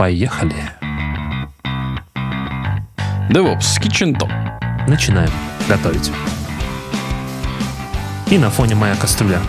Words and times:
Поехали. 0.00 0.54
DevOps 3.28 3.78
Kitchen 3.82 4.18
Top. 4.18 4.30
Начинаем 4.88 5.28
готовить. 5.68 6.10
И 8.30 8.38
на 8.38 8.48
фоне 8.48 8.76
моя 8.76 8.94
кастрюля. 8.96 9.42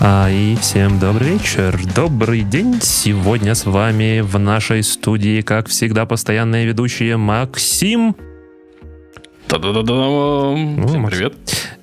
А, 0.00 0.30
и 0.30 0.56
всем 0.56 0.98
добрый 0.98 1.32
вечер, 1.34 1.78
добрый 1.94 2.40
день. 2.40 2.80
Сегодня 2.80 3.54
с 3.54 3.66
вами 3.66 4.20
в 4.20 4.38
нашей 4.38 4.82
студии, 4.82 5.42
как 5.42 5.68
всегда, 5.68 6.06
постоянные 6.06 6.64
ведущие 6.64 7.18
Максим. 7.18 8.16
Та-да-да-да. 9.48 10.86
Всем 10.86 11.02
Макс. 11.02 11.14
привет. 11.14 11.34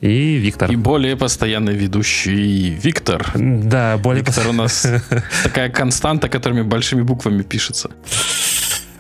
И 0.04 0.36
Виктор. 0.36 0.70
И 0.72 0.76
более 0.76 1.16
постоянный 1.16 1.74
ведущий 1.76 2.70
Виктор. 2.84 3.32
Да, 3.36 3.98
более 3.98 4.24
Виктор 4.24 4.48
у 4.50 4.52
нас 4.54 4.86
такая 5.44 5.70
константа, 5.70 6.28
которыми 6.28 6.62
большими 6.62 7.02
буквами 7.04 7.42
пишется. 7.44 7.90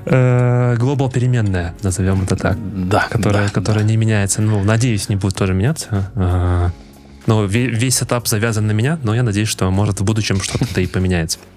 Э, 0.05 0.75
Глобал 0.77 1.09
переменная, 1.11 1.73
назовем 1.83 2.23
это 2.23 2.35
так. 2.37 2.57
Да, 2.89 3.07
которая, 3.09 3.47
да, 3.47 3.53
которая 3.53 3.83
не 3.83 3.97
меняется. 3.97 4.41
Ну, 4.41 4.63
надеюсь, 4.63 5.09
не 5.09 5.17
будет 5.17 5.35
тоже 5.35 5.53
меняться. 5.53 6.09
Но 7.25 7.45
ве- 7.45 7.69
весь 7.69 8.01
этап 8.01 8.27
завязан 8.27 8.67
на 8.67 8.71
меня, 8.71 8.97
но 9.03 9.13
я 9.15 9.23
надеюсь, 9.23 9.47
что 9.49 9.69
может 9.71 9.99
в 9.99 10.03
будущем 10.05 10.41
что-то 10.41 10.79
и 10.81 10.87
поменяется. 10.87 11.39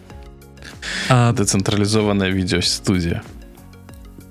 А, 1.09 1.33
да. 1.33 1.43
Децентрализованная 1.43 2.29
видеостудия. 2.31 3.23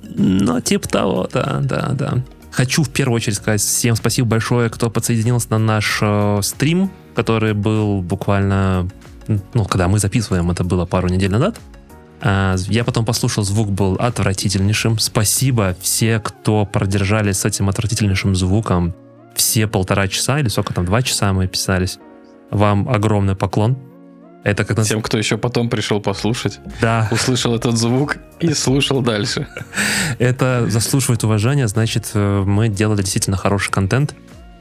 ну, 0.03 0.61
типа 0.61 0.87
того, 0.87 1.29
да, 1.33 1.59
да, 1.61 1.89
да. 1.91 2.13
Хочу 2.55 2.83
в 2.83 2.89
первую 2.89 3.17
очередь 3.17 3.35
сказать 3.35 3.59
всем 3.59 3.97
спасибо 3.97 4.29
большое, 4.29 4.69
кто 4.69 4.89
подсоединился 4.89 5.47
на 5.49 5.57
наш 5.57 5.99
э, 6.01 6.39
стрим, 6.41 6.89
который 7.13 7.53
был 7.53 8.01
буквально, 8.01 8.87
ну, 9.27 9.65
когда 9.65 9.89
мы 9.89 9.99
записываем, 9.99 10.49
это 10.51 10.63
было 10.63 10.85
пару 10.85 11.09
недель 11.09 11.31
назад. 11.31 11.59
А, 12.21 12.55
Я 12.69 12.85
потом 12.85 13.03
послушал, 13.03 13.43
звук 13.43 13.71
был 13.71 13.95
отвратительнейшим. 13.95 14.99
Спасибо 14.99 15.75
все, 15.81 16.21
кто 16.21 16.65
продержались 16.65 17.39
с 17.39 17.45
этим 17.45 17.67
отвратительнейшим 17.67 18.37
звуком 18.37 18.95
все 19.33 19.67
полтора 19.67 20.07
часа 20.07 20.39
или 20.39 20.47
сколько 20.47 20.73
там, 20.73 20.85
два 20.85 21.01
часа 21.01 21.33
мы 21.33 21.47
писались. 21.47 21.99
Вам 22.51 22.87
огромный 22.87 23.35
поклон. 23.35 23.75
Это 24.45 24.63
как 24.63 24.77
нас... 24.77 24.87
Тем, 24.87 25.01
кто 25.01 25.17
еще 25.17 25.37
потом 25.39 25.69
пришел 25.69 25.99
послушать, 25.99 26.59
Да, 26.79 27.07
услышал 27.11 27.55
этот 27.55 27.77
звук 27.77 28.17
и 28.39 28.53
слушал 28.53 29.01
дальше. 29.01 29.47
это 30.19 30.69
заслуживает 30.69 31.23
уважения, 31.23 31.67
значит, 31.67 32.11
э, 32.13 32.43
мы 32.45 32.69
делали 32.69 33.01
действительно 33.01 33.37
хороший 33.37 33.71
контент. 33.71 34.13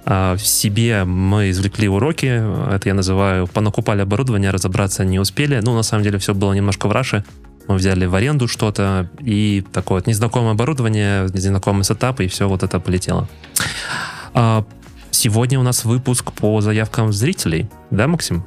А, 0.06 0.36
В 0.36 0.40
себе 0.46 1.04
мы 1.04 1.50
извлекли 1.50 1.86
уроки, 1.86 2.42
это 2.74 2.88
я 2.88 2.94
называю, 2.94 3.46
понакупали 3.46 4.00
оборудование, 4.00 4.50
разобраться 4.50 5.04
не 5.04 5.18
успели. 5.18 5.60
Ну, 5.62 5.74
на 5.74 5.82
самом 5.82 6.02
деле, 6.02 6.18
все 6.18 6.32
было 6.32 6.54
немножко 6.54 6.88
в 6.88 6.92
раше. 6.92 7.22
Мы 7.68 7.74
взяли 7.74 8.06
в 8.06 8.14
аренду 8.14 8.48
что-то, 8.48 9.10
и 9.20 9.64
такое 9.70 9.98
вот 9.98 10.06
незнакомое 10.06 10.52
оборудование, 10.52 11.24
незнакомый 11.34 11.84
сетап, 11.84 12.20
и 12.20 12.28
все 12.28 12.48
вот 12.48 12.62
это 12.62 12.80
полетело. 12.80 13.28
А, 14.32 14.64
Сегодня 15.10 15.60
у 15.60 15.62
нас 15.62 15.84
выпуск 15.84 16.32
по 16.32 16.60
заявкам 16.60 17.12
зрителей, 17.12 17.70
да, 17.90 18.08
Максим? 18.08 18.44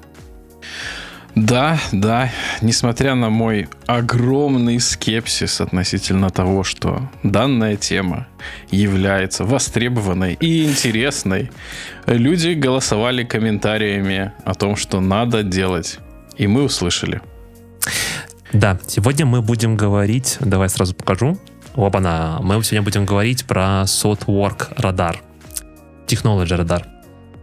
Да, 1.38 1.80
да, 1.92 2.32
несмотря 2.62 3.14
на 3.14 3.30
мой 3.30 3.70
огромный 3.86 4.80
скепсис 4.80 5.62
относительно 5.62 6.32
того, 6.32 6.64
что 6.64 7.12
данная 7.22 7.76
тема 7.78 8.28
является 8.72 9.46
востребованной 9.46 10.34
и 10.34 10.66
интересной, 10.66 11.52
люди 12.08 12.54
голосовали 12.54 13.24
комментариями 13.24 14.32
о 14.46 14.56
том, 14.56 14.76
что 14.76 15.00
надо 15.00 15.44
делать. 15.44 16.00
И 16.38 16.48
мы 16.48 16.64
услышали. 16.64 17.22
Да, 18.52 18.80
сегодня 18.88 19.28
мы 19.28 19.44
будем 19.44 19.78
говорить, 19.78 20.38
давай 20.40 20.70
сразу 20.70 20.96
покажу. 20.96 21.38
Оба-на, 21.76 22.40
мы 22.42 22.56
сегодня 22.64 22.82
будем 22.82 23.06
говорить 23.06 23.46
про 23.46 23.84
SOTWORK 23.84 24.74
радар. 24.78 25.22
Technology 26.08 26.56
радар. 26.56 26.88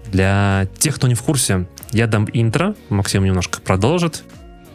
Для 0.06 0.66
тех, 0.78 0.96
кто 0.96 1.06
не 1.06 1.14
в 1.14 1.22
курсе, 1.22 1.69
я 1.94 2.06
дам 2.06 2.27
интро, 2.32 2.75
Максим 2.91 3.25
немножко 3.25 3.60
продолжит. 3.60 4.25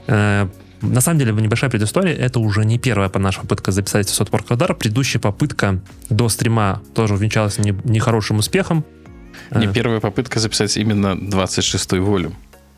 Э, 0.07 0.47
На 0.81 1.01
самом 1.01 1.19
деле, 1.19 1.33
небольшая 1.33 1.69
предыстория, 1.69 2.15
это 2.15 2.39
уже 2.39 2.63
не 2.65 2.77
первая 2.79 3.09
по 3.09 3.19
наша 3.19 3.41
попытка 3.41 3.71
записать 3.71 4.07
SOTWORK 4.07 4.45
радар. 4.49 4.73
Предыдущая 4.75 5.19
попытка 5.21 5.79
до 6.09 6.29
стрима 6.29 6.81
тоже 6.95 7.15
увенчалась 7.15 7.57
не- 7.59 7.75
нехорошим 7.83 8.37
успехом. 8.39 8.85
Не 9.51 9.65
Э, 9.67 9.73
первая 9.73 9.99
попытка 9.99 10.39
записать 10.39 10.77
именно 10.77 11.15
26-й 11.15 11.99
волюм. 11.99 12.33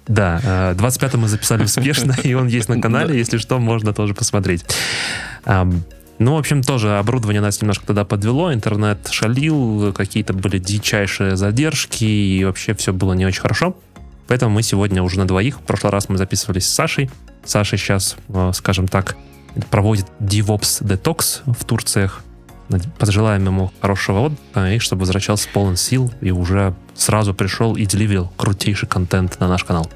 Да, 0.08 0.42
э, 0.44 0.74
25 0.76 1.14
мы 1.14 1.28
записали 1.28 1.64
успешно, 1.64 2.16
и 2.24 2.34
он 2.34 2.48
есть 2.48 2.70
на 2.70 2.82
канале, 2.86 3.16
если 3.16 3.38
что, 3.38 3.60
можно 3.60 3.94
тоже 3.94 4.14
посмотреть. 4.16 4.66
Ну, 6.20 6.36
в 6.36 6.38
общем, 6.38 6.62
тоже 6.62 6.98
оборудование 7.00 7.42
нас 7.42 7.62
немножко 7.62 7.86
тогда 7.88 8.06
подвело, 8.06 8.54
интернет 8.54 9.08
шалил, 9.10 9.92
какие-то 9.94 10.34
были 10.34 10.60
дичайшие 10.60 11.36
задержки, 11.36 12.04
и 12.04 12.44
вообще 12.46 12.74
все 12.76 12.94
было 12.94 13.14
не 13.14 13.26
очень 13.26 13.42
хорошо. 13.42 13.76
Поэтому 14.28 14.54
мы 14.56 14.64
сегодня 14.64 15.04
уже 15.04 15.20
на 15.20 15.28
двоих. 15.28 15.60
В 15.60 15.64
прошлый 15.64 15.92
раз 15.92 16.10
мы 16.10 16.18
записывались 16.18 16.68
с 16.68 16.74
Сашей. 16.74 17.10
Саша 17.44 17.78
сейчас, 17.78 18.16
э, 18.30 18.52
скажем 18.54 18.88
так, 18.88 19.18
проводит 19.70 20.06
DevOps 20.20 20.84
Detox 20.84 21.42
в 21.46 21.66
Турциях. 21.66 22.24
Пожелаем 22.98 23.46
ему 23.46 23.72
хорошего 23.82 24.20
отдыха, 24.20 24.72
и 24.72 24.80
чтобы 24.80 25.02
возвращался 25.02 25.50
полон 25.54 25.76
сил, 25.76 26.14
и 26.22 26.32
уже 26.32 26.74
сразу 26.96 27.34
пришел 27.34 27.76
и 27.76 27.86
деливил 27.86 28.32
крутейший 28.38 28.88
контент 28.88 29.40
на 29.40 29.50
наш 29.50 29.66
канал. 29.66 29.90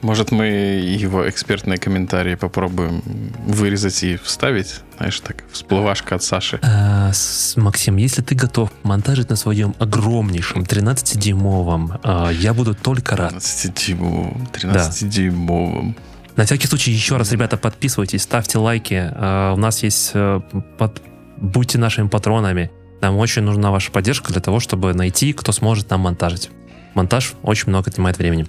Может, 0.00 0.30
мы 0.30 0.46
его 0.46 1.28
экспертные 1.28 1.76
комментарии 1.78 2.36
попробуем 2.36 3.02
вырезать 3.46 4.02
и 4.04 4.16
вставить? 4.16 4.80
Знаешь, 4.96 5.18
так, 5.20 5.42
всплывашка 5.50 6.14
от 6.14 6.22
Саши. 6.22 6.60
А, 6.62 7.12
с- 7.12 7.56
Максим, 7.56 7.96
если 7.96 8.22
ты 8.22 8.36
готов 8.36 8.70
монтажить 8.84 9.28
на 9.28 9.36
своем 9.36 9.74
огромнейшем 9.80 10.62
13-дюймовом, 10.62 11.98
а, 12.04 12.30
я 12.30 12.54
буду 12.54 12.74
только 12.76 13.16
рад. 13.16 13.32
13-дюймовым. 13.32 14.48
13-дюймовым. 14.52 15.96
На 16.36 16.44
всякий 16.44 16.68
случай, 16.68 16.92
еще 16.92 17.16
раз, 17.16 17.32
ребята, 17.32 17.56
подписывайтесь, 17.56 18.22
ставьте 18.22 18.58
лайки. 18.58 18.94
А, 19.14 19.52
У 19.54 19.56
нас 19.56 19.82
есть... 19.82 20.12
э, 20.14 20.40
под- 20.78 21.02
Будьте 21.38 21.78
нашими 21.78 22.08
патронами. 22.08 22.70
Нам 23.00 23.16
очень 23.16 23.42
нужна 23.42 23.70
ваша 23.70 23.90
поддержка 23.92 24.32
для 24.32 24.40
того, 24.42 24.58
чтобы 24.60 24.92
найти, 24.94 25.32
кто 25.32 25.52
сможет 25.52 25.88
нам 25.90 26.00
монтажить. 26.00 26.50
Монтаж 26.94 27.34
очень 27.42 27.68
много 27.68 27.90
отнимает 27.90 28.18
времени. 28.18 28.44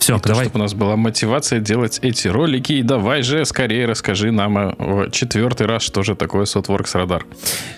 Все, 0.00 0.16
И 0.16 0.20
давай. 0.20 0.46
чтобы 0.46 0.58
у 0.58 0.62
нас 0.62 0.74
была 0.74 0.96
мотивация 0.96 1.60
делать 1.60 1.98
эти 2.02 2.26
ролики. 2.26 2.72
И 2.72 2.82
давай 2.82 3.22
же 3.22 3.44
скорее 3.44 3.86
расскажи 3.86 4.32
нам 4.32 4.74
в 4.78 5.10
четвертый 5.10 5.66
раз, 5.66 5.82
что 5.82 6.02
же 6.02 6.16
такое 6.16 6.44
SOTWORKS. 6.46 7.22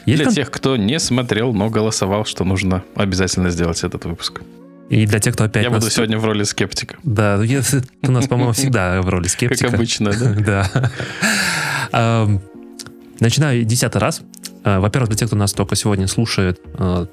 Есть 0.07 0.17
Для 0.17 0.25
кон- 0.27 0.35
тех, 0.35 0.51
кто 0.51 0.77
не 0.77 0.99
смотрел, 1.01 1.53
но 1.53 1.69
голосовал, 1.69 2.25
что 2.25 2.45
нужно 2.45 2.85
обязательно 2.95 3.51
сделать 3.51 3.83
этот 3.85 4.05
выпуск. 4.05 4.41
И 4.89 5.05
для 5.07 5.19
тех, 5.21 5.35
кто 5.35 5.45
опять 5.45 5.65
Я 5.65 5.71
нас- 5.71 5.83
буду 5.83 5.91
сегодня 5.93 6.17
в 6.19 6.25
роли 6.25 6.45
скептика. 6.45 6.97
Да, 7.03 7.39
ну, 7.43 7.61
у 8.09 8.13
нас, 8.13 8.27
по-моему, 8.29 8.53
всегда 8.55 9.03
в 9.03 9.09
роли 9.09 9.27
скептика. 9.27 9.67
Как 9.67 9.75
обычно, 9.75 10.13
да? 10.45 10.71
Да. 11.93 12.29
Начинаю 13.21 13.65
десятый 13.65 14.01
раз. 14.01 14.23
А, 14.65 14.81
Во-первых, 14.81 15.11
для 15.11 15.19
тех, 15.19 15.29
кто 15.29 15.37
нас 15.37 15.53
только 15.53 15.77
сегодня 15.77 16.07
слушает, 16.09 16.61
а, 16.75 17.07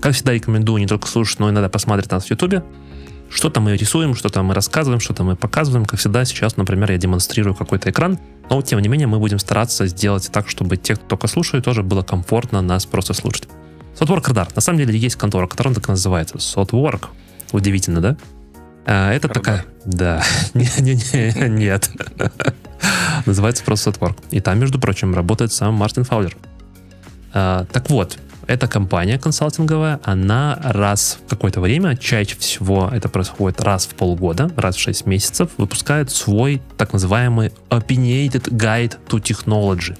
как 0.00 0.12
всегда 0.14 0.32
рекомендую 0.32 0.80
не 0.80 0.86
только 0.86 1.06
слушать, 1.08 1.38
но 1.38 1.48
и 1.48 1.52
иногда 1.52 1.68
посмотреть 1.68 2.10
нас 2.10 2.26
в 2.26 2.30
Ютубе. 2.30 2.62
Что-то 3.30 3.60
мы 3.60 3.76
рисуем, 3.76 4.14
что-то 4.14 4.42
мы 4.42 4.54
рассказываем, 4.54 5.00
что-то 5.00 5.24
мы 5.24 5.34
показываем. 5.36 5.84
Как 5.86 5.98
всегда, 5.98 6.24
сейчас, 6.24 6.56
например, 6.56 6.92
я 6.92 6.98
демонстрирую 6.98 7.54
какой-то 7.54 7.90
экран. 7.90 8.18
Но, 8.48 8.60
тем 8.62 8.78
не 8.80 8.88
менее, 8.88 9.06
мы 9.06 9.18
будем 9.18 9.38
стараться 9.38 9.86
сделать 9.86 10.30
так, 10.30 10.48
чтобы 10.48 10.76
те, 10.76 10.94
кто 10.94 11.04
только 11.06 11.26
слушает, 11.26 11.64
тоже 11.64 11.82
было 11.82 12.02
комфортно 12.02 12.60
нас 12.62 12.86
просто 12.86 13.14
слушать. 13.14 13.48
Sotwork 13.98 14.24
Radar. 14.24 14.48
На 14.54 14.60
самом 14.60 14.78
деле 14.78 14.98
есть 14.98 15.16
контора, 15.16 15.46
которая 15.46 15.74
так 15.74 15.88
и 15.88 15.90
называется. 15.90 16.36
Sotwork. 16.36 17.06
Удивительно, 17.52 18.00
да? 18.00 18.16
А, 18.86 19.12
Это 19.12 19.28
Радар. 19.28 19.42
такая... 19.42 19.64
Да. 19.84 20.22
Не-не-не, 20.54 21.48
нет. 21.48 21.90
Называется 23.26 23.64
просто 23.64 23.90
Sotwork. 23.90 24.16
И 24.30 24.40
там, 24.40 24.58
между 24.58 24.78
прочим, 24.78 25.14
работает 25.14 25.52
сам 25.52 25.74
Мартин 25.74 26.04
Фаулер. 26.04 26.36
А, 27.32 27.64
Так 27.72 27.88
вот, 27.90 28.18
эта 28.46 28.66
компания 28.68 29.18
консалтинговая, 29.18 30.00
она 30.04 30.58
раз 30.62 31.18
в 31.24 31.28
какое-то 31.28 31.60
время, 31.60 31.96
чаще 31.96 32.36
всего 32.36 32.90
это 32.92 33.08
происходит 33.08 33.60
раз 33.60 33.86
в 33.86 33.94
полгода, 33.94 34.50
раз 34.56 34.76
в 34.76 34.80
6 34.80 35.06
месяцев, 35.06 35.50
выпускает 35.56 36.10
свой 36.10 36.62
так 36.76 36.92
называемый 36.92 37.52
Opinionated 37.70 38.50
Guide 38.50 38.98
to 39.08 39.20
Technology. 39.20 39.96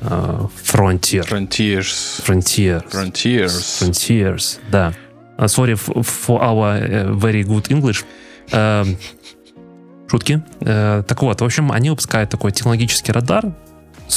А, 0.00 0.48
Frontier. 0.62 1.26
Frontiers. 1.28 2.22
Frontier. 2.24 2.84
Frontiers. 2.90 3.80
Frontiers, 3.80 4.58
да. 4.70 4.92
Uh, 5.38 5.44
sorry 5.44 5.74
for 5.76 6.40
our 6.40 6.78
uh, 6.78 7.12
very 7.12 7.42
good 7.42 7.68
English. 7.68 8.04
Эм, 8.52 8.96
шутки. 10.08 10.42
Э, 10.60 11.02
так 11.06 11.22
вот, 11.22 11.40
в 11.40 11.44
общем, 11.44 11.72
они 11.72 11.90
выпускают 11.90 12.30
такой 12.30 12.52
технологический 12.52 13.12
радар, 13.12 13.52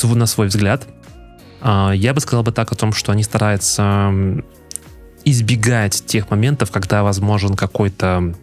на 0.03 0.25
свой 0.25 0.47
взгляд. 0.47 0.88
А, 1.61 1.91
я 1.91 2.13
бы 2.13 2.19
сказал 2.19 2.44
бы 2.44 2.51
так 2.51 2.71
о 2.71 2.75
том, 2.75 2.94
что 2.94 3.11
они 3.11 3.23
стараются 3.23 4.13
избегать 5.25 6.03
тех 6.06 6.29
моментов, 6.29 6.71
когда 6.71 7.03
возможен 7.03 7.56
какой-то 7.56 8.33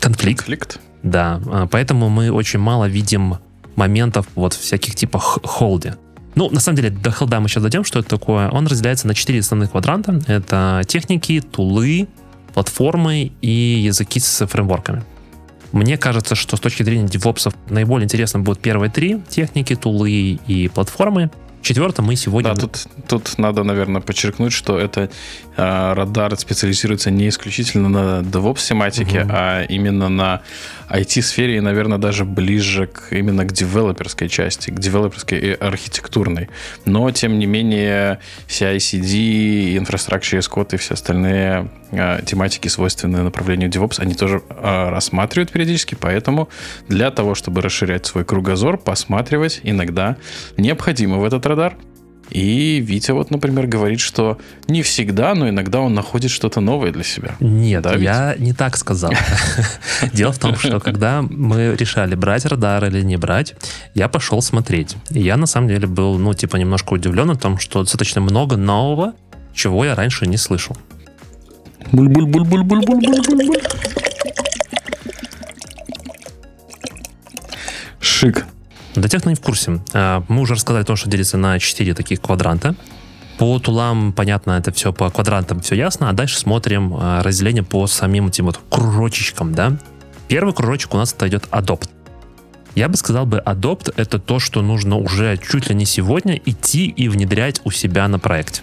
конфликт. 0.00 0.40
Конфликт. 0.40 0.80
Да, 1.02 1.40
а, 1.46 1.66
поэтому 1.66 2.08
мы 2.08 2.30
очень 2.30 2.58
мало 2.58 2.86
видим 2.86 3.38
моментов 3.76 4.26
вот 4.34 4.54
всяких 4.54 4.94
типа 4.94 5.18
холде. 5.18 5.96
Ну, 6.34 6.50
на 6.50 6.60
самом 6.60 6.76
деле, 6.76 6.90
до 6.90 7.10
холда 7.10 7.40
мы 7.40 7.48
сейчас 7.48 7.62
дойдем, 7.62 7.84
что 7.84 7.98
это 7.98 8.10
такое. 8.10 8.50
Он 8.50 8.66
разделяется 8.66 9.06
на 9.06 9.14
четыре 9.14 9.40
основных 9.40 9.70
квадранта. 9.70 10.20
Это 10.26 10.82
техники, 10.86 11.40
тулы, 11.40 12.08
платформы 12.52 13.32
и 13.40 13.50
языки 13.50 14.20
с 14.20 14.46
фреймворками. 14.46 15.02
Мне 15.72 15.96
кажется, 15.96 16.34
что 16.34 16.56
с 16.56 16.60
точки 16.60 16.82
зрения 16.82 17.08
девопсов 17.08 17.54
наиболее 17.68 18.04
интересным 18.04 18.44
будут 18.44 18.60
первые 18.60 18.90
три 18.90 19.20
техники, 19.28 19.74
тулы 19.74 20.38
и 20.46 20.68
платформы. 20.68 21.30
Четвертое 21.66 22.02
мы 22.02 22.14
сегодня... 22.14 22.54
Да, 22.54 22.60
тут, 22.60 22.86
тут 23.08 23.38
надо, 23.38 23.64
наверное, 23.64 24.00
подчеркнуть, 24.00 24.52
что 24.52 24.78
это 24.78 25.10
э, 25.56 25.92
радар 25.94 26.38
специализируется 26.38 27.10
не 27.10 27.28
исключительно 27.28 27.88
на 27.88 28.20
DevOps 28.20 28.68
тематике, 28.68 29.22
угу. 29.22 29.30
а 29.32 29.64
именно 29.64 30.08
на 30.08 30.42
IT-сфере 30.90 31.56
и, 31.56 31.60
наверное, 31.60 31.98
даже 31.98 32.24
ближе 32.24 32.86
к, 32.86 33.12
именно 33.12 33.44
к 33.44 33.52
девелоперской 33.52 34.28
части, 34.28 34.70
к 34.70 34.78
девелоперской 34.78 35.38
и 35.38 35.52
архитектурной. 35.52 36.48
Но, 36.84 37.10
тем 37.10 37.38
не 37.38 37.46
менее, 37.46 38.20
CI-CD, 38.48 39.76
Infrastructure 39.76 40.38
as 40.38 40.74
и 40.74 40.76
все 40.76 40.94
остальные 40.94 41.70
э, 41.90 42.22
тематики, 42.24 42.68
свойственные 42.68 43.22
направлению 43.22 43.70
DevOps, 43.70 44.00
они 44.00 44.14
тоже 44.14 44.42
э, 44.48 44.88
рассматривают 44.90 45.50
периодически, 45.52 45.96
поэтому 45.98 46.48
для 46.88 47.10
того, 47.10 47.34
чтобы 47.34 47.62
расширять 47.62 48.06
свой 48.06 48.24
кругозор, 48.24 48.78
посматривать 48.78 49.60
иногда 49.62 50.16
необходимо 50.56 51.18
в 51.18 51.24
этот 51.24 51.46
радар. 51.46 51.76
И 52.30 52.80
Витя 52.80 53.12
вот, 53.12 53.30
например, 53.30 53.66
говорит, 53.66 54.00
что 54.00 54.38
не 54.68 54.82
всегда, 54.82 55.34
но 55.34 55.48
иногда 55.48 55.80
он 55.80 55.94
находит 55.94 56.30
что-то 56.30 56.60
новое 56.60 56.92
для 56.92 57.04
себя. 57.04 57.36
Нет, 57.40 57.82
да, 57.82 57.94
я 57.94 58.34
не 58.38 58.52
так 58.52 58.76
сказал. 58.76 59.12
Дело 60.12 60.32
в 60.32 60.38
том, 60.38 60.56
что 60.56 60.80
когда 60.80 61.22
мы 61.22 61.76
решали, 61.76 62.14
брать 62.14 62.44
радар 62.44 62.84
или 62.86 63.02
не 63.02 63.16
брать, 63.16 63.54
я 63.94 64.08
пошел 64.08 64.42
смотреть. 64.42 64.96
И 65.10 65.20
я 65.20 65.36
на 65.36 65.46
самом 65.46 65.68
деле 65.68 65.86
был, 65.86 66.18
ну, 66.18 66.34
типа, 66.34 66.56
немножко 66.56 66.94
удивлен 66.94 67.30
о 67.30 67.36
том, 67.36 67.58
что 67.58 67.82
достаточно 67.82 68.20
много 68.20 68.56
нового, 68.56 69.14
чего 69.54 69.84
я 69.84 69.94
раньше 69.94 70.26
не 70.26 70.36
слышал. 70.36 70.76
Шик. 78.00 78.46
Для 78.96 79.10
тех, 79.10 79.20
кто 79.20 79.30
не 79.30 79.36
в 79.36 79.40
курсе, 79.40 79.80
а, 79.92 80.24
мы 80.28 80.40
уже 80.40 80.54
рассказали 80.54 80.82
то, 80.82 80.96
что 80.96 81.10
делится 81.10 81.36
на 81.36 81.58
4 81.58 81.94
таких 81.94 82.20
квадранта. 82.20 82.74
По 83.38 83.58
тулам, 83.58 84.14
понятно, 84.14 84.52
это 84.52 84.72
все 84.72 84.92
по 84.92 85.10
квадрантам, 85.10 85.60
все 85.60 85.74
ясно. 85.74 86.08
А 86.08 86.12
дальше 86.14 86.38
смотрим 86.38 86.96
а, 86.98 87.22
разделение 87.22 87.62
по 87.62 87.86
самим 87.86 88.28
этим 88.28 88.46
вот 88.46 88.58
кружочечкам, 88.70 89.54
да. 89.54 89.76
Первый 90.28 90.54
кружочек 90.54 90.94
у 90.94 90.96
нас 90.96 91.12
это 91.12 91.28
идет 91.28 91.44
Adopt. 91.50 91.90
Я 92.74 92.88
бы 92.88 92.96
сказал 92.96 93.26
бы, 93.26 93.42
Adopt— 93.44 93.92
это 93.96 94.18
то, 94.18 94.38
что 94.38 94.62
нужно 94.62 94.96
уже 94.96 95.38
чуть 95.38 95.68
ли 95.68 95.74
не 95.74 95.84
сегодня 95.84 96.40
идти 96.44 96.86
и 96.86 97.08
внедрять 97.08 97.60
у 97.64 97.70
себя 97.70 98.08
на 98.08 98.18
проекте. 98.18 98.62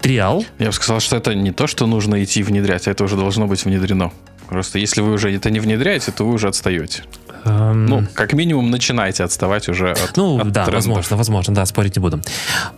Триал. 0.00 0.44
Я 0.58 0.66
бы 0.66 0.72
сказал, 0.72 1.00
что 1.00 1.16
это 1.16 1.34
не 1.34 1.52
то, 1.52 1.66
что 1.66 1.86
нужно 1.86 2.22
идти 2.22 2.42
внедрять, 2.42 2.86
а 2.86 2.90
это 2.90 3.04
уже 3.04 3.16
должно 3.16 3.46
быть 3.46 3.64
внедрено. 3.64 4.12
Просто 4.48 4.78
если 4.78 5.00
вы 5.00 5.12
уже 5.12 5.34
это 5.34 5.50
не 5.50 5.60
внедряете, 5.60 6.12
то 6.12 6.24
вы 6.24 6.34
уже 6.34 6.48
отстаете. 6.48 7.04
Эм... 7.44 7.86
Ну, 7.86 8.06
как 8.14 8.32
минимум, 8.32 8.70
начинайте 8.70 9.24
отставать 9.24 9.68
уже 9.68 9.92
от 9.92 10.16
Ну, 10.16 10.38
от 10.38 10.52
да, 10.52 10.64
трендов. 10.64 10.74
возможно, 10.74 11.16
возможно, 11.16 11.54
да, 11.54 11.66
спорить 11.66 11.96
не 11.96 12.00
буду. 12.00 12.20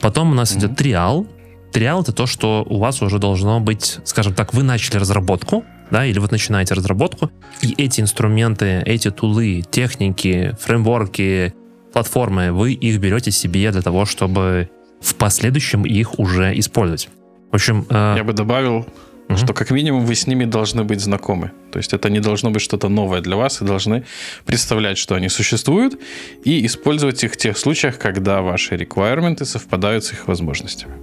Потом 0.01 0.31
у 0.31 0.35
нас 0.35 0.53
mm-hmm. 0.53 0.59
идет 0.59 0.77
триал. 0.77 1.27
Триал 1.73 2.03
это 2.03 2.13
то, 2.13 2.27
что 2.27 2.65
у 2.69 2.79
вас 2.79 3.03
уже 3.03 3.19
должно 3.19 3.61
быть, 3.61 3.99
скажем 4.05 4.35
так, 4.35 4.55
вы 4.55 4.63
начали 4.63 4.97
разработку, 4.97 5.65
да, 5.91 6.07
или 6.07 6.19
вот 6.19 6.31
начинаете 6.31 6.75
разработку, 6.75 7.31
и 7.63 7.75
эти 7.77 8.01
инструменты, 8.01 8.83
эти 8.87 9.11
тулы, 9.11 9.63
техники, 9.69 10.57
фреймворки, 10.61 11.53
платформы, 11.93 12.53
вы 12.53 12.73
их 12.73 13.01
берете 13.01 13.31
себе 13.31 13.71
для 13.73 13.83
того, 13.83 14.05
чтобы 14.05 14.71
в 15.01 15.15
последующем 15.17 15.85
их 15.85 16.19
уже 16.19 16.59
использовать. 16.59 17.09
В 17.51 17.55
общем... 17.55 17.87
Э... 17.91 18.15
Я 18.17 18.25
бы 18.25 18.33
добавил 18.33 18.87
угу. 19.29 19.37
что 19.37 19.53
как 19.53 19.71
минимум 19.71 20.05
вы 20.05 20.15
с 20.15 20.27
ними 20.27 20.45
должны 20.45 20.85
быть 20.85 21.01
знакомы. 21.01 21.51
То 21.73 21.79
есть 21.79 21.93
это 21.93 22.11
не 22.11 22.21
должно 22.21 22.51
быть 22.51 22.63
что-то 22.63 22.89
новое 22.89 23.21
для 23.21 23.37
вас, 23.37 23.63
и 23.63 23.65
должны 23.65 24.05
представлять, 24.47 24.99
что 24.99 25.15
они 25.15 25.29
существуют, 25.29 26.01
и 26.45 26.65
использовать 26.67 27.25
их 27.25 27.33
в 27.33 27.37
тех 27.37 27.59
случаях, 27.59 27.99
когда 27.99 28.41
ваши 28.41 28.75
requirements 28.77 29.45
совпадают 29.45 30.05
с 30.05 30.13
их 30.13 30.29
возможностями. 30.29 30.95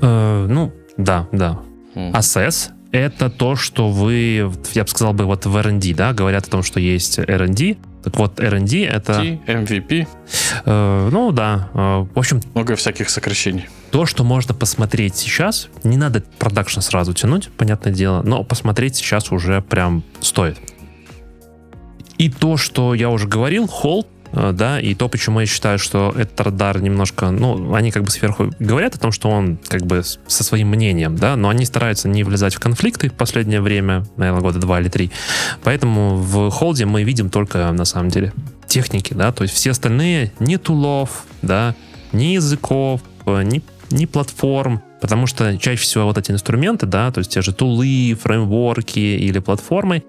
Э, 0.00 0.46
ну, 0.48 0.72
да, 0.96 1.28
да. 1.32 1.60
Mm. 1.94 2.12
Assess 2.12 2.70
это 2.92 3.28
то, 3.28 3.54
что 3.56 3.90
вы, 3.90 4.50
я 4.72 4.82
бы 4.82 4.88
сказал 4.88 5.12
бы, 5.12 5.24
вот 5.24 5.44
в 5.46 5.56
R&D, 5.56 5.94
да, 5.94 6.12
говорят 6.12 6.46
о 6.46 6.50
том, 6.50 6.62
что 6.62 6.80
есть 6.80 7.18
R&D, 7.18 7.76
так 8.02 8.16
вот, 8.16 8.40
R&D 8.40 8.84
это... 8.84 9.14
T, 9.14 9.40
MVP. 9.46 10.06
Э, 10.64 11.08
ну 11.12 11.32
да, 11.32 11.68
э, 11.74 12.06
в 12.14 12.18
общем... 12.18 12.40
Много 12.54 12.76
всяких 12.76 13.10
сокращений. 13.10 13.68
То, 13.90 14.06
что 14.06 14.24
можно 14.24 14.54
посмотреть 14.54 15.16
сейчас, 15.16 15.68
не 15.82 15.96
надо 15.96 16.22
продакшн 16.38 16.80
сразу 16.80 17.14
тянуть, 17.14 17.50
понятное 17.56 17.92
дело, 17.92 18.22
но 18.22 18.44
посмотреть 18.44 18.96
сейчас 18.96 19.32
уже 19.32 19.62
прям 19.62 20.04
стоит. 20.20 20.58
И 22.18 22.30
то, 22.30 22.56
что 22.56 22.94
я 22.94 23.10
уже 23.10 23.26
говорил, 23.28 23.64
Hold 23.64 24.06
Э, 24.32 24.52
да, 24.52 24.80
и 24.80 24.94
то, 24.94 25.08
почему 25.08 25.40
я 25.40 25.46
считаю, 25.46 25.78
что 25.78 26.14
этот 26.16 26.40
радар 26.40 26.80
немножко, 26.80 27.30
ну, 27.30 27.74
они 27.74 27.90
как 27.90 28.04
бы 28.04 28.10
сверху 28.10 28.50
говорят 28.58 28.94
о 28.94 28.98
том, 28.98 29.12
что 29.12 29.30
он 29.30 29.58
как 29.68 29.82
бы 29.86 30.02
со 30.02 30.44
своим 30.44 30.68
мнением, 30.68 31.16
да, 31.16 31.36
но 31.36 31.48
они 31.48 31.64
стараются 31.64 32.08
не 32.08 32.24
влезать 32.24 32.54
в 32.54 32.60
конфликты 32.60 33.08
в 33.08 33.14
последнее 33.14 33.60
время, 33.60 34.04
наверное, 34.16 34.42
года 34.42 34.58
два 34.58 34.80
или 34.80 34.88
три. 34.88 35.10
Поэтому 35.62 36.16
в 36.16 36.50
холде 36.50 36.84
мы 36.84 37.02
видим 37.02 37.30
только, 37.30 37.70
на 37.72 37.84
самом 37.84 38.10
деле, 38.10 38.32
техники, 38.66 39.14
да, 39.14 39.32
то 39.32 39.42
есть 39.42 39.54
все 39.54 39.70
остальные 39.70 40.32
ни 40.40 40.56
тулов, 40.56 41.24
да, 41.42 41.74
ни 42.12 42.34
языков, 42.34 43.00
э, 43.26 43.42
ни, 43.42 43.62
ни 43.90 44.06
платформ, 44.06 44.82
потому 45.00 45.26
что 45.26 45.56
чаще 45.58 45.82
всего 45.82 46.04
вот 46.04 46.18
эти 46.18 46.30
инструменты, 46.30 46.86
да, 46.86 47.10
то 47.10 47.18
есть 47.18 47.32
те 47.32 47.42
же 47.42 47.52
тулы, 47.52 48.16
фреймворки 48.20 48.98
или 48.98 49.38
платформы, 49.38 50.02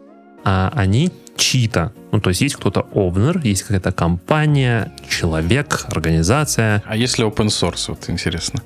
а 0.44 0.72
они 0.76 1.12
чьи-то. 1.36 1.94
Ну, 2.12 2.20
то 2.20 2.30
есть 2.30 2.42
есть 2.42 2.56
кто-то 2.56 2.88
owner, 2.94 3.40
есть 3.44 3.64
какая-то 3.64 3.92
компания, 3.92 4.92
человек, 5.10 5.86
организация. 5.88 6.84
А 6.86 6.96
если 6.96 7.26
open 7.26 7.48
source, 7.48 7.86
вот 7.88 8.10
интересно? 8.10 8.62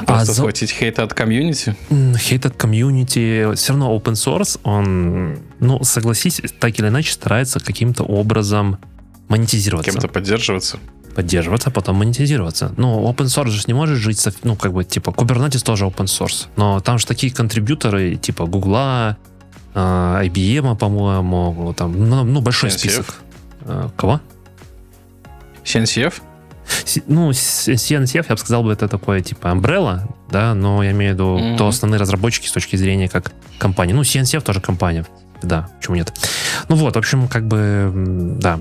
А 0.00 0.04
Просто 0.04 0.32
а 0.32 0.34
схватить 0.34 0.70
за... 0.70 0.74
хейт 0.76 0.98
от 0.98 1.14
комьюнити? 1.14 1.74
Хейт 2.18 2.46
от 2.46 2.56
комьюнити. 2.56 3.54
Все 3.54 3.72
равно 3.72 3.96
open 3.96 4.12
source, 4.12 4.60
он, 4.62 5.38
ну, 5.60 5.82
согласись, 5.84 6.40
так 6.58 6.78
или 6.78 6.88
иначе 6.88 7.12
старается 7.12 7.60
каким-то 7.60 8.04
образом 8.04 8.78
монетизироваться. 9.28 9.90
Кем-то 9.90 10.08
поддерживаться 10.08 10.78
поддерживаться, 11.14 11.70
а 11.70 11.72
потом 11.72 11.96
монетизироваться. 11.96 12.72
Ну, 12.76 13.08
open 13.10 13.26
source 13.26 13.48
же 13.48 13.62
не 13.66 13.74
может 13.74 13.98
жить, 13.98 14.18
со, 14.18 14.32
ну, 14.42 14.56
как 14.56 14.72
бы, 14.72 14.84
типа, 14.84 15.10
Kubernetes 15.10 15.64
тоже 15.64 15.84
open 15.84 16.06
source, 16.06 16.46
но 16.56 16.80
там 16.80 16.98
же 16.98 17.06
такие 17.06 17.32
контрибьюторы, 17.32 18.16
типа, 18.16 18.46
Гугла, 18.46 19.16
IBM, 19.74 20.76
по-моему, 20.76 21.74
там, 21.76 22.08
ну, 22.08 22.24
ну 22.24 22.40
большой 22.40 22.70
CNCF? 22.70 22.78
список. 22.78 23.14
А, 23.62 23.90
кого? 23.96 24.20
CNCF? 25.64 26.14
Ну, 27.06 27.30
CNCF, 27.30 28.26
я 28.28 28.34
бы 28.34 28.38
сказал, 28.38 28.62
бы 28.62 28.72
это 28.72 28.88
такое, 28.88 29.20
типа, 29.20 29.48
Umbrella, 29.48 30.00
да, 30.30 30.54
но 30.54 30.82
я 30.82 30.92
имею 30.92 31.12
в 31.12 31.14
виду, 31.14 31.38
mm-hmm. 31.38 31.58
то 31.58 31.68
основные 31.68 31.98
разработчики 31.98 32.46
с 32.46 32.52
точки 32.52 32.76
зрения 32.76 33.08
как 33.08 33.32
компании. 33.58 33.92
Ну, 33.92 34.02
CNCF 34.02 34.42
тоже 34.42 34.60
компания, 34.60 35.06
да, 35.42 35.68
почему 35.78 35.96
нет. 35.96 36.12
Ну 36.68 36.76
вот, 36.76 36.94
в 36.94 36.98
общем, 36.98 37.28
как 37.28 37.46
бы, 37.46 37.92
да, 38.40 38.60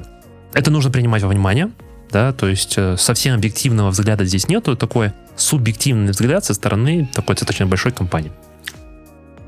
это 0.53 0.71
нужно 0.71 0.91
принимать 0.91 1.23
во 1.23 1.29
внимание, 1.29 1.71
да, 2.13 2.31
то 2.31 2.47
есть 2.47 2.75
э, 2.77 2.95
совсем 2.97 3.33
объективного 3.33 3.89
взгляда 3.89 4.23
здесь 4.23 4.47
нету, 4.47 4.77
такой 4.77 5.11
субъективный 5.35 6.11
взгляд 6.11 6.45
со 6.45 6.53
стороны 6.53 7.09
такой 7.13 7.35
достаточно 7.35 7.65
большой 7.65 7.91
компании. 7.91 8.31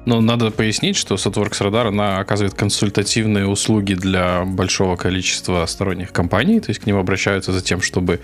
Но 0.05 0.22
надо 0.22 0.51
пояснить, 0.51 0.95
что 0.98 1.15
Thoughtworks 1.15 1.62
Radar, 1.62 1.88
она 1.88 2.19
оказывает 2.19 2.53
консультативные 2.55 3.48
услуги 3.48 3.93
для 3.93 4.43
большого 4.45 4.95
количества 4.95 5.65
сторонних 5.67 6.12
компаний, 6.12 6.60
то 6.60 6.69
есть 6.72 6.81
к 6.81 6.86
ним 6.86 6.98
обращаются 6.98 7.51
за 7.51 7.62
тем, 7.62 7.81
чтобы 7.81 8.19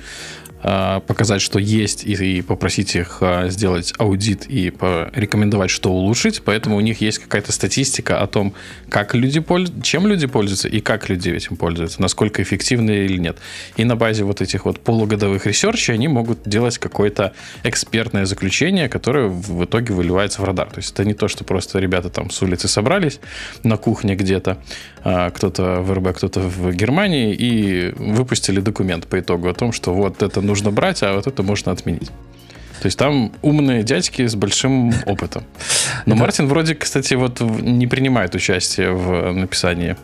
показать, 0.62 1.41
что 1.41 1.60
есть, 1.60 2.03
и, 2.06 2.41
попросить 2.41 2.96
их 2.96 3.18
а, 3.22 3.50
сделать 3.50 3.94
аудит 3.98 4.46
и 4.48 4.70
порекомендовать, 4.70 5.70
что 5.70 5.91
улучшить. 5.91 6.41
Поэтому 6.44 6.77
у 6.77 6.82
них 6.82 7.01
есть 7.01 7.20
какая-то 7.20 7.51
статистика 7.51 8.22
о 8.22 8.27
том, 8.27 8.53
как 8.89 9.15
люди 9.15 9.39
пользуются, 9.39 9.84
чем 9.84 10.08
люди 10.08 10.27
пользуются 10.27 10.68
и 10.68 10.80
как 10.80 11.10
люди 11.10 11.30
этим 11.30 11.56
пользуются, 11.56 12.01
насколько 12.01 12.41
эффективно 12.41 12.91
или 12.91 13.18
нет. 13.18 13.38
И 13.77 13.84
на 13.84 13.96
базе 13.96 14.24
вот 14.24 14.41
этих 14.41 14.65
вот 14.65 14.80
полугодовых 14.80 15.46
research 15.45 15.84
ей 15.84 15.93
они 15.94 16.08
могут 16.08 16.48
делать 16.48 16.77
какое-то 16.77 17.34
экспертное 17.63 18.25
заключение, 18.25 18.89
которое 18.89 19.27
в 19.27 19.65
итоге 19.65 19.94
выливается 19.94 20.41
в 20.41 20.46
радар. 20.46 20.70
То 20.70 20.77
есть 20.77 20.91
это 20.94 21.06
не 21.06 21.13
то, 21.13 21.27
что 21.27 21.44
просто 21.44 21.80
ребята 21.80 22.10
там 22.10 22.30
с 22.30 22.41
улицы 22.41 22.68
собрались 22.68 23.20
на 23.63 23.77
кухне 23.77 24.15
где-то, 24.15 24.58
а, 25.03 25.30
кто-то 25.32 25.82
в 25.82 25.94
РБ, 25.94 26.15
кто-то 26.15 26.41
в 26.41 26.74
Германии, 26.74 27.34
и 27.34 27.94
выпустили 27.96 28.60
документ 28.60 29.08
по 29.08 29.20
итогу 29.20 29.50
о 29.50 29.53
том, 29.53 29.72
что 29.72 29.94
вот 29.94 30.22
это 30.22 30.41
нужно 30.51 30.72
брать, 30.72 31.01
а 31.03 31.13
вот 31.15 31.27
это 31.27 31.43
можно 31.43 31.72
отменить. 31.72 32.10
То 32.81 32.88
есть 32.88 32.98
там 32.98 33.31
умные 33.41 33.84
дядьки 33.84 34.25
с 34.27 34.36
большим 34.36 34.93
опытом. 35.05 35.43
Но. 36.05 36.15
Мартин 36.15 36.48
вроде, 36.48 36.75
кстати, 36.75 37.13
вот 37.13 37.39
не 37.39 37.88
принимает 37.88 38.36
участие 38.36 38.91
в 38.91 39.31
написании 39.34 39.96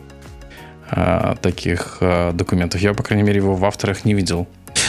а, 0.90 1.36
таких 1.36 1.98
а, 2.00 2.32
документов. 2.32 2.80
Я, 2.80 2.94
по 2.94 3.02
крайней 3.02 3.24
мере, 3.24 3.38
его 3.38 3.54
в 3.54 3.64
авторах 3.64 4.04
не 4.04 4.14
видел. 4.14 4.46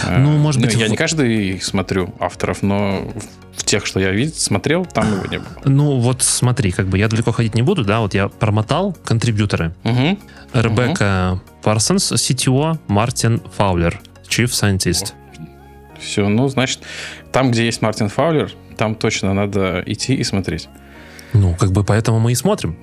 Ну, 0.08 0.38
может 0.38 0.62
быть, 0.62 0.76
я 0.76 0.86
в- 0.86 0.90
не 0.90 0.96
каждый 0.98 1.60
смотрю 1.62 2.14
авторов, 2.20 2.62
но 2.62 3.12
в 3.56 3.64
тех, 3.66 3.86
что 3.86 4.00
я 4.00 4.12
видел, 4.12 4.34
смотрел, 4.36 4.86
там 4.86 5.12
его 5.12 5.26
не 5.26 5.40
было. 5.40 5.48
Ну, 5.66 6.00
вот 6.00 6.22
смотри, 6.22 6.72
как 6.72 6.88
бы 6.88 6.98
я 6.98 7.08
далеко 7.10 7.32
ходить 7.32 7.56
не 7.56 7.64
буду, 7.64 7.84
да, 7.84 8.00
вот 8.00 8.14
я 8.14 8.30
промотал 8.30 8.96
контрибьюторы. 9.04 9.74
Мгм. 9.84 10.20
Ребекка 10.54 11.42
Парсонс, 11.64 12.12
CTO, 12.14 12.78
Мартин 12.88 13.42
Фаулер, 13.58 14.00
Chief 14.30 14.46
Scientist. 14.46 15.14
Все, 16.02 16.28
ну, 16.28 16.48
значит, 16.48 16.80
там, 17.32 17.52
где 17.52 17.66
есть 17.66 17.82
Мартин 17.82 18.10
Фаулер, 18.10 18.52
там 18.78 18.96
точно 18.96 19.34
надо 19.34 19.84
идти 19.86 20.16
и 20.16 20.24
смотреть. 20.24 20.70
Ну, 21.34 21.54
как 21.56 21.72
бы 21.72 21.84
поэтому 21.84 22.20
мы 22.20 22.32
и 22.32 22.36
смотрим. 22.36 22.76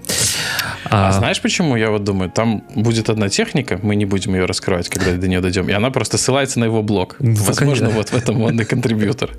А, 0.88 1.08
А, 1.08 1.12
знаешь, 1.12 1.42
почему 1.42 1.74
я 1.74 1.90
вот 1.90 2.04
думаю? 2.04 2.30
Там 2.30 2.62
будет 2.76 3.10
одна 3.10 3.28
техника, 3.28 3.80
мы 3.82 3.96
не 3.96 4.04
будем 4.04 4.34
ее 4.34 4.44
раскрывать, 4.44 4.88
когда 4.88 5.14
до 5.16 5.26
нее 5.26 5.40
дойдем, 5.40 5.68
и 5.68 5.72
она 5.72 5.90
просто 5.90 6.16
ссылается 6.16 6.60
на 6.60 6.64
его 6.64 6.80
блог. 6.82 7.16
Ну, 7.18 7.34
Возможно, 7.34 7.86
конечно. 7.86 7.88
вот 7.90 8.08
в 8.10 8.14
этом 8.14 8.40
он 8.42 8.60
и 8.60 8.64
контрибьютор. 8.64 9.30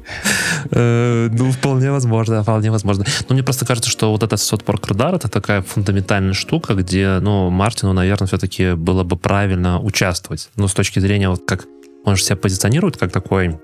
э, 0.72 1.30
ну, 1.32 1.52
вполне 1.52 1.92
возможно, 1.92 2.44
вполне 2.44 2.70
возможно. 2.70 3.06
Но 3.30 3.34
мне 3.34 3.44
просто 3.44 3.66
кажется, 3.66 3.90
что 3.90 4.12
вот 4.12 4.24
этот 4.24 4.42
сотпорк 4.42 4.88
радар 4.88 5.16
это 5.16 5.30
такая 5.30 5.62
фундаментальная 5.62 6.34
штука, 6.34 6.74
где, 6.74 7.20
ну, 7.22 7.50
Мартину, 7.50 7.94
наверное, 7.94 8.28
все-таки 8.28 8.74
было 8.74 9.04
бы 9.04 9.16
правильно 9.16 9.80
участвовать. 9.80 10.50
Ну, 10.58 10.68
с 10.68 10.74
точки 10.74 11.00
зрения, 11.00 11.30
вот 11.30 11.44
как 11.48 11.66
он 12.04 12.16
же 12.16 12.24
себя 12.24 12.36
позиционирует 12.36 12.98
как 12.98 13.12
такой 13.12 13.58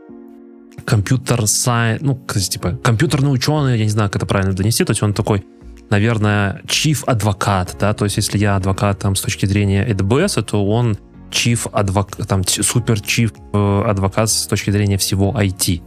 компьютер 0.85 1.47
сайт, 1.47 2.01
ну, 2.01 2.19
типа, 2.27 2.77
компьютерный 2.83 3.33
ученый, 3.33 3.77
я 3.77 3.83
не 3.83 3.89
знаю, 3.89 4.09
как 4.09 4.17
это 4.17 4.25
правильно 4.25 4.53
донести, 4.53 4.83
то 4.83 4.91
есть 4.91 5.03
он 5.03 5.13
такой, 5.13 5.45
наверное, 5.89 6.61
chief 6.65 7.03
адвокат, 7.05 7.75
да, 7.79 7.93
то 7.93 8.05
есть 8.05 8.17
если 8.17 8.37
я 8.37 8.55
адвокат 8.55 8.99
там 8.99 9.15
с 9.15 9.21
точки 9.21 9.45
зрения 9.45 9.87
AWS, 9.87 10.43
то 10.43 10.65
он 10.65 10.97
chief 11.31 11.69
адвокат, 11.71 12.27
там, 12.27 12.43
супер 12.45 12.95
chief 12.95 13.33
э, 13.53 13.89
адвокат 13.89 14.29
с 14.29 14.47
точки 14.47 14.71
зрения 14.71 14.97
всего 14.97 15.31
IT. 15.31 15.81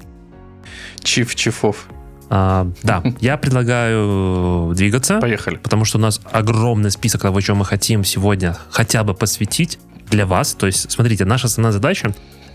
Чиф 1.03 1.35
Чифов. 1.35 1.89
А, 2.29 2.69
да, 2.83 3.03
я 3.21 3.37
предлагаю 3.37 4.75
двигаться, 4.75 5.21
Поехали. 5.21 5.57
потому 5.57 5.85
что 5.85 5.99
у 5.99 6.01
нас 6.01 6.21
огромный 6.33 6.91
список 6.91 7.23
того, 7.23 7.41
чем 7.41 7.59
мы 7.59 7.65
хотим 7.65 8.05
сегодня 8.05 8.57
хотя 8.71 9.05
бы 9.05 9.15
посвятить 9.15 9.79
для 10.11 10.27
вас. 10.27 10.55
То 10.55 10.67
есть, 10.67 10.91
смотрите, 10.91 11.25
наша 11.25 11.47
основная 11.47 11.73
задача 11.73 12.15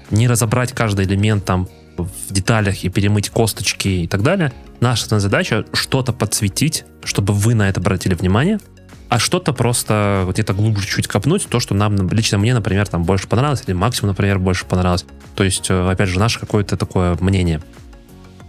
не 0.10 0.28
разобрать 0.28 0.74
каждый 0.74 1.06
элемент 1.06 1.46
там 1.46 1.70
в 1.98 2.34
деталях 2.34 2.84
и 2.84 2.90
перемыть 2.90 3.30
косточки 3.30 3.88
и 3.88 4.08
так 4.08 4.24
далее. 4.24 4.52
Наша 4.80 5.20
задача 5.20 5.66
что-то 5.74 6.14
подсветить, 6.14 6.86
чтобы 7.04 7.34
вы 7.34 7.54
на 7.54 7.70
это 7.70 7.80
обратили 7.80 8.14
внимание, 8.14 8.60
а 9.10 9.20
что-то 9.20 9.52
просто 9.54 10.24
вот 10.26 10.36
где-то 10.36 10.54
глубже 10.54 10.88
чуть 10.88 11.08
копнуть, 11.08 11.46
то, 11.50 11.60
что 11.60 11.76
нам, 11.76 12.10
лично 12.10 12.38
мне, 12.38 12.54
например, 12.54 12.88
там 12.88 13.04
больше 13.04 13.28
понравилось, 13.28 13.64
или 13.68 13.74
Максиму, 13.74 14.08
например, 14.08 14.40
больше 14.40 14.66
понравилось. 14.66 15.06
То 15.36 15.44
есть, 15.44 15.70
э, 15.70 15.90
опять 15.90 16.08
же, 16.08 16.18
наше 16.18 16.40
какое-то 16.40 16.78
такое 16.78 17.18
мнение. 17.20 17.62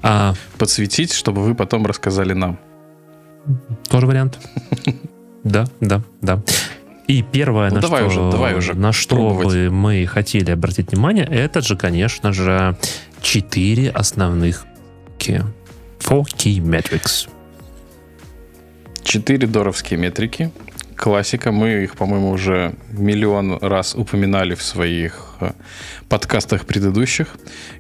А, 0.03 0.35
Подсветить, 0.59 1.13
чтобы 1.13 1.43
вы 1.43 1.55
потом 1.55 1.85
рассказали 1.85 2.33
нам. 2.33 2.59
Тоже 3.89 4.07
вариант. 4.07 4.39
Да, 5.45 5.67
да, 5.81 6.03
да. 6.21 6.41
И 7.09 7.23
первое, 7.23 7.69
Ну, 7.71 7.77
на, 7.77 7.81
давай 7.83 8.09
что, 8.09 8.29
уже, 8.29 8.31
давай 8.31 8.55
уже 8.55 8.75
на 8.75 8.93
что 8.93 9.31
бы 9.35 9.71
мы 9.71 10.07
хотели 10.07 10.53
обратить 10.53 10.93
внимание, 10.93 11.27
это 11.27 11.61
же, 11.61 11.77
конечно 11.77 12.33
же, 12.33 12.77
четыре 13.23 13.91
основных 13.91 14.67
ки- 15.19 15.43
Four 16.01 16.25
Key 16.25 16.59
Metrics. 16.59 17.29
Четыре 19.03 19.47
доровские 19.47 19.99
метрики. 19.99 20.51
Классика. 20.97 21.51
Мы 21.53 21.85
их, 21.85 21.97
по-моему, 21.97 22.31
уже 22.31 22.75
миллион 22.91 23.59
раз 23.59 23.95
упоминали 23.95 24.55
в 24.55 24.63
своих 24.63 25.35
э, 25.41 25.53
подкастах 26.09 26.67
предыдущих, 26.67 27.29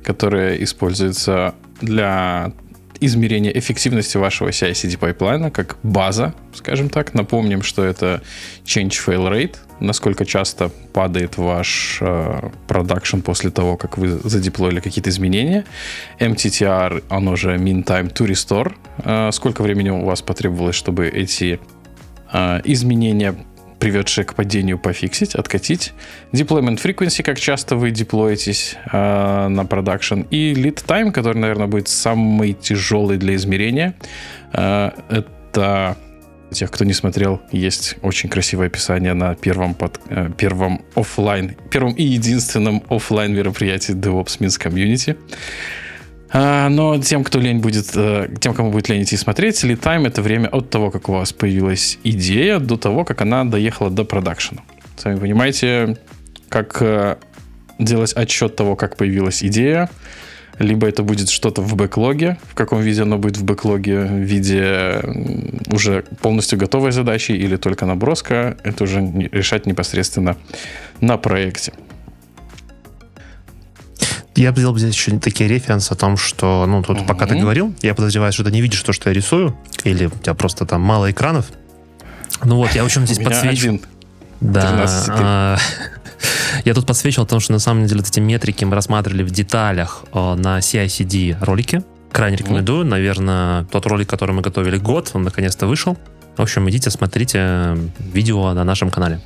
которые 0.02 0.62
используются 0.64 1.54
для 1.80 2.52
измерения 3.04 3.50
эффективности 3.50 4.16
вашего 4.16 4.50
CI-CD 4.50 4.98
pipeline 4.98 5.44
а 5.44 5.50
как 5.50 5.76
база, 5.82 6.34
скажем 6.54 6.88
так. 6.88 7.14
Напомним, 7.14 7.62
что 7.62 7.84
это 7.84 8.22
change 8.64 8.92
fail 9.04 9.30
rate, 9.30 9.56
насколько 9.80 10.24
часто 10.24 10.70
падает 10.92 11.36
ваш 11.36 11.98
э, 12.00 12.50
production 12.68 13.20
после 13.20 13.50
того, 13.50 13.76
как 13.76 13.98
вы 13.98 14.08
задеплоили 14.08 14.80
какие-то 14.80 15.10
изменения. 15.10 15.64
MTTR, 16.20 17.04
оно 17.08 17.36
же 17.36 17.56
mean 17.56 17.84
time 17.84 18.12
to 18.12 18.26
restore. 18.26 18.74
Э, 18.98 19.30
сколько 19.32 19.62
времени 19.62 19.90
у 19.90 20.04
вас 20.04 20.22
потребовалось, 20.22 20.76
чтобы 20.76 21.08
эти 21.08 21.58
э, 22.32 22.60
изменения, 22.64 23.34
приведшие 23.82 24.24
к 24.24 24.34
падению, 24.34 24.78
пофиксить, 24.78 25.34
откатить. 25.34 25.92
Deployment 26.32 26.80
frequency, 26.80 27.24
как 27.24 27.40
часто 27.40 27.74
вы 27.74 27.90
деплоитесь 27.90 28.76
э, 28.92 29.48
на 29.48 29.64
production. 29.66 30.20
И 30.30 30.54
lead 30.54 30.84
time, 30.86 31.10
который, 31.10 31.38
наверное, 31.38 31.66
будет 31.66 31.88
самый 31.88 32.52
тяжелый 32.52 33.18
для 33.18 33.34
измерения. 33.34 33.94
Э, 34.52 34.92
это 35.10 35.96
тех, 36.52 36.70
кто 36.70 36.84
не 36.84 36.92
смотрел, 36.92 37.40
есть 37.50 37.96
очень 38.02 38.28
красивое 38.28 38.68
описание 38.68 39.14
на 39.14 39.34
первом, 39.34 39.74
под, 39.74 39.98
э, 40.10 40.30
первом 40.36 40.82
оффлайн, 40.94 41.56
первом 41.68 41.94
и 41.94 42.04
единственном 42.04 42.84
оффлайн 42.88 43.34
мероприятии 43.34 43.96
DevOps 43.96 44.38
Minsk 44.38 44.60
Community. 44.64 45.16
А, 46.32 46.68
но 46.70 46.98
тем, 46.98 47.24
кто 47.24 47.38
лень 47.38 47.58
будет, 47.58 47.90
э, 47.94 48.28
тем, 48.40 48.54
кому 48.54 48.70
будет 48.70 48.88
лень 48.88 49.02
идти 49.02 49.16
смотреть, 49.16 49.62
lead 49.64 49.80
time 49.80 50.06
это 50.06 50.22
время 50.22 50.48
от 50.48 50.70
того, 50.70 50.90
как 50.90 51.08
у 51.10 51.12
вас 51.12 51.32
появилась 51.32 51.98
идея, 52.04 52.58
до 52.58 52.78
того, 52.78 53.04
как 53.04 53.20
она 53.20 53.44
доехала 53.44 53.90
до 53.90 54.04
production 54.04 54.53
а. 54.53 54.62
Сами 54.96 55.18
понимаете, 55.18 55.98
как 56.48 56.78
э, 56.80 57.16
делать 57.78 58.14
отчет 58.14 58.56
того, 58.56 58.76
как 58.76 58.96
появилась 58.96 59.44
идея, 59.44 59.90
либо 60.58 60.86
это 60.86 61.02
будет 61.02 61.28
что-то 61.28 61.60
в 61.60 61.76
бэклоге, 61.76 62.38
в 62.50 62.54
каком 62.54 62.80
виде 62.80 63.02
оно 63.02 63.18
будет 63.18 63.36
в 63.36 63.44
бэклоге, 63.44 64.00
в 64.00 64.18
виде 64.18 65.00
уже 65.70 66.04
полностью 66.20 66.58
готовой 66.58 66.92
задачи 66.92 67.32
или 67.32 67.56
только 67.56 67.84
наброска, 67.84 68.56
это 68.62 68.84
уже 68.84 69.00
решать 69.32 69.66
непосредственно 69.66 70.36
на 71.00 71.18
проекте. 71.18 71.72
Я 74.42 74.52
бы 74.52 74.78
здесь 74.78 74.94
еще 74.94 75.18
такие 75.18 75.48
референсы 75.48 75.92
о 75.92 75.94
том, 75.94 76.16
что, 76.16 76.64
ну, 76.66 76.82
тут 76.82 77.06
пока 77.06 77.26
ты 77.26 77.38
говорил, 77.38 77.74
я 77.82 77.94
подозреваю, 77.94 78.32
что 78.32 78.44
ты 78.44 78.50
не 78.50 78.60
видишь 78.60 78.82
то, 78.82 78.92
что 78.92 79.08
я 79.10 79.14
рисую, 79.14 79.56
или 79.84 80.06
у 80.06 80.10
тебя 80.10 80.34
просто 80.34 80.66
там 80.66 80.80
мало 80.80 81.10
экранов. 81.10 81.46
Ну 82.44 82.56
вот, 82.56 82.72
я 82.72 82.82
в 82.82 82.86
общем 82.86 83.06
здесь 83.06 83.18
подсвечу. 83.24 83.68
один. 83.68 83.80
Да. 84.40 84.62
13 84.62 85.04
теперь. 85.04 85.16
а, 85.20 85.58
Я 86.64 86.74
тут 86.74 86.86
подсвечивал 86.86 87.24
о 87.24 87.28
том, 87.28 87.40
что 87.40 87.52
на 87.52 87.58
самом 87.58 87.86
деле 87.86 88.00
вот 88.00 88.08
эти 88.08 88.20
метрики 88.20 88.64
мы 88.64 88.74
рассматривали 88.74 89.22
в 89.22 89.30
деталях 89.30 90.04
э, 90.12 90.34
на 90.34 90.58
CI-CD 90.58 91.36
ролике. 91.44 91.82
Крайне 92.10 92.36
рекомендую. 92.36 92.84
Наверное, 92.84 93.64
тот 93.64 93.86
ролик, 93.86 94.08
который 94.08 94.32
мы 94.32 94.42
готовили 94.42 94.76
год, 94.76 95.10
он 95.14 95.22
наконец-то 95.22 95.66
вышел. 95.66 95.96
В 96.36 96.42
общем, 96.42 96.68
идите, 96.68 96.90
смотрите 96.90 97.38
э, 97.40 97.88
видео 98.12 98.52
на 98.52 98.64
нашем 98.64 98.90
канале. 98.90 99.20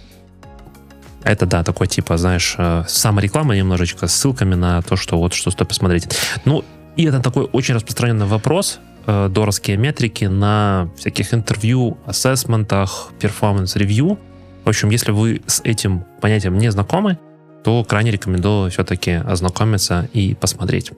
Это, 1.27 1.45
да, 1.45 1.65
такой 1.65 1.89
типа, 1.89 2.17
знаешь, 2.19 2.55
э, 2.57 2.85
самореклама 2.87 3.57
немножечко 3.57 4.07
с 4.07 4.15
ссылками 4.15 4.55
на 4.55 4.81
то, 4.83 4.95
что 4.95 5.19
вот 5.19 5.35
что 5.35 5.51
стоит 5.51 5.69
посмотреть. 5.69 6.09
Ну, 6.45 6.65
и 6.95 7.05
это 7.05 7.19
такой 7.19 7.49
очень 7.53 7.75
распространенный 7.75 8.27
вопрос, 8.27 8.79
э, 9.07 9.29
метрики 9.77 10.27
на 10.27 10.89
всяких 10.97 11.35
интервью, 11.35 11.99
assessment 12.07 12.81
ах, 12.81 13.11
performance-review. 13.19 14.21
В 14.65 14.69
общем, 14.69 14.91
если 14.91 15.11
вы 15.11 15.43
с 15.49 15.61
этим 15.65 16.05
понятием 16.21 16.59
не 16.59 16.71
знакомы, 16.71 17.19
то 17.65 17.83
крайне 17.83 18.13
рекомендую 18.13 18.71
все-таки 18.71 19.11
ознакомиться 19.11 20.09
и 20.13 20.35
посмотреть. 20.35 20.93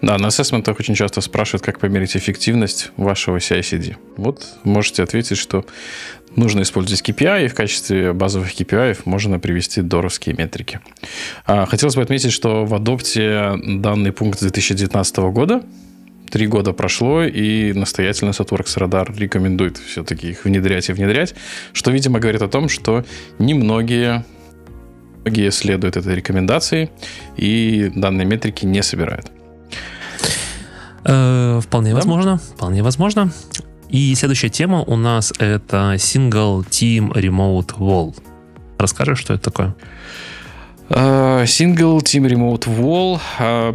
Да, 0.00 0.16
на 0.18 0.28
assessment 0.28 0.66
ах 0.66 0.78
очень 0.78 0.94
часто 0.94 1.20
спрашивают, 1.20 1.64
как 1.64 1.80
померить 1.80 2.16
эффективность 2.16 2.92
вашего 2.96 3.38
CI-CD. 3.38 3.96
Вот 4.16 4.46
можете 4.62 5.02
ответить, 5.02 5.38
что 5.38 5.64
нужно 6.36 6.62
использовать 6.62 7.02
KPI, 7.08 7.44
и 7.46 7.48
в 7.48 7.54
качестве 7.54 8.12
базовых 8.12 8.54
KPI 8.54 9.00
можно 9.04 9.38
привести 9.38 9.82
доровские 9.82 10.34
метрики. 10.36 10.80
А, 11.46 11.66
Хотелось 11.66 11.96
бы 11.96 12.02
отметить, 12.02 12.32
что 12.32 12.64
в 12.64 12.74
adopt 12.74 13.39
е 13.39 13.52
данный 13.66 14.12
пункт 14.12 14.38
с 14.38 14.42
2019 14.42 15.16
года, 15.32 15.62
три 16.30 16.46
года 16.46 16.72
прошло, 16.72 17.22
и 17.22 17.72
настоятельно 17.72 18.30
Sotworks 18.30 18.76
Radar 18.78 19.16
рекомендует 19.16 19.78
все-таки 19.78 20.30
их 20.30 20.44
внедрять 20.44 20.88
и 20.88 20.92
внедрять, 20.92 21.34
что, 21.72 21.90
видимо, 21.90 22.18
говорит 22.18 22.42
о 22.42 22.48
том, 22.48 22.68
что 22.68 23.04
немногие 23.38 24.24
многие 25.24 25.50
следуют 25.50 25.96
этой 25.96 26.14
рекомендации 26.14 26.90
и 27.36 27.90
данные 27.94 28.26
метрики 28.26 28.66
не 28.66 28.82
собирают. 28.82 29.30
Э, 31.04 31.60
вполне 31.62 31.90
Да? 31.90 31.96
возможно, 31.96 32.38
вполне 32.38 32.82
возможно. 32.82 33.32
И 33.94 34.12
следующая 34.16 34.48
тема 34.48 34.82
у 34.82 34.96
нас 34.96 35.32
это 35.38 35.94
Single 35.98 36.66
Team 36.68 37.12
Remote 37.12 37.78
Wall. 37.78 38.12
Расскажешь, 38.76 39.20
что 39.20 39.34
это 39.34 39.44
такое? 39.44 39.76
Single 40.88 42.00
Team 42.00 42.28
Remote 42.28 42.64
Wall. 42.64 43.20
э, 43.38 43.74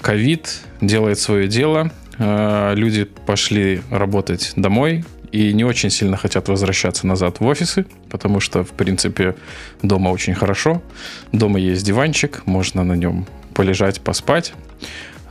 Ковид 0.00 0.62
делает 0.80 1.20
свое 1.20 1.46
дело. 1.46 1.92
Э, 2.18 2.74
Люди 2.74 3.04
пошли 3.04 3.80
работать 3.92 4.54
домой 4.56 5.04
и 5.30 5.52
не 5.52 5.62
очень 5.62 5.90
сильно 5.90 6.16
хотят 6.16 6.48
возвращаться 6.48 7.06
назад 7.06 7.38
в 7.38 7.46
офисы, 7.46 7.86
потому 8.10 8.40
что, 8.40 8.64
в 8.64 8.70
принципе, 8.70 9.36
дома 9.82 10.08
очень 10.08 10.34
хорошо. 10.34 10.82
Дома 11.30 11.60
есть 11.60 11.86
диванчик, 11.86 12.42
можно 12.44 12.82
на 12.82 12.94
нем 12.94 13.24
полежать, 13.54 14.00
поспать. 14.00 14.52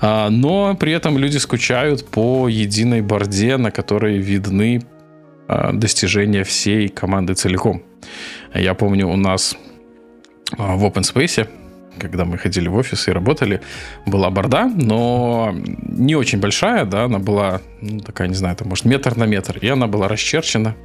А, 0.01 0.29
но 0.29 0.75
при 0.75 0.91
этом 0.93 1.17
люди 1.17 1.37
скучают 1.37 2.05
по 2.07 2.47
единой 2.47 3.01
борде, 3.01 3.57
на 3.57 3.71
которой 3.71 4.17
видны 4.17 4.81
а, 5.47 5.73
достижения 5.73 6.43
всей 6.43 6.89
команды 6.89 7.33
целиком. 7.33 7.83
Я 8.53 8.73
помню, 8.73 9.07
у 9.07 9.15
нас 9.15 9.55
а, 10.57 10.75
в 10.75 10.85
Open 10.85 11.03
Space 11.03 11.47
когда 11.99 12.23
мы 12.25 12.37
ходили 12.37 12.69
в 12.69 12.75
офис 12.75 13.07
и 13.07 13.11
работали, 13.11 13.61
была 14.05 14.29
борда, 14.29 14.65
но 14.67 15.53
не 15.53 16.15
очень 16.15 16.39
большая, 16.39 16.85
да, 16.85 17.03
она 17.03 17.19
была, 17.19 17.61
ну, 17.81 17.99
такая, 17.99 18.27
не 18.27 18.35
знаю, 18.35 18.55
там, 18.55 18.69
может, 18.69 18.85
метр 18.85 19.17
на 19.17 19.25
метр, 19.25 19.57
и 19.61 19.67
она 19.67 19.87
была 19.87 20.07
расчерчена, 20.07 20.75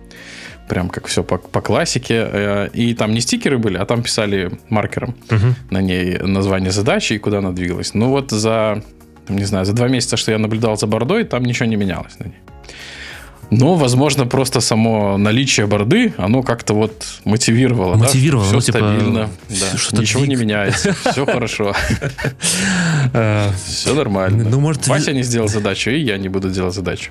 прям 0.68 0.88
как 0.88 1.06
все 1.06 1.22
по, 1.22 1.38
по 1.38 1.60
классике, 1.60 2.28
э, 2.32 2.68
и 2.72 2.94
там 2.94 3.12
не 3.12 3.20
стикеры 3.20 3.58
были, 3.58 3.76
а 3.76 3.84
там 3.84 4.02
писали 4.02 4.50
маркером 4.68 5.14
угу. 5.30 5.54
на 5.70 5.80
ней 5.80 6.18
название 6.18 6.70
задачи 6.70 7.14
и 7.14 7.18
куда 7.18 7.38
она 7.38 7.52
двигалась. 7.52 7.94
Ну 7.94 8.08
вот 8.08 8.30
за, 8.30 8.82
не 9.28 9.44
знаю, 9.44 9.64
за 9.64 9.72
два 9.72 9.88
месяца, 9.88 10.16
что 10.16 10.32
я 10.32 10.38
наблюдал 10.38 10.76
за 10.76 10.86
бордой, 10.86 11.24
там 11.24 11.44
ничего 11.44 11.66
не 11.66 11.76
менялось 11.76 12.18
на 12.18 12.24
ней. 12.24 12.38
Но, 13.50 13.74
возможно, 13.74 14.26
просто 14.26 14.60
само 14.60 15.16
наличие 15.18 15.66
борды, 15.66 16.14
оно 16.16 16.42
как-то 16.42 16.74
вот 16.74 17.04
мотивировало. 17.24 17.96
Мотивировало, 17.96 18.46
да, 18.46 18.54
ну, 18.54 18.60
все 18.60 18.72
типа, 18.72 18.78
стабильно, 18.78 19.30
да, 19.48 20.00
ничего 20.00 20.20
двиг. 20.24 20.28
не 20.28 20.36
меняется, 20.36 20.94
все 21.10 21.26
хорошо. 21.26 21.74
Э, 23.12 23.50
все 23.66 23.94
нормально. 23.94 24.44
Ну, 24.48 24.60
может, 24.60 24.86
Вася 24.88 25.12
не 25.12 25.22
сделал 25.22 25.48
задачу, 25.48 25.90
и 25.90 26.00
я 26.00 26.16
не 26.18 26.28
буду 26.28 26.50
делать 26.50 26.74
задачу. 26.74 27.10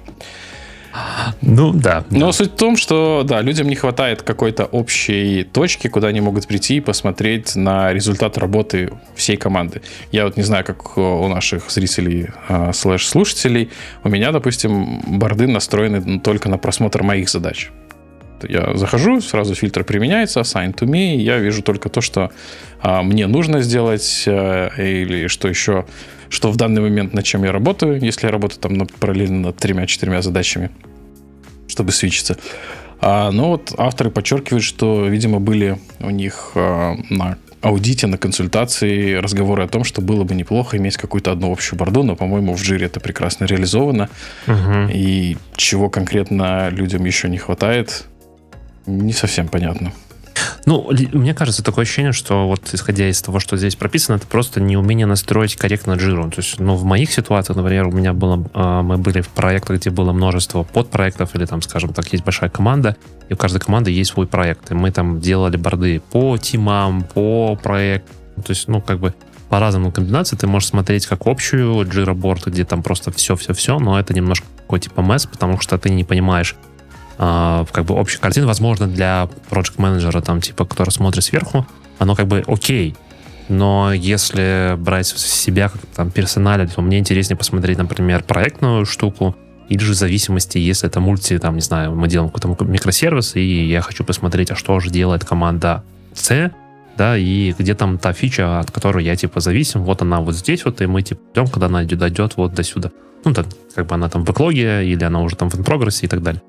Ну, 1.41 1.73
да. 1.73 2.03
Но 2.09 2.27
да. 2.27 2.31
суть 2.31 2.51
в 2.51 2.55
том, 2.55 2.77
что, 2.77 3.23
да, 3.27 3.41
людям 3.41 3.67
не 3.67 3.75
хватает 3.75 4.21
какой-то 4.21 4.65
общей 4.65 5.43
точки, 5.43 5.87
куда 5.87 6.07
они 6.09 6.21
могут 6.21 6.47
прийти 6.47 6.77
и 6.77 6.79
посмотреть 6.79 7.55
на 7.55 7.91
результат 7.93 8.37
работы 8.37 8.91
всей 9.15 9.37
команды. 9.37 9.81
Я 10.11 10.25
вот 10.25 10.37
не 10.37 10.43
знаю, 10.43 10.63
как 10.63 10.97
у 10.97 11.27
наших 11.27 11.69
зрителей 11.71 12.29
э, 12.47 12.71
слэш-слушателей. 12.73 13.69
У 14.03 14.09
меня, 14.09 14.31
допустим, 14.31 15.01
борды 15.07 15.47
настроены 15.47 16.19
только 16.19 16.49
на 16.49 16.57
просмотр 16.57 17.03
моих 17.03 17.29
задач. 17.29 17.71
Я 18.47 18.75
захожу, 18.75 19.21
сразу 19.21 19.55
фильтр 19.55 19.83
применяется, 19.83 20.41
assign 20.41 20.73
to 20.75 20.85
me, 20.85 21.15
и 21.15 21.21
я 21.21 21.37
вижу 21.37 21.61
только 21.61 21.89
то, 21.89 22.01
что 22.01 22.31
а, 22.81 23.01
мне 23.01 23.27
нужно 23.27 23.61
сделать, 23.61 24.25
а, 24.27 24.69
или 24.77 25.27
что 25.27 25.47
еще, 25.47 25.85
что 26.33 26.51
в 26.51 26.57
данный 26.57 26.81
момент 26.81 27.13
над 27.13 27.23
чем 27.23 27.43
я 27.43 27.51
работаю, 27.51 28.01
если 28.01 28.25
я 28.25 28.31
работаю 28.31 28.59
там 28.59 28.73
на, 28.73 28.85
параллельно 28.85 29.39
над 29.39 29.57
тремя-четырьмя 29.57 30.23
задачами, 30.23 30.71
чтобы 31.67 31.91
свечиться. 31.91 32.37
А, 32.99 33.29
но 33.29 33.49
вот 33.49 33.73
авторы 33.77 34.09
подчеркивают, 34.09 34.63
что, 34.63 35.05
видимо, 35.05 35.39
были 35.39 35.77
у 35.99 36.09
них 36.09 36.53
а, 36.55 36.95
на 37.11 37.37
аудите, 37.61 38.07
на 38.07 38.17
консультации 38.17 39.13
разговоры 39.13 39.63
о 39.63 39.67
том, 39.67 39.83
что 39.83 40.01
было 40.01 40.23
бы 40.23 40.33
неплохо 40.33 40.77
иметь 40.77 40.97
какую-то 40.97 41.31
одну 41.31 41.51
общую 41.51 41.77
борду, 41.77 42.01
но, 42.01 42.15
по-моему, 42.15 42.55
в 42.55 42.63
жире 42.63 42.87
это 42.87 42.99
прекрасно 42.99 43.45
реализовано. 43.45 44.09
Угу. 44.47 44.89
И 44.91 45.37
чего 45.55 45.89
конкретно 45.89 46.69
людям 46.69 47.05
еще 47.05 47.29
не 47.29 47.37
хватает, 47.37 48.05
не 48.87 49.13
совсем 49.13 49.47
понятно. 49.47 49.93
Ну, 50.65 50.89
мне 51.11 51.33
кажется, 51.33 51.63
такое 51.63 51.83
ощущение, 51.83 52.13
что 52.13 52.47
вот 52.47 52.73
исходя 52.73 53.09
из 53.09 53.21
того, 53.21 53.39
что 53.39 53.57
здесь 53.57 53.75
прописано, 53.75 54.15
это 54.15 54.27
просто 54.27 54.61
неумение 54.61 55.05
настроить 55.05 55.55
корректно 55.55 55.93
джиру. 55.93 56.29
То 56.29 56.41
есть, 56.41 56.59
ну, 56.59 56.75
в 56.75 56.83
моих 56.83 57.11
ситуациях, 57.11 57.57
например, 57.57 57.87
у 57.87 57.91
меня 57.91 58.13
было, 58.13 58.43
а, 58.53 58.81
мы 58.81 58.97
были 58.97 59.21
в 59.21 59.29
проектах, 59.29 59.79
где 59.79 59.89
было 59.89 60.13
множество 60.13 60.63
подпроектов, 60.63 61.35
или 61.35 61.45
там, 61.45 61.61
скажем 61.61 61.93
так, 61.93 62.11
есть 62.13 62.23
большая 62.23 62.49
команда, 62.49 62.95
и 63.29 63.33
у 63.33 63.37
каждой 63.37 63.59
команды 63.59 63.91
есть 63.91 64.11
свой 64.11 64.27
проект. 64.27 64.71
И 64.71 64.73
мы 64.73 64.91
там 64.91 65.19
делали 65.19 65.57
борды 65.57 66.01
по 66.11 66.37
тимам, 66.37 67.03
по 67.03 67.55
проекту. 67.55 68.11
То 68.35 68.49
есть, 68.49 68.67
ну, 68.67 68.81
как 68.81 68.99
бы 68.99 69.13
по 69.49 69.59
разным 69.59 69.91
комбинациям 69.91 70.39
ты 70.39 70.47
можешь 70.47 70.69
смотреть 70.69 71.05
как 71.05 71.27
общую 71.27 71.85
Board, 71.85 72.49
где 72.49 72.65
там 72.65 72.81
просто 72.81 73.11
все-все-все, 73.11 73.77
но 73.77 73.99
это 73.99 74.13
немножко 74.13 74.47
какой 74.57 74.79
типа 74.79 75.01
месс, 75.01 75.27
потому 75.27 75.59
что 75.59 75.77
ты 75.77 75.91
не 75.91 76.03
понимаешь, 76.03 76.55
э, 77.17 77.65
как 77.71 77.85
бы 77.85 77.95
общая 77.95 78.19
картина, 78.19 78.47
возможно, 78.47 78.87
для 78.87 79.29
проект 79.49 79.77
менеджера 79.77 80.21
там, 80.21 80.41
типа, 80.41 80.65
который 80.65 80.89
смотрит 80.89 81.23
сверху, 81.23 81.65
оно 81.99 82.15
как 82.15 82.27
бы 82.27 82.43
окей. 82.47 82.95
Но 83.49 83.91
если 83.93 84.75
брать 84.77 85.07
себя 85.07 85.69
как 85.69 85.81
там 85.95 86.11
персонали, 86.11 86.65
то 86.65 86.81
мне 86.81 86.99
интереснее 86.99 87.37
посмотреть, 87.37 87.77
например, 87.77 88.23
проектную 88.23 88.85
штуку, 88.85 89.35
или 89.69 89.79
же 89.79 89.93
в 89.93 89.95
зависимости, 89.95 90.57
если 90.57 90.87
это 90.89 90.99
мульти, 90.99 91.37
там, 91.39 91.55
не 91.55 91.61
знаю, 91.61 91.95
мы 91.95 92.07
делаем 92.07 92.29
какой-то 92.29 92.63
микросервис, 92.65 93.35
и 93.35 93.65
я 93.65 93.81
хочу 93.81 94.03
посмотреть, 94.03 94.51
а 94.51 94.55
что 94.55 94.79
же 94.79 94.89
делает 94.89 95.25
команда 95.25 95.83
C, 96.13 96.51
да, 96.97 97.17
и 97.17 97.53
где 97.57 97.73
там 97.73 97.97
та 97.97 98.13
фича, 98.13 98.59
от 98.59 98.71
которой 98.71 99.03
я, 99.03 99.15
типа, 99.15 99.39
зависим, 99.39 99.83
вот 99.83 100.01
она 100.01 100.19
вот 100.19 100.35
здесь 100.35 100.65
вот, 100.65 100.81
и 100.81 100.85
мы, 100.85 101.01
типа, 101.01 101.21
ждем, 101.31 101.47
когда 101.47 101.67
она 101.67 101.83
дойдет 101.83 102.33
вот 102.35 102.53
до 102.53 102.63
сюда. 102.63 102.91
Ну, 103.25 103.33
так, 103.33 103.47
как 103.73 103.87
бы 103.87 103.95
она 103.95 104.09
там 104.09 104.25
в 104.25 104.31
эклоге, 104.31 104.85
или 104.85 105.03
она 105.03 105.21
уже 105.21 105.35
там 105.35 105.49
в 105.49 105.63
прогрессе 105.63 106.05
и 106.05 106.09
так 106.09 106.21
далее. 106.21 106.41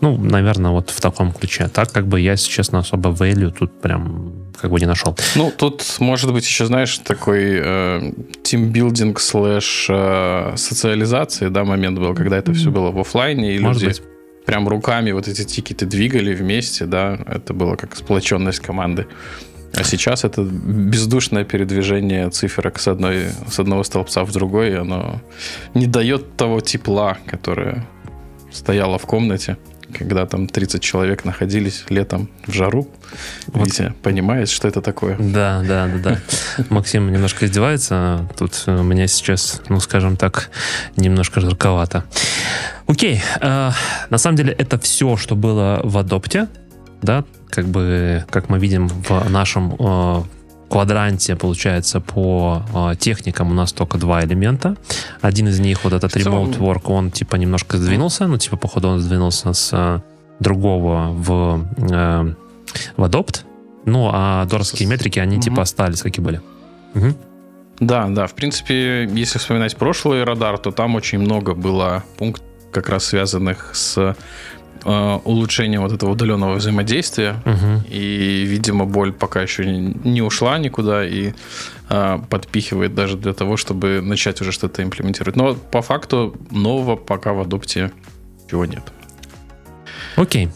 Ну, 0.00 0.16
наверное, 0.16 0.70
вот 0.70 0.90
в 0.90 1.00
таком 1.00 1.32
ключе. 1.32 1.68
Так 1.68 1.92
как 1.92 2.06
бы 2.06 2.20
я, 2.20 2.32
если 2.32 2.50
честно, 2.50 2.78
особо 2.78 3.10
value 3.10 3.50
тут 3.50 3.80
прям 3.80 4.32
как 4.60 4.70
бы 4.70 4.80
не 4.80 4.86
нашел. 4.86 5.16
Ну, 5.36 5.52
тут, 5.56 5.82
может 6.00 6.32
быть, 6.32 6.46
еще, 6.46 6.66
знаешь, 6.66 6.98
такой 6.98 7.60
э, 7.62 8.12
тимбилдинг 8.42 9.20
слэш 9.20 9.86
э, 9.88 10.52
социализации, 10.56 11.48
да, 11.48 11.64
момент 11.64 11.98
был, 11.98 12.14
когда 12.14 12.38
это 12.38 12.52
все 12.52 12.70
было 12.70 12.90
в 12.90 12.98
офлайне, 12.98 13.56
и 13.56 13.58
может 13.58 13.82
люди 13.82 14.00
быть. 14.00 14.02
прям 14.46 14.68
руками 14.68 15.12
вот 15.12 15.28
эти 15.28 15.44
тикеты 15.44 15.86
двигали 15.86 16.34
вместе, 16.34 16.86
да, 16.86 17.18
это 17.26 17.54
было 17.54 17.76
как 17.76 17.96
сплоченность 17.96 18.60
команды. 18.60 19.06
А 19.74 19.84
сейчас 19.84 20.24
это 20.24 20.42
бездушное 20.42 21.44
передвижение 21.44 22.28
циферок 22.30 22.78
с, 22.80 22.88
одной, 22.88 23.26
с 23.48 23.60
одного 23.60 23.84
столбца 23.84 24.24
в 24.24 24.32
другой, 24.32 24.76
оно 24.78 25.20
не 25.74 25.86
дает 25.86 26.36
того 26.36 26.60
тепла, 26.60 27.18
которое 27.26 27.86
стояло 28.52 28.98
в 28.98 29.06
комнате 29.06 29.56
когда 29.96 30.26
там 30.26 30.46
30 30.46 30.82
человек 30.82 31.24
находились 31.24 31.84
летом 31.88 32.28
в 32.46 32.52
жару. 32.52 32.88
Вот. 33.48 33.66
Витя 33.66 33.94
понимает, 34.02 34.48
что 34.48 34.68
это 34.68 34.80
такое. 34.80 35.16
Да, 35.18 35.62
да, 35.66 35.86
да, 35.86 35.98
да. 35.98 36.64
Максим 36.68 37.12
немножко 37.12 37.46
издевается. 37.46 38.28
Тут 38.38 38.64
у 38.66 38.82
меня 38.82 39.06
сейчас, 39.06 39.60
ну, 39.68 39.80
скажем 39.80 40.16
так, 40.16 40.50
немножко 40.96 41.40
жарковато. 41.40 42.04
Окей. 42.86 43.22
Э, 43.40 43.70
на 44.10 44.18
самом 44.18 44.36
деле 44.36 44.52
это 44.52 44.78
все, 44.78 45.16
что 45.16 45.36
было 45.36 45.80
в 45.84 45.96
Адопте. 45.98 46.48
Да, 47.02 47.24
как 47.48 47.66
бы, 47.66 48.24
как 48.30 48.48
мы 48.48 48.58
видим 48.58 48.88
в 48.88 49.28
нашем 49.30 49.74
э, 49.78 50.22
квадранте, 50.70 51.36
получается, 51.36 52.00
по 52.00 52.62
э, 52.74 52.96
техникам 52.96 53.50
у 53.50 53.54
нас 53.54 53.72
только 53.72 53.98
два 53.98 54.24
элемента. 54.24 54.76
Один 55.20 55.48
из 55.48 55.60
них, 55.60 55.84
вот 55.84 55.92
этот 55.92 56.16
remote 56.16 56.58
work, 56.58 56.82
он 56.84 57.10
типа 57.10 57.36
немножко 57.36 57.76
сдвинулся, 57.76 58.26
ну, 58.26 58.38
типа, 58.38 58.56
походу, 58.56 58.88
он 58.88 59.00
сдвинулся 59.00 59.52
с 59.52 59.70
э, 59.72 60.00
другого 60.38 61.08
в, 61.12 61.66
э, 61.78 62.34
в 62.96 63.04
Adopt. 63.04 63.40
Ну, 63.84 64.10
а 64.12 64.44
дорские 64.44 64.88
метрики, 64.88 65.18
они 65.18 65.36
угу. 65.36 65.42
типа 65.42 65.62
остались, 65.62 66.02
какие 66.02 66.24
были. 66.24 66.40
Угу. 66.94 67.14
Да, 67.80 68.08
да, 68.08 68.26
в 68.26 68.34
принципе, 68.34 69.04
если 69.04 69.38
вспоминать 69.38 69.76
прошлый 69.76 70.24
радар, 70.24 70.58
то 70.58 70.70
там 70.70 70.94
очень 70.94 71.18
много 71.18 71.54
было 71.54 72.04
пунктов, 72.18 72.46
как 72.72 72.88
раз 72.88 73.06
связанных 73.06 73.70
с 73.74 74.14
улучшение 74.84 75.80
вот 75.80 75.92
этого 75.92 76.10
удаленного 76.10 76.54
взаимодействия. 76.54 77.42
Угу. 77.44 77.84
И, 77.88 78.44
видимо, 78.46 78.84
боль 78.84 79.12
пока 79.12 79.42
еще 79.42 79.66
не 79.66 80.22
ушла 80.22 80.58
никуда 80.58 81.06
и 81.06 81.32
э, 81.88 82.18
подпихивает 82.28 82.94
даже 82.94 83.16
для 83.16 83.32
того, 83.32 83.56
чтобы 83.56 84.00
начать 84.00 84.40
уже 84.40 84.52
что-то 84.52 84.82
имплементировать. 84.82 85.36
Но 85.36 85.54
по 85.54 85.82
факту 85.82 86.36
нового 86.50 86.96
пока 86.96 87.32
в 87.32 87.40
адопте 87.40 87.92
чего 88.50 88.64
нет. 88.64 88.82
Окей. 90.16 90.48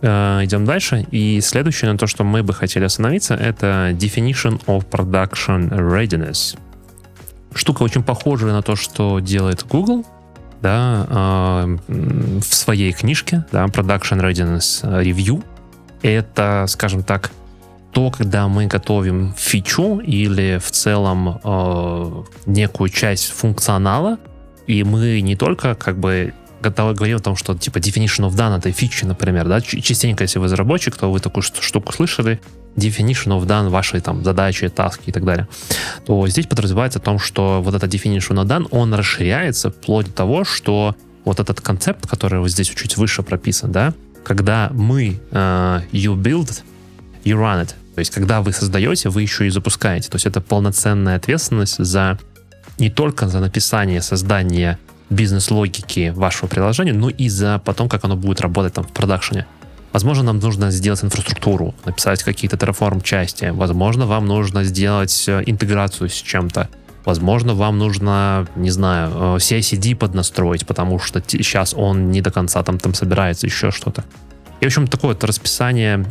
Uh, 0.00 0.44
идем 0.44 0.64
дальше. 0.64 1.06
И 1.12 1.40
следующее 1.40 1.92
на 1.92 1.96
то, 1.96 2.08
что 2.08 2.24
мы 2.24 2.42
бы 2.42 2.52
хотели 2.52 2.82
остановиться, 2.82 3.34
это 3.34 3.90
definition 3.92 4.60
of 4.66 4.84
production 4.90 5.70
readiness. 5.70 6.58
Штука 7.54 7.84
очень 7.84 8.02
похожая 8.02 8.50
на 8.52 8.62
то, 8.62 8.74
что 8.74 9.20
делает 9.20 9.64
Google, 9.68 10.04
да, 10.62 11.06
э, 11.08 11.76
в 12.40 12.54
своей 12.54 12.92
книжке, 12.92 13.44
да, 13.52 13.66
Production 13.66 14.20
Readiness 14.20 14.82
Review. 14.82 15.44
Это, 16.02 16.66
скажем 16.68 17.02
так, 17.02 17.30
то, 17.92 18.10
когда 18.10 18.48
мы 18.48 18.66
готовим 18.66 19.34
фичу 19.36 19.98
или 19.98 20.58
в 20.58 20.70
целом 20.70 21.40
э, 21.44 22.22
некую 22.46 22.88
часть 22.88 23.30
функционала, 23.30 24.18
и 24.66 24.82
мы 24.84 25.20
не 25.20 25.36
только 25.36 25.74
как 25.74 25.98
бы 25.98 26.32
говорим 26.62 27.16
о 27.16 27.20
том, 27.20 27.36
что 27.36 27.54
типа 27.54 27.78
definition 27.78 28.28
of 28.28 28.30
done 28.30 28.56
этой 28.56 28.72
фичи, 28.72 29.04
например, 29.04 29.48
да, 29.48 29.60
частенько, 29.60 30.22
если 30.22 30.38
вы 30.38 30.44
разработчик, 30.46 30.96
то 30.96 31.10
вы 31.10 31.18
такую 31.20 31.42
штуку 31.42 31.92
слышали, 31.92 32.40
definition 32.76 33.38
of 33.38 33.46
done 33.46 33.68
вашей 33.68 34.00
там 34.00 34.24
задачи, 34.24 34.68
таски 34.68 35.10
и 35.10 35.12
так 35.12 35.24
далее, 35.24 35.48
то 36.06 36.26
здесь 36.26 36.46
подразумевается 36.46 36.98
о 36.98 37.02
том, 37.02 37.18
что 37.18 37.60
вот 37.62 37.74
это 37.74 37.86
definition 37.86 38.42
of 38.42 38.46
done, 38.46 38.66
он 38.70 38.94
расширяется 38.94 39.70
вплоть 39.70 40.06
до 40.06 40.12
того, 40.12 40.44
что 40.44 40.96
вот 41.24 41.40
этот 41.40 41.60
концепт, 41.60 42.06
который 42.06 42.40
вот 42.40 42.50
здесь 42.50 42.68
чуть 42.68 42.96
выше 42.96 43.22
прописан, 43.22 43.72
да, 43.72 43.94
когда 44.24 44.70
мы 44.72 45.20
uh, 45.30 45.82
you 45.92 46.16
build, 46.16 46.62
you 47.24 47.36
run 47.36 47.62
it. 47.62 47.74
То 47.94 47.98
есть, 47.98 48.10
когда 48.10 48.40
вы 48.40 48.52
создаете, 48.52 49.10
вы 49.10 49.22
еще 49.22 49.46
и 49.46 49.50
запускаете. 49.50 50.08
То 50.08 50.16
есть, 50.16 50.26
это 50.26 50.40
полноценная 50.40 51.16
ответственность 51.16 51.76
за 51.78 52.18
не 52.78 52.88
только 52.88 53.28
за 53.28 53.40
написание, 53.40 54.00
создание 54.00 54.78
бизнес-логики 55.10 56.12
вашего 56.14 56.48
приложения, 56.48 56.94
но 56.94 57.10
и 57.10 57.28
за 57.28 57.60
потом, 57.64 57.88
как 57.88 58.04
оно 58.04 58.16
будет 58.16 58.40
работать 58.40 58.72
там 58.72 58.84
в 58.84 58.92
продакшене. 58.92 59.46
Возможно, 59.92 60.24
нам 60.24 60.38
нужно 60.38 60.70
сделать 60.70 61.04
инфраструктуру, 61.04 61.74
написать 61.84 62.22
какие-то 62.22 62.56
Terraform 62.56 63.02
части. 63.02 63.50
Возможно, 63.54 64.06
вам 64.06 64.26
нужно 64.26 64.64
сделать 64.64 65.24
э, 65.28 65.42
интеграцию 65.44 66.08
с 66.08 66.14
чем-то. 66.14 66.68
Возможно, 67.04 67.54
вам 67.54 67.78
нужно, 67.78 68.46
не 68.56 68.70
знаю, 68.70 69.10
э, 69.10 69.36
CI-CD 69.36 69.94
поднастроить, 69.94 70.66
потому 70.66 70.98
что 70.98 71.22
сейчас 71.26 71.74
он 71.74 72.10
не 72.10 72.22
до 72.22 72.30
конца 72.30 72.62
там, 72.62 72.78
там 72.78 72.94
собирается, 72.94 73.46
еще 73.46 73.70
что-то. 73.70 74.04
И, 74.60 74.64
в 74.64 74.68
общем, 74.68 74.86
такое 74.86 75.12
вот 75.12 75.24
расписание 75.24 76.06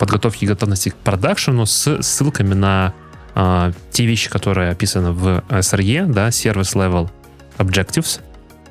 подготовки 0.00 0.44
и 0.44 0.48
готовности 0.48 0.88
к 0.88 0.96
продакшену 0.96 1.66
с 1.66 2.02
ссылками 2.02 2.54
на 2.54 2.92
э, 3.36 3.72
те 3.92 4.04
вещи, 4.04 4.30
которые 4.30 4.70
описаны 4.70 5.12
в 5.12 5.44
SRE, 5.48 6.06
да, 6.06 6.28
Service 6.28 6.74
Level 6.74 7.08
Objectives. 7.58 8.20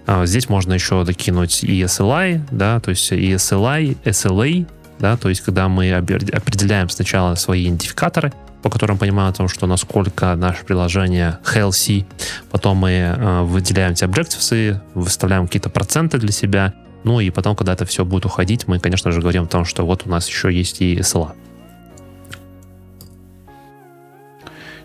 Э, 0.08 0.26
здесь 0.26 0.50
можно 0.50 0.74
еще 0.74 1.04
докинуть 1.04 1.64
и 1.64 1.82
SLI, 1.84 2.42
да, 2.52 2.80
то 2.80 2.90
есть 2.90 3.12
и 3.12 3.34
SLI, 3.34 3.98
SLA, 4.04 4.68
да, 5.00 5.18
то 5.18 5.30
есть 5.30 5.42
когда 5.42 5.68
мы 5.68 5.92
определяем 5.94 6.90
сначала 6.90 7.36
свои 7.36 7.66
идентификаторы, 7.66 8.34
по 8.62 8.70
которым 8.70 8.98
понимаем 8.98 9.30
о 9.30 9.34
том, 9.34 9.48
что 9.48 9.66
насколько 9.68 10.36
наше 10.36 10.64
приложение 10.64 11.40
healthy, 11.44 12.06
потом 12.52 12.78
мы 12.78 12.92
э, 12.92 13.42
выделяем 13.44 13.94
эти 13.94 14.04
objectives, 14.04 14.80
выставляем 14.94 15.48
какие-то 15.48 15.70
проценты 15.70 16.18
для 16.18 16.32
себя, 16.32 16.74
ну 17.04 17.20
и 17.20 17.32
потом, 17.32 17.56
когда 17.56 17.74
это 17.74 17.86
все 17.86 18.06
будет 18.06 18.26
уходить, 18.26 18.68
мы, 18.68 18.80
конечно 18.80 19.12
же, 19.12 19.22
говорим 19.22 19.44
о 19.44 19.48
том, 19.48 19.66
что 19.66 19.86
вот 19.86 20.04
у 20.06 20.10
нас 20.10 20.28
еще 20.28 20.54
есть 20.54 20.82
и 20.82 20.96
SLA. 20.98 21.32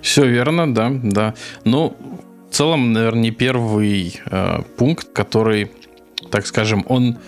Все 0.00 0.24
верно, 0.26 0.72
да, 0.72 0.90
да. 1.02 1.35
Ну, 1.64 1.96
целом, 2.56 2.92
наверное, 2.92 3.22
не 3.22 3.30
первый 3.30 4.20
э, 4.24 4.62
пункт, 4.78 5.12
который, 5.12 5.70
так 6.30 6.46
скажем, 6.46 6.86
он 6.88 7.18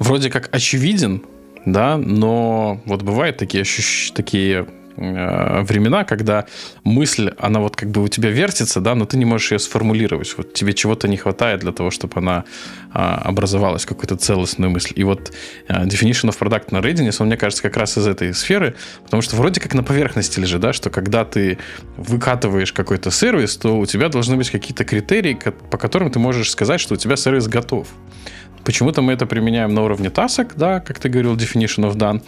вроде 0.00 0.30
как 0.30 0.52
очевиден, 0.52 1.22
да, 1.64 1.96
но 1.96 2.80
вот 2.84 3.02
бывают 3.02 3.36
такие, 3.36 3.62
ощущ... 3.62 4.10
такие 4.10 4.66
времена, 4.96 6.04
когда 6.04 6.46
мысль, 6.84 7.32
она 7.38 7.60
вот 7.60 7.76
как 7.76 7.90
бы 7.90 8.02
у 8.02 8.08
тебя 8.08 8.30
вертится, 8.30 8.80
да, 8.80 8.94
но 8.94 9.04
ты 9.04 9.16
не 9.16 9.24
можешь 9.24 9.52
ее 9.52 9.58
сформулировать. 9.58 10.34
Вот 10.36 10.52
тебе 10.52 10.72
чего-то 10.72 11.08
не 11.08 11.16
хватает 11.16 11.60
для 11.60 11.72
того, 11.72 11.90
чтобы 11.90 12.18
она 12.18 12.44
а, 12.92 13.16
образовалась, 13.24 13.84
какую-то 13.86 14.16
целостную 14.16 14.70
мысль. 14.70 14.92
И 14.94 15.04
вот 15.04 15.32
а, 15.68 15.84
definition 15.84 16.30
of 16.30 16.38
product 16.38 16.66
на 16.70 16.78
readiness, 16.78 17.16
он, 17.18 17.26
мне 17.26 17.36
кажется, 17.36 17.62
как 17.62 17.76
раз 17.76 17.98
из 17.98 18.06
этой 18.06 18.32
сферы, 18.34 18.76
потому 19.04 19.22
что 19.22 19.36
вроде 19.36 19.60
как 19.60 19.74
на 19.74 19.82
поверхности 19.82 20.40
лежит, 20.40 20.60
да, 20.60 20.72
что 20.72 20.90
когда 20.90 21.24
ты 21.24 21.58
выкатываешь 21.96 22.72
какой-то 22.72 23.10
сервис, 23.10 23.56
то 23.56 23.78
у 23.78 23.86
тебя 23.86 24.08
должны 24.08 24.36
быть 24.36 24.50
какие-то 24.50 24.84
критерии, 24.84 25.38
по 25.70 25.78
которым 25.78 26.10
ты 26.10 26.18
можешь 26.18 26.50
сказать, 26.50 26.80
что 26.80 26.94
у 26.94 26.96
тебя 26.96 27.16
сервис 27.16 27.48
готов. 27.48 27.88
Почему-то 28.64 29.02
мы 29.02 29.12
это 29.12 29.26
применяем 29.26 29.74
на 29.74 29.82
уровне 29.82 30.10
тасок, 30.10 30.54
да, 30.56 30.80
как 30.80 30.98
ты 30.98 31.08
говорил, 31.08 31.36
definition 31.36 31.84
of 31.84 31.96
done, 31.96 32.22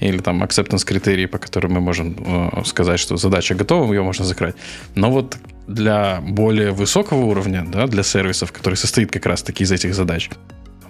или 0.00 0.18
там 0.18 0.42
acceptance 0.42 0.84
критерии, 0.84 1.26
по 1.26 1.38
которым 1.38 1.72
мы 1.72 1.80
можем 1.80 2.16
э, 2.18 2.64
сказать, 2.64 3.00
что 3.00 3.16
задача 3.16 3.54
готова, 3.54 3.92
ее 3.92 4.02
можно 4.02 4.24
закрыть. 4.24 4.56
Но 4.94 5.10
вот 5.10 5.36
для 5.66 6.20
более 6.20 6.72
высокого 6.72 7.26
уровня, 7.26 7.64
да, 7.66 7.86
для 7.86 8.02
сервисов, 8.02 8.52
который 8.52 8.74
состоит 8.74 9.10
как 9.10 9.26
раз-таки 9.26 9.64
из 9.64 9.72
этих 9.72 9.94
задач, 9.94 10.30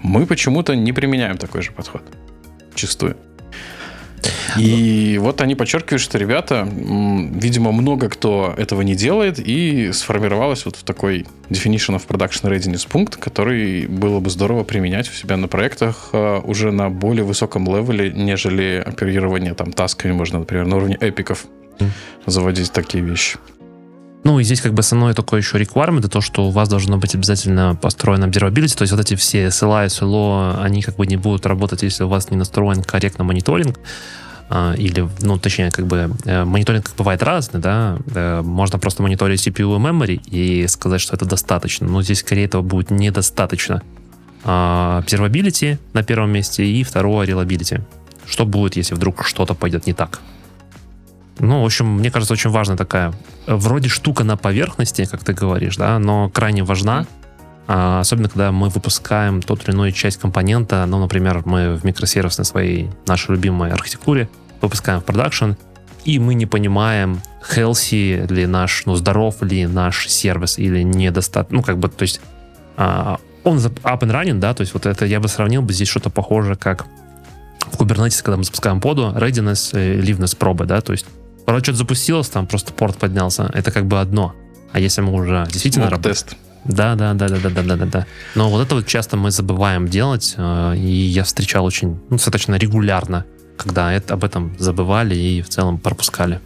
мы 0.03 0.27
почему-то 0.27 0.75
не 0.75 0.93
применяем 0.93 1.37
такой 1.37 1.63
же 1.63 1.73
подход. 1.73 2.03
Чистую. 2.75 3.17
И 4.59 5.19
вот 5.21 5.41
они 5.41 5.55
подчеркивают, 5.55 6.03
что 6.03 6.19
ребята, 6.19 6.69
видимо, 6.71 7.73
много 7.73 8.09
кто 8.09 8.55
этого 8.57 8.83
не 8.83 8.95
делает, 8.95 9.39
и 9.39 9.93
сформировалось 9.93 10.65
вот 10.65 10.77
в 10.77 10.83
такой 10.83 11.27
definition 11.51 11.97
of 11.97 12.07
production 12.07 12.51
readiness 12.51 12.87
пункт, 12.89 13.17
который 13.17 13.87
было 13.87 14.21
бы 14.21 14.31
здорово 14.31 14.65
применять 14.65 15.09
у 15.09 15.13
себя 15.13 15.37
на 15.37 15.49
проектах 15.49 16.11
а, 16.13 16.41
уже 16.41 16.73
на 16.73 16.91
более 16.91 17.25
высоком 17.25 17.67
левеле, 17.67 18.13
нежели 18.13 18.83
оперирование 18.85 19.55
там 19.55 19.73
тасками 19.73 20.13
можно, 20.13 20.41
например, 20.41 20.67
на 20.67 20.77
уровне 20.77 20.97
эпиков 21.01 21.47
заводить 22.27 22.73
такие 22.73 23.05
вещи. 23.05 23.39
Ну, 24.27 24.41
и 24.41 24.43
здесь 24.43 24.61
как 24.61 24.75
бы 24.75 24.81
основное 24.81 25.15
такое 25.15 25.41
еще 25.41 25.57
requirement, 25.57 26.01
это 26.01 26.09
то, 26.09 26.21
что 26.21 26.49
у 26.49 26.51
вас 26.51 26.69
должно 26.69 26.99
быть 26.99 27.15
обязательно 27.15 27.77
построен 27.81 28.25
observability, 28.25 28.77
то 28.77 28.83
есть 28.83 28.91
вот 28.91 29.01
эти 29.01 29.15
все 29.15 29.47
SLA, 29.47 29.87
SLO, 29.87 30.61
они 30.61 30.83
как 30.83 30.97
бы 30.97 31.07
не 31.07 31.17
будут 31.17 31.47
работать, 31.47 31.85
если 31.85 32.03
у 32.03 32.09
вас 32.09 32.29
не 32.33 32.37
настроен 32.37 32.83
корректно 32.83 33.23
мониторинг, 33.23 33.79
а, 34.49 34.75
или, 34.75 35.09
ну, 35.21 35.39
точнее, 35.39 35.71
как 35.71 35.87
бы 35.87 36.11
э, 36.25 36.45
мониторинг 36.45 36.91
бывает 36.99 37.23
разный, 37.23 37.61
да, 37.61 37.99
э, 38.17 38.43
можно 38.43 38.81
просто 38.81 39.05
мониторить 39.05 39.47
CPU 39.47 39.77
и 39.77 39.79
memory 39.79 40.21
и 40.29 40.67
сказать, 40.67 41.01
что 41.01 41.15
это 41.15 41.25
достаточно, 41.25 41.87
но 41.87 42.03
здесь 42.03 42.19
скорее 42.19 42.47
этого 42.47 42.63
будет 42.63 42.91
недостаточно. 42.91 43.83
А, 44.43 45.05
observability 45.07 45.79
на 45.93 46.03
первом 46.03 46.31
месте 46.33 46.67
и 46.67 46.83
второе 46.83 47.29
reliability. 47.29 47.81
Что 48.27 48.45
будет, 48.45 48.75
если 48.75 48.97
вдруг 48.97 49.25
что-то 49.25 49.55
пойдет 49.55 49.87
не 49.87 49.93
так? 49.93 50.19
Ну, 51.39 51.63
в 51.63 51.67
общем, 51.67 51.87
мне 51.87 52.11
кажется, 52.11 52.33
очень 52.33 52.51
важная 52.51 52.77
такая, 52.77 53.13
вроде 53.47 53.89
штука 53.89 54.25
на 54.25 54.37
поверхности, 54.37 55.05
как 55.05 55.23
ты 55.23 55.35
говоришь, 55.35 55.77
да, 55.77 55.99
но 55.99 56.31
крайне 56.31 56.63
важна, 56.65 57.07
а, 57.67 58.01
особенно 58.01 58.29
когда 58.29 58.53
мы 58.53 58.69
выпускаем 58.69 59.43
тот 59.43 59.69
или 59.69 59.75
иной 59.75 59.93
часть 59.93 60.19
компонента, 60.19 60.87
ну, 60.87 60.99
например, 60.99 61.43
мы 61.45 61.75
в 61.75 61.85
микросервисной 61.85 62.45
своей, 62.45 62.91
нашей 63.07 63.33
любимой 63.33 63.71
архитектуре 63.71 64.29
выпускаем 64.63 65.01
в 65.01 65.05
продакшн, 65.05 65.53
и 66.05 66.19
мы 66.19 66.35
не 66.35 66.47
понимаем, 66.47 67.21
healthy 67.55 68.33
ли 68.33 68.47
наш, 68.47 68.87
ну, 68.87 68.95
здоров 68.95 69.43
ли 69.43 69.67
наш 69.67 70.09
сервис 70.09 70.59
или 70.59 70.83
недостаточно, 70.83 71.57
ну, 71.57 71.63
как 71.63 71.79
бы, 71.79 71.89
то 71.89 72.03
есть 72.03 72.21
а, 72.77 73.19
он 73.45 73.59
up 73.59 74.01
and 74.01 74.11
running, 74.11 74.39
да, 74.39 74.55
то 74.55 74.63
есть 74.63 74.73
вот 74.73 74.87
это 74.87 75.05
я 75.05 75.21
бы 75.21 75.29
сравнил 75.29 75.63
бы 75.63 75.73
здесь 75.73 75.89
что-то 75.89 76.09
похоже, 76.09 76.57
как 76.57 76.87
в 77.73 77.81
Kubernetes, 77.81 78.23
когда 78.23 78.37
мы 78.37 78.45
запускаем 78.45 78.81
поду, 78.81 79.13
readiness, 79.15 79.71
э, 79.73 80.01
liveness 80.01 80.37
пробы, 80.37 80.67
да, 80.67 80.81
то 80.81 80.93
есть 80.93 81.07
Вроде 81.47 81.65
что-то 81.65 81.79
запустилось, 81.79 82.29
там 82.29 82.47
просто 82.47 82.73
порт 82.73 82.99
поднялся. 82.99 83.51
Это 83.55 83.71
как 83.71 83.87
бы 83.87 84.01
одно. 84.01 84.35
А 84.73 84.81
если 84.81 85.01
мы 85.01 85.13
уже 85.13 85.47
действительно 85.51 85.89
работаем... 85.89 86.15
тест. 86.15 86.37
Да, 86.65 86.97
да, 86.97 87.15
да, 87.15 87.29
да, 87.29 87.39
да, 87.39 87.51
да, 87.51 87.63
да, 87.63 87.77
да, 87.77 87.87
да. 87.87 88.07
Но 88.35 88.51
вот 88.51 88.61
это 88.67 88.75
вот 88.75 88.87
часто 88.87 89.17
мы 89.17 89.31
забываем 89.31 89.87
делать, 89.87 90.35
э, 90.37 90.77
и 90.77 90.91
я 90.91 91.23
встречал 91.23 91.65
очень, 91.65 92.01
ну, 92.11 92.17
достаточно 92.17 92.57
регулярно, 92.57 93.25
когда 93.57 93.93
это, 93.93 94.15
об 94.15 94.25
этом 94.25 94.57
забывали 94.59 95.15
и 95.15 95.43
в 95.43 95.49
целом 95.49 95.79
пропускали. 95.79 96.41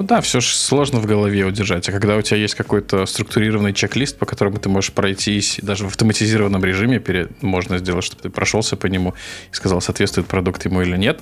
Ну 0.00 0.06
да, 0.06 0.22
все 0.22 0.40
же 0.40 0.54
сложно 0.54 0.98
в 0.98 1.04
голове 1.04 1.44
удержать. 1.44 1.86
А 1.90 1.92
когда 1.92 2.16
у 2.16 2.22
тебя 2.22 2.38
есть 2.38 2.54
какой-то 2.54 3.04
структурированный 3.04 3.74
чек-лист, 3.74 4.16
по 4.16 4.24
которому 4.24 4.56
ты 4.56 4.70
можешь 4.70 4.92
пройтись, 4.92 5.58
даже 5.60 5.84
в 5.84 5.88
автоматизированном 5.88 6.64
режиме 6.64 7.00
перед, 7.00 7.42
можно 7.42 7.76
сделать, 7.76 8.02
чтобы 8.02 8.22
ты 8.22 8.30
прошелся 8.30 8.78
по 8.78 8.86
нему 8.86 9.12
и 9.52 9.54
сказал, 9.54 9.82
соответствует 9.82 10.26
продукт 10.26 10.64
ему 10.64 10.80
или 10.80 10.96
нет, 10.96 11.20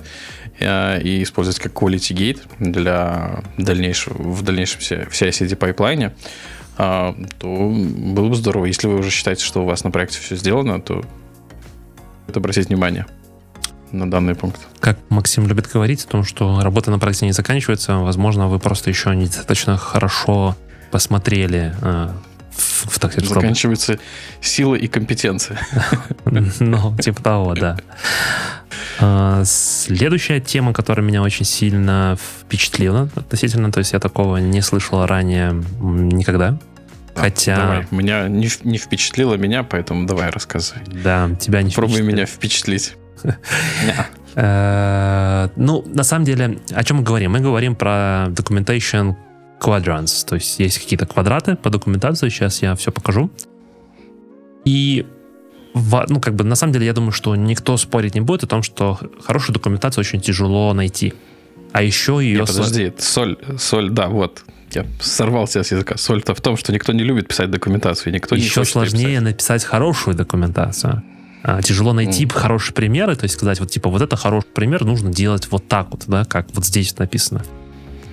э, 0.61 1.01
и 1.01 1.23
использовать 1.23 1.59
как 1.59 1.73
quality 1.73 2.15
gate 2.15 2.39
для 2.57 3.43
дальнейшего, 3.57 4.13
в 4.13 4.43
дальнейшем 4.43 4.79
CI-CD 4.79 5.57
пайплайне, 5.57 6.15
то 6.77 7.13
было 7.43 8.29
бы 8.29 8.35
здорово. 8.35 8.63
Если 8.63 8.87
вы 8.87 8.99
уже 8.99 9.09
считаете, 9.09 9.43
что 9.43 9.63
у 9.63 9.65
вас 9.65 9.83
на 9.83 9.91
проекте 9.91 10.19
все 10.21 10.37
сделано, 10.37 10.79
то 10.79 11.03
это 12.29 12.39
обратить 12.39 12.69
внимание 12.69 13.07
на 13.91 14.09
данный 14.09 14.35
пункт. 14.35 14.59
Как 14.79 14.97
Максим 15.09 15.47
любит 15.47 15.67
говорить 15.71 16.05
о 16.05 16.07
том, 16.07 16.23
что 16.23 16.61
работа 16.61 16.91
на 16.91 16.99
проекте 16.99 17.25
не 17.25 17.31
заканчивается, 17.31 17.95
возможно, 17.95 18.47
вы 18.47 18.59
просто 18.59 18.89
еще 18.89 19.15
недостаточно 19.15 19.77
хорошо 19.77 20.55
посмотрели 20.91 21.73
э, 21.81 22.09
в, 22.51 22.91
в, 22.91 22.99
так 22.99 23.11
сказать, 23.11 23.29
Заканчивается 23.29 23.99
сила 24.41 24.75
и 24.75 24.87
компетенция. 24.87 25.59
Ну, 26.59 26.95
типа 26.97 27.23
того, 27.23 27.55
да. 27.55 27.77
А, 28.99 29.43
следующая 29.45 30.39
тема, 30.39 30.73
которая 30.73 31.05
меня 31.05 31.21
очень 31.21 31.45
сильно 31.45 32.17
впечатлила 32.41 33.09
относительно, 33.15 33.71
то 33.71 33.79
есть 33.79 33.93
я 33.93 33.99
такого 33.99 34.37
не 34.37 34.61
слышал 34.61 35.05
ранее 35.05 35.53
никогда. 35.79 36.59
Хотя... 37.15 37.55
Давай, 37.57 37.87
меня 37.91 38.27
не, 38.27 38.49
не 38.63 38.77
впечатлило 38.77 39.35
меня, 39.35 39.63
поэтому 39.63 40.05
давай 40.05 40.29
рассказывай. 40.29 40.81
Да, 40.85 41.29
тебя 41.39 41.61
не 41.61 41.71
Пробуй 41.71 42.01
меня 42.01 42.25
впечатлить. 42.25 42.95
Э, 44.35 45.49
ну, 45.55 45.83
на 45.87 46.03
самом 46.03 46.23
деле, 46.23 46.59
о 46.71 46.83
чем 46.83 46.97
мы 46.97 47.03
говорим? 47.03 47.31
Мы 47.31 47.39
говорим 47.39 47.75
про 47.75 48.27
documentation 48.29 49.15
quadrants, 49.59 50.25
то 50.25 50.35
есть 50.35 50.59
есть 50.59 50.79
какие-то 50.79 51.05
квадраты 51.07 51.55
по 51.55 51.69
документации, 51.69 52.29
сейчас 52.29 52.61
я 52.61 52.75
все 52.75 52.91
покажу. 52.91 53.31
И 54.65 55.05
ну, 55.73 56.19
как 56.21 56.35
бы, 56.35 56.43
на 56.43 56.55
самом 56.55 56.73
деле, 56.73 56.85
я 56.85 56.93
думаю, 56.93 57.11
что 57.11 57.35
никто 57.35 57.77
спорить 57.77 58.15
не 58.15 58.21
будет 58.21 58.43
о 58.43 58.47
том, 58.47 58.63
что 58.63 58.99
хорошую 59.21 59.53
документацию 59.53 60.01
очень 60.01 60.21
тяжело 60.21 60.73
найти. 60.73 61.13
А 61.71 61.81
еще 61.81 62.19
ее... 62.21 62.39
Не, 62.39 62.45
подожди, 62.45 62.93
соль, 62.97 63.37
соль, 63.57 63.89
да, 63.89 64.07
вот. 64.07 64.43
Я 64.71 64.85
сорвался 65.01 65.63
с 65.63 65.71
языка. 65.71 65.97
Соль-то 65.97 66.35
в 66.35 66.41
том, 66.41 66.55
что 66.57 66.71
никто 66.71 66.93
не 66.93 67.03
любит 67.03 67.27
писать 67.27 67.49
документацию, 67.49 68.13
никто 68.13 68.35
Еще 68.35 68.45
не 68.45 68.49
хочет 68.51 68.73
сложнее 68.73 69.03
её 69.03 69.19
писать. 69.19 69.23
написать 69.23 69.63
хорошую 69.63 70.15
документацию. 70.15 71.03
А, 71.41 71.61
Тяжело 71.61 71.93
найти 71.93 72.25
Мгм. 72.25 72.33
хорошие 72.33 72.73
примеры, 72.73 73.15
то 73.15 73.23
есть 73.23 73.35
сказать, 73.35 73.59
вот 73.59 73.71
типа, 73.71 73.89
вот 73.89 74.01
это 74.01 74.15
хороший 74.17 74.47
пример, 74.53 74.83
нужно 74.83 75.11
делать 75.11 75.47
вот 75.51 75.67
так 75.67 75.87
вот, 75.91 76.03
да, 76.07 76.25
как 76.25 76.47
вот 76.53 76.65
здесь 76.65 76.97
написано. 76.97 77.43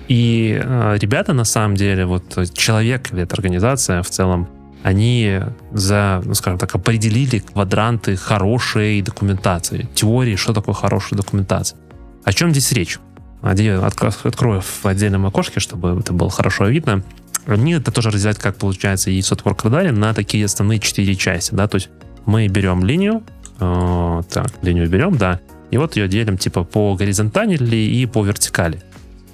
И 0.07 0.57
э, 0.63 0.97
ребята, 1.01 1.33
на 1.33 1.43
самом 1.43 1.75
деле, 1.75 2.05
вот 2.05 2.23
человек 2.53 3.11
или 3.11 3.23
эта 3.23 3.35
организация 3.35 4.01
в 4.01 4.09
целом, 4.09 4.47
они 4.83 5.41
за, 5.73 6.21
ну, 6.23 6.33
скажем 6.33 6.57
так, 6.57 6.73
определили 6.75 7.39
квадранты 7.39 8.15
хорошей 8.15 9.01
документации, 9.01 9.89
теории, 9.93 10.37
что 10.37 10.53
такое 10.53 10.75
хорошая 10.75 11.17
документация. 11.17 11.77
О 12.23 12.31
чем 12.31 12.51
здесь 12.51 12.71
речь? 12.71 12.99
Открою 13.41 14.61
в 14.61 14.85
отдельном 14.85 15.25
окошке, 15.25 15.59
чтобы 15.59 15.99
это 15.99 16.13
было 16.13 16.29
хорошо 16.29 16.67
видно. 16.67 17.03
Они 17.45 17.73
это 17.73 17.91
тоже 17.91 18.09
разделяют, 18.09 18.39
как 18.39 18.55
получается, 18.57 19.09
и 19.09 19.19
Software 19.19 19.55
Radar 19.55 19.91
на 19.91 20.13
такие 20.13 20.45
основные 20.45 20.79
четыре 20.79 21.15
части, 21.15 21.53
да, 21.53 21.67
то 21.67 21.75
есть 21.75 21.89
мы 22.27 22.47
берем 22.47 22.85
линию, 22.85 23.23
э, 23.59 24.21
так, 24.29 24.51
линию 24.61 24.87
берем, 24.87 25.17
да, 25.17 25.39
и 25.71 25.77
вот 25.77 25.95
ее 25.95 26.07
делим 26.07 26.37
типа 26.37 26.63
по 26.63 26.95
горизонтали 26.95 27.75
и 27.75 28.05
по 28.05 28.23
вертикали. 28.23 28.81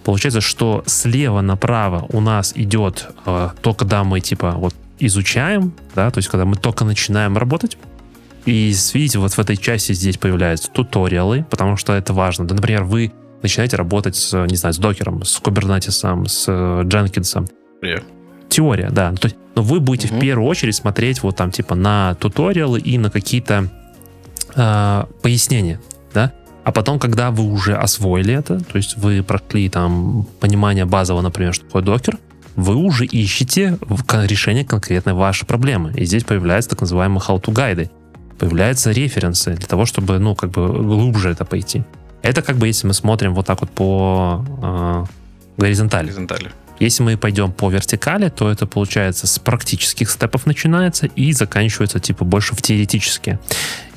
Получается, 0.06 0.42
что 0.42 0.84
слева 0.86 1.42
направо 1.42 2.06
у 2.10 2.22
нас 2.22 2.54
идет 2.56 3.10
э, 3.26 3.50
то, 3.62 3.74
когда 3.74 4.04
мы 4.04 4.22
типа 4.22 4.52
вот 4.52 4.76
изучаем, 5.00 5.74
да, 5.96 6.10
то 6.12 6.20
есть 6.20 6.30
когда 6.30 6.46
мы 6.46 6.56
только 6.56 6.86
начинаем 6.86 7.38
работать. 7.38 7.78
И 8.46 8.74
видите, 8.94 9.20
вот 9.20 9.32
в 9.32 9.40
этой 9.40 9.56
части 9.56 9.94
здесь 9.94 10.18
появляются 10.18 10.70
туториалы, 10.70 11.46
потому 11.50 11.78
что 11.78 11.94
это 11.94 12.14
важно. 12.14 12.46
Да, 12.46 12.56
например, 12.56 12.84
вы 12.84 13.14
начинаете 13.42 13.78
работать 13.78 14.16
с, 14.16 14.46
не 14.48 14.56
знаю, 14.56 14.74
с 14.74 14.78
докером, 14.78 15.24
с 15.24 15.40
кубернетисом, 15.40 16.26
с 16.26 16.46
э, 16.48 16.82
Дженкинсом. 16.86 17.48
Теория. 17.82 18.04
Теория, 18.50 18.90
да. 18.90 19.14
То 19.14 19.28
есть, 19.28 19.38
но 19.56 19.62
вы 19.62 19.80
будете 19.80 20.08
Мгм. 20.08 20.18
в 20.18 20.22
первую 20.22 20.48
очередь 20.48 20.76
смотреть 20.76 21.24
вот 21.24 21.36
там 21.36 21.52
типа 21.52 21.76
на 21.76 22.16
туториалы 22.16 22.80
и 22.80 22.98
на 22.98 23.10
какие-то 23.10 23.70
э, 24.56 25.04
пояснения, 25.22 25.80
да. 26.14 26.32
А 26.64 26.72
потом, 26.72 27.00
когда 27.00 27.32
вы 27.32 27.44
уже 27.44 27.76
освоили 27.76 28.34
это, 28.34 28.60
то 28.60 28.78
есть 28.78 28.98
вы 28.98 29.22
прошли 29.24 29.70
там 29.70 30.28
понимание 30.40 30.86
базового, 30.86 31.22
например, 31.22 31.54
что 31.54 31.66
такое 31.66 31.82
докер, 31.84 32.18
вы 32.56 32.76
уже 32.76 33.06
ищете 33.06 33.78
решение 34.12 34.64
конкретной 34.64 35.14
вашей 35.14 35.46
проблемы. 35.46 35.92
И 35.96 36.06
здесь 36.06 36.24
появляются 36.24 36.70
так 36.70 36.82
называемые 36.82 37.20
how-to 37.20 37.52
гайды. 37.52 37.90
Появляются 38.38 38.92
референсы 38.92 39.56
для 39.56 39.68
того, 39.68 39.86
чтобы, 39.86 40.20
ну, 40.20 40.36
как 40.36 40.52
бы 40.52 40.68
глубже 40.68 41.30
это 41.30 41.46
пойти. 41.46 41.84
Это 42.22 42.42
как 42.42 42.58
бы 42.58 42.68
если 42.68 42.88
мы 42.88 42.94
смотрим 42.94 43.34
вот 43.34 43.46
так 43.46 43.62
вот 43.62 43.72
по 43.72 44.46
э, 44.62 45.06
горизонтали. 45.58 46.06
Горизонтали. 46.06 46.52
Если 46.80 47.04
мы 47.04 47.18
пойдем 47.18 47.52
по 47.52 47.70
вертикали, 47.70 48.30
то 48.30 48.50
это 48.50 48.66
получается 48.66 49.28
с 49.28 49.40
практических 49.40 50.10
степов 50.10 50.46
начинается 50.46 51.06
и 51.08 51.32
заканчивается 51.32 52.00
типа 52.00 52.26
больше 52.26 52.56
в 52.56 52.62
теоретические. 52.62 53.40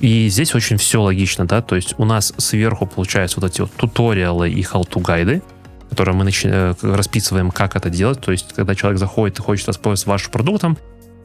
И 0.00 0.28
здесь 0.28 0.54
очень 0.54 0.76
все 0.76 1.02
логично, 1.02 1.46
да, 1.46 1.62
то 1.62 1.76
есть 1.76 1.94
у 1.98 2.04
нас 2.04 2.32
сверху 2.36 2.86
получаются 2.86 3.40
вот 3.40 3.50
эти 3.50 3.62
вот 3.62 3.72
туториалы 3.72 4.50
и 4.50 4.62
how-to 4.62 5.00
гайды, 5.00 5.42
которые 5.90 6.14
мы 6.14 6.24
начи- 6.24 6.50
э, 6.50 6.74
расписываем, 6.82 7.50
как 7.50 7.76
это 7.76 7.90
делать. 7.90 8.20
То 8.20 8.32
есть, 8.32 8.52
когда 8.54 8.74
человек 8.74 8.98
заходит 8.98 9.38
и 9.38 9.42
хочет 9.42 9.66
воспользоваться 9.66 10.10
вашим 10.10 10.32
продуктом, 10.32 10.78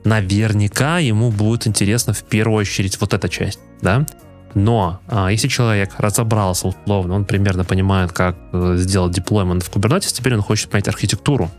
наверняка 0.04 1.00
ему 1.00 1.32
будет 1.32 1.68
интересно 1.68 2.14
в 2.14 2.24
первую 2.24 2.60
очередь 2.60 3.00
вот 3.00 3.14
эта 3.14 3.30
часть, 3.30 3.60
да. 3.82 4.06
Но 4.54 5.00
а, 5.08 5.32
если 5.32 5.48
человек 5.48 5.92
разобрался 5.98 6.68
условно, 6.68 7.16
он 7.16 7.26
примерно 7.26 7.64
понимает, 7.64 8.12
как 8.12 8.36
э, 8.52 8.76
сделать 8.78 9.14
деплоймент 9.14 9.64
в 9.64 9.72
Kubernetes, 9.72 10.14
теперь 10.14 10.36
он 10.36 10.42
хочет 10.42 10.70
понять 10.70 10.88
архитектуру. 10.88 11.50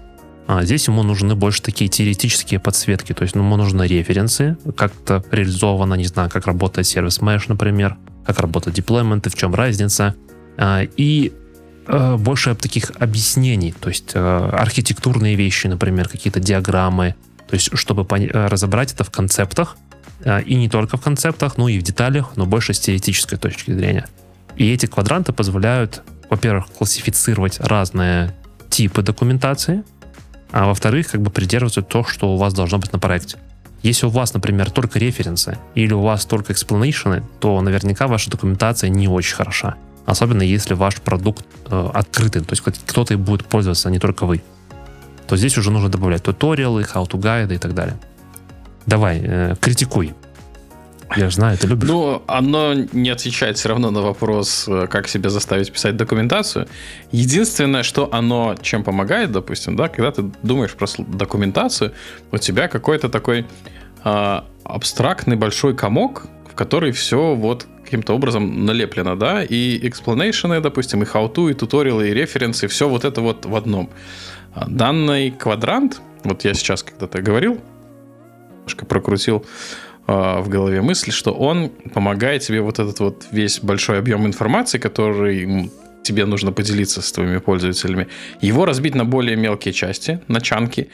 А 0.47 0.65
здесь 0.65 0.87
ему 0.89 1.03
нужны 1.03 1.35
больше 1.35 1.63
такие 1.63 1.89
теоретические 1.89 2.59
подсветки, 2.61 3.13
то 3.13 3.23
есть 3.23 3.35
ему 3.35 3.57
нужны 3.57 3.87
референсы, 3.87 4.57
как 4.77 4.93
это 5.03 5.25
реализовано, 5.31 5.95
не 5.95 6.05
знаю, 6.05 6.31
как 6.31 6.47
работает 6.47 6.87
сервис 6.87 7.21
Mesh, 7.21 7.45
например, 7.49 7.97
как 8.27 8.41
работают 8.41 8.77
деплойменты, 8.77 9.31
в 9.31 9.35
чем 9.35 9.55
разница. 9.55 10.15
А, 10.59 10.83
и 10.97 11.33
э, 11.87 12.17
больше 12.17 12.55
таких 12.55 12.93
объяснений, 12.99 13.73
то 13.79 13.89
есть 13.89 14.13
э, 14.15 14.51
архитектурные 14.53 15.37
вещи, 15.37 15.69
например, 15.69 16.09
какие-то 16.09 16.41
диаграммы, 16.41 17.15
то 17.49 17.55
есть 17.55 17.71
чтобы 17.75 18.07
э, 18.19 18.49
разобрать 18.49 18.93
это 18.93 19.05
в 19.05 19.11
концептах, 19.11 19.77
и 20.25 20.55
не 20.55 20.69
только 20.69 20.97
в 20.97 21.01
концептах, 21.01 21.57
но 21.57 21.69
и 21.69 21.79
в 21.79 21.83
деталях, 21.83 22.33
но 22.37 22.47
больше 22.47 22.75
с 22.75 22.81
теоретической 22.81 23.39
точки 23.39 23.73
зрения. 23.73 24.07
И 24.57 24.73
эти 24.73 24.87
квадранты 24.87 25.33
позволяют, 25.33 26.03
во-первых, 26.31 26.67
классифицировать 26.67 27.59
разные 27.61 28.35
типы 28.71 29.03
документации, 29.03 29.85
а 30.51 30.67
во-вторых, 30.67 31.11
как 31.11 31.23
бы 31.23 31.31
придерживаться 31.31 31.83
то, 31.83 32.05
что 32.05 32.35
у 32.35 32.37
вас 32.37 32.55
должно 32.55 32.79
быть 32.79 32.93
на 32.93 32.99
проекте. 32.99 33.39
Если 33.83 34.07
у 34.07 34.11
вас, 34.11 34.33
например, 34.33 34.71
только 34.71 34.99
референсы 34.99 35.59
или 35.75 35.93
у 35.93 36.03
вас 36.03 36.25
только 36.25 36.53
экспланейшены, 36.53 37.25
то 37.41 37.61
наверняка 37.61 38.07
ваша 38.07 38.31
документация 38.31 38.91
не 38.91 39.09
очень 39.09 39.35
хороша. 39.35 39.75
Особенно 40.07 40.43
если 40.43 40.75
ваш 40.75 40.97
продукт 40.97 41.45
э, 41.67 41.91
открытый, 41.93 42.43
то 42.43 42.53
есть 42.53 42.63
кто-то 42.63 43.17
будет 43.19 43.45
пользоваться, 43.47 43.89
а 43.89 43.91
не 43.91 43.99
только 43.99 44.27
вы. 44.27 44.43
То 45.27 45.37
здесь 45.37 45.57
уже 45.59 45.71
нужно 45.71 45.89
добавлять 45.89 46.23
туториалы, 46.23 46.83
how-to 46.83 47.19
гайды 47.19 47.55
и 47.55 47.59
так 47.59 47.75
далее. 47.75 47.97
Давай, 48.87 49.21
э, 49.23 49.55
критикуй. 49.61 50.15
Я 51.17 51.29
же 51.29 51.37
знаю, 51.37 51.59
ты 51.59 51.67
любишь. 51.67 51.89
Ну, 51.89 52.23
оно 52.27 52.75
не 52.75 53.11
отвечает 53.11 53.59
все 53.59 53.69
равно 53.69 53.91
на 53.91 54.01
вопрос, 54.01 54.67
э, 54.67 54.87
как 54.87 55.09
себя 55.09 55.31
заставить 55.31 55.71
писать 55.71 55.97
документацию. 55.97 56.67
Единственное, 57.11 57.83
что 57.83 58.09
оно 58.13 58.57
чем 58.63 58.83
помогает, 58.83 59.31
допустим, 59.33 59.77
да, 59.77 59.89
когда 59.89 60.11
ты 60.11 60.31
думаешь 60.43 60.73
про 60.73 60.87
документацию, 60.99 61.93
у 62.31 62.39
тебя 62.39 62.69
какой-то 62.69 63.09
такой 63.09 63.47
а, 64.05 64.45
абстрактный 64.65 65.37
большой 65.37 65.77
комок, 65.77 66.27
в 66.51 66.55
который 66.55 66.93
все 66.93 67.35
вот 67.35 67.67
каким-то 67.85 68.15
образом 68.15 68.65
налеплено, 68.65 69.17
да, 69.17 69.45
и 69.45 69.87
экспланейшены, 69.87 70.61
допустим, 70.61 71.03
и 71.03 71.07
how-to, 71.07 71.51
и 71.51 71.55
туториалы, 71.55 72.09
и 72.09 72.15
референсы, 72.15 72.69
все 72.69 72.89
вот 72.89 73.05
это 73.05 73.21
вот 73.21 73.45
в 73.45 73.55
одном. 73.55 73.91
А 74.55 74.67
Данный 74.67 75.31
квадрант, 75.31 76.01
вот 76.25 76.45
я 76.45 76.55
сейчас 76.55 76.83
когда-то 76.83 77.21
говорил, 77.21 77.61
немножко 78.63 78.87
прокрутил 78.87 79.45
э, 80.07 80.41
в 80.41 80.49
голове 80.49 80.81
мысль, 80.83 81.11
что 81.11 81.33
он 81.33 81.71
помогает 81.95 82.43
тебе 82.43 82.61
вот 82.61 82.79
этот 82.79 83.01
вот 83.01 83.27
весь 83.33 83.61
большой 83.61 83.99
объем 83.99 84.27
информации, 84.27 84.79
который 84.79 85.71
тебе 86.03 86.25
нужно 86.25 86.53
поделиться 86.53 87.01
с 87.01 87.13
твоими 87.13 87.39
пользователями, 87.39 88.09
его 88.41 88.65
разбить 88.65 88.95
на 88.95 89.05
более 89.05 89.37
мелкие 89.37 89.73
части, 89.73 90.21
на 90.29 90.41
чанки, 90.41 90.89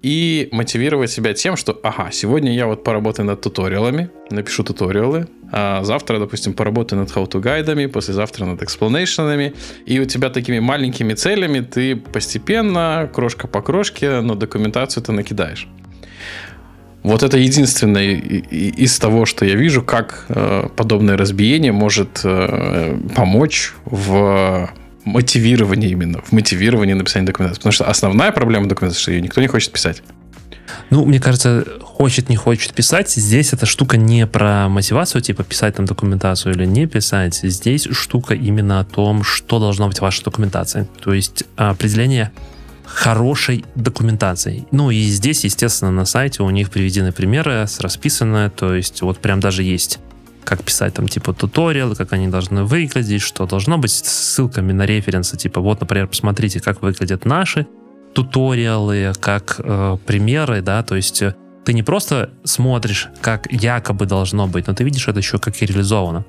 и 0.00 0.48
мотивировать 0.52 1.10
себя 1.10 1.34
тем, 1.34 1.56
что, 1.56 1.78
ага, 1.82 2.10
сегодня 2.12 2.54
я 2.54 2.66
вот 2.66 2.84
поработаю 2.84 3.26
над 3.26 3.40
туториалами, 3.40 4.10
напишу 4.30 4.62
туториалы, 4.62 5.26
а 5.50 5.82
завтра, 5.82 6.20
допустим, 6.20 6.54
поработаю 6.54 7.00
над 7.00 7.10
how-to 7.10 7.40
гайдами, 7.40 7.86
послезавтра 7.86 8.44
над 8.44 8.62
экспланейшенами, 8.62 9.54
и 9.86 9.98
у 9.98 10.04
тебя 10.04 10.30
такими 10.30 10.60
маленькими 10.60 11.14
целями 11.14 11.60
ты 11.60 11.96
постепенно, 11.96 13.10
крошка 13.12 13.48
по 13.48 13.60
крошке, 13.60 14.20
но 14.20 14.36
документацию 14.36 15.02
ты 15.02 15.10
накидаешь. 15.10 15.66
Вот 17.02 17.22
это 17.22 17.38
единственное 17.38 18.14
из 18.14 18.98
того, 18.98 19.24
что 19.24 19.44
я 19.44 19.54
вижу, 19.54 19.82
как 19.82 20.26
э, 20.28 20.68
подобное 20.76 21.16
разбиение 21.16 21.72
может 21.72 22.20
э, 22.24 22.98
помочь 23.14 23.72
в 23.84 24.70
мотивировании 25.04 25.90
именно, 25.90 26.20
в 26.22 26.32
мотивировании 26.32 26.94
написания 26.94 27.26
документации. 27.26 27.60
Потому 27.60 27.72
что 27.72 27.84
основная 27.88 28.32
проблема 28.32 28.68
документации, 28.68 29.02
что 29.02 29.12
ее 29.12 29.20
никто 29.20 29.40
не 29.40 29.46
хочет 29.46 29.72
писать. 29.72 30.02
Ну, 30.90 31.04
мне 31.04 31.20
кажется, 31.20 31.64
хочет, 31.80 32.28
не 32.28 32.36
хочет 32.36 32.74
писать. 32.74 33.10
Здесь 33.10 33.52
эта 33.52 33.66
штука 33.66 33.96
не 33.96 34.26
про 34.26 34.68
мотивацию, 34.68 35.22
типа 35.22 35.44
писать 35.44 35.76
там 35.76 35.86
документацию 35.86 36.54
или 36.54 36.64
не 36.64 36.86
писать. 36.86 37.40
Здесь 37.42 37.88
штука 37.90 38.34
именно 38.34 38.80
о 38.80 38.84
том, 38.84 39.22
что 39.22 39.58
должно 39.58 39.88
быть 39.88 39.98
в 39.98 40.02
вашей 40.02 40.24
документации. 40.24 40.86
То 41.02 41.12
есть 41.12 41.44
определение 41.56 42.32
хорошей 42.88 43.64
документации. 43.74 44.66
Ну 44.70 44.90
и 44.90 45.02
здесь, 45.02 45.44
естественно, 45.44 45.90
на 45.90 46.04
сайте 46.04 46.42
у 46.42 46.50
них 46.50 46.70
приведены 46.70 47.12
примеры, 47.12 47.66
расписаны, 47.78 48.50
то 48.50 48.74
есть 48.74 49.02
вот 49.02 49.18
прям 49.18 49.40
даже 49.40 49.62
есть 49.62 49.98
как 50.44 50.62
писать 50.62 50.94
там 50.94 51.08
типа 51.08 51.34
туториалы, 51.34 51.94
как 51.94 52.14
они 52.14 52.28
должны 52.28 52.64
выглядеть, 52.64 53.20
что 53.20 53.46
должно 53.46 53.76
быть 53.76 53.90
с 53.90 54.02
ссылками 54.02 54.72
на 54.72 54.86
референсы, 54.86 55.36
типа 55.36 55.60
вот, 55.60 55.80
например, 55.80 56.06
посмотрите, 56.08 56.60
как 56.60 56.80
выглядят 56.80 57.26
наши 57.26 57.66
туториалы, 58.14 59.12
как 59.20 59.56
э, 59.58 59.98
примеры, 60.06 60.62
да, 60.62 60.82
то 60.82 60.96
есть 60.96 61.20
э, 61.20 61.34
ты 61.66 61.74
не 61.74 61.82
просто 61.82 62.30
смотришь, 62.44 63.08
как 63.20 63.52
якобы 63.52 64.06
должно 64.06 64.46
быть, 64.46 64.66
но 64.66 64.74
ты 64.74 64.84
видишь 64.84 65.06
это 65.06 65.18
еще 65.18 65.38
как 65.38 65.60
и 65.60 65.66
реализовано. 65.66 66.24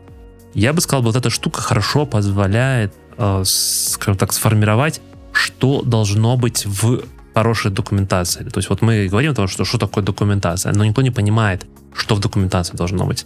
Я 0.54 0.74
бы 0.74 0.82
сказал, 0.82 1.02
вот 1.04 1.16
эта 1.16 1.30
штука 1.30 1.62
хорошо 1.62 2.06
позволяет, 2.06 2.94
э, 3.18 3.44
скажем 3.46 4.18
так, 4.18 4.34
сформировать, 4.34 5.00
что 5.40 5.82
должно 5.82 6.38
быть 6.38 6.66
в 6.66 7.02
хорошей 7.34 7.72
документации. 7.72 8.44
То 8.44 8.60
есть 8.60 8.70
вот 8.70 8.82
мы 8.82 9.08
говорим 9.08 9.32
о 9.32 9.36
том, 9.36 9.48
что, 9.48 9.64
что 9.66 9.78
такое 9.78 10.04
документация, 10.04 10.74
но 10.74 10.84
никто 10.84 11.02
не 11.02 11.12
понимает, 11.12 11.66
что 11.94 12.16
в 12.16 12.20
документации 12.20 12.76
должно 12.76 13.06
быть. 13.06 13.26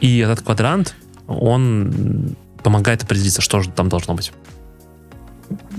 И 0.00 0.18
этот 0.18 0.42
квадрант, 0.42 0.94
он 1.26 2.36
помогает 2.62 3.02
определиться, 3.02 3.40
что 3.40 3.62
же 3.62 3.70
там 3.70 3.88
должно 3.88 4.14
быть. 4.14 4.32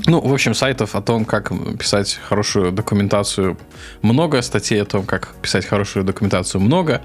Ну, 0.07 0.19
в 0.19 0.33
общем, 0.33 0.55
сайтов 0.55 0.95
о 0.95 1.01
том, 1.01 1.25
как 1.25 1.51
писать 1.77 2.19
хорошую 2.29 2.71
документацию 2.71 3.57
много, 4.01 4.41
статей 4.41 4.81
о 4.81 4.85
том, 4.85 5.05
как 5.05 5.35
писать 5.41 5.65
хорошую 5.65 6.03
документацию 6.03 6.61
много. 6.61 7.01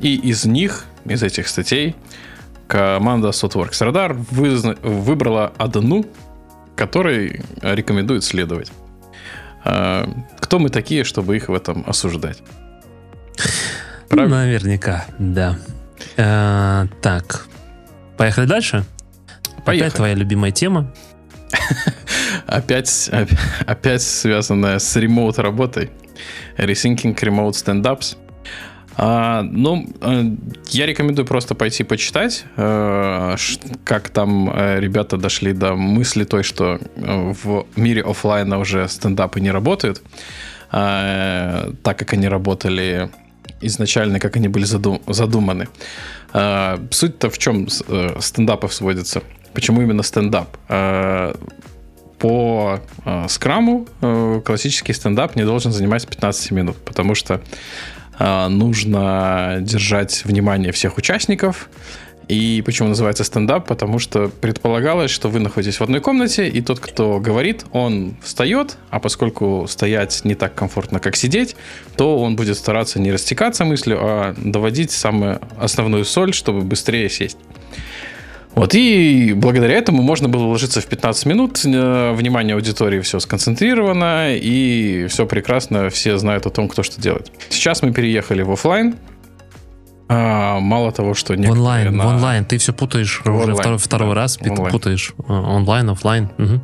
И 0.00 0.16
из 0.16 0.44
них, 0.44 0.86
из 1.04 1.22
этих 1.22 1.46
статей, 1.46 1.94
команда 2.66 3.28
SOTWORKS 3.28 3.92
Radar 3.92 4.14
выбрала 4.82 5.52
одну, 5.56 6.04
которой 6.76 7.42
рекомендует 7.60 8.24
следовать. 8.24 8.72
А, 9.64 10.08
кто 10.40 10.58
мы 10.58 10.68
такие, 10.68 11.04
чтобы 11.04 11.36
их 11.36 11.48
в 11.48 11.54
этом 11.54 11.84
осуждать? 11.86 12.42
Правильно? 14.08 14.44
Наверняка, 14.44 15.06
да. 15.18 15.58
А, 16.16 16.86
так, 17.00 17.46
поехали 18.16 18.46
дальше. 18.46 18.84
Поехали. 19.64 19.86
Опять 19.88 19.96
твоя 19.96 20.14
любимая 20.14 20.50
тема. 20.50 20.92
опять, 22.46 23.10
опять 23.66 24.02
связанная 24.02 24.78
с 24.78 24.96
ремоут 24.96 25.38
работой. 25.38 25.90
Rethinking 26.56 27.18
Remote 27.18 27.52
Stand-Ups. 27.52 28.16
А, 28.96 29.42
ну, 29.42 29.86
э, 30.00 30.24
я 30.68 30.86
рекомендую 30.86 31.26
просто 31.26 31.54
пойти 31.54 31.84
почитать, 31.84 32.44
э, 32.56 33.36
как 33.84 34.10
там 34.10 34.50
э, 34.54 34.80
ребята 34.80 35.16
дошли 35.16 35.52
до 35.52 35.74
мысли 35.74 36.24
той, 36.24 36.42
что 36.42 36.78
в 36.96 37.64
мире 37.76 38.02
офлайна 38.02 38.58
уже 38.58 38.88
стендапы 38.88 39.40
не 39.40 39.50
работают, 39.50 40.02
так 40.70 41.98
как 41.98 42.12
они 42.14 42.28
работали 42.28 43.10
изначально, 43.60 44.18
как 44.18 44.36
они 44.36 44.48
были 44.48 44.64
задум 44.64 45.02
задуманы. 45.06 45.68
Суть-то 46.90 47.28
в 47.28 47.36
чем 47.36 47.68
стендапов 47.68 48.72
сводится? 48.72 49.22
Почему 49.52 49.82
именно 49.82 50.02
стендап? 50.02 50.56
По 52.18 52.80
скраму 53.28 53.86
классический 54.46 54.94
стендап 54.94 55.36
не 55.36 55.44
должен 55.44 55.72
занимать 55.72 56.08
15 56.08 56.50
минут, 56.52 56.76
потому 56.78 57.14
что 57.14 57.34
а, 57.34 57.40
нужно 58.48 59.58
держать 59.60 60.24
внимание 60.24 60.72
всех 60.72 60.98
участников. 60.98 61.68
И 62.28 62.62
почему 62.64 62.88
называется 62.88 63.24
стендап? 63.24 63.66
Потому 63.66 63.98
что 63.98 64.28
предполагалось, 64.28 65.10
что 65.10 65.28
вы 65.28 65.40
находитесь 65.40 65.80
в 65.80 65.82
одной 65.82 66.00
комнате, 66.00 66.48
и 66.48 66.62
тот, 66.62 66.80
кто 66.80 67.18
говорит, 67.18 67.64
он 67.72 68.16
встает, 68.22 68.78
а 68.90 69.00
поскольку 69.00 69.66
стоять 69.68 70.24
не 70.24 70.34
так 70.34 70.54
комфортно, 70.54 71.00
как 71.00 71.16
сидеть, 71.16 71.56
то 71.96 72.18
он 72.18 72.36
будет 72.36 72.56
стараться 72.56 73.00
не 73.00 73.12
растекаться 73.12 73.64
мыслью, 73.64 73.98
а 74.00 74.34
доводить 74.38 74.92
самую 74.92 75.40
основную 75.58 76.04
соль, 76.04 76.32
чтобы 76.32 76.60
быстрее 76.62 77.10
сесть. 77.10 77.38
Вот, 78.54 78.74
и 78.74 79.32
благодаря 79.34 79.74
этому 79.76 80.02
можно 80.02 80.28
было 80.28 80.44
уложиться 80.44 80.80
в 80.80 80.86
15 80.86 81.26
минут, 81.26 81.64
э, 81.64 82.12
внимание 82.12 82.54
аудитории 82.54 83.00
все 83.00 83.18
сконцентрировано, 83.18 84.36
и 84.36 85.06
все 85.08 85.26
прекрасно, 85.26 85.88
все 85.88 86.18
знают 86.18 86.46
о 86.46 86.50
том, 86.50 86.68
кто 86.68 86.82
что 86.82 87.00
делает. 87.00 87.32
Сейчас 87.48 87.82
мы 87.82 87.92
переехали 87.92 88.42
в 88.42 88.50
офлайн. 88.52 88.96
А, 90.08 90.60
мало 90.60 90.92
того, 90.92 91.14
что... 91.14 91.34
В 91.34 91.50
онлайн, 91.50 91.96
на... 91.96 92.04
в 92.04 92.06
онлайн. 92.08 92.44
Ты 92.44 92.58
все 92.58 92.74
путаешь 92.74 93.22
в 93.24 93.26
уже 93.26 93.32
онлайн, 93.32 93.56
второй, 93.56 93.78
второй 93.78 94.08
да, 94.10 94.14
раз, 94.14 94.38
онлайн. 94.42 94.70
путаешь 94.70 95.14
э, 95.18 95.32
онлайн, 95.32 95.88
офлайн. 95.88 96.28
Угу. 96.36 96.60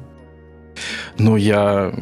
Ну, 1.18 1.37
я 1.37 1.92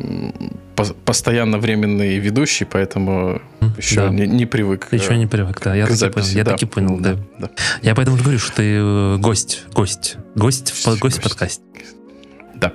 постоянно 1.04 1.58
временный 1.58 2.18
ведущий, 2.18 2.64
поэтому 2.64 3.40
еще 3.76 4.02
да. 4.02 4.08
не, 4.10 4.26
не 4.26 4.46
привык. 4.46 4.88
Еще 4.92 5.16
не 5.16 5.26
привык, 5.26 5.60
да. 5.62 5.74
Я, 5.74 5.86
таки, 5.86 6.08
понял, 6.08 6.26
я 6.28 6.44
да. 6.44 6.50
таки 6.52 6.66
понял, 6.66 6.98
да. 6.98 7.16
да. 7.38 7.50
Я 7.82 7.94
поэтому 7.94 8.16
говорю, 8.16 8.38
что 8.38 8.56
ты 8.56 8.76
э, 8.76 9.16
гость, 9.18 9.64
гость, 9.72 10.16
гость, 10.34 10.70
в, 10.70 10.98
гость 10.98 11.18
в 11.18 11.22
подкасте. 11.22 11.62
Да. 12.54 12.72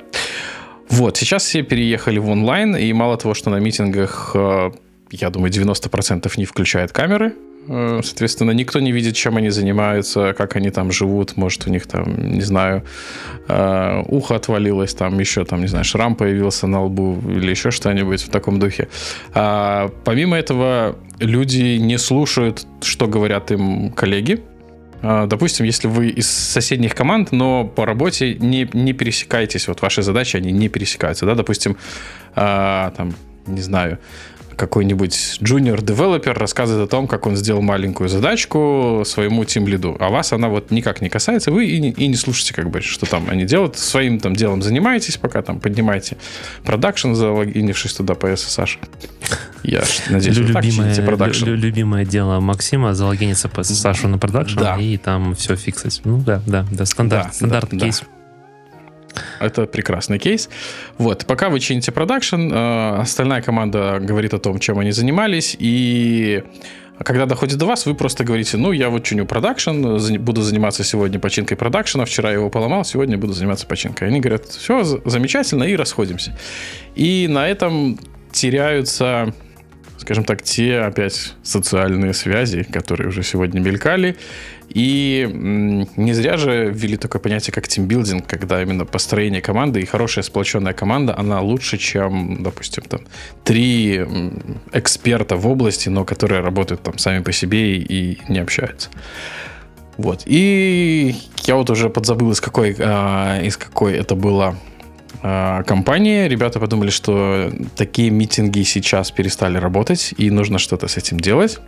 Вот, 0.89 1.17
сейчас 1.17 1.43
все 1.43 1.63
переехали 1.63 2.19
в 2.19 2.29
онлайн, 2.29 2.75
и 2.75 2.91
мало 2.93 3.17
того, 3.17 3.33
что 3.33 3.49
на 3.49 3.57
митингах, 3.59 4.31
э, 4.33 4.71
я 5.11 5.29
думаю, 5.29 5.51
90% 5.51 6.31
не 6.37 6.45
включают 6.45 6.91
камеры, 6.91 7.33
Э, 7.33 7.50
соответственно, 7.67 8.51
никто 8.51 8.79
не 8.79 8.91
видит, 8.91 9.15
чем 9.15 9.37
они 9.37 9.49
занимаются, 9.49 10.33
как 10.33 10.55
они 10.55 10.71
там 10.71 10.91
живут. 10.91 11.37
Может, 11.37 11.67
у 11.67 11.69
них 11.69 11.87
там, 11.87 12.33
не 12.33 12.41
знаю, 12.41 12.83
э, 13.47 14.03
ухо 14.07 14.35
отвалилось, 14.35 14.93
там 14.93 15.19
еще, 15.19 15.45
там, 15.45 15.61
не 15.61 15.67
знаю, 15.67 15.85
шрам 15.85 16.15
появился 16.15 16.67
на 16.67 16.83
лбу 16.83 17.21
или 17.29 17.49
еще 17.49 17.71
что-нибудь 17.71 18.23
в 18.23 18.29
таком 18.29 18.59
духе. 18.59 18.87
А 19.33 19.91
помимо 20.03 20.37
этого, 20.37 20.95
люди 21.19 21.77
не 21.77 21.97
слушают, 21.97 22.65
что 22.81 23.07
говорят 23.07 23.51
им 23.51 23.91
коллеги. 23.91 24.41
А, 25.01 25.25
допустим, 25.27 25.65
если 25.65 25.87
вы 25.87 26.09
из 26.09 26.29
соседних 26.29 26.95
команд, 26.95 27.31
но 27.31 27.65
по 27.65 27.85
работе 27.85 28.35
не, 28.35 28.69
не 28.73 28.93
пересекаетесь, 28.93 29.67
вот 29.67 29.81
ваши 29.81 30.01
задачи, 30.01 30.37
они 30.37 30.51
не 30.51 30.69
пересекаются, 30.69 31.25
да, 31.25 31.35
допустим, 31.35 31.77
а, 32.35 32.91
там, 32.97 33.13
не 33.47 33.61
знаю, 33.61 33.97
какой-нибудь 34.55 35.39
junior-девелопер 35.41 36.37
рассказывает 36.37 36.87
о 36.87 36.89
том, 36.89 37.07
как 37.07 37.25
он 37.25 37.35
сделал 37.35 37.61
маленькую 37.61 38.09
задачку 38.09 39.03
своему 39.05 39.45
тим 39.45 39.67
лиду, 39.67 39.95
а 39.99 40.09
вас 40.09 40.33
она 40.33 40.49
вот 40.49 40.71
никак 40.71 41.01
не 41.01 41.09
касается, 41.09 41.51
вы 41.51 41.67
и 41.67 41.79
не, 41.79 41.91
и 41.91 42.07
не 42.07 42.15
слушаете, 42.15 42.53
как 42.53 42.69
бы, 42.69 42.81
что 42.81 43.05
там 43.05 43.29
они 43.29 43.45
делают, 43.45 43.77
своим 43.77 44.19
там 44.19 44.35
делом 44.35 44.61
занимаетесь, 44.61 45.17
пока 45.17 45.41
там 45.41 45.59
поднимаете 45.59 46.17
продакшн, 46.63 47.13
залогинившись 47.13 47.93
туда 47.93 48.15
по 48.15 48.27
SSH. 48.27 48.77
Я 49.63 49.83
надеюсь, 50.09 50.37
вы 50.37 50.53
так 50.53 51.05
продакшн. 51.05 51.45
Любимое 51.45 52.05
дело 52.05 52.39
Максима 52.39 52.93
залогиниться 52.93 53.49
по 53.49 53.61
SSH 53.61 54.07
на 54.07 54.17
продакшн 54.17 54.59
да. 54.59 54.77
и 54.77 54.97
там 54.97 55.35
все 55.35 55.55
фиксить. 55.55 56.01
Ну 56.03 56.19
да, 56.19 56.41
да, 56.45 56.65
да, 56.71 56.85
стандарт, 56.85 57.27
да, 57.27 57.33
стандарт 57.33 57.69
да, 57.71 57.77
кейс. 57.77 58.03
Это 59.39 59.65
прекрасный 59.65 60.19
кейс. 60.19 60.49
Вот, 60.97 61.25
пока 61.25 61.49
вы 61.49 61.59
чините 61.59 61.91
продакшн, 61.91 62.51
э, 62.51 62.95
остальная 63.01 63.41
команда 63.41 63.99
говорит 63.99 64.33
о 64.33 64.39
том, 64.39 64.59
чем 64.59 64.79
они 64.79 64.91
занимались, 64.91 65.55
и 65.59 66.43
когда 67.03 67.25
доходит 67.25 67.57
до 67.57 67.65
вас, 67.65 67.85
вы 67.85 67.95
просто 67.95 68.23
говорите, 68.23 68.57
ну, 68.57 68.71
я 68.71 68.89
вот 68.89 69.03
чиню 69.03 69.25
продакшн, 69.25 69.97
буду 70.19 70.41
заниматься 70.41 70.83
сегодня 70.83 71.19
починкой 71.19 71.57
продакшена, 71.57 72.05
вчера 72.05 72.31
его 72.31 72.49
поломал, 72.49 72.85
сегодня 72.85 73.17
буду 73.17 73.33
заниматься 73.33 73.65
починкой. 73.65 74.09
Они 74.09 74.19
говорят, 74.19 74.45
все 74.45 74.83
замечательно, 75.05 75.63
и 75.63 75.75
расходимся. 75.75 76.37
И 76.95 77.27
на 77.27 77.47
этом 77.47 77.99
теряются 78.31 79.33
скажем 80.01 80.23
так, 80.23 80.41
те 80.41 80.79
опять 80.79 81.35
социальные 81.43 82.13
связи, 82.13 82.63
которые 82.63 83.09
уже 83.09 83.21
сегодня 83.21 83.59
мелькали, 83.59 84.17
и 84.73 85.29
не 85.31 86.13
зря 86.13 86.37
же 86.37 86.71
ввели 86.73 86.97
такое 86.97 87.21
понятие, 87.21 87.53
как 87.53 87.67
тимбилдинг, 87.67 88.27
когда 88.27 88.61
именно 88.61 88.85
построение 88.85 89.41
команды 89.41 89.81
и 89.81 89.85
хорошая 89.85 90.23
сплоченная 90.23 90.73
команда, 90.73 91.17
она 91.17 91.41
лучше, 91.41 91.77
чем, 91.77 92.43
допустим, 92.43 92.83
там, 92.83 93.01
три 93.43 94.05
эксперта 94.71 95.35
в 95.35 95.47
области, 95.47 95.89
но 95.89 96.05
которые 96.05 96.41
работают 96.41 96.83
там 96.83 96.97
сами 96.97 97.21
по 97.21 97.31
себе 97.31 97.77
и 97.77 98.19
не 98.29 98.39
общаются. 98.39 98.89
Вот. 99.97 100.23
И 100.25 101.15
я 101.43 101.55
вот 101.55 101.69
уже 101.69 101.89
подзабыл, 101.89 102.31
из 102.31 102.41
какой, 102.41 102.75
а, 102.79 103.39
из 103.41 103.57
какой 103.57 103.93
это 103.93 104.15
было 104.15 104.55
а, 105.21 105.63
компании. 105.63 106.27
Ребята 106.27 106.59
подумали, 106.59 106.89
что 106.89 107.51
такие 107.75 108.09
митинги 108.09 108.63
сейчас 108.63 109.11
перестали 109.11 109.57
работать, 109.57 110.13
и 110.17 110.31
нужно 110.31 110.57
что-то 110.57 110.87
с 110.87 110.97
этим 110.97 111.19
делать. 111.19 111.59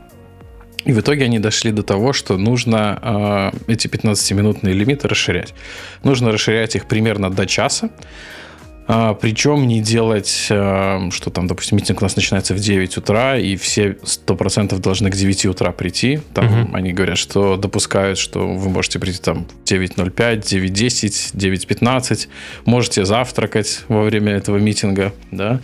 И 0.85 0.91
в 0.91 0.99
итоге 0.99 1.25
они 1.25 1.39
дошли 1.39 1.71
до 1.71 1.83
того, 1.83 2.13
что 2.13 2.37
нужно 2.37 3.51
э, 3.67 3.71
эти 3.71 3.87
15-минутные 3.87 4.73
лимиты 4.73 5.07
расширять. 5.07 5.53
Нужно 6.03 6.31
расширять 6.31 6.75
их 6.75 6.87
примерно 6.87 7.29
до 7.29 7.45
часа. 7.45 7.89
А, 8.85 9.13
причем 9.13 9.65
не 9.67 9.81
делать, 9.81 10.47
а, 10.49 11.09
что 11.11 11.29
там, 11.29 11.47
допустим, 11.47 11.77
митинг 11.77 12.01
у 12.01 12.05
нас 12.05 12.15
начинается 12.15 12.53
в 12.53 12.59
9 12.59 12.97
утра, 12.97 13.37
и 13.37 13.55
все 13.55 13.97
100% 14.03 14.77
должны 14.79 15.09
к 15.09 15.15
9 15.15 15.45
утра 15.45 15.71
прийти. 15.71 16.19
Там 16.33 16.63
угу. 16.63 16.75
они 16.75 16.91
говорят, 16.91 17.17
что 17.17 17.55
допускают, 17.55 18.17
что 18.17 18.45
вы 18.45 18.69
можете 18.69 18.99
прийти 18.99 19.19
там 19.21 19.45
в 19.45 19.69
9.05, 19.69 20.41
9.10, 20.41 21.35
9.15, 21.35 22.27
можете 22.65 23.05
завтракать 23.05 23.85
во 23.87 24.03
время 24.03 24.33
этого 24.33 24.57
митинга, 24.57 25.13
да. 25.31 25.61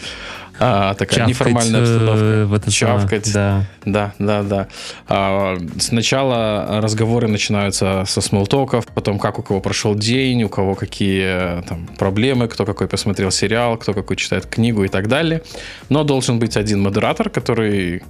А, 0.60 0.94
такая 0.94 1.20
Чавкать, 1.20 1.30
неформальная 1.30 1.82
обстановка. 1.82 2.24
Э, 2.24 2.46
в 2.46 2.54
это 2.54 2.72
Чавкать. 2.72 3.34
Да. 3.34 3.66
Да, 3.86 4.14
да, 4.20 4.44
да. 4.44 4.68
А, 5.08 5.58
сначала 5.80 6.82
разговоры 6.82 7.28
начинаются 7.28 8.04
со 8.06 8.22
смолтоков, 8.22 8.86
потом 8.88 9.20
как 9.20 9.40
у 9.40 9.44
кого 9.44 9.62
прошел 9.62 9.96
день, 9.96 10.44
у 10.44 10.50
кого 10.50 10.76
какие 10.76 11.62
там, 11.64 11.88
проблемы, 11.98 12.48
кто 12.48 12.66
какой 12.66 12.88
посмотрел 12.88 13.32
сериал, 13.32 13.78
кто 13.78 13.94
какой 13.94 14.18
читает 14.18 14.46
книгу 14.46 14.84
и 14.84 14.90
так 14.90 15.08
далее. 15.08 15.44
Но 15.90 16.04
должен 16.04 16.40
быть 16.40 16.58
один 16.58 16.82
модератор, 16.82 17.30
который 17.30 18.04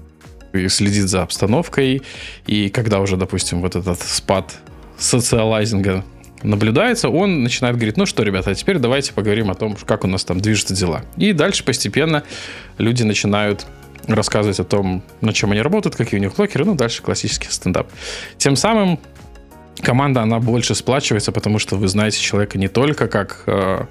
следит 0.68 1.08
за 1.08 1.22
обстановкой, 1.22 2.02
и 2.48 2.70
когда 2.70 3.00
уже, 3.00 3.18
допустим, 3.18 3.62
вот 3.62 3.76
этот 3.76 4.02
спад 4.02 4.56
социалайзинга 4.98 6.04
наблюдается, 6.44 7.10
он 7.10 7.44
начинает 7.44 7.76
говорить, 7.76 7.98
ну 7.98 8.06
что, 8.06 8.24
ребята, 8.24 8.52
а 8.52 8.56
теперь 8.56 8.78
давайте 8.78 9.14
поговорим 9.14 9.52
о 9.52 9.56
том, 9.56 9.76
как 9.86 10.04
у 10.04 10.08
нас 10.08 10.24
там 10.24 10.40
движутся 10.40 10.74
дела. 10.74 11.04
И 11.18 11.34
дальше 11.34 11.64
постепенно 11.64 12.24
люди 12.78 13.04
начинают 13.04 13.66
рассказывать 14.08 14.60
о 14.60 14.64
том, 14.64 15.04
над 15.22 15.36
чем 15.36 15.52
они 15.52 15.62
работают, 15.62 15.96
какие 15.96 16.20
у 16.20 16.24
них 16.24 16.36
блокеры, 16.36 16.66
ну, 16.66 16.76
дальше 16.76 17.02
классический 17.02 17.50
стендап. 17.50 17.88
Тем 18.38 18.56
самым 18.56 19.00
команда, 19.82 20.22
она 20.22 20.40
больше 20.40 20.76
сплачивается, 20.76 21.32
потому 21.32 21.60
что 21.60 21.76
вы 21.76 21.88
знаете 21.88 22.20
человека 22.20 22.58
не 22.58 22.68
только 22.68 23.08
как 23.08 23.44
э, 23.46 23.86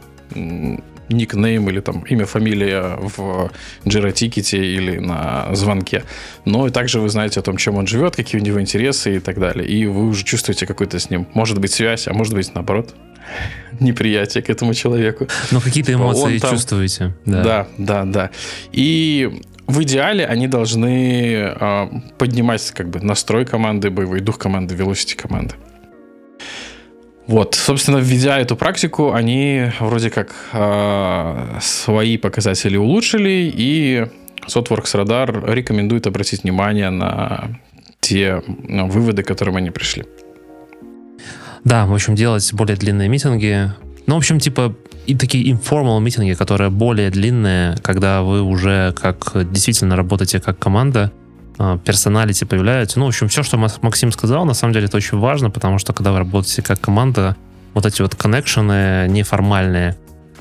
никнейм 1.08 1.68
или 1.68 1.80
там 1.80 2.02
имя, 2.02 2.26
фамилия 2.26 2.98
в 3.00 3.50
Jira 3.84 4.12
или 4.58 4.98
на 4.98 5.54
звонке, 5.54 6.04
но 6.44 6.66
и 6.66 6.70
также 6.70 7.00
вы 7.00 7.08
знаете 7.08 7.40
о 7.40 7.42
том, 7.42 7.56
чем 7.56 7.76
он 7.76 7.86
живет, 7.86 8.16
какие 8.16 8.40
у 8.40 8.44
него 8.44 8.60
интересы 8.60 9.16
и 9.16 9.20
так 9.20 9.38
далее. 9.38 9.66
И 9.66 9.86
вы 9.86 10.08
уже 10.08 10.24
чувствуете 10.24 10.66
какую-то 10.66 10.98
с 10.98 11.10
ним, 11.10 11.26
может 11.34 11.58
быть, 11.58 11.72
связь, 11.72 12.08
а 12.08 12.14
может 12.14 12.34
быть, 12.34 12.54
наоборот, 12.54 12.94
неприятие 13.80 14.42
к 14.42 14.50
этому 14.50 14.74
человеку. 14.74 15.28
Но 15.50 15.60
какие-то 15.60 15.92
типа, 15.92 16.02
эмоции 16.02 16.38
там... 16.38 16.50
чувствуете. 16.50 17.14
Да. 17.24 17.42
да, 17.42 17.66
да, 17.78 18.04
да. 18.04 18.30
И 18.72 19.40
в 19.66 19.82
идеале 19.82 20.26
они 20.26 20.48
должны 20.48 21.54
э, 21.54 21.88
поднимать 22.16 22.70
как 22.70 22.88
бы 22.88 23.00
настрой 23.00 23.44
команды, 23.44 23.90
боевой 23.90 24.20
дух 24.20 24.38
команды, 24.38 24.74
velocity 24.74 25.14
команды. 25.14 25.54
Вот, 27.28 27.54
собственно, 27.54 27.98
введя 27.98 28.38
эту 28.40 28.56
практику, 28.56 29.12
они 29.12 29.70
вроде 29.80 30.08
как 30.08 30.34
э, 30.54 31.58
свои 31.60 32.16
показатели 32.16 32.78
улучшили, 32.78 33.52
и 33.54 34.06
Sotworks 34.46 34.94
Radar 34.94 35.52
рекомендует 35.52 36.06
обратить 36.06 36.42
внимание 36.42 36.88
на 36.88 37.60
те 38.00 38.42
ну, 38.46 38.88
выводы, 38.88 39.22
к 39.22 39.26
которым 39.26 39.56
они 39.56 39.70
пришли. 39.70 40.06
Да, 41.64 41.84
в 41.84 41.92
общем, 41.92 42.14
делать 42.14 42.50
более 42.54 42.78
длинные 42.78 43.10
митинги. 43.10 43.72
Ну, 44.06 44.14
в 44.14 44.18
общем, 44.18 44.40
типа, 44.40 44.74
и 45.06 45.14
такие 45.14 45.52
informal 45.52 46.00
митинги, 46.00 46.32
которые 46.32 46.70
более 46.70 47.10
длинные, 47.10 47.76
когда 47.82 48.22
вы 48.22 48.40
уже 48.40 48.94
как 48.94 49.32
действительно 49.52 49.96
работаете 49.96 50.40
как 50.40 50.58
команда, 50.58 51.12
персоналити 51.84 52.44
появляются. 52.44 52.98
Ну, 52.98 53.06
в 53.06 53.08
общем, 53.08 53.28
все, 53.28 53.42
что 53.42 53.56
Максим 53.56 54.12
сказал, 54.12 54.44
на 54.44 54.54
самом 54.54 54.74
деле 54.74 54.86
это 54.86 54.96
очень 54.96 55.18
важно, 55.18 55.50
потому 55.50 55.78
что 55.78 55.92
когда 55.92 56.12
вы 56.12 56.18
работаете 56.18 56.62
как 56.62 56.80
команда, 56.80 57.36
вот 57.74 57.84
эти 57.86 58.02
вот 58.02 58.14
коннекшены 58.14 59.06
неформальные, 59.08 59.96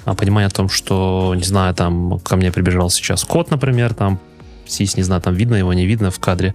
а 0.05 0.13
понимание 0.13 0.47
о 0.47 0.51
том, 0.51 0.69
что, 0.69 1.33
не 1.35 1.43
знаю, 1.43 1.73
там 1.73 2.19
ко 2.19 2.35
мне 2.35 2.51
прибежал 2.51 2.89
сейчас 2.89 3.23
кот, 3.23 3.51
например, 3.51 3.93
там 3.93 4.19
сись, 4.65 4.95
не 4.95 5.03
знаю, 5.03 5.21
там 5.21 5.33
видно 5.33 5.55
его, 5.55 5.73
не 5.73 5.85
видно 5.85 6.11
в 6.11 6.19
кадре, 6.19 6.53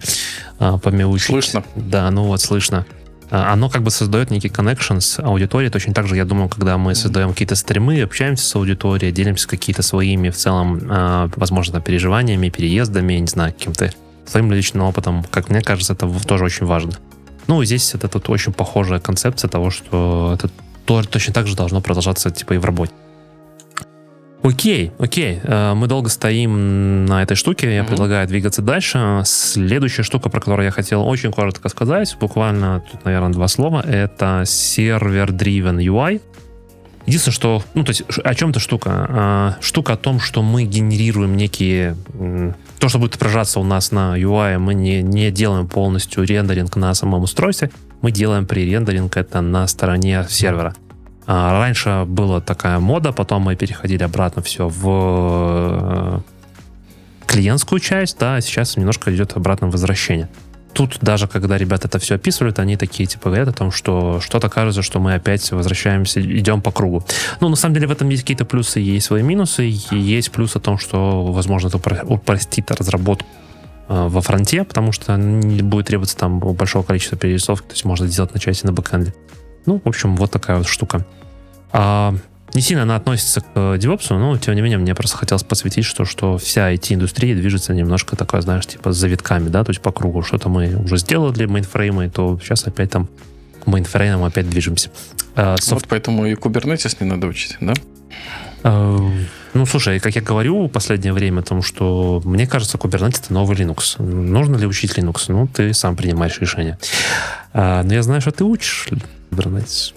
а, 0.58 0.78
помяучить. 0.78 1.26
Слышно. 1.26 1.64
Да, 1.74 2.10
ну 2.10 2.24
вот, 2.24 2.40
слышно. 2.40 2.86
А, 3.30 3.52
оно 3.52 3.68
как 3.68 3.82
бы 3.82 3.90
создает 3.90 4.30
некий 4.30 4.48
connection 4.48 5.00
с 5.00 5.18
аудиторией. 5.18 5.70
Точно 5.70 5.92
так 5.92 6.06
же, 6.06 6.16
я 6.16 6.24
думаю, 6.24 6.48
когда 6.48 6.78
мы 6.78 6.94
создаем 6.94 7.30
какие-то 7.30 7.54
стримы, 7.54 8.00
общаемся 8.02 8.46
с 8.46 8.54
аудиторией, 8.54 9.12
делимся 9.12 9.48
какие-то 9.48 9.82
своими 9.82 10.30
в 10.30 10.36
целом, 10.36 11.30
возможно, 11.36 11.80
переживаниями, 11.80 12.48
переездами, 12.48 13.14
не 13.14 13.26
знаю, 13.26 13.52
каким-то 13.52 13.92
своим 14.32 14.50
личным 14.50 14.84
опытом. 14.84 15.24
Как 15.30 15.48
мне 15.50 15.60
кажется, 15.60 15.92
это 15.92 16.08
тоже 16.26 16.44
очень 16.44 16.66
важно. 16.66 16.92
Ну, 17.46 17.62
здесь 17.64 17.94
это 17.94 18.08
тут 18.08 18.28
очень 18.30 18.52
похожая 18.52 19.00
концепция 19.00 19.48
того, 19.48 19.70
что 19.70 20.32
это 20.34 20.50
точно 20.86 21.34
так 21.34 21.46
же 21.46 21.56
должно 21.56 21.80
продолжаться 21.80 22.30
типа 22.30 22.54
и 22.54 22.58
в 22.58 22.64
работе. 22.64 22.92
Окей, 24.42 24.90
окей. 24.98 25.40
Э, 25.44 25.74
мы 25.74 25.86
долго 25.86 26.08
стоим 26.08 27.04
на 27.06 27.22
этой 27.22 27.36
штуке. 27.36 27.72
Я 27.72 27.82
mm-hmm. 27.82 27.86
предлагаю 27.86 28.26
двигаться 28.26 28.60
дальше. 28.60 29.22
Следующая 29.24 30.02
штука, 30.02 30.30
про 30.30 30.40
которую 30.40 30.64
я 30.64 30.72
хотел 30.72 31.06
очень 31.06 31.30
коротко 31.30 31.68
сказать, 31.68 32.16
буквально 32.20 32.82
тут, 32.90 33.04
наверное, 33.04 33.30
два 33.30 33.46
слова, 33.46 33.84
это 33.86 34.42
сервер-driven 34.44 35.78
UI. 35.78 36.20
Единственное, 37.06 37.34
что, 37.34 37.62
ну, 37.74 37.84
то 37.84 37.90
есть, 37.90 38.02
о 38.24 38.34
чем 38.34 38.50
эта 38.50 38.60
штука? 38.60 38.90
А, 39.08 39.56
штука 39.60 39.94
о 39.94 39.96
том, 39.96 40.20
что 40.20 40.42
мы 40.42 40.64
генерируем 40.64 41.36
некие... 41.36 41.96
То, 42.82 42.88
что 42.88 42.98
будет 42.98 43.14
отражаться 43.14 43.60
у 43.60 43.62
нас 43.62 43.92
на 43.92 44.18
UI, 44.18 44.58
мы 44.58 44.74
не, 44.74 45.02
не 45.02 45.30
делаем 45.30 45.68
полностью 45.68 46.24
рендеринг 46.24 46.74
на 46.74 46.92
самом 46.94 47.22
устройстве, 47.22 47.70
мы 48.00 48.10
делаем 48.10 48.44
пререндеринг 48.44 49.16
это 49.16 49.40
на 49.40 49.68
стороне 49.68 50.26
сервера. 50.28 50.74
А, 51.24 51.52
раньше 51.60 52.02
была 52.08 52.40
такая 52.40 52.80
мода, 52.80 53.12
потом 53.12 53.42
мы 53.42 53.54
переходили 53.54 54.02
обратно 54.02 54.42
все 54.42 54.66
в 54.66 54.82
э, 54.84 56.20
клиентскую 57.28 57.78
часть, 57.78 58.18
да, 58.18 58.34
а 58.34 58.40
сейчас 58.40 58.76
немножко 58.76 59.14
идет 59.14 59.36
обратное 59.36 59.70
возвращение 59.70 60.28
тут 60.72 60.98
даже 61.00 61.28
когда 61.28 61.58
ребята 61.58 61.88
это 61.88 61.98
все 61.98 62.16
описывают, 62.16 62.58
они 62.58 62.76
такие 62.76 63.06
типа 63.06 63.28
говорят 63.28 63.48
о 63.48 63.52
том, 63.52 63.70
что 63.70 64.20
что-то 64.20 64.48
кажется, 64.48 64.82
что 64.82 65.00
мы 65.00 65.14
опять 65.14 65.50
возвращаемся, 65.52 66.20
идем 66.20 66.60
по 66.60 66.70
кругу. 66.70 67.04
Ну, 67.40 67.48
на 67.48 67.56
самом 67.56 67.74
деле 67.74 67.86
в 67.86 67.92
этом 67.92 68.08
есть 68.08 68.22
какие-то 68.22 68.44
плюсы, 68.44 68.80
есть 68.80 69.06
свои 69.06 69.22
минусы, 69.22 69.68
и 69.68 69.96
есть 69.96 70.32
плюс 70.32 70.56
о 70.56 70.60
том, 70.60 70.78
что, 70.78 71.24
возможно, 71.32 71.68
это 71.68 71.78
упростит 72.04 72.70
разработку 72.70 73.26
э, 73.88 74.08
во 74.08 74.20
фронте, 74.20 74.64
потому 74.64 74.92
что 74.92 75.16
не 75.16 75.62
будет 75.62 75.86
требоваться 75.86 76.16
там 76.16 76.38
большого 76.38 76.82
количества 76.82 77.18
перерисовки, 77.18 77.66
то 77.66 77.72
есть 77.74 77.84
можно 77.84 78.06
сделать 78.06 78.34
на 78.34 78.40
части 78.40 78.66
на 78.66 78.72
бэкэнде. 78.72 79.14
Ну, 79.66 79.80
в 79.84 79.88
общем, 79.88 80.16
вот 80.16 80.30
такая 80.30 80.58
вот 80.58 80.66
штука. 80.66 81.06
А, 81.72 82.14
не 82.54 82.60
сильно 82.60 82.82
она 82.82 82.96
относится 82.96 83.40
к 83.40 83.46
DevOps, 83.54 84.16
но 84.16 84.36
тем 84.38 84.54
не 84.54 84.60
менее 84.60 84.78
мне 84.78 84.94
просто 84.94 85.16
хотелось 85.16 85.42
посвятить, 85.42 85.84
что, 85.84 86.04
что 86.04 86.38
вся 86.38 86.72
IT-индустрия 86.72 87.34
движется 87.34 87.74
немножко 87.74 88.16
такой, 88.16 88.42
знаешь, 88.42 88.66
типа 88.66 88.92
с 88.92 88.96
завитками, 88.96 89.48
да, 89.48 89.64
то 89.64 89.70
есть 89.70 89.80
по 89.80 89.92
кругу. 89.92 90.22
Что-то 90.22 90.48
мы 90.48 90.76
уже 90.76 90.98
сделали 90.98 91.44
и 92.06 92.08
то 92.08 92.38
сейчас 92.42 92.66
опять 92.66 92.90
там 92.90 93.08
к 93.62 93.66
мейнфреймам 93.66 94.24
опять 94.24 94.48
движемся. 94.48 94.90
А, 95.34 95.56
софт... 95.58 95.82
Вот 95.82 95.88
поэтому 95.88 96.26
и 96.26 96.34
Kubernetes 96.34 96.96
не 97.00 97.06
надо 97.06 97.26
учить, 97.26 97.56
да? 97.60 97.74
А, 98.64 98.98
ну, 99.54 99.66
слушай, 99.66 100.00
как 100.00 100.14
я 100.14 100.22
говорю 100.22 100.66
в 100.66 100.68
последнее 100.68 101.12
время 101.12 101.40
о 101.40 101.42
том, 101.42 101.62
что 101.62 102.20
мне 102.24 102.46
кажется, 102.46 102.78
Kubernetes 102.78 103.22
это 103.24 103.32
новый 103.32 103.56
Linux. 103.56 104.02
Нужно 104.02 104.56
ли 104.56 104.66
учить 104.66 104.96
Linux? 104.96 105.24
Ну, 105.28 105.46
ты 105.46 105.72
сам 105.74 105.96
принимаешь 105.96 106.38
решение. 106.40 106.78
А, 107.52 107.82
но 107.82 107.94
я 107.94 108.02
знаю, 108.02 108.20
что 108.20 108.30
ты 108.30 108.44
учишь 108.44 108.88
Kubernetes. 109.30 109.94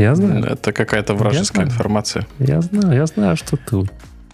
Я 0.00 0.14
знаю. 0.14 0.44
Это 0.44 0.72
какая-то 0.72 1.14
вражеская 1.14 1.66
я 1.66 1.70
информация. 1.70 2.26
Я 2.38 2.62
знаю, 2.62 2.96
я 2.96 3.04
знаю, 3.04 3.36
что 3.36 3.58
ты. 3.58 3.86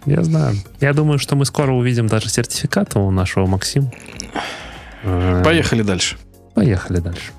Я 0.05 0.23
знаю. 0.23 0.55
Я 0.79 0.93
думаю, 0.93 1.19
что 1.19 1.35
мы 1.35 1.43
скоро 1.43 1.73
увидим 1.73 2.07
даже 2.07 2.29
сертификат 2.29 2.95
у 2.95 3.11
нашего 3.11 3.47
Максима. 3.47 3.91
Поехали 5.43 5.81
дальше. 5.81 6.15
Поехали 6.53 6.99
дальше. 6.99 7.31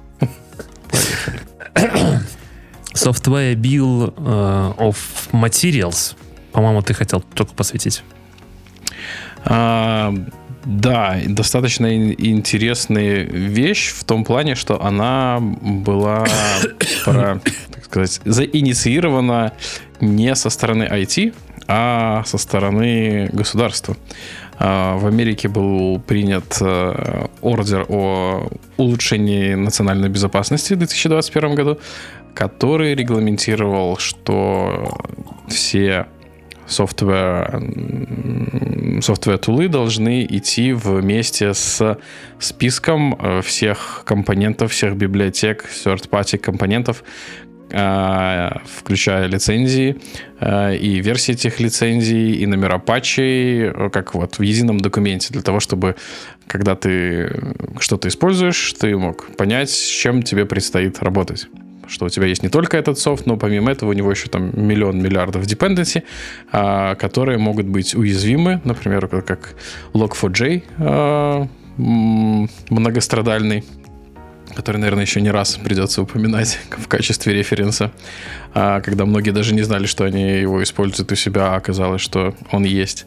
Поехали. 0.91 1.41
Software 2.93 3.55
Bill 3.55 4.15
uh, 4.17 4.77
of 4.77 4.97
Materials. 5.33 6.15
По-моему, 6.53 6.83
ты 6.83 6.93
хотел 6.93 7.23
только 7.23 7.55
посвятить. 7.55 8.03
А, 9.45 10.13
да, 10.65 11.17
достаточно 11.27 12.13
интересная 12.13 13.23
вещь 13.23 13.93
в 13.93 14.05
том 14.05 14.25
плане, 14.25 14.55
что 14.55 14.83
она 14.83 15.39
была 15.41 16.27
про, 17.05 17.41
сказать, 17.89 18.21
заинициирована 18.25 19.53
не 20.01 20.35
со 20.35 20.51
стороны 20.51 20.85
IT, 20.85 21.35
а 21.67 22.23
со 22.25 22.39
стороны 22.39 23.29
государства. 23.33 23.97
А, 24.59 24.97
в 24.97 25.07
Америке 25.07 25.49
был 25.49 26.01
принят 26.01 26.59
э, 26.61 27.27
ордер 27.43 27.87
о 27.89 28.49
улучшении 28.77 29.55
национальной 29.55 30.09
безопасности 30.09 30.75
в 30.75 30.79
2021 30.79 31.55
году, 31.55 31.79
который 32.35 32.95
регламентировал, 32.95 33.99
что 33.99 34.99
все 35.49 36.07
software, 36.69 39.01
software 39.01 39.39
тулы 39.39 39.69
должны 39.69 40.25
идти 40.25 40.73
вместе 40.73 41.55
с 41.55 41.99
списком 42.39 43.15
э, 43.15 43.43
всех 43.43 44.03
компонентов, 44.05 44.73
всех 44.73 44.97
библиотек, 44.97 45.65
third-party 45.85 46.39
компонентов, 46.39 47.03
включая 47.71 49.27
лицензии 49.27 49.97
э, 50.41 50.77
и 50.77 51.01
версии 51.01 51.33
этих 51.33 51.61
лицензий, 51.61 52.37
и 52.37 52.47
номера 52.47 52.79
патчей, 52.79 53.73
как 53.91 54.15
вот 54.15 54.39
в 54.39 54.43
едином 54.43 54.81
документе, 54.81 55.33
для 55.33 55.43
того, 55.43 55.61
чтобы 55.61 55.97
когда 56.47 56.75
ты 56.75 57.31
что-то 57.79 58.09
используешь, 58.09 58.73
ты 58.73 58.97
мог 58.97 59.27
понять, 59.37 59.71
с 59.71 59.87
чем 59.87 60.23
тебе 60.23 60.47
предстоит 60.47 61.03
работать. 61.03 61.49
Что 61.87 62.07
у 62.07 62.09
тебя 62.09 62.27
есть 62.27 62.43
не 62.43 62.49
только 62.49 62.77
этот 62.77 62.99
софт, 62.99 63.27
но 63.27 63.37
помимо 63.37 63.71
этого 63.71 63.91
у 63.91 63.93
него 63.93 64.11
еще 64.11 64.29
там 64.29 64.51
миллион 64.55 65.03
миллиардов 65.03 65.45
dependency, 65.45 66.03
а, 66.53 66.95
которые 66.97 67.39
могут 67.39 67.67
быть 67.67 67.95
уязвимы, 67.95 68.61
например, 68.65 69.09
как 69.09 69.55
Log4j 69.95 70.63
а, 70.79 71.49
многострадальный, 71.79 73.65
который, 74.59 74.79
наверное, 74.79 75.05
еще 75.05 75.21
не 75.21 75.31
раз 75.31 75.55
придется 75.55 76.03
упоминать 76.03 76.59
в 76.71 76.89
качестве 76.89 77.33
референса, 77.33 77.93
а, 78.55 78.81
когда 78.81 79.05
многие 79.05 79.31
даже 79.31 79.55
не 79.55 79.63
знали, 79.63 79.87
что 79.87 80.03
они 80.03 80.41
его 80.41 80.61
используют 80.61 81.13
у 81.13 81.15
себя, 81.15 81.55
а 81.55 81.57
оказалось, 81.57 82.01
что 82.01 82.35
он 82.51 82.65
есть. 82.65 83.07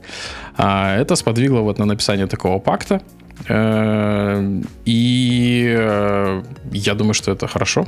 Это 0.57 1.15
сподвигло 1.15 1.59
вот 1.59 1.77
на 1.77 1.85
написание 1.85 2.27
такого 2.27 2.59
пакта, 2.59 3.01
э, 3.49 4.61
и 4.85 5.75
э, 5.77 6.43
я 6.71 6.93
думаю, 6.93 7.13
что 7.13 7.31
это 7.31 7.47
хорошо, 7.47 7.85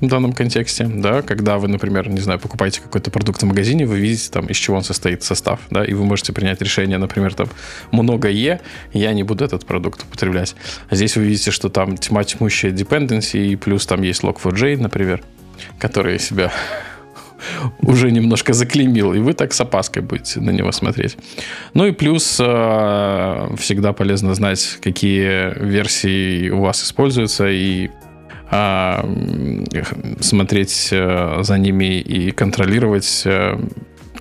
в 0.00 0.06
данном 0.06 0.32
контексте, 0.32 0.84
да, 0.84 1.22
когда 1.22 1.58
вы, 1.58 1.68
например, 1.68 2.08
не 2.08 2.20
знаю, 2.20 2.38
покупаете 2.38 2.80
какой-то 2.80 3.10
продукт 3.10 3.42
в 3.42 3.46
магазине, 3.46 3.86
вы 3.86 3.98
видите 3.98 4.30
там, 4.30 4.46
из 4.46 4.56
чего 4.56 4.76
он 4.76 4.84
состоит 4.84 5.22
состав, 5.22 5.60
да, 5.70 5.84
и 5.84 5.94
вы 5.94 6.04
можете 6.04 6.32
принять 6.32 6.60
решение, 6.60 6.98
например, 6.98 7.34
там, 7.34 7.48
много 7.92 8.28
Е, 8.28 8.60
я 8.92 9.12
не 9.12 9.22
буду 9.22 9.44
этот 9.44 9.64
продукт 9.64 10.02
употреблять. 10.02 10.54
А 10.90 10.96
здесь 10.96 11.16
вы 11.16 11.24
видите, 11.24 11.50
что 11.50 11.68
там 11.68 11.96
тьма 11.96 12.24
тьмущая 12.24 12.72
dependency, 12.72 13.46
и 13.46 13.56
плюс 13.56 13.86
там 13.86 14.02
есть 14.02 14.22
log4j, 14.22 14.78
например, 14.78 15.22
который 15.78 16.18
себя 16.18 16.52
уже 17.80 18.10
немножко 18.10 18.52
заклеймил, 18.52 19.14
и 19.14 19.18
вы 19.18 19.32
так 19.32 19.54
с 19.54 19.60
опаской 19.60 20.02
будете 20.02 20.40
на 20.40 20.50
него 20.50 20.72
смотреть. 20.72 21.16
Ну 21.74 21.86
и 21.86 21.92
плюс 21.92 22.38
э, 22.38 23.48
всегда 23.58 23.92
полезно 23.92 24.34
знать, 24.34 24.78
какие 24.82 25.58
версии 25.64 26.50
у 26.50 26.60
вас 26.60 26.82
используются, 26.84 27.48
и 27.48 27.90
а, 28.50 29.08
смотреть 30.20 30.88
э, 30.92 31.38
за 31.42 31.58
ними 31.58 32.00
и 32.00 32.30
контролировать 32.30 33.26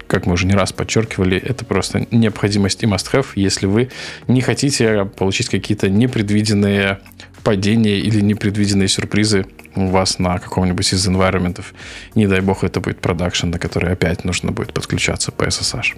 как 0.07 0.25
мы 0.27 0.33
уже 0.33 0.45
не 0.45 0.53
раз 0.53 0.71
подчеркивали, 0.71 1.37
это 1.37 1.65
просто 1.65 2.05
необходимость 2.11 2.83
и 2.83 2.85
must-have, 2.85 3.25
если 3.35 3.65
вы 3.65 3.89
не 4.27 4.41
хотите 4.41 5.05
получить 5.05 5.49
какие-то 5.49 5.89
непредвиденные 5.89 6.99
падения 7.43 7.99
или 7.99 8.21
непредвиденные 8.21 8.87
сюрпризы 8.87 9.45
у 9.75 9.87
вас 9.87 10.19
на 10.19 10.39
каком-нибудь 10.39 10.91
из 10.93 11.07
environment. 11.07 11.63
Не 12.15 12.27
дай 12.27 12.41
бог, 12.41 12.63
это 12.63 12.79
будет 12.79 12.99
продакшн, 12.99 13.49
на 13.49 13.59
который 13.59 13.91
опять 13.91 14.23
нужно 14.23 14.51
будет 14.51 14.73
подключаться 14.73 15.31
по 15.31 15.43
SSH. 15.43 15.95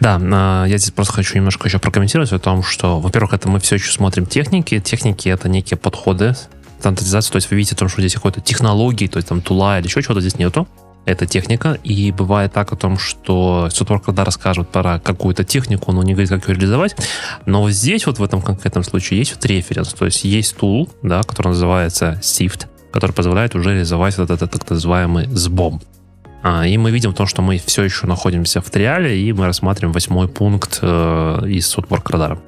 Да, 0.00 0.20
а, 0.20 0.64
я 0.64 0.78
здесь 0.78 0.90
просто 0.90 1.12
хочу 1.12 1.36
немножко 1.36 1.68
еще 1.68 1.78
прокомментировать 1.78 2.32
о 2.32 2.38
том, 2.38 2.62
что, 2.62 2.98
во-первых, 2.98 3.34
это 3.34 3.48
мы 3.48 3.60
все 3.60 3.76
еще 3.76 3.92
смотрим 3.92 4.26
техники. 4.26 4.80
Техники— 4.80 5.28
это 5.30 5.48
некие 5.48 5.76
подходы, 5.76 6.34
стандартизация, 6.82 7.32
то 7.32 7.36
есть 7.36 7.50
вы 7.50 7.56
видите, 7.56 7.76
том, 7.76 7.88
что 7.88 8.00
здесь 8.00 8.14
какой-то 8.14 8.40
технологии, 8.40 9.06
то 9.06 9.18
есть 9.18 9.28
там 9.28 9.40
тула 9.40 9.78
или 9.78 9.86
еще 9.86 10.02
чего-то 10.02 10.20
здесь 10.20 10.36
нету 10.36 10.66
эта 11.04 11.26
техника, 11.26 11.78
и 11.82 12.12
бывает 12.12 12.52
так 12.52 12.72
о 12.72 12.76
том, 12.76 12.98
что 12.98 13.68
Сутор, 13.72 14.00
когда 14.00 14.24
расскажут 14.24 14.68
про 14.70 15.00
какую-то 15.00 15.44
технику, 15.44 15.90
он 15.90 16.04
не 16.04 16.12
говорит, 16.12 16.30
как 16.30 16.48
ее 16.48 16.54
реализовать, 16.54 16.96
но 17.46 17.68
здесь 17.70 18.06
вот 18.06 18.18
в 18.18 18.22
этом 18.22 18.40
конкретном 18.40 18.84
случае 18.84 19.18
есть 19.18 19.34
вот 19.34 19.44
референс, 19.44 19.92
то 19.94 20.04
есть 20.04 20.24
есть 20.24 20.56
тул, 20.56 20.88
да, 21.02 21.22
который 21.22 21.48
называется 21.48 22.20
SIFT, 22.22 22.66
который 22.92 23.12
позволяет 23.12 23.54
уже 23.54 23.70
реализовать 23.70 24.16
вот 24.18 24.30
этот 24.30 24.52
так 24.52 24.68
называемый 24.70 25.26
сбом. 25.28 25.80
А, 26.44 26.66
и 26.66 26.76
мы 26.76 26.90
видим 26.90 27.14
то, 27.14 27.26
что 27.26 27.42
мы 27.42 27.58
все 27.58 27.84
еще 27.84 28.06
находимся 28.06 28.60
в 28.60 28.70
триале, 28.70 29.20
и 29.20 29.32
мы 29.32 29.46
рассматриваем 29.46 29.92
восьмой 29.92 30.28
пункт 30.28 30.80
э, 30.82 31.42
из 31.46 31.68
Сутворк 31.68 32.10
радара. 32.10 32.40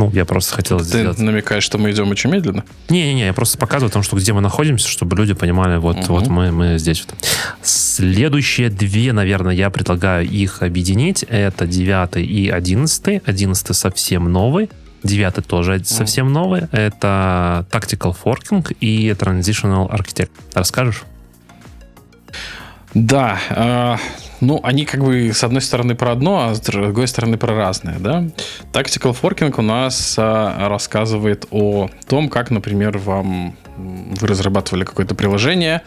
Ну, 0.00 0.10
я 0.14 0.24
просто 0.24 0.54
хотел 0.54 0.78
Ты 0.78 0.84
сделать... 0.84 1.18
намекаешь, 1.18 1.62
что 1.62 1.76
мы 1.76 1.90
идем 1.90 2.08
очень 2.08 2.30
медленно? 2.30 2.64
Не-не-не, 2.88 3.26
я 3.26 3.34
просто 3.34 3.58
показываю 3.58 3.92
том, 3.92 4.02
что 4.02 4.16
где 4.16 4.32
мы 4.32 4.40
находимся, 4.40 4.88
чтобы 4.88 5.14
люди 5.14 5.34
понимали, 5.34 5.76
вот, 5.76 5.98
угу. 5.98 6.14
вот 6.14 6.26
мы, 6.28 6.50
мы 6.50 6.78
здесь. 6.78 7.04
Вот. 7.06 7.14
Следующие 7.60 8.70
две, 8.70 9.12
наверное, 9.12 9.54
я 9.54 9.68
предлагаю 9.68 10.26
их 10.26 10.62
объединить. 10.62 11.22
Это 11.24 11.66
девятый 11.66 12.24
и 12.24 12.48
одиннадцатый. 12.48 13.20
Одиннадцатый 13.26 13.74
совсем 13.74 14.32
новый. 14.32 14.70
Девятый 15.02 15.44
тоже 15.44 15.84
совсем 15.84 16.32
новый. 16.32 16.62
Это 16.72 17.66
Tactical 17.70 18.16
Forking 18.24 18.74
и 18.80 19.10
Transitional 19.10 19.90
Architect. 19.90 20.30
Расскажешь? 20.54 21.02
Да, 22.94 23.38
э, 23.50 23.96
ну, 24.40 24.60
они 24.62 24.84
как 24.84 25.04
бы 25.04 25.32
с 25.32 25.44
одной 25.44 25.60
стороны 25.60 25.94
про 25.94 26.12
одно, 26.12 26.48
а 26.48 26.54
с 26.54 26.60
другой 26.60 27.08
стороны 27.08 27.36
про 27.36 27.54
разное, 27.54 27.98
да. 27.98 28.24
Tactical 28.72 29.16
Forking 29.20 29.54
у 29.58 29.62
нас 29.62 30.16
э, 30.18 30.66
рассказывает 30.68 31.46
о 31.50 31.88
том, 32.08 32.28
как, 32.28 32.50
например, 32.50 32.98
вам 32.98 33.54
вы 33.76 34.26
разрабатывали 34.26 34.84
какое-то 34.84 35.14
приложение, 35.14 35.76
а, 35.76 35.82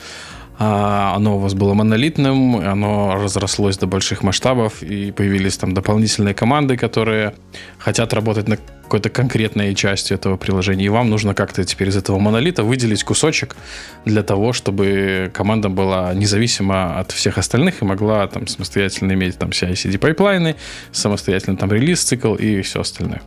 оно 0.58 1.38
у 1.38 1.40
вас 1.40 1.54
было 1.54 1.74
монолитным, 1.74 2.58
оно 2.58 3.16
разрослось 3.16 3.78
до 3.78 3.88
больших 3.88 4.24
масштабов, 4.24 4.84
и 4.84 5.12
появились 5.12 5.58
там 5.58 5.74
дополнительные 5.74 6.34
команды, 6.34 6.78
которые 6.78 7.34
хотят 7.80 8.14
работать 8.14 8.48
на 8.48 8.58
какой-то 8.84 9.10
конкретной 9.10 9.74
части 9.74 10.14
этого 10.14 10.38
приложения, 10.38 10.86
и 10.86 10.90
вам 10.90 11.10
нужно 11.10 11.34
как-то 11.34 11.64
теперь 11.64 11.90
из 11.90 11.98
этого 11.98 12.20
монолита 12.20 12.64
выделить 12.64 13.04
кусочек 13.04 13.56
для 14.06 14.22
того, 14.22 14.54
чтобы 14.54 15.32
команда 15.34 15.70
была 15.70 16.14
независима 16.14 17.00
от 17.00 17.12
всех 17.12 17.40
остальных 17.40 17.82
и 17.82 17.86
могла 17.86 18.28
там 18.28 18.46
самостоятельно 18.46 19.14
иметь 19.14 19.40
там 19.40 19.50
CI-CD 19.50 19.98
pipeline 19.98 20.44
ы, 20.44 20.56
самостоятельно 20.92 21.58
там 21.58 21.72
релиз-цикл 21.72 22.36
и 22.36 22.62
все 22.62 22.82
остальное. 22.82 23.22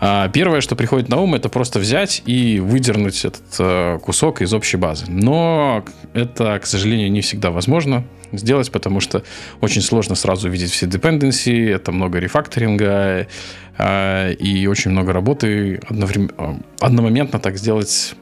А 0.00 0.28
первое, 0.28 0.60
что 0.60 0.76
приходит 0.76 1.08
на 1.08 1.18
ум, 1.18 1.34
это 1.34 1.48
просто 1.48 1.78
взять 1.78 2.22
и 2.26 2.60
выдернуть 2.60 3.24
этот 3.24 3.42
э, 3.58 3.98
кусок 4.02 4.42
из 4.42 4.52
общей 4.52 4.76
базы. 4.76 5.06
Но 5.08 5.84
это, 6.12 6.58
к 6.58 6.66
сожалению, 6.66 7.10
не 7.10 7.20
всегда 7.20 7.50
возможно 7.50 8.04
сделать, 8.32 8.70
потому 8.70 9.00
что 9.00 9.22
очень 9.60 9.80
сложно 9.80 10.14
сразу 10.14 10.48
увидеть 10.48 10.70
все 10.70 10.86
dependency, 10.86 11.70
это 11.72 11.92
много 11.92 12.18
рефакторинга 12.18 13.28
э, 13.78 14.32
и 14.34 14.66
очень 14.66 14.90
много 14.90 15.12
работы 15.12 15.80
одновременно, 15.88 16.32
э, 16.36 16.54
одномоментно 16.80 17.38
так 17.38 17.56
сделать 17.56 18.14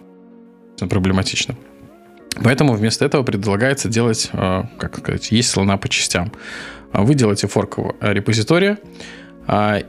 проблематично. 0.78 1.56
Поэтому 2.42 2.74
вместо 2.74 3.04
этого 3.04 3.22
предлагается 3.24 3.88
делать, 3.88 4.30
как 4.32 4.98
сказать, 4.98 5.30
есть 5.30 5.50
слона 5.50 5.76
по 5.76 5.88
частям. 5.88 6.32
Вы 6.92 7.14
делаете 7.14 7.46
форк 7.46 7.78
репозитория, 8.00 8.78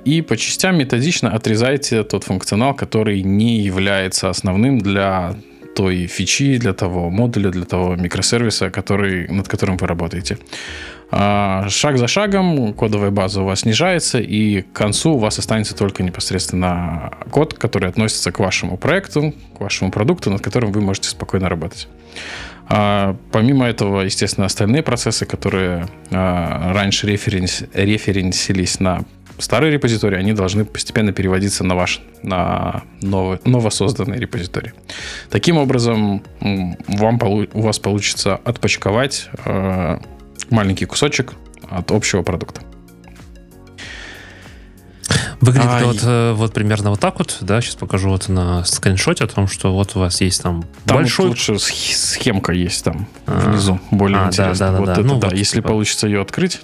и 0.05 0.21
по 0.21 0.37
частям 0.37 0.77
методично 0.77 1.31
отрезайте 1.31 2.03
тот 2.03 2.23
функционал, 2.23 2.73
который 2.73 3.21
не 3.21 3.59
является 3.59 4.29
основным 4.29 4.79
для 4.79 5.35
той 5.75 6.07
фичи, 6.07 6.57
для 6.57 6.73
того 6.73 7.09
модуля, 7.09 7.49
для 7.49 7.65
того 7.65 7.95
микросервиса, 7.95 8.69
который, 8.69 9.27
над 9.27 9.47
которым 9.47 9.77
вы 9.77 9.87
работаете. 9.87 10.37
А, 11.11 11.67
шаг 11.69 11.97
за 11.97 12.07
шагом 12.07 12.73
кодовая 12.73 13.11
база 13.11 13.41
у 13.41 13.45
вас 13.45 13.61
снижается, 13.61 14.19
и 14.19 14.61
к 14.61 14.71
концу 14.71 15.13
у 15.13 15.17
вас 15.17 15.37
останется 15.39 15.75
только 15.75 16.01
непосредственно 16.03 17.11
код, 17.29 17.53
который 17.53 17.89
относится 17.89 18.31
к 18.31 18.39
вашему 18.39 18.77
проекту, 18.77 19.33
к 19.57 19.61
вашему 19.61 19.91
продукту, 19.91 20.31
над 20.31 20.41
которым 20.41 20.71
вы 20.71 20.81
можете 20.81 21.09
спокойно 21.09 21.49
работать. 21.49 21.87
А, 22.69 23.15
помимо 23.31 23.65
этого, 23.65 24.01
естественно, 24.01 24.45
остальные 24.45 24.83
процессы, 24.83 25.25
которые 25.25 25.87
а, 26.11 26.73
раньше 26.73 27.07
референс, 27.07 27.63
референсились 27.73 28.79
на 28.79 29.03
старые 29.37 29.71
репозитории, 29.71 30.17
они 30.17 30.33
должны 30.33 30.65
постепенно 30.65 31.11
переводиться 31.11 31.63
на 31.63 31.75
ваш, 31.75 32.01
на 32.21 32.83
новый, 33.01 33.39
новосозданный 33.45 34.17
репозиторий. 34.17 34.71
Таким 35.29 35.57
образом, 35.57 36.23
вам, 36.39 37.19
у 37.53 37.61
вас 37.61 37.79
получится 37.79 38.39
отпочковать 38.43 39.29
э, 39.45 39.97
маленький 40.49 40.85
кусочек 40.85 41.33
от 41.69 41.91
общего 41.91 42.21
продукта. 42.21 42.61
Выглядит 45.41 45.67
а, 45.69 45.85
вот, 45.85 46.03
и... 46.03 46.33
вот 46.35 46.53
примерно 46.53 46.89
вот 46.89 46.99
так 46.99 47.19
вот, 47.19 47.37
да, 47.41 47.61
сейчас 47.61 47.75
покажу 47.75 48.09
вот 48.09 48.29
на 48.29 48.63
скриншоте 48.65 49.23
о 49.23 49.27
том, 49.27 49.47
что 49.47 49.73
вот 49.73 49.95
у 49.95 49.99
вас 49.99 50.21
есть 50.21 50.41
там, 50.41 50.63
там 50.85 50.97
большой... 50.97 51.27
лучше 51.27 51.57
схемка 51.59 52.53
есть 52.53 52.83
там 52.83 53.07
а, 53.25 53.49
внизу, 53.49 53.79
более 53.91 54.19
а, 54.19 54.27
интересно. 54.27 54.67
Да, 54.67 54.71
да, 54.71 54.79
вот 54.79 54.85
да, 54.85 54.91
это 54.93 55.01
ну, 55.01 55.19
да, 55.19 55.27
вот, 55.29 55.37
если 55.37 55.57
типа... 55.57 55.69
получится 55.69 56.07
ее 56.07 56.21
открыть, 56.21 56.61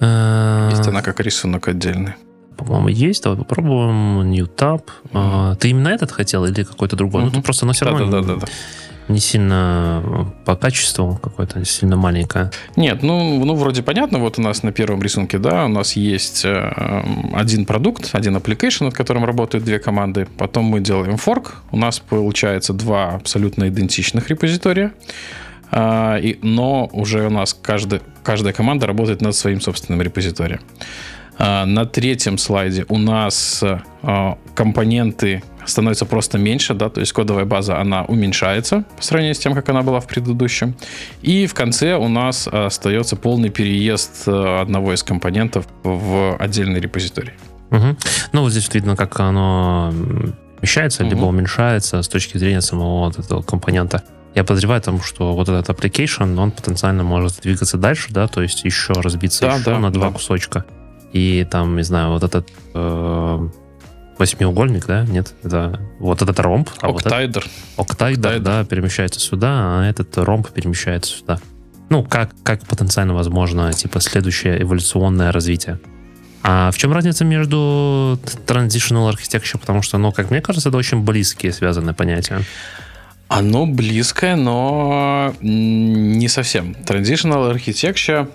Э, 0.00 0.68
есть 0.70 0.86
она 0.86 1.02
как 1.02 1.20
рисунок 1.20 1.68
отдельный. 1.68 2.14
По-моему, 2.56 2.88
есть. 2.88 3.22
Давай 3.22 3.38
попробуем. 3.38 4.30
New 4.30 4.46
Tab. 4.46 4.82
Mm-hmm. 5.12 5.56
Ты 5.56 5.70
именно 5.70 5.88
этот 5.88 6.10
хотел 6.10 6.44
или 6.46 6.64
какой-то 6.64 6.96
другой? 6.96 7.22
Mm-hmm. 7.22 7.26
Ну, 7.26 7.30
тут 7.32 7.44
просто, 7.44 7.66
но 7.66 7.72
все 7.72 7.84
равно 7.84 8.06
да, 8.06 8.20
да, 8.20 8.34
да, 8.34 8.40
да. 8.40 8.46
Не 9.08 9.20
сильно 9.20 10.02
э, 10.04 10.24
по 10.44 10.56
качеству 10.56 11.18
какое-то 11.22 11.64
сильно 11.64 11.96
маленькое. 11.96 12.50
Нет, 12.76 13.02
ну, 13.02 13.44
ну, 13.44 13.54
вроде 13.54 13.82
понятно. 13.82 14.18
Вот 14.18 14.38
у 14.38 14.42
нас 14.42 14.62
на 14.62 14.72
первом 14.72 15.02
рисунке, 15.02 15.38
да, 15.38 15.66
у 15.66 15.68
нас 15.68 15.94
есть 15.94 16.44
э, 16.44 17.02
один 17.32 17.66
продукт, 17.66 18.10
один 18.12 18.36
application, 18.36 18.84
над 18.84 18.94
которым 18.94 19.24
работают 19.24 19.64
две 19.64 19.78
команды. 19.78 20.26
Потом 20.38 20.64
мы 20.64 20.80
делаем 20.80 21.16
форк. 21.16 21.56
У 21.70 21.76
нас 21.76 21.98
получается 21.98 22.72
два 22.72 23.14
абсолютно 23.14 23.68
идентичных 23.68 24.28
репозитория. 24.28 24.92
А, 25.70 26.16
и, 26.16 26.38
но 26.42 26.88
уже 26.92 27.26
у 27.26 27.30
нас 27.30 27.54
каждый, 27.54 28.00
каждая 28.22 28.52
команда 28.52 28.86
работает 28.86 29.20
над 29.20 29.34
своим 29.34 29.60
собственным 29.60 30.02
репозиторием. 30.02 30.60
А, 31.38 31.66
на 31.66 31.86
третьем 31.86 32.38
слайде 32.38 32.86
у 32.88 32.98
нас 32.98 33.62
а, 33.62 34.38
компоненты 34.54 35.42
становятся 35.66 36.06
просто 36.06 36.38
меньше, 36.38 36.74
да, 36.74 36.88
то 36.88 37.00
есть 37.00 37.12
кодовая 37.12 37.44
база, 37.44 37.78
она 37.78 38.04
уменьшается 38.04 38.84
по 38.96 39.02
сравнению 39.02 39.34
с 39.34 39.38
тем, 39.38 39.54
как 39.54 39.68
она 39.68 39.82
была 39.82 40.00
в 40.00 40.06
предыдущем. 40.06 40.74
И 41.22 41.46
в 41.46 41.54
конце 41.54 41.96
у 41.96 42.08
нас 42.08 42.48
остается 42.48 43.16
полный 43.16 43.50
переезд 43.50 44.28
одного 44.28 44.92
из 44.92 45.02
компонентов 45.02 45.66
в 45.82 46.36
отдельный 46.38 46.80
репозиторий. 46.80 47.32
Угу. 47.70 47.96
Ну, 48.32 48.42
вот 48.42 48.50
здесь 48.50 48.72
видно, 48.72 48.96
как 48.96 49.18
оно 49.20 49.92
вмещается, 50.58 51.02
угу. 51.02 51.10
либо 51.10 51.24
уменьшается 51.24 52.02
с 52.02 52.08
точки 52.08 52.38
зрения 52.38 52.60
самого 52.60 53.06
вот 53.06 53.18
этого 53.18 53.42
компонента. 53.42 54.02
Я 54.34 54.44
подозреваю 54.44 54.82
тому, 54.82 55.00
что 55.00 55.34
вот 55.34 55.48
этот 55.48 55.68
application, 55.70 56.38
он 56.38 56.50
потенциально 56.50 57.02
может 57.02 57.40
двигаться 57.40 57.78
дальше, 57.78 58.08
да, 58.10 58.28
то 58.28 58.42
есть 58.42 58.64
еще 58.64 58.92
разбиться 58.92 59.46
да, 59.46 59.54
еще 59.54 59.64
да, 59.64 59.78
на 59.78 59.90
два 59.90 60.08
да. 60.08 60.12
кусочка. 60.12 60.64
И 61.12 61.46
там, 61.50 61.76
не 61.76 61.82
знаю, 61.82 62.10
вот 62.10 62.22
этот 62.22 62.48
э, 62.74 63.48
восьмиугольник, 64.18 64.86
да, 64.86 65.04
нет, 65.04 65.34
это 65.42 65.80
вот 65.98 66.22
этот 66.22 66.38
ромб. 66.40 66.68
А 66.80 66.88
Октайдер. 66.88 67.44
Вот 67.76 67.90
октайдер, 67.90 68.40
да, 68.40 68.64
перемещается 68.64 69.20
сюда, 69.20 69.48
а 69.80 69.86
этот 69.88 70.16
ромб 70.18 70.48
перемещается 70.50 71.16
сюда. 71.16 71.38
Ну, 71.88 72.02
как, 72.02 72.30
как 72.42 72.66
потенциально 72.66 73.14
возможно, 73.14 73.72
типа, 73.72 74.00
следующее 74.00 74.60
эволюционное 74.62 75.30
развитие. 75.30 75.78
А 76.42 76.70
в 76.70 76.78
чем 76.78 76.92
разница 76.92 77.24
между 77.24 78.20
transitional 78.46 79.12
architecture? 79.12 79.58
Потому 79.58 79.82
что, 79.82 79.98
ну, 79.98 80.12
как 80.12 80.30
мне 80.30 80.40
кажется, 80.40 80.68
это 80.68 80.78
очень 80.78 81.02
близкие 81.02 81.52
связанные 81.52 81.94
понятия. 81.94 82.42
Оно 83.28 83.66
близкое, 83.66 84.36
но 84.36 85.34
не 85.40 86.28
совсем. 86.28 86.76
Transitional 86.86 87.52
Architecture 87.54 88.28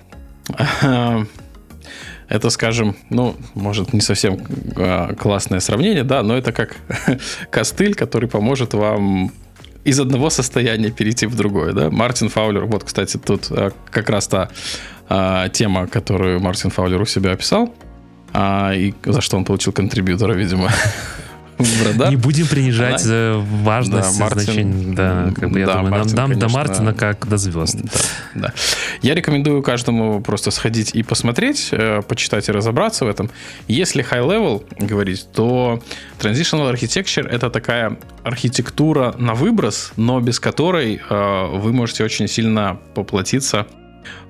это, 2.31 2.49
скажем, 2.49 2.95
ну, 3.09 3.35
может, 3.55 3.91
не 3.91 3.99
совсем 3.99 4.39
а, 4.77 5.13
классное 5.15 5.59
сравнение, 5.59 6.05
да, 6.05 6.23
но 6.23 6.37
это 6.37 6.53
как 6.53 6.77
костыль, 7.51 7.93
который 7.93 8.29
поможет 8.29 8.73
вам 8.73 9.33
из 9.83 9.99
одного 9.99 10.29
состояния 10.29 10.91
перейти 10.91 11.25
в 11.25 11.35
другое, 11.35 11.73
да. 11.73 11.89
Мартин 11.89 12.29
Фаулер, 12.29 12.65
вот, 12.65 12.85
кстати, 12.85 13.17
тут 13.17 13.47
а, 13.51 13.71
как 13.89 14.09
раз 14.09 14.27
та 14.27 14.49
а, 15.09 15.49
тема, 15.49 15.87
которую 15.87 16.39
Мартин 16.39 16.69
Фаулер 16.69 17.01
у 17.01 17.05
себя 17.05 17.33
описал, 17.33 17.73
и 18.33 18.93
за 19.03 19.19
что 19.19 19.35
он 19.35 19.43
получил 19.43 19.73
контрибьютора, 19.73 20.33
видимо. 20.33 20.69
в 21.63 22.09
Не 22.09 22.15
будем 22.15 22.47
принижать 22.47 23.05
Она... 23.05 23.37
важность 23.63 24.17
да, 24.17 24.25
Мартин, 24.25 24.43
значение. 24.43 24.95
Да, 24.95 25.31
как 25.35 25.51
бы, 25.51 25.59
я 25.59 25.65
да, 25.65 25.73
думаю, 25.75 25.91
Мартин, 25.91 26.15
нам, 26.15 26.29
конечно, 26.29 26.47
до 26.47 26.53
Мартина 26.53 26.93
как 26.93 27.27
до 27.27 27.37
звезд. 27.37 27.77
Да, 28.33 28.47
да. 28.47 28.53
Я 29.01 29.15
рекомендую 29.15 29.61
каждому 29.63 30.21
просто 30.21 30.51
сходить 30.51 30.93
и 30.93 31.03
посмотреть, 31.03 31.69
э, 31.71 32.01
почитать 32.07 32.49
и 32.49 32.51
разобраться 32.51 33.05
в 33.05 33.09
этом. 33.09 33.29
Если 33.67 34.03
high 34.03 34.25
level 34.27 34.63
говорить, 34.79 35.27
то 35.33 35.81
Transitional 36.19 36.71
Architecture 36.73 37.27
это 37.27 37.49
такая 37.49 37.97
архитектура 38.23 39.15
на 39.17 39.33
выброс, 39.33 39.93
но 39.95 40.19
без 40.19 40.39
которой 40.39 41.01
э, 41.09 41.47
вы 41.53 41.73
можете 41.73 42.03
очень 42.03 42.27
сильно 42.27 42.79
поплатиться 42.93 43.67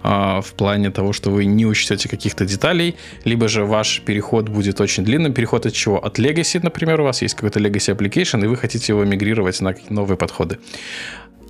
в 0.04 0.54
плане 0.58 0.92
того, 0.92 1.14
что 1.14 1.30
вы 1.30 1.46
не 1.46 1.66
учтете 1.66 2.10
каких-то 2.10 2.46
деталей, 2.46 2.96
либо 3.24 3.48
же 3.48 3.66
ваш 3.66 4.02
переход 4.02 4.50
будет 4.50 4.82
очень 4.82 5.04
длинным. 5.04 5.34
Переход 5.34 5.66
от 5.66 5.74
чего? 5.74 6.04
От 6.04 6.20
Legacy, 6.20 6.60
например, 6.64 7.02
у 7.02 7.04
вас 7.04 7.22
есть 7.22 7.36
какой-то 7.36 7.60
Legacy 7.60 7.96
application, 7.96 8.44
и 8.44 8.48
вы 8.48 8.58
хотите 8.58 8.94
его 8.94 9.06
мигрировать 9.06 9.62
на 9.62 9.76
новые 9.90 10.18
подходы. 10.18 10.58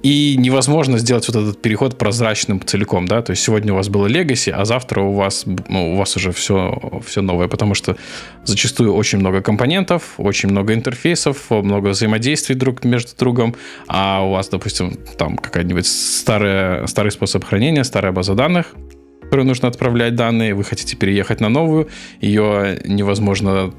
И 0.04 0.36
невозможно 0.38 0.98
сделать 0.98 1.28
вот 1.28 1.36
этот 1.36 1.62
переход 1.62 1.98
прозрачным 1.98 2.60
целиком, 2.66 3.08
да, 3.08 3.22
то 3.22 3.32
есть 3.32 3.44
сегодня 3.44 3.74
у 3.74 3.76
вас 3.76 3.88
было 3.88 4.08
Legacy, 4.08 4.52
а 4.52 4.66
завтра 4.66 5.02
у 5.02 5.14
вас, 5.14 5.46
ну, 5.46 5.94
у 5.94 5.98
вас 5.98 6.16
уже 6.18 6.32
все, 6.32 7.02
все 7.06 7.22
новое, 7.22 7.48
потому 7.48 7.76
что 7.76 7.96
зачастую 8.44 8.96
очень 8.96 9.20
много 9.20 9.42
компонентов, 9.42 10.14
очень 10.18 10.50
много 10.50 10.74
интерфейсов, 10.74 11.52
много 11.52 11.90
взаимодействий 11.90 12.56
друг 12.56 12.84
между 12.84 13.16
другом, 13.16 13.56
а 13.88 14.26
у 14.26 14.32
вас, 14.32 14.50
допустим, 14.50 14.98
там 15.18 15.38
какая-нибудь 15.38 15.86
старая, 15.86 16.88
старый 16.88 17.12
способ 17.12 17.44
хранения, 17.44 17.84
старая 17.84 18.12
база 18.12 18.34
данных, 18.34 18.74
которую 19.22 19.48
нужно 19.48 19.68
отправлять 19.68 20.16
данные, 20.16 20.56
вы 20.56 20.64
хотите 20.64 20.98
переехать 20.98 21.40
на 21.42 21.50
новую, 21.50 21.88
ее 22.22 22.82
невозможно 22.86 23.72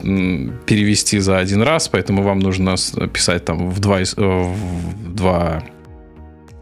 перевести 0.67 1.19
за 1.19 1.39
один 1.39 1.63
раз, 1.63 1.89
поэтому 1.89 2.23
вам 2.23 2.39
нужно 2.39 2.77
писать 3.13 3.45
там 3.45 3.71
в 3.71 3.81
два, 3.81 4.01
э, 4.01 4.05
в 4.17 5.15
два 5.15 5.63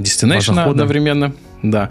Destination 0.00 0.58
одновременно. 0.60 1.34
Да. 1.62 1.90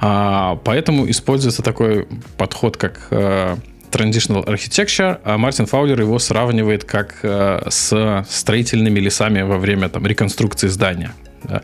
А, 0.00 0.56
поэтому 0.64 1.08
используется 1.08 1.62
такой 1.62 2.06
подход, 2.36 2.76
как 2.76 3.06
э, 3.10 3.56
Transitional 3.90 4.44
Architecture, 4.44 5.18
а 5.24 5.38
Мартин 5.38 5.66
Фаулер 5.66 6.00
его 6.00 6.18
сравнивает 6.18 6.84
как 6.84 7.20
э, 7.22 7.62
с 7.68 8.24
строительными 8.28 8.98
лесами 9.00 9.42
во 9.42 9.58
время 9.58 9.88
там, 9.88 10.06
реконструкции 10.06 10.68
здания. 10.68 11.12
Да. 11.44 11.62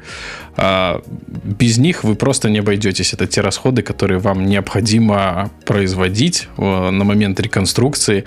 А, 0.56 1.02
без 1.44 1.78
них 1.78 2.04
вы 2.04 2.14
просто 2.14 2.50
не 2.50 2.58
обойдетесь. 2.58 3.12
Это 3.12 3.26
те 3.26 3.40
расходы, 3.40 3.82
которые 3.82 4.18
вам 4.18 4.46
необходимо 4.46 5.50
производить 5.64 6.48
э, 6.56 6.90
на 6.90 7.04
момент 7.04 7.40
реконструкции. 7.40 8.24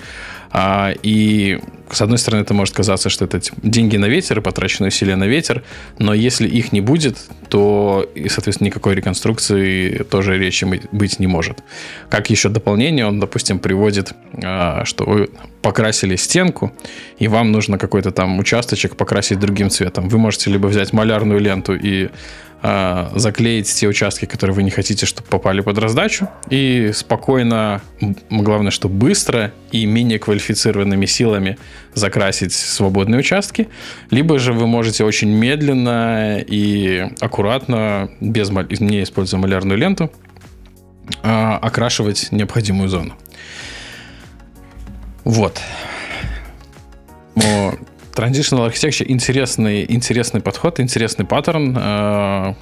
А, 0.54 0.94
и 1.02 1.60
с 1.90 2.02
одной 2.02 2.18
стороны, 2.18 2.42
это 2.44 2.54
может 2.54 2.76
казаться, 2.76 3.10
что 3.10 3.26
это 3.26 3.42
деньги 3.64 3.98
на 3.98 4.06
ветер 4.06 4.40
и 4.40 4.42
потраченные 4.42 4.90
усилия 4.90 5.16
на 5.16 5.26
ветер, 5.26 5.64
но 6.00 6.14
если 6.14 6.48
их 6.48 6.72
не 6.72 6.82
будет, 6.82 7.18
то, 7.50 8.10
и, 8.16 8.30
соответственно, 8.30 8.68
никакой 8.68 8.96
реконструкции 8.96 10.04
тоже 10.10 10.38
речи 10.38 10.66
быть 10.92 11.20
не 11.20 11.28
может. 11.28 11.64
Как 12.10 12.30
еще 12.30 12.50
дополнение, 12.50 13.06
он, 13.06 13.20
допустим, 13.20 13.60
приводит, 13.60 14.14
а, 14.44 14.86
что 14.86 15.06
вы 15.06 15.30
покрасили 15.62 16.16
стенку, 16.16 16.72
и 17.18 17.28
вам 17.28 17.52
нужно 17.52 17.78
какой-то 17.78 18.12
там 18.12 18.38
участочек 18.40 18.96
покрасить 18.96 19.40
другим 19.40 19.70
цветом. 19.70 20.10
Вы 20.10 20.18
можете 20.20 20.52
либо 20.52 20.68
взять 20.68 20.94
малярную 20.94 21.40
ленту 21.40 21.76
и 21.76 22.10
э, 22.64 23.10
заклеить 23.16 23.68
те 23.68 23.88
участки, 23.88 24.26
которые 24.26 24.56
вы 24.56 24.64
не 24.64 24.72
хотите, 24.72 25.06
чтобы 25.06 25.28
попали 25.28 25.62
под 25.62 25.78
раздачу, 25.78 26.30
и 26.50 26.92
спокойно, 26.94 27.82
главное, 28.30 28.72
что 28.72 28.90
быстро 28.90 29.52
и 29.72 29.86
менее 29.86 30.18
квалифицированными 30.18 31.06
силами 31.06 31.58
закрасить 31.94 32.54
свободные 32.54 33.20
участки, 33.20 33.70
либо 34.10 34.40
же 34.40 34.54
вы 34.54 34.66
можете 34.66 35.04
очень 35.04 35.30
медленно 35.30 36.40
и 36.40 37.10
аккуратно, 37.20 38.10
без, 38.20 38.50
не 38.50 39.04
используя 39.04 39.40
малярную 39.40 39.78
ленту, 39.78 40.12
э, 41.22 41.58
окрашивать 41.62 42.32
необходимую 42.32 42.90
зону. 42.90 43.14
Вот. 45.26 45.62
Но 47.36 47.76
Transitional 48.14 48.70
Architecture 48.70 49.06
интересный, 49.08 49.86
интересный 49.90 50.42
подход, 50.42 50.80
интересный 50.80 51.26
паттерн. 51.26 51.76
Э, 51.78 52.54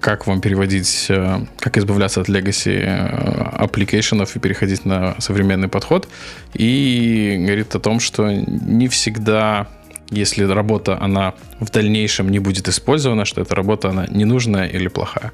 как 0.00 0.26
вам 0.26 0.40
переводить, 0.40 1.06
э, 1.08 1.40
как 1.58 1.76
избавляться 1.76 2.20
от 2.20 2.28
legacy 2.28 2.84
application 2.84 4.13
ов 4.13 4.36
и 4.36 4.38
переходить 4.38 4.84
на 4.84 5.16
современный 5.18 5.68
подход. 5.68 6.08
И 6.54 7.36
говорит 7.38 7.74
о 7.74 7.80
том, 7.80 8.00
что 8.00 8.30
не 8.30 8.88
всегда 8.88 9.68
если 10.10 10.44
работа, 10.44 10.98
она 11.00 11.34
в 11.60 11.70
дальнейшем 11.70 12.30
не 12.30 12.40
будет 12.40 12.68
использована, 12.68 13.24
что 13.24 13.40
эта 13.40 13.54
работа, 13.54 13.90
она 13.90 14.06
ненужная 14.08 14.66
или 14.66 14.88
плохая. 14.88 15.32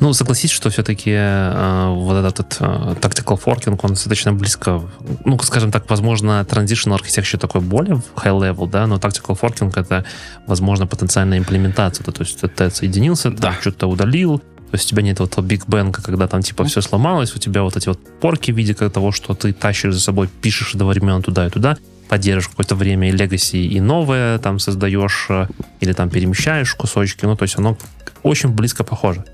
Ну, 0.00 0.12
согласись, 0.12 0.50
что 0.50 0.70
все-таки 0.70 1.12
э, 1.12 1.92
вот 1.94 2.24
этот 2.24 2.56
э, 2.60 2.94
tactical 3.00 3.40
forking, 3.42 3.78
он 3.82 3.90
достаточно 3.90 4.32
близко, 4.32 4.82
ну, 5.24 5.38
скажем 5.40 5.70
так, 5.70 5.88
возможно, 5.90 6.46
transitional 6.48 6.98
architecture 6.98 7.38
такой 7.38 7.60
более 7.60 8.02
high 8.16 8.38
level, 8.38 8.68
да, 8.68 8.86
но 8.86 8.96
tactical 8.96 9.38
forking 9.38 9.72
это, 9.74 10.04
возможно, 10.46 10.86
потенциальная 10.86 11.38
имплементация. 11.38 12.04
То 12.04 12.22
есть 12.22 12.40
ты 12.40 12.64
отсоединился, 12.64 13.30
да. 13.30 13.56
что-то 13.60 13.86
удалил, 13.86 14.38
то 14.38 14.74
есть 14.74 14.86
у 14.86 14.88
тебя 14.90 15.02
нет 15.02 15.18
вот 15.20 15.36
Big 15.38 15.64
Bang, 15.66 15.92
когда 15.92 16.28
там 16.28 16.42
типа 16.42 16.64
все 16.64 16.82
сломалось, 16.82 17.34
у 17.34 17.38
тебя 17.38 17.62
вот 17.62 17.76
эти 17.76 17.88
вот 17.88 17.98
порки 18.20 18.52
в 18.52 18.56
виде 18.56 18.74
того, 18.74 19.12
что 19.12 19.34
ты 19.34 19.54
тащишь 19.54 19.94
за 19.94 20.00
собой, 20.00 20.28
пишешь 20.28 20.74
одновременно 20.74 21.22
туда 21.22 21.46
и 21.46 21.50
туда, 21.50 21.78
поддерживаешь 22.08 22.48
какое-то 22.48 22.74
время 22.74 23.08
и 23.08 23.12
Legacy, 23.12 23.66
и 23.66 23.80
новое 23.80 24.38
там 24.38 24.58
создаешь, 24.58 25.26
э, 25.30 25.46
или 25.80 25.92
там 25.94 26.10
перемещаешь 26.10 26.74
кусочки, 26.74 27.24
ну, 27.24 27.34
то 27.34 27.44
есть 27.44 27.58
оно 27.58 27.78
очень 28.22 28.50
близко 28.50 28.84
похоже. 28.84 29.24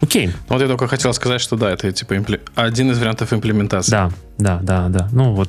Окей. 0.00 0.26
Ну, 0.26 0.32
вот 0.48 0.60
я 0.60 0.68
только 0.68 0.88
хотел 0.88 1.12
сказать, 1.14 1.40
что 1.40 1.56
да, 1.56 1.70
это 1.70 1.90
типа 1.92 2.16
импле... 2.16 2.40
один 2.54 2.90
из 2.90 2.98
вариантов 2.98 3.32
имплементации. 3.32 3.90
Да, 3.90 4.10
да, 4.38 4.60
да, 4.62 4.88
да. 4.88 5.08
Ну 5.12 5.32
вот, 5.32 5.48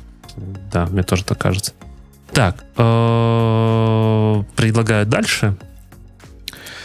да, 0.72 0.86
мне 0.86 1.02
тоже 1.02 1.24
так 1.24 1.38
кажется. 1.38 1.72
Так, 2.32 2.64
э, 2.76 4.42
предлагаю 4.56 5.06
дальше. 5.06 5.56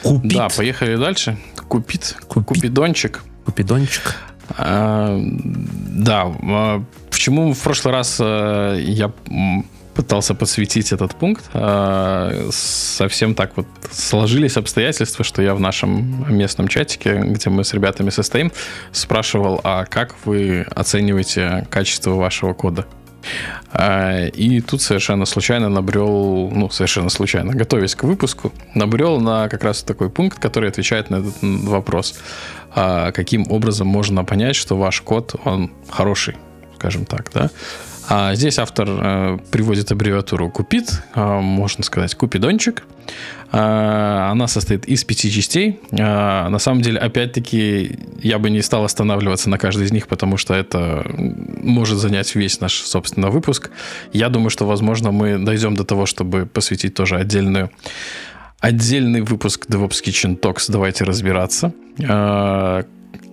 Купит. 0.04 0.34
Да, 0.34 0.50
поехали 0.50 0.96
дальше. 0.96 1.38
Купит. 1.68 2.16
Купит. 2.28 2.48
Купидончик. 2.48 3.24
Купидончик. 3.46 4.16
А, 4.58 5.18
да, 5.20 6.24
а, 6.44 6.84
почему 7.10 7.54
в 7.54 7.60
прошлый 7.60 7.94
раз 7.94 8.18
э, 8.20 8.78
я 8.82 9.12
пытался 9.94 10.34
подсветить 10.34 10.92
этот 10.92 11.16
пункт. 11.16 11.44
А, 11.54 12.50
совсем 12.52 13.36
так 13.36 13.56
вот 13.56 13.68
сложились 13.92 14.58
обстоятельства, 14.58 15.24
что 15.24 15.42
я 15.42 15.54
в 15.56 15.60
нашем 15.60 16.36
местном 16.36 16.68
чатике, 16.68 17.20
где 17.20 17.50
мы 17.50 17.64
с 17.64 17.74
ребятами 17.74 18.10
состоим, 18.10 18.52
спрашивал, 18.92 19.62
а 19.64 19.86
как 19.86 20.16
вы 20.26 20.66
оцениваете 20.76 21.68
качество 21.70 22.12
вашего 22.12 22.54
кода? 22.54 22.86
А, 23.72 24.28
и 24.28 24.62
тут 24.62 24.82
совершенно 24.82 25.26
случайно 25.26 25.70
набрел, 25.70 26.50
ну, 26.52 26.70
совершенно 26.70 27.10
случайно, 27.10 27.54
готовясь 27.54 27.96
к 27.96 28.04
выпуску, 28.04 28.52
набрел 28.76 29.20
на 29.20 29.50
как 29.50 29.64
раз 29.64 29.84
такой 29.84 30.10
пункт, 30.10 30.40
который 30.40 30.70
отвечает 30.70 31.10
на 31.10 31.18
этот 31.18 31.36
вопрос. 31.42 32.16
А 32.76 33.12
каким 33.12 33.50
образом 33.50 33.88
можно 33.88 34.26
понять, 34.26 34.56
что 34.56 34.78
ваш 34.78 35.02
код, 35.02 35.36
он 35.46 35.72
хороший, 35.90 36.36
скажем 36.76 37.06
так, 37.06 37.32
да? 37.34 37.50
А 38.10 38.36
здесь 38.36 38.60
автор 38.60 38.88
э, 38.90 39.38
приводит 39.52 39.92
аббревиатуру 39.92 40.50
Купит, 40.50 41.02
э, 41.16 41.40
можно 41.40 41.84
сказать 41.84 42.14
Купидончик. 42.16 42.84
Э, 43.52 44.30
она 44.32 44.48
состоит 44.48 44.86
из 44.86 45.04
пяти 45.04 45.32
частей. 45.32 45.80
Э, 45.92 46.50
на 46.50 46.60
самом 46.60 46.82
деле, 46.82 47.00
опять-таки, 47.00 47.98
я 48.22 48.40
бы 48.40 48.50
не 48.50 48.62
стал 48.62 48.84
останавливаться 48.84 49.50
на 49.50 49.58
каждой 49.58 49.86
из 49.86 49.92
них, 49.92 50.08
потому 50.08 50.38
что 50.38 50.54
это 50.54 51.06
может 51.16 51.98
занять 51.98 52.36
весь 52.36 52.60
наш, 52.60 52.74
собственно, 52.74 53.30
выпуск. 53.30 53.72
Я 54.12 54.30
думаю, 54.30 54.50
что, 54.50 54.66
возможно, 54.66 55.12
мы 55.12 55.38
дойдем 55.38 55.76
до 55.76 55.86
того, 55.86 56.06
чтобы 56.06 56.46
посвятить 56.46 56.94
тоже 56.96 57.16
отдельную 57.18 57.72
отдельный 58.60 59.22
выпуск 59.22 59.66
DevOps 59.70 60.02
Kitchen 60.06 60.40
Talks. 60.40 60.72
Давайте 60.72 61.04
разбираться. 61.04 61.74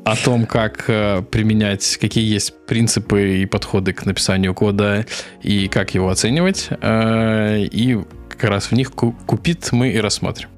О 0.05 0.17
том, 0.17 0.47
как 0.47 0.85
э, 0.89 1.23
применять, 1.31 1.99
какие 2.01 2.33
есть 2.33 2.55
принципы 2.67 3.39
и 3.39 3.47
подходы 3.47 3.93
к 3.93 4.07
написанию 4.07 4.55
кода 4.55 5.07
и 5.43 5.69
как 5.69 5.95
его 5.95 6.09
оценивать. 6.09 6.69
Э, 6.81 7.59
и 7.61 7.99
как 8.29 8.45
раз 8.45 8.67
в 8.67 8.73
них 8.73 8.93
купит 8.93 9.73
мы 9.73 9.91
и 9.91 10.01
рассмотрим. 10.01 10.49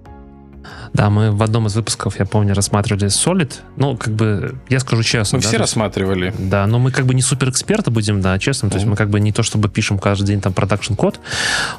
Да, 0.93 1.11
мы 1.11 1.31
в 1.33 1.43
одном 1.43 1.67
из 1.67 1.75
выпусков, 1.75 2.19
я 2.19 2.27
помню, 2.27 2.55
рассматривали 2.55 3.07
Solid. 3.07 3.53
Ну, 3.77 3.97
как 3.97 4.15
бы, 4.15 4.57
я 4.69 4.81
скажу 4.81 5.03
честно. 5.03 5.37
Мы 5.39 5.43
да, 5.43 5.49
все 5.49 5.57
есть- 5.57 5.61
рассматривали. 5.61 6.35
Да, 6.39 6.67
но 6.67 6.79
мы 6.79 6.91
как 6.91 7.07
бы 7.07 7.15
не 7.15 7.23
супер 7.23 7.51
эксперты 7.51 7.91
будем, 7.91 8.21
да, 8.21 8.39
честно. 8.39 8.69
То 8.71 8.77
есть 8.77 8.87
мы 8.87 8.97
как 8.97 9.11
бы 9.11 9.21
не 9.21 9.33
то 9.33 9.43
чтобы 9.43 9.69
пишем 9.69 9.99
каждый 9.99 10.27
день 10.27 10.41
там 10.41 10.53
продакшн 10.53 10.95
код, 10.95 11.21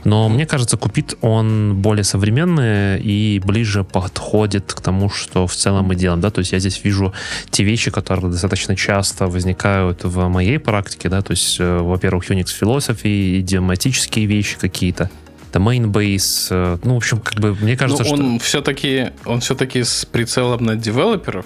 но 0.04 0.30
мне 0.30 0.46
кажется, 0.46 0.78
Купит 0.78 1.16
он 1.22 1.76
более 1.82 2.04
современный 2.04 3.00
и 3.00 3.40
ближе 3.44 3.84
подходит 3.84 4.74
к 4.74 4.82
тому, 4.82 5.10
что 5.10 5.48
в 5.48 5.56
целом 5.56 5.86
мы 5.86 5.96
делаем, 5.96 6.22
да. 6.22 6.30
То 6.30 6.40
есть 6.40 6.52
я 6.52 6.60
здесь 6.60 6.82
вижу 6.84 7.14
те 7.50 7.64
вещи, 7.64 7.92
которые 7.92 8.32
достаточно 8.32 8.76
часто 8.76 9.28
возникают 9.28 10.04
в 10.04 10.28
моей 10.28 10.60
практике, 10.60 11.10
да. 11.10 11.22
То 11.22 11.32
есть, 11.32 11.58
э, 11.60 11.78
во-первых, 11.80 12.30
Unix 12.30 12.48
философии, 12.48 13.40
идиоматические 13.40 14.26
вещи 14.26 14.58
какие-то, 14.58 15.10
domain 15.54 15.92
base, 15.92 16.48
э, 16.50 16.78
ну, 16.84 16.96
в 16.96 16.98
общем, 16.98 17.20
как 17.20 17.40
бы 17.40 17.56
мне 17.56 17.78
кажется, 17.78 18.04
Ну, 18.04 18.16
что... 18.16 18.24
он 18.24 18.40
все-таки 18.40 19.12
он 19.26 19.40
все-таки 19.40 19.84
с 19.84 20.06
прицелом 20.06 20.64
на 20.64 20.76
девелоперов. 20.76 21.46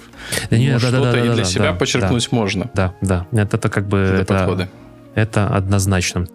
Да 0.50 0.56
не, 0.56 0.72
ну, 0.72 0.80
да-да-да-да-да, 0.80 1.12
что-то 1.12 1.18
и 1.18 1.34
для 1.34 1.44
да, 1.44 1.44
себя 1.44 1.72
да, 1.72 1.74
подчеркнуть 1.74 2.32
можно. 2.32 2.70
Да, 2.74 2.94
да, 3.00 3.26
это, 3.32 3.56
это 3.56 3.68
как 3.68 3.86
бы... 3.88 3.98
Это 3.98 4.22
это- 4.22 4.34
подходы. 4.34 4.68
Это 5.14 5.48
однозначно. 5.48 6.26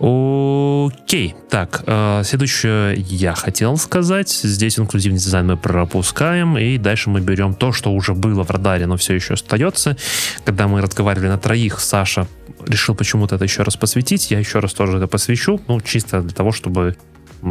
Окей, 0.00 1.34
так, 1.50 1.82
э, 1.86 2.22
следующее 2.24 2.94
я 2.96 3.34
хотел 3.34 3.76
сказать. 3.76 4.30
Здесь 4.30 4.78
инклюзивный 4.78 5.18
дизайн 5.18 5.46
мы 5.46 5.56
пропускаем, 5.58 6.56
и 6.56 6.78
дальше 6.78 7.10
мы 7.10 7.20
берем 7.20 7.54
то, 7.54 7.72
что 7.72 7.92
уже 7.92 8.14
было 8.14 8.42
в 8.42 8.50
радаре, 8.50 8.86
но 8.86 8.96
все 8.96 9.14
еще 9.14 9.34
остается. 9.34 9.96
Когда 10.44 10.68
мы 10.68 10.80
разговаривали 10.80 11.28
на 11.28 11.38
троих, 11.38 11.80
Саша 11.80 12.26
решил 12.66 12.94
почему-то 12.94 13.34
это 13.36 13.44
еще 13.44 13.62
раз 13.62 13.76
посвятить. 13.76 14.30
Я 14.30 14.38
еще 14.38 14.60
раз 14.60 14.72
тоже 14.72 14.96
это 14.96 15.06
посвящу, 15.06 15.60
ну, 15.68 15.80
чисто 15.82 16.22
для 16.22 16.32
того, 16.32 16.52
чтобы 16.52 16.96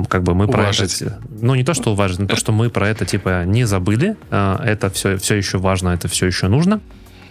как 0.08 0.24
бы 0.24 0.34
мы 0.36 0.46
Уважить. 0.46 1.00
про 1.00 1.06
это... 1.08 1.20
Ну, 1.42 1.56
не 1.56 1.64
то, 1.64 1.74
что 1.74 1.92
уважить, 1.92 2.20
но 2.20 2.28
то, 2.28 2.36
что 2.36 2.52
мы 2.52 2.70
про 2.70 2.88
это, 2.90 3.06
типа, 3.06 3.44
не 3.46 3.64
забыли. 3.66 4.16
Э, 4.32 4.58
Это 4.64 4.90
все, 4.90 5.18
все 5.18 5.36
еще 5.36 5.58
важно, 5.60 5.90
это 5.90 6.08
все 6.08 6.26
еще 6.28 6.48
нужно. 6.48 6.80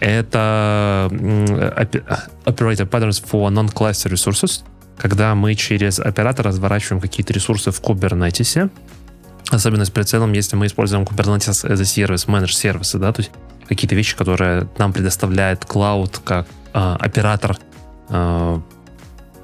Это 0.01 1.09
опе- 1.11 2.03
Operator 2.45 2.87
Patterns 2.89 3.21
for 3.29 3.49
Non-Cluster 3.51 4.09
Resources, 4.11 4.61
когда 4.99 5.33
мы 5.33 5.55
через 5.55 5.99
оператор 5.99 6.45
разворачиваем 6.45 7.01
какие-то 7.01 7.33
ресурсы 7.33 7.71
в 7.71 7.81
Kubernetes, 7.81 8.69
особенно 9.49 9.85
с 9.85 9.89
прицелом, 9.89 10.33
если 10.33 10.55
мы 10.55 10.67
используем 10.67 11.03
Kubernetes 11.03 11.65
as 11.65 11.79
a 11.79 11.83
service, 11.83 12.27
managed 12.27 12.53
сервисы, 12.53 12.99
да, 12.99 13.11
то 13.13 13.21
есть 13.21 13.31
какие-то 13.67 13.95
вещи, 13.95 14.15
которые 14.15 14.67
нам 14.77 14.93
предоставляет 14.93 15.63
cloud 15.63 16.19
как 16.23 16.47
а, 16.73 16.97
оператор, 16.99 17.57
а, 18.09 18.61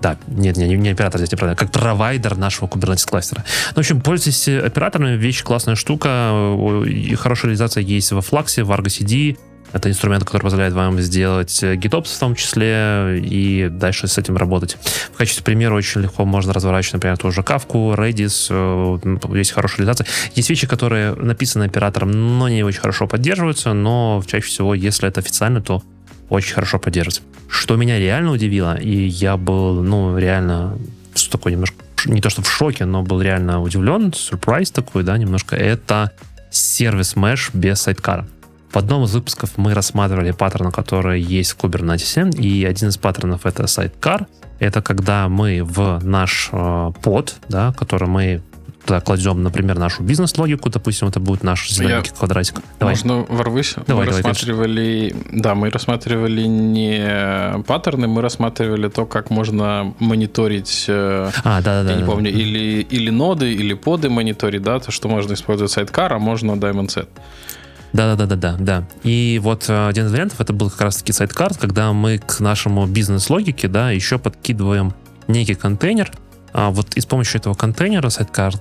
да, 0.01 0.17
нет, 0.27 0.57
не, 0.57 0.67
не 0.67 0.89
оператор 0.89 1.19
здесь 1.19 1.31
неправильно, 1.31 1.55
как 1.55 1.71
провайдер 1.71 2.35
нашего 2.37 2.67
Kubernetes 2.67 3.07
кластера. 3.07 3.45
Ну, 3.69 3.75
в 3.75 3.77
общем, 3.77 4.01
пользуйтесь 4.01 4.47
операторами, 4.47 5.15
вещь 5.15 5.41
классная 5.43 5.75
штука, 5.75 6.31
хорошая 7.17 7.51
реализация 7.51 7.81
есть 7.81 8.11
во 8.11 8.19
Flux, 8.19 8.61
в 8.61 8.71
Argo 8.71 8.87
CD, 8.87 9.37
это 9.75 9.89
инструмент, 9.89 10.23
который 10.23 10.43
позволяет 10.43 10.73
вам 10.73 11.01
сделать 11.01 11.61
э, 11.61 11.75
GitOps 11.75 12.15
в 12.15 12.19
том 12.19 12.33
числе 12.35 13.19
и 13.21 13.67
дальше 13.69 14.07
с 14.07 14.17
этим 14.17 14.37
работать. 14.37 14.77
В 15.13 15.17
качестве 15.17 15.43
примера 15.43 15.75
очень 15.75 16.01
легко 16.01 16.23
можно 16.23 16.53
разворачивать, 16.53 16.93
например, 16.93 17.17
тоже 17.17 17.41
Kafka, 17.41 17.95
Redis, 17.95 18.47
э, 18.49 19.37
есть 19.37 19.51
хорошая 19.51 19.79
реализация. 19.79 20.07
Есть 20.33 20.49
вещи, 20.49 20.65
которые 20.65 21.13
написаны 21.15 21.65
оператором, 21.65 22.11
но 22.11 22.47
не 22.47 22.63
очень 22.63 22.79
хорошо 22.79 23.05
поддерживаются, 23.05 23.73
но 23.73 24.23
чаще 24.25 24.47
всего, 24.47 24.73
если 24.73 25.09
это 25.09 25.19
официально, 25.19 25.61
то 25.61 25.83
очень 26.29 26.53
хорошо 26.53 26.79
поддерживается. 26.79 27.21
Что 27.49 27.75
меня 27.75 27.99
реально 27.99 28.31
удивило, 28.31 28.77
и 28.77 29.07
я 29.07 29.35
был, 29.35 29.83
ну, 29.83 30.17
реально 30.17 30.77
такой 31.29 31.51
немножко, 31.51 31.75
не 32.05 32.21
то 32.21 32.29
что 32.29 32.41
в 32.41 32.49
шоке, 32.49 32.85
но 32.85 33.03
был 33.03 33.21
реально 33.21 33.61
удивлен, 33.61 34.13
сюрприз 34.13 34.71
такой, 34.71 35.03
да, 35.03 35.17
немножко, 35.17 35.57
это 35.57 36.11
сервис 36.49 37.15
Mesh 37.15 37.49
без 37.53 37.81
сайдкара. 37.81 38.25
В 38.75 38.77
одном 38.77 39.05
из 39.05 39.13
выпусков 39.13 39.51
мы 39.55 39.73
рассматривали 39.73 40.31
паттерны, 40.31 40.69
которые 40.69 41.23
есть 41.23 41.51
в 41.51 41.57
Kubernetes, 41.57 42.37
и 42.37 42.65
один 42.65 42.89
из 42.89 42.97
паттернов 42.97 43.45
это 43.45 43.63
sidecar. 43.63 44.27
Это 44.59 44.81
когда 44.81 45.29
мы 45.29 45.63
в 45.63 46.01
наш 46.03 46.49
э, 46.51 46.91
под, 47.01 47.35
да, 47.47 47.71
который 47.71 48.09
мы 48.09 48.41
туда 48.85 48.99
кладем, 48.99 49.41
например, 49.43 49.79
нашу 49.79 50.03
бизнес-логику, 50.03 50.69
допустим, 50.69 51.07
это 51.07 51.21
будет 51.21 51.41
наш 51.41 51.71
зелененький 51.71 52.11
квадратик. 52.11 52.55
Давай. 52.77 52.95
Можно 52.95 53.25
ворвусь? 53.29 53.75
Давай, 53.87 54.07
мы 54.07 54.11
давай, 54.11 54.23
рассматривали, 54.23 55.15
да, 55.31 55.55
мы 55.55 55.69
рассматривали 55.69 56.41
не 56.41 57.63
паттерны, 57.63 58.09
мы 58.09 58.21
рассматривали 58.21 58.89
то, 58.89 59.05
как 59.05 59.29
можно 59.29 59.93
мониторить, 59.99 60.83
э, 60.89 61.31
А, 61.45 61.61
да-да-да. 61.61 61.91
я 61.91 61.95
не 61.95 62.03
да. 62.03 62.11
помню, 62.11 62.29
или, 62.29 62.81
или 62.81 63.09
ноды, 63.09 63.53
или 63.53 63.73
поды 63.73 64.09
мониторить, 64.09 64.63
да, 64.63 64.79
то, 64.79 64.91
что 64.91 65.07
можно 65.07 65.33
использовать 65.33 65.71
сайткар, 65.71 66.11
а 66.11 66.19
можно 66.19 66.51
Diamond 66.51 66.87
Set. 66.87 67.07
Да, 67.95 68.13
да, 68.13 68.25
да, 68.25 68.35
да, 68.35 68.35
да, 68.35 68.57
да. 68.59 68.87
И 69.03 69.39
вот 69.41 69.69
э, 69.69 69.87
один 69.87 70.07
из 70.07 70.11
вариантов 70.11 70.41
это 70.41 70.51
был 70.51 70.69
как 70.69 70.81
раз-таки 70.81 71.13
сайткарт, 71.13 71.55
когда 71.55 71.93
мы 71.93 72.17
к 72.17 72.41
нашему 72.41 72.85
бизнес-логике, 72.87 73.69
да, 73.69 73.91
еще 73.91 74.19
подкидываем 74.19 74.93
некий 75.29 75.53
контейнер. 75.53 76.11
А 76.51 76.71
вот 76.71 76.95
и 76.95 76.99
с 76.99 77.05
помощью 77.05 77.39
этого 77.39 77.53
контейнера, 77.53 78.09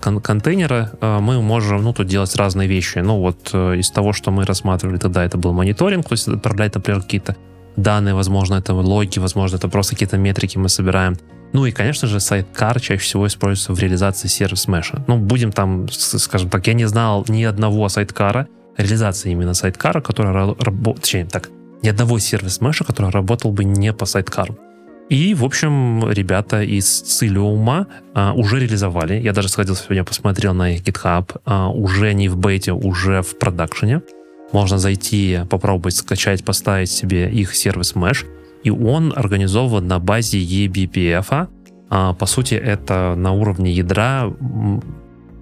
кон- 0.01 0.21
контейнера, 0.21 0.93
э, 1.01 1.19
мы 1.19 1.43
можем, 1.43 1.83
ну, 1.83 1.93
тут 1.93 2.07
делать 2.07 2.37
разные 2.37 2.69
вещи. 2.69 2.99
Ну, 2.99 3.19
вот 3.19 3.51
э, 3.53 3.79
из 3.79 3.91
того, 3.91 4.13
что 4.13 4.31
мы 4.31 4.45
рассматривали 4.45 4.99
тогда, 4.99 5.25
это 5.25 5.37
был 5.37 5.53
мониторинг, 5.53 6.07
то 6.07 6.13
есть 6.13 6.29
отправлять, 6.29 6.77
например, 6.77 7.03
какие-то 7.03 7.35
данные, 7.75 8.15
возможно, 8.15 8.55
это 8.55 8.73
логи, 8.73 9.19
возможно, 9.19 9.57
это 9.57 9.69
просто 9.69 9.97
какие-то 9.97 10.17
метрики 10.17 10.59
мы 10.59 10.69
собираем. 10.69 11.19
Ну 11.53 11.67
и, 11.67 11.73
конечно 11.73 12.07
же, 12.07 12.21
сайткар 12.21 12.79
чаще 12.79 13.03
всего 13.03 13.27
используется 13.27 13.73
в 13.73 13.81
реализации 13.81 14.29
сервис 14.29 14.69
меша. 14.69 15.03
Ну, 15.09 15.19
будем 15.19 15.51
там, 15.51 15.89
скажем 15.91 16.51
так, 16.51 16.69
я 16.69 16.75
не 16.75 16.87
знал 16.87 17.25
ни 17.27 17.43
одного 17.43 17.89
сайткара, 17.89 18.47
реализации 18.77 19.33
именно 19.33 19.55
сайткара, 19.55 20.01
который 20.01 20.33
работает, 20.33 21.01
точнее, 21.01 21.27
так, 21.27 21.51
ни 21.83 21.89
одного 21.89 22.19
сервис 22.19 22.61
меша, 22.61 22.85
который 22.85 23.11
работал 23.11 23.53
бы 23.53 23.65
не 23.65 23.93
по 23.93 24.07
сайткару. 24.07 24.59
И, 25.11 25.35
в 25.35 25.45
общем, 25.45 26.11
ребята 26.11 26.63
из 26.63 27.03
Цилиума 27.03 27.87
а, 28.15 28.33
уже 28.33 28.59
реализовали. 28.59 29.21
Я 29.21 29.33
даже 29.33 29.49
сходил 29.49 29.77
сегодня, 29.77 30.03
посмотрел 30.03 30.55
на 30.55 30.75
их 30.75 30.83
GitHub. 30.83 31.41
а, 31.45 31.69
уже 31.69 32.15
не 32.15 32.29
в 32.29 32.39
бете, 32.39 32.73
уже 32.73 33.21
в 33.21 33.39
продакшене. 33.39 34.01
Можно 34.53 34.79
зайти, 34.79 35.41
попробовать 35.51 35.97
скачать, 35.97 36.45
поставить 36.45 36.91
себе 36.91 37.31
их 37.31 37.55
сервис 37.55 37.95
Mesh. 37.95 38.25
И 38.63 38.71
он 38.71 39.13
организован 39.15 39.87
на 39.87 39.99
базе 39.99 40.39
eBPF. 40.39 41.49
А, 41.91 42.15
по 42.15 42.27
сути, 42.27 42.55
это 42.55 43.15
на 43.15 43.33
уровне 43.33 43.73
ядра 43.73 44.33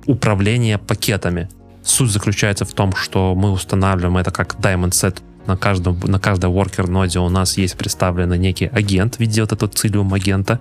управление 0.07 0.79
пакетами. 0.79 1.49
Суть 1.85 2.11
заключается 2.11 2.65
в 2.65 2.73
том, 2.73 2.95
что 2.95 3.35
мы 3.35 3.51
устанавливаем 3.51 4.17
это 4.17 4.31
как 4.31 4.57
Diamond 4.57 4.91
Set. 4.91 5.21
На 5.47 5.57
каждом, 5.57 5.99
на 6.05 6.21
каждой 6.21 6.51
worker 6.51 6.89
ноде 6.89 7.19
у 7.19 7.29
нас 7.29 7.59
есть 7.59 7.77
представленный 7.77 8.39
некий 8.39 8.67
агент 8.67 9.17
в 9.17 9.21
виде 9.21 9.41
вот 9.41 9.53
этого 9.53 9.71
цилиум 9.71 10.15
агента. 10.15 10.61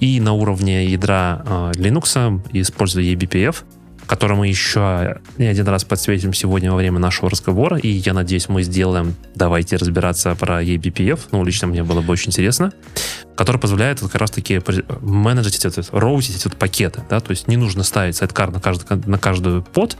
И 0.00 0.20
на 0.20 0.32
уровне 0.32 0.86
ядра 0.86 1.42
э, 1.46 1.72
Linux, 1.76 2.40
используя 2.52 3.04
eBPF, 3.04 3.62
который 4.06 4.36
мы 4.36 4.48
еще 4.48 5.20
не 5.38 5.46
один 5.46 5.66
раз 5.68 5.84
подсветим 5.84 6.32
сегодня 6.32 6.70
во 6.70 6.76
время 6.76 6.98
нашего 6.98 7.30
разговора, 7.30 7.76
и 7.76 7.88
я 7.88 8.14
надеюсь, 8.14 8.48
мы 8.48 8.62
сделаем, 8.62 9.14
давайте 9.34 9.76
разбираться 9.76 10.34
про 10.34 10.62
eBPF, 10.62 11.20
ну, 11.32 11.44
лично 11.44 11.66
мне 11.66 11.82
было 11.82 12.00
бы 12.00 12.12
очень 12.12 12.28
интересно, 12.28 12.72
который 13.36 13.60
позволяет 13.60 14.02
вот 14.02 14.12
как 14.12 14.20
раз-таки 14.20 14.60
менеджить 15.00 15.64
роутить 15.92 16.36
эти 16.36 16.44
вот 16.44 16.56
пакеты, 16.56 17.02
да, 17.10 17.20
то 17.20 17.30
есть 17.30 17.48
не 17.48 17.56
нужно 17.56 17.82
ставить 17.82 18.16
сайткар 18.16 18.50
на, 18.52 18.60
каждый, 18.60 18.96
на 19.06 19.18
каждую 19.18 19.62
под, 19.62 19.96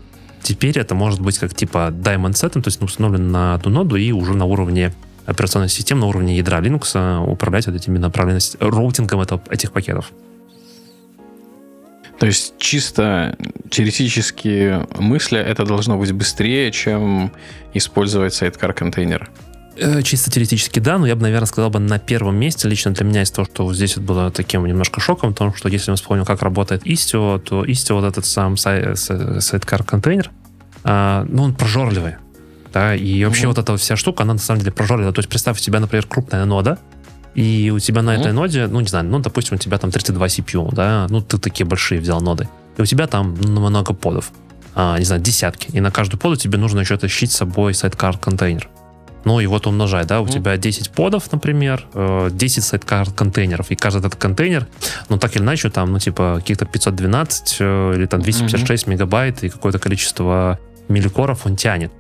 теперь 0.47 0.79
это 0.79 0.95
может 0.95 1.21
быть 1.21 1.39
как 1.39 1.55
типа 1.55 1.91
Diamond 1.93 2.33
Set, 2.33 2.51
то 2.51 2.63
есть 2.65 2.81
установлен 2.81 3.33
на 3.33 3.55
одну 3.55 3.71
ноду 3.71 3.97
и 3.97 4.13
уже 4.13 4.33
на 4.33 4.45
уровне 4.45 4.93
операционной 5.27 5.69
системы, 5.69 6.03
на 6.03 6.07
уровне 6.07 6.37
ядра 6.37 6.61
Linux 6.61 6.93
а, 6.95 7.21
управлять 7.21 7.67
вот 7.67 7.75
этими 7.75 7.99
направленностями, 7.99 8.71
роутингом 8.71 9.21
это- 9.21 9.43
этих 9.51 9.73
пакетов. 9.73 10.13
То 12.21 12.27
есть 12.27 12.55
чисто 12.59 13.37
теоретически 13.71 14.87
мысля 14.99 15.41
это 15.41 15.67
должно 15.67 15.99
быть 15.99 16.13
быстрее, 16.13 16.71
чем 16.71 17.33
использовать 17.75 18.33
сайткар 18.33 18.73
контейнер. 18.73 19.29
Э, 19.79 20.03
Чисто 20.03 20.31
теоретически 20.31 20.81
да, 20.81 20.99
но 20.99 21.07
я 21.07 21.17
бы, 21.17 21.23
наверное, 21.23 21.47
сказал 21.47 21.71
бы 21.71 21.79
на 21.79 21.99
первом 21.99 22.37
месте 22.37 22.69
лично 22.69 22.93
для 22.93 23.05
меня 23.05 23.23
из 23.23 23.31
того, 23.31 23.47
что 23.47 23.65
вот 23.65 23.77
здесь 23.77 23.97
вот 23.97 24.07
было 24.07 24.31
таким 24.31 24.65
немножко 24.67 25.01
шоком, 25.01 25.33
потому 25.33 25.55
что 25.55 25.69
если 25.69 25.91
мы 25.91 25.97
вспомним, 25.97 26.25
как 26.25 26.43
работает 26.43 26.87
Istio, 26.87 27.39
то 27.41 27.65
Istio, 27.65 27.95
вот 27.95 28.05
этот 28.05 28.25
сам 28.25 28.57
сайткар 28.57 29.85
контейнер, 29.85 30.31
а, 30.85 31.27
ну, 31.29 31.43
он 31.45 31.55
прожорливый. 31.55 32.15
Да, 32.73 32.95
и 32.95 33.25
вообще 33.25 33.47
Мгм. 33.47 33.55
вот 33.55 33.59
эта 33.59 33.77
вся 33.77 33.97
штука, 33.97 34.23
она 34.23 34.35
на 34.35 34.39
самом 34.39 34.61
деле 34.61 34.73
прожорлива. 34.73 35.13
То 35.13 35.21
есть 35.21 35.29
представь, 35.29 35.59
у 35.59 35.63
тебя, 35.63 35.81
например, 35.81 36.07
крупная 36.07 36.45
нода, 36.45 36.79
и 37.35 37.71
у 37.75 37.79
тебя 37.79 38.03
на 38.03 38.13
Мгм. 38.13 38.21
этой 38.21 38.33
ноде, 38.33 38.67
ну, 38.67 38.81
не 38.81 38.89
знаю, 38.89 39.05
ну, 39.07 39.19
допустим, 39.19 39.57
у 39.57 39.59
тебя 39.59 39.79
там 39.79 39.91
32 39.91 40.27
CPU, 40.29 40.75
да, 40.75 41.07
ну, 41.11 41.21
ты 41.21 41.39
такие 41.39 41.67
большие 41.67 42.01
взял 42.01 42.21
ноды, 42.21 42.49
и 42.79 42.83
у 42.83 42.87
тебя 42.87 43.07
там 43.07 43.33
много 43.33 43.93
подов, 43.95 44.31
а, 44.75 44.99
не 44.99 45.05
знаю, 45.05 45.21
десятки, 45.23 45.71
и 45.71 45.81
на 45.81 45.91
каждую 45.91 46.19
поду 46.21 46.37
тебе 46.37 46.57
нужно 46.59 46.81
еще 46.81 46.97
тащить 46.97 47.33
с 47.33 47.37
собой 47.37 47.75
сайткар 47.75 48.17
контейнер. 48.19 48.69
Ну 49.25 49.41
и 49.41 49.47
вот 49.47 49.67
умножай, 49.67 50.05
да, 50.05 50.21
у 50.21 50.25
Мгм. 50.25 50.33
тебя 50.33 50.57
10 50.57 50.91
подов, 50.91 51.31
например, 51.33 51.85
э, 51.95 52.29
10 52.33 52.63
сайткар 52.63 53.11
контейнеров, 53.11 53.71
и 53.71 53.75
каждый 53.75 53.99
этот 53.99 54.15
контейнер, 54.15 54.67
ну 55.09 55.19
так 55.19 55.35
или 55.35 55.43
иначе, 55.43 55.69
там, 55.69 55.93
ну 55.93 55.99
типа 55.99 56.37
каких-то 56.37 56.65
512 56.65 57.57
э, 57.59 57.95
или 57.97 58.07
там 58.07 58.21
256 58.23 58.87
мегабайт 58.87 59.43
и 59.43 59.49
какое-то 59.49 59.79
количество 59.81 60.59
милликоров 60.89 61.45
он 61.47 61.57
тянет. 61.57 61.91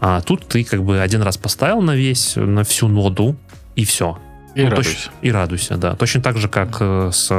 А 0.00 0.20
тут 0.20 0.46
ты 0.48 0.64
как 0.64 0.82
бы 0.82 1.00
один 1.00 1.22
раз 1.22 1.36
поставил 1.36 1.80
на 1.82 1.94
весь, 1.94 2.34
на 2.36 2.64
всю 2.64 2.88
ноду, 2.88 3.36
и 3.76 3.84
все. 3.84 4.18
И 4.56 4.62
Ну, 4.64 4.70
радуйся. 4.70 4.90
точ- 4.90 5.10
и 5.22 5.30
радуйся, 5.30 5.76
да. 5.76 5.94
Точно 5.94 6.20
так 6.22 6.36
же, 6.38 6.48
как 6.48 6.78
э, 6.80 7.10
с 7.12 7.30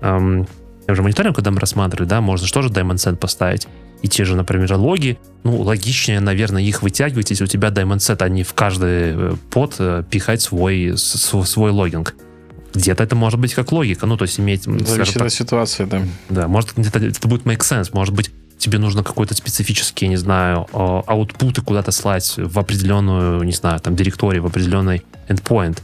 эм, 0.00 0.46
тем 0.86 0.94
же 0.96 1.02
мониторингом, 1.02 1.34
когда 1.34 1.50
мы 1.50 1.60
рассматривали, 1.60 2.08
да, 2.08 2.20
можно 2.20 2.46
же 2.46 2.52
тоже 2.52 2.68
Diamond 2.70 2.94
Set 2.96 3.16
поставить. 3.16 3.68
И 4.02 4.08
те 4.08 4.24
же, 4.24 4.36
например, 4.36 4.72
логи, 4.74 5.18
ну, 5.42 5.60
логичнее, 5.60 6.20
наверное, 6.20 6.62
их 6.62 6.82
вытягивать, 6.82 7.30
если 7.30 7.44
у 7.44 7.46
тебя 7.46 7.68
Diamond 7.68 7.98
Set, 7.98 8.22
а 8.22 8.28
не 8.28 8.44
в 8.44 8.54
каждый 8.54 9.12
э, 9.14 9.34
под 9.50 9.76
э, 9.78 10.04
пихать 10.08 10.40
свой, 10.40 10.94
свой 10.96 11.70
логинг. 11.70 12.14
Где-то 12.74 13.02
это 13.02 13.16
может 13.16 13.40
быть 13.40 13.54
как 13.54 13.72
логика, 13.72 14.06
ну, 14.06 14.16
то 14.16 14.24
есть 14.24 14.38
иметь, 14.38 14.64
Зависит 14.64 15.20
от 15.20 15.32
ситуации, 15.32 15.84
да. 15.84 16.02
да, 16.28 16.48
может, 16.48 16.74
где-то 16.76 16.98
это 16.98 17.26
будет 17.26 17.42
make 17.42 17.60
sense. 17.60 17.90
Может 17.92 18.14
быть, 18.14 18.30
тебе 18.58 18.78
нужно 18.78 19.02
какой-то 19.02 19.34
специфический, 19.34 20.06
не 20.06 20.16
знаю, 20.16 20.68
э, 20.72 20.76
аутпуты 21.06 21.62
куда-то 21.62 21.90
слать 21.90 22.34
в 22.36 22.58
определенную, 22.58 23.42
не 23.42 23.52
знаю, 23.52 23.80
там, 23.80 23.96
директорию, 23.96 24.42
в 24.42 24.46
определенный 24.46 25.02
endpoint. 25.28 25.78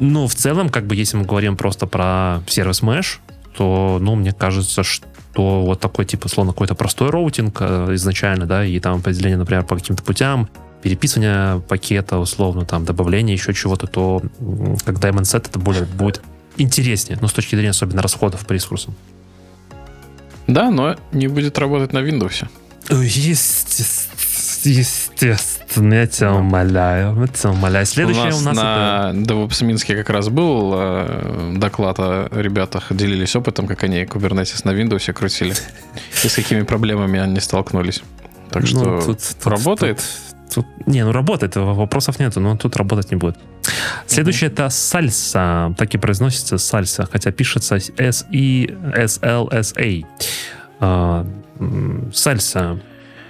Но 0.00 0.28
в 0.28 0.34
целом, 0.34 0.68
как 0.68 0.86
бы, 0.86 0.94
если 0.94 1.16
мы 1.16 1.24
говорим 1.24 1.56
просто 1.56 1.86
про 1.86 2.42
сервис 2.46 2.82
Mesh, 2.82 3.18
то, 3.56 3.98
ну, 4.00 4.14
мне 4.14 4.32
кажется, 4.32 4.82
что 4.82 5.07
вот 5.34 5.80
такой, 5.80 6.04
типа, 6.04 6.26
условно, 6.26 6.52
какой-то 6.52 6.74
простой 6.74 7.10
роутинг 7.10 7.58
э, 7.60 7.94
изначально, 7.94 8.46
да, 8.46 8.64
и 8.64 8.78
там 8.80 8.98
определение, 8.98 9.38
например, 9.38 9.64
по 9.64 9.76
каким-то 9.76 10.02
путям, 10.02 10.48
переписывание 10.82 11.60
пакета, 11.60 12.18
условно, 12.18 12.64
там, 12.64 12.84
добавление 12.84 13.34
еще 13.34 13.52
чего-то, 13.54 13.86
то 13.86 14.22
как 14.84 14.96
Diamond 14.96 15.22
Set 15.22 15.48
это 15.48 15.58
более 15.58 15.84
будет 15.84 16.22
интереснее, 16.56 17.18
ну, 17.20 17.28
с 17.28 17.32
точки 17.32 17.54
зрения 17.54 17.70
особенно 17.70 18.02
расходов 18.02 18.46
по 18.46 18.52
ресурсам. 18.52 18.94
Да, 20.46 20.70
но 20.70 20.96
не 21.12 21.28
будет 21.28 21.58
работать 21.58 21.92
на 21.92 21.98
Windows. 21.98 22.48
Естественно, 22.90 24.17
я 24.64 26.06
тебя 26.06 26.32
умоляю. 26.34 27.20
Я 27.20 27.26
тебя 27.28 27.50
умоляю. 27.50 27.86
Следующее 27.86 28.32
у 28.34 28.40
нас, 28.40 28.56
на 28.56 29.12
DevOps 29.14 29.64
Минске 29.64 29.96
как 29.96 30.10
раз 30.10 30.28
был 30.28 30.72
э, 30.74 31.54
доклад 31.56 31.98
о 31.98 32.28
ребятах, 32.32 32.86
делились 32.90 33.34
опытом, 33.36 33.66
как 33.66 33.82
они 33.84 34.02
Kubernetes 34.04 34.60
на 34.64 34.70
Windows 34.70 35.12
крутили. 35.12 35.54
И 36.24 36.28
с 36.28 36.34
какими 36.34 36.62
проблемами 36.62 37.18
они 37.20 37.40
столкнулись. 37.40 38.02
Так 38.50 38.66
что 38.66 38.78
Ну, 38.84 39.02
тут- 39.02 39.18
тут- 39.42 39.46
работает. 39.46 40.02
Тут- 40.54 40.66
не, 40.86 41.04
ну 41.04 41.12
работает, 41.12 41.56
вопросов 41.56 42.18
нету, 42.18 42.40
но 42.40 42.56
тут 42.56 42.74
работать 42.76 43.10
не 43.10 43.16
будет. 43.18 43.36
Следующее 44.06 44.48
это 44.48 44.70
сальса, 44.70 45.74
так 45.76 45.94
и 45.94 45.98
произносится 45.98 46.56
сальса, 46.56 47.06
хотя 47.12 47.30
пишется 47.32 47.76
S-I-S-L-S-A. 48.88 50.02
А, 50.80 51.26
м, 51.60 52.10
Сальса. 52.14 52.80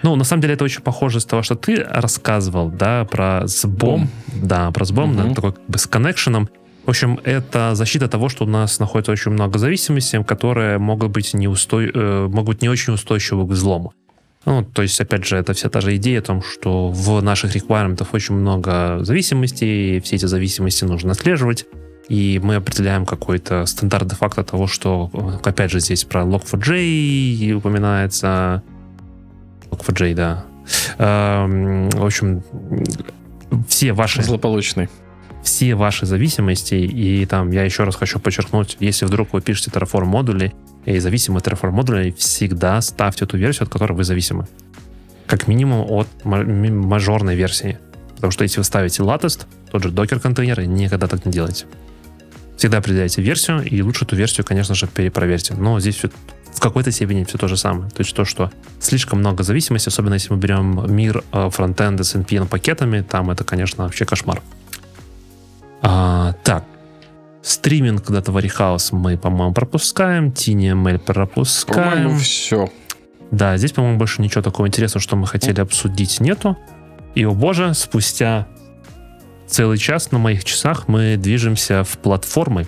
Ну, 0.03 0.17
на 0.17 0.25
самом 0.25 0.43
деле 0.43 0.55
это 0.55 0.65
очень 0.65 0.83
похоже 0.83 1.19
с 1.21 1.25
того, 1.25 1.43
что 1.43 1.55
ты 1.55 1.85
рассказывал, 1.89 2.69
да, 2.71 3.05
про 3.05 3.43
сбом. 3.47 4.09
Да, 4.43 4.71
про 4.71 4.85
сбом, 4.85 5.13
Мгм. 5.15 5.29
да, 5.29 5.35
такой 5.35 5.53
как 5.53 5.67
бы 5.67 5.79
с 5.79 5.87
коннекшеном. 5.87 6.49
В 6.87 6.91
общем, 6.91 7.19
это 7.25 7.75
защита 7.75 8.09
того, 8.09 8.29
что 8.29 8.45
у 8.45 8.49
нас 8.49 8.79
находится 8.79 9.13
очень 9.13 9.33
много 9.33 9.59
зависимостей, 9.59 10.23
которые 10.25 10.79
могут 10.79 11.11
быть, 11.11 11.35
неустой... 11.35 11.91
э, 11.95 12.27
могут 12.29 12.63
не 12.63 12.69
очень 12.71 12.95
устойчивы 12.95 13.47
к 13.47 13.51
взлому. 13.51 13.93
Ну, 14.47 14.63
то 14.65 14.83
есть, 14.83 14.99
опять 15.01 15.27
же, 15.27 15.37
это 15.37 15.53
вся 15.53 15.69
та 15.69 15.81
же 15.83 15.95
идея 15.97 16.21
о 16.21 16.23
том, 16.23 16.43
что 16.43 16.89
в 16.89 17.23
наших 17.23 17.55
requirements 17.55 18.07
очень 18.13 18.37
много 18.37 19.01
зависимостей, 19.03 19.97
и 19.97 20.01
все 20.01 20.17
эти 20.17 20.25
зависимости 20.27 20.85
нужно 20.85 21.13
отслеживать, 21.13 21.67
и 22.09 22.41
мы 22.43 22.55
определяем 22.55 23.05
какой-то 23.05 23.67
стандарт 23.67 24.07
де-факто 24.09 24.43
того, 24.43 24.67
что, 24.67 25.11
э, 25.13 25.49
опять 25.49 25.71
же, 25.71 25.81
здесь 25.81 26.05
про 26.05 26.23
Log4j 26.23 27.53
упоминается. 27.53 28.63
Log4j, 29.71 30.15
да. 30.15 30.45
Эм, 30.99 31.91
В 31.91 32.05
общем, 32.05 32.43
все 33.69 33.93
ваши 33.93 34.23
Злополучный. 34.23 34.89
все 35.43 35.75
ваши 35.75 36.05
зависимости, 36.07 36.75
и 36.75 37.25
там 37.27 37.51
я 37.51 37.63
еще 37.65 37.85
раз 37.85 37.97
хочу 37.97 38.19
подчеркнуть, 38.21 38.77
если 38.81 39.07
вдруг 39.07 39.33
вы 39.33 39.41
пишете 39.41 39.71
Terraform 39.71 40.05
модули 40.05 40.53
и 40.85 40.99
зависимы 40.99 41.41
Terraform 41.41 41.71
модулей, 41.71 42.13
всегда 42.13 42.81
ставьте 42.81 43.25
эту 43.25 43.37
версию, 43.39 43.65
от 43.65 43.69
которой 43.73 43.93
вы 43.95 44.05
зависимы. 44.05 44.47
Как 45.27 45.47
минимум 45.49 45.87
от 45.91 46.09
мажорной 46.25 47.35
версии. 47.37 47.79
Потому 48.17 48.31
что 48.33 48.43
если 48.43 48.59
вы 48.59 48.65
ставите 48.65 49.03
latest, 49.03 49.47
тот 49.71 49.83
же 49.85 49.91
докер 49.91 50.19
контейнер, 50.21 50.61
никогда 50.67 51.07
так 51.07 51.25
не 51.25 51.31
делайте. 51.33 51.67
Всегда 52.57 52.79
определяйте 52.79 53.23
версию, 53.23 53.63
и 53.63 53.81
лучше 53.83 54.05
эту 54.05 54.17
версию, 54.17 54.45
конечно 54.45 54.75
же, 54.75 54.89
перепроверьте. 54.89 55.55
Но 55.55 55.79
здесь 55.79 55.95
всё- 55.97 56.11
в 56.59 56.61
какой-то 56.61 56.91
степени 56.91 57.23
все 57.23 57.39
то 57.39 57.47
же 57.47 57.57
самое. 57.57 57.89
То 57.91 58.01
есть 58.01 58.15
то, 58.17 58.25
что 58.25 58.51
слишком 58.81 59.21
много 59.21 59.45
зависимостей, 59.45 59.91
особенно 59.91 60.15
если 60.15 60.33
мы 60.33 60.41
берем 60.41 60.93
мир 60.93 61.23
э, 61.33 61.51
фронтенда 61.51 62.03
с 62.03 62.17
NPM 62.17 62.49
пакетами, 62.49 63.01
там 63.01 63.31
это, 63.31 63.45
конечно, 63.45 63.85
вообще 63.85 64.05
кошмар. 64.05 64.43
А, 65.83 66.35
так. 66.43 66.65
Стриминг 67.43 68.05
куда-то 68.05 68.33
Warehouse 68.33 68.89
мы, 68.91 69.17
по-моему, 69.17 69.55
пропускаем. 69.55 70.31
TinyML 70.31 70.99
пропускаем. 70.99 71.93
По-моему, 71.93 72.19
все. 72.19 72.69
Да, 73.31 73.57
здесь, 73.57 73.71
по-моему, 73.71 73.97
больше 73.97 74.21
ничего 74.21 74.43
такого 74.43 74.67
интересного, 74.67 75.01
что 75.01 75.15
мы 75.15 75.29
хотели 75.29 75.61
обсудить, 75.61 76.19
нету. 76.19 76.59
И, 77.15 77.25
о 77.25 77.35
боже, 77.35 77.73
спустя 77.75 78.49
целый 79.47 79.79
час 79.79 80.11
на 80.11 80.19
моих 80.19 80.45
часах 80.45 80.89
мы 80.89 81.17
движемся 81.17 81.85
в 81.85 81.99
платформы. 81.99 82.67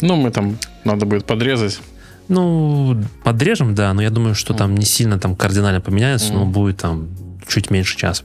Ну, 0.00 0.14
мы 0.14 0.30
там 0.30 0.56
надо 0.84 1.04
будет 1.04 1.24
подрезать. 1.24 1.80
Ну, 2.28 3.02
подрежем, 3.24 3.74
да, 3.74 3.92
но 3.94 4.02
я 4.02 4.10
думаю, 4.10 4.34
что 4.34 4.52
там 4.54 4.76
не 4.76 4.84
сильно 4.84 5.18
там 5.18 5.34
кардинально 5.34 5.80
поменяется, 5.80 6.32
но 6.32 6.44
будет 6.44 6.76
там 6.78 7.08
чуть 7.46 7.70
меньше 7.70 7.96
часа. 7.96 8.22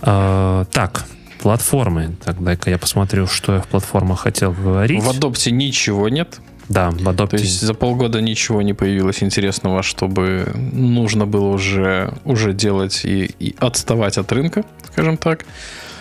А, 0.00 0.64
так, 0.72 1.04
платформы. 1.40 2.16
Так, 2.24 2.42
дай-ка 2.42 2.70
я 2.70 2.78
посмотрю, 2.78 3.26
что 3.26 3.54
я 3.54 3.60
в 3.60 3.68
платформах 3.68 4.20
хотел 4.20 4.52
говорить. 4.52 5.02
В 5.02 5.08
Адопте 5.10 5.50
ничего 5.52 6.08
нет. 6.08 6.40
Да, 6.68 6.90
в 6.90 7.08
Adobe. 7.08 7.28
То 7.28 7.36
есть 7.36 7.60
за 7.60 7.74
полгода 7.74 8.20
ничего 8.20 8.62
не 8.62 8.72
появилось 8.72 9.22
интересного, 9.22 9.82
чтобы 9.82 10.50
нужно 10.72 11.26
было 11.26 11.48
уже, 11.48 12.14
уже 12.24 12.54
делать 12.54 13.04
и, 13.04 13.24
и 13.38 13.54
отставать 13.58 14.16
от 14.16 14.32
рынка, 14.32 14.64
скажем 14.92 15.16
так. 15.16 15.44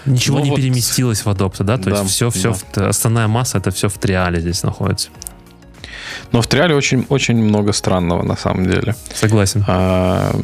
Ничего 0.06 0.38
ну 0.40 0.46
не 0.46 0.50
вот- 0.52 0.56
переместилось 0.58 1.22
в 1.22 1.28
Adobe, 1.28 1.64
да? 1.64 1.78
То 1.78 1.90
Да, 1.90 2.00
есть 2.02 2.12
все, 2.12 2.30
все, 2.30 2.56
да. 2.74 2.90
основная 2.90 3.28
масса 3.28 3.58
это 3.58 3.72
все 3.72 3.90
в 3.90 3.98
триале 3.98 4.40
здесь 4.40 4.64
находится. 4.64 5.10
Но 6.32 6.42
в 6.42 6.48
Триале 6.48 6.76
очень, 6.76 7.06
очень 7.10 7.38
много 7.38 7.74
странного 7.74 8.24
на 8.24 8.36
самом 8.36 8.66
деле. 8.66 8.96
Согласен. 9.14 9.64
А, 9.68 10.36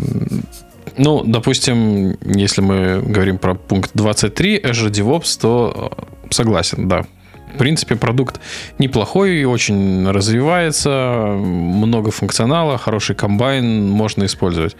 ну, 0.97 1.23
допустим, 1.23 2.17
если 2.25 2.61
мы 2.61 3.01
говорим 3.01 3.37
про 3.37 3.55
пункт 3.55 3.91
23 3.93 4.59
Azure 4.59 4.89
DevOps, 4.89 5.39
то 5.41 5.91
э, 6.29 6.33
согласен, 6.33 6.87
да. 6.87 7.05
В 7.53 7.57
принципе, 7.57 7.95
продукт 7.95 8.39
неплохой, 8.77 9.43
очень 9.45 10.07
развивается, 10.11 10.89
много 11.37 12.11
функционала, 12.11 12.77
хороший 12.77 13.15
комбайн 13.15 13.89
можно 13.89 14.25
использовать. 14.25 14.75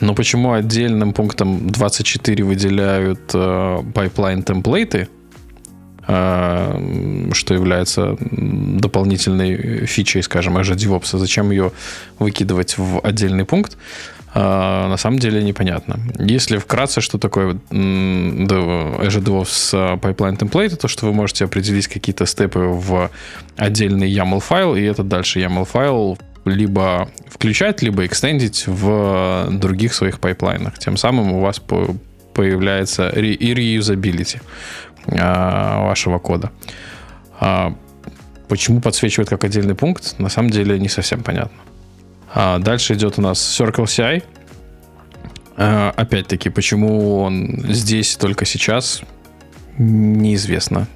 Но 0.00 0.14
почему 0.14 0.52
отдельным 0.52 1.12
пунктом 1.12 1.68
24 1.68 2.44
выделяют 2.44 3.34
э, 3.34 3.82
pipeline 3.94 4.42
темплейты, 4.42 4.98
э, 4.98 5.21
что 6.04 7.54
является 7.54 8.16
дополнительной 8.20 9.86
фичей, 9.86 10.22
скажем, 10.22 10.58
Azure 10.58 10.74
DevOps, 10.74 11.16
зачем 11.16 11.50
ее 11.50 11.72
выкидывать 12.18 12.76
в 12.76 13.00
отдельный 13.04 13.44
пункт, 13.44 13.76
а, 14.34 14.88
на 14.88 14.96
самом 14.96 15.18
деле 15.18 15.42
непонятно. 15.42 16.00
Если 16.18 16.56
вкратце, 16.56 17.00
что 17.00 17.18
такое 17.18 17.58
Azure 17.70 19.22
DevOps 19.22 19.70
а, 19.74 19.96
Pipeline 19.96 20.38
Template, 20.38 20.76
то 20.76 20.88
что 20.88 21.06
вы 21.06 21.12
можете 21.12 21.44
определить 21.44 21.86
какие-то 21.86 22.24
степы 22.24 22.60
в 22.60 23.10
отдельный 23.56 24.10
YAML 24.10 24.40
файл, 24.40 24.74
и 24.74 24.82
этот 24.82 25.08
дальше 25.08 25.40
YAML 25.40 25.66
файл 25.66 26.18
либо 26.44 27.08
включать, 27.28 27.82
либо 27.82 28.06
экстендить 28.06 28.64
в 28.66 29.48
других 29.50 29.94
своих 29.94 30.18
пайплайнах. 30.18 30.78
Тем 30.78 30.96
самым 30.96 31.32
у 31.32 31.40
вас 31.40 31.60
по- 31.60 31.94
появляется 32.32 33.10
и 33.10 33.52
а, 33.52 34.40
вашего 35.06 36.18
кода. 36.18 36.50
А, 37.40 37.74
Почему 38.48 38.82
подсвечивает 38.82 39.30
как 39.30 39.44
отдельный 39.44 39.74
пункт, 39.74 40.18
на 40.18 40.28
самом 40.28 40.50
деле 40.50 40.78
не 40.78 40.90
совсем 40.90 41.22
понятно. 41.22 41.56
А 42.34 42.58
дальше 42.58 42.92
идет 42.92 43.18
у 43.18 43.22
нас 43.22 43.38
Circle 43.38 43.84
CI. 43.84 44.22
А, 45.56 45.94
Опять-таки, 45.96 46.50
почему 46.50 47.22
он 47.22 47.64
здесь 47.68 48.16
только 48.16 48.44
сейчас, 48.44 49.00
неизвестно. 49.78 50.86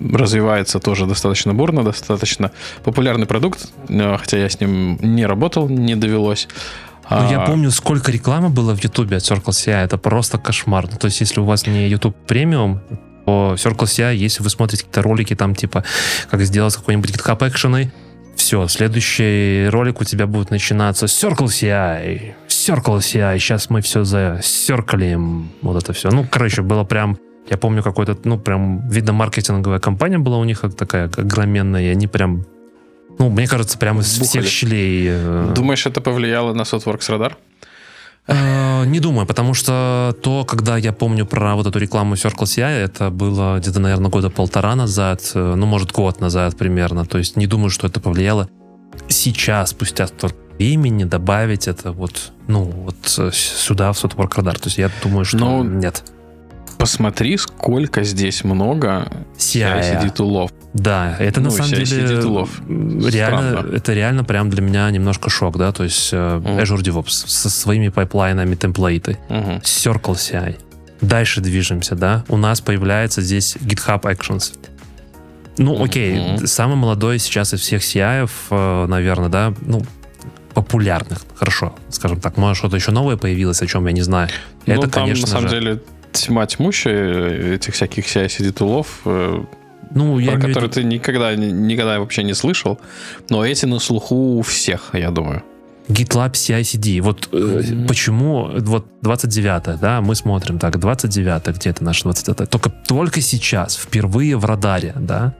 Развивается 0.00 0.78
тоже 0.78 1.06
достаточно 1.06 1.54
бурно, 1.54 1.82
достаточно 1.82 2.50
популярный 2.84 3.26
продукт, 3.26 3.72
хотя 3.88 4.38
я 4.38 4.48
с 4.48 4.60
ним 4.60 4.98
не 5.00 5.24
работал, 5.24 5.68
не 5.70 5.96
довелось. 5.96 6.48
Ну, 7.10 7.30
я 7.30 7.42
А, 7.42 7.46
помню, 7.46 7.70
сколько 7.70 8.10
рекламы 8.10 8.48
было 8.48 8.74
в 8.74 8.82
Ютубе 8.82 9.16
от 9.16 9.22
Circle 9.22 9.50
CI. 9.50 9.84
Это 9.84 9.98
просто 9.98 10.38
кошмар. 10.38 10.88
Ну, 10.90 10.96
то 10.98 11.06
есть, 11.06 11.20
если 11.20 11.40
у 11.40 11.44
вас 11.44 11.66
не 11.66 11.88
YouTube 11.88 12.16
премиум, 12.26 12.80
то 13.26 13.54
Circle 13.56 13.84
CI, 13.84 14.16
если 14.16 14.42
вы 14.42 14.50
смотрите 14.50 14.84
какие-то 14.84 15.02
ролики, 15.02 15.34
там, 15.34 15.54
типа, 15.54 15.84
как 16.30 16.42
сделать 16.42 16.74
какой-нибудь 16.76 17.10
GitHub 17.10 17.48
экшены, 17.48 17.92
все, 18.36 18.66
следующий 18.68 19.68
ролик 19.70 20.00
у 20.00 20.04
тебя 20.04 20.26
будет 20.26 20.50
начинаться 20.50 21.06
с 21.06 21.24
Circle 21.24 21.46
CI. 21.46 22.34
Circle 22.48 22.98
CI, 22.98 23.38
сейчас 23.38 23.70
мы 23.70 23.80
все 23.80 24.04
засеркалим, 24.04 25.50
вот 25.62 25.82
это 25.82 25.92
все. 25.92 26.10
Ну, 26.10 26.26
короче, 26.30 26.62
было 26.62 26.84
прям, 26.84 27.18
я 27.50 27.56
помню, 27.56 27.82
какой-то, 27.82 28.16
ну, 28.24 28.38
прям, 28.38 28.88
видно, 28.88 29.12
маркетинговая 29.12 29.78
компания 29.78 30.18
была 30.18 30.38
у 30.38 30.44
них 30.44 30.64
такая 30.76 31.06
огроменная, 31.06 31.82
и 31.82 31.88
они 31.88 32.06
прям, 32.06 32.44
ну, 33.18 33.30
мне 33.30 33.46
кажется, 33.46 33.78
прям 33.78 34.00
из 34.00 34.18
Бухали. 34.18 34.28
всех 34.42 34.46
щелей. 34.46 35.06
э, 35.08 35.52
Думаешь, 35.54 35.86
это 35.86 36.00
повлияло 36.00 36.52
на 36.54 36.62
Softworks 36.62 37.08
Radar? 37.10 37.34
Э, 38.26 38.84
Не 38.86 39.00
думаю, 39.00 39.26
потому 39.26 39.54
что 39.54 40.14
то, 40.22 40.44
когда 40.44 40.76
я 40.76 40.92
помню 40.92 41.26
про 41.26 41.54
вот 41.56 41.66
эту 41.66 41.78
рекламу 41.78 42.14
Circle 42.14 42.44
CI, 42.44 42.84
это 42.84 43.10
было 43.10 43.58
где-то, 43.58 43.80
наверное, 43.80 44.10
года 44.10 44.30
полтора 44.30 44.74
назад, 44.74 45.30
э, 45.34 45.54
ну, 45.56 45.66
может, 45.66 45.92
год 45.92 46.20
назад 46.20 46.56
примерно. 46.56 47.04
То 47.04 47.18
есть 47.18 47.36
не 47.36 47.46
думаю, 47.46 47.70
что 47.70 47.86
это 47.86 48.00
повлияло 48.00 48.48
сейчас, 49.08 49.70
спустя 49.70 50.06
столько 50.06 50.36
времени, 50.58 51.04
добавить 51.04 51.66
это 51.68 51.92
вот, 51.92 52.32
ну, 52.46 52.62
вот 52.62 52.96
сюда, 53.34 53.92
в 53.92 53.96
Softwork 54.02 54.30
Radar. 54.36 54.54
То 54.58 54.66
есть 54.66 54.78
я 54.78 54.90
думаю, 55.02 55.24
что 55.24 55.38
Ну, 55.38 55.62
нет. 55.64 56.04
Посмотри, 56.84 57.38
сколько 57.38 58.02
здесь 58.04 58.44
много 58.44 59.08
CI. 59.38 59.80
CICD-тулов. 59.80 60.50
Да, 60.74 61.16
это 61.18 61.40
на 61.40 61.48
Ну, 61.48 61.50
самом 61.50 61.70
CI/CD 61.70 61.84
деле 61.86 63.10
реально, 63.10 63.50
Странно. 63.52 63.74
это 63.74 63.92
реально 63.94 64.24
прям 64.24 64.50
для 64.50 64.60
меня 64.60 64.90
немножко 64.90 65.30
шок, 65.30 65.56
да, 65.56 65.72
то 65.72 65.82
есть 65.84 66.10
э. 66.12 66.16
Azure 66.60 66.82
DevOps 66.82 67.08
со 67.08 67.48
своими 67.48 67.88
пайплайнами, 67.88 68.54
темплейты, 68.54 69.16
Мгм. 69.30 69.60
Circle 69.62 70.14
CI. 70.14 70.56
Дальше 71.00 71.40
движемся, 71.40 71.94
да. 71.94 72.22
У 72.28 72.36
нас 72.36 72.60
появляется 72.60 73.22
здесь 73.22 73.56
GitHub 73.56 74.02
Actions. 74.02 74.52
Ну, 75.56 75.82
окей, 75.82 76.20
Мгм. 76.34 76.46
самый 76.46 76.76
молодой 76.76 77.18
сейчас 77.18 77.54
из 77.54 77.60
всех 77.60 77.80
CI, 77.80 78.28
э, 78.50 78.86
наверное, 78.88 79.30
да, 79.30 79.54
ну, 79.62 79.80
популярных, 80.52 81.22
хорошо, 81.34 81.74
скажем 81.88 82.20
так. 82.20 82.36
Может, 82.36 82.58
что-то 82.58 82.76
еще 82.76 82.90
новое 82.90 83.16
появилось, 83.16 83.62
о 83.62 83.66
чем 83.66 83.86
я 83.86 83.92
не 83.92 84.02
знаю. 84.02 84.28
Ну, 84.66 84.74
Это, 84.74 84.82
там, 84.82 85.04
конечно 85.04 85.22
на 85.22 85.32
самом 85.32 85.48
же... 85.48 85.54
деле, 85.60 85.82
тьма 86.14 86.46
тьмущая 86.46 87.54
этих 87.56 87.74
всяких 87.74 88.06
CICD-тулов, 88.06 88.86
э, 89.04 89.44
ну, 89.90 90.18
я 90.18 90.32
про 90.32 90.40
которые 90.40 90.62
виду- 90.62 90.68
ты 90.74 90.84
никогда, 90.84 91.34
никогда 91.36 91.98
вообще 92.00 92.22
не 92.24 92.34
слышал. 92.34 92.78
Но 93.30 93.44
эти 93.44 93.66
на 93.66 93.78
слуху 93.78 94.38
у 94.38 94.42
всех, 94.42 94.90
я 94.94 95.10
думаю. 95.10 95.42
GitLab 95.88 96.32
CI/CD. 96.32 97.00
Вот 97.02 97.28
э, 97.32 97.36
Мгм. 97.36 97.86
почему 97.86 98.48
вот 98.58 98.86
29 99.02 99.78
да, 99.78 100.00
мы 100.00 100.14
смотрим 100.14 100.58
так, 100.58 100.78
29 100.78 101.48
где 101.58 101.70
это 101.70 101.84
наш 101.84 102.02
29 102.02 102.48
только 102.48 102.70
только 102.70 103.20
сейчас, 103.20 103.76
впервые 103.76 104.36
в 104.36 104.44
радаре, 104.46 104.94
да. 104.96 105.34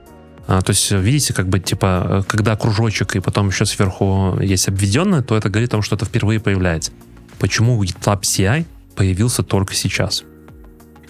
А, 0.47 0.61
то 0.61 0.69
есть, 0.69 0.91
видите, 0.91 1.33
как 1.33 1.47
бы, 1.49 1.59
типа, 1.59 2.05
э, 2.07 2.23
когда 2.27 2.55
кружочек 2.55 3.15
и 3.15 3.19
потом 3.19 3.47
еще 3.47 3.65
сверху 3.65 4.37
есть 4.39 4.67
обведенное, 4.67 5.23
то 5.23 5.35
это 5.35 5.49
говорит 5.49 5.69
о 5.69 5.71
том, 5.71 5.81
что 5.81 5.95
это 5.95 6.05
впервые 6.05 6.39
появляется. 6.39 6.91
Почему 7.39 7.83
GitLab 7.83 8.21
CI 8.21 8.65
появился 8.95 9.41
только 9.41 9.73
сейчас? 9.73 10.23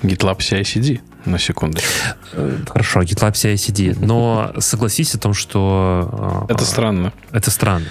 GitLab 0.03 0.37
CI-CD, 0.39 0.99
на 1.25 1.39
секундочку. 1.39 1.89
Э, 2.33 2.57
Хорошо, 2.67 3.01
GitLab 3.01 3.31
CI/CD, 3.33 3.95
но 4.05 4.53
согласись 4.59 5.15
о 5.15 5.19
том, 5.19 5.33
что... 5.33 6.45
э, 6.49 6.53
Это 6.53 6.65
странно. 6.65 7.11
Это 7.31 7.49
странно. 7.51 7.85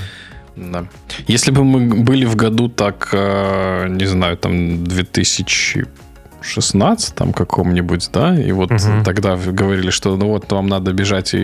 Да. 0.56 0.84
Если 1.26 1.50
бы 1.50 1.64
мы 1.64 1.80
были 2.04 2.24
в 2.26 2.36
году 2.36 2.68
так, 2.68 3.08
э, 3.12 3.88
не 3.88 4.06
знаю, 4.06 4.36
там 4.36 4.84
2016 4.84 7.14
там 7.14 7.32
каком-нибудь, 7.32 8.10
да, 8.12 8.38
и 8.38 8.52
вот 8.52 8.70
Мгм. 8.70 9.02
тогда 9.04 9.36
говорили, 9.36 9.90
что 9.90 10.16
ну 10.16 10.28
вот 10.28 10.52
вам 10.52 10.68
надо 10.68 10.92
бежать 10.92 11.34
и 11.34 11.38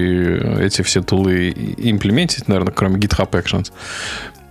эти 0.60 0.82
все 0.82 1.02
тулы 1.02 1.50
имплементить, 1.78 2.46
наверное, 2.48 2.72
кроме 2.72 2.98
GitHub 3.00 3.30
Actions, 3.30 3.72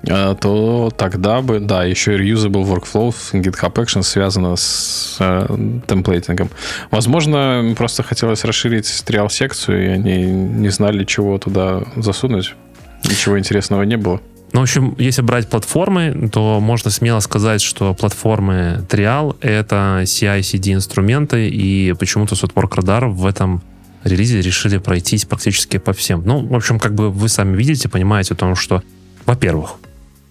то 0.06 0.92
тогда 0.96 1.42
бы, 1.42 1.60
да, 1.60 1.84
еще 1.84 2.16
и 2.16 2.18
reusable 2.18 2.64
workflow 2.64 3.12
в 3.12 3.34
GitHub 3.34 3.74
Actions 3.74 4.04
связано 4.04 4.56
с 4.56 5.18
э, 5.20 5.46
темплейтингом. 5.88 6.50
Возможно, 6.90 7.74
просто 7.78 8.04
хотелось 8.04 8.46
расширить 8.46 9.04
триал-секцию, 9.06 9.86
и 9.86 9.88
они 9.90 10.26
не 10.26 10.70
знали, 10.70 11.04
чего 11.04 11.38
туда 11.38 11.84
засунуть. 11.98 12.56
Ничего 13.04 13.38
интересного 13.38 13.84
не 13.84 13.98
было. 13.98 14.22
Ну, 14.52 14.62
в 14.62 14.64
общем, 14.64 14.96
если 14.98 15.22
брать 15.22 15.48
платформы, 15.48 16.30
то 16.32 16.60
можно 16.60 16.90
смело 16.90 17.20
сказать, 17.20 17.62
что 17.62 17.94
платформы 17.94 18.84
Trial— 18.90 19.36
это 19.42 20.02
CI-CD 20.04 20.74
инструменты, 20.74 21.48
и 21.50 21.94
почему-то 22.00 22.36
Softwork 22.36 22.72
Radar 22.72 23.10
в 23.10 23.26
этом 23.26 23.62
релизе 24.04 24.42
решили 24.42 24.78
пройтись 24.78 25.26
практически 25.26 25.78
по 25.78 25.94
всем. 25.94 26.24
Ну, 26.26 26.46
в 26.46 26.56
общем, 26.56 26.80
как 26.80 26.96
бы 26.96 27.12
вы 27.12 27.30
сами 27.30 27.56
видите, 27.56 27.90
понимаете 27.90 28.34
о 28.34 28.38
том, 28.38 28.56
что, 28.56 28.82
во-первых, 29.26 29.76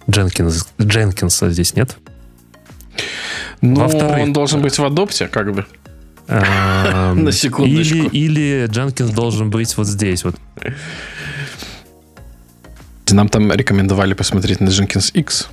Дженкинс, 0.09 0.67
Дженкинса 0.81 1.51
здесь 1.51 1.75
нет. 1.75 1.97
Ну, 3.61 3.85
он 3.85 4.33
должен 4.33 4.61
быть 4.61 4.77
в 4.77 4.83
адопте, 4.83 5.27
как 5.27 5.53
бы. 5.53 5.65
Эм, 6.27 7.23
На 7.23 7.31
секундочку. 7.31 7.95
Или, 7.95 8.07
или 8.07 8.67
Дженкинс 8.67 9.11
должен 9.11 9.49
быть 9.49 9.75
вот 9.77 9.87
здесь 9.87 10.23
вот. 10.23 10.35
Нам 13.11 13.27
там 13.27 13.51
рекомендовали 13.51 14.13
посмотреть 14.13 14.59
на 14.59 14.69
Jenkins 14.69 15.11
X. 15.13 15.49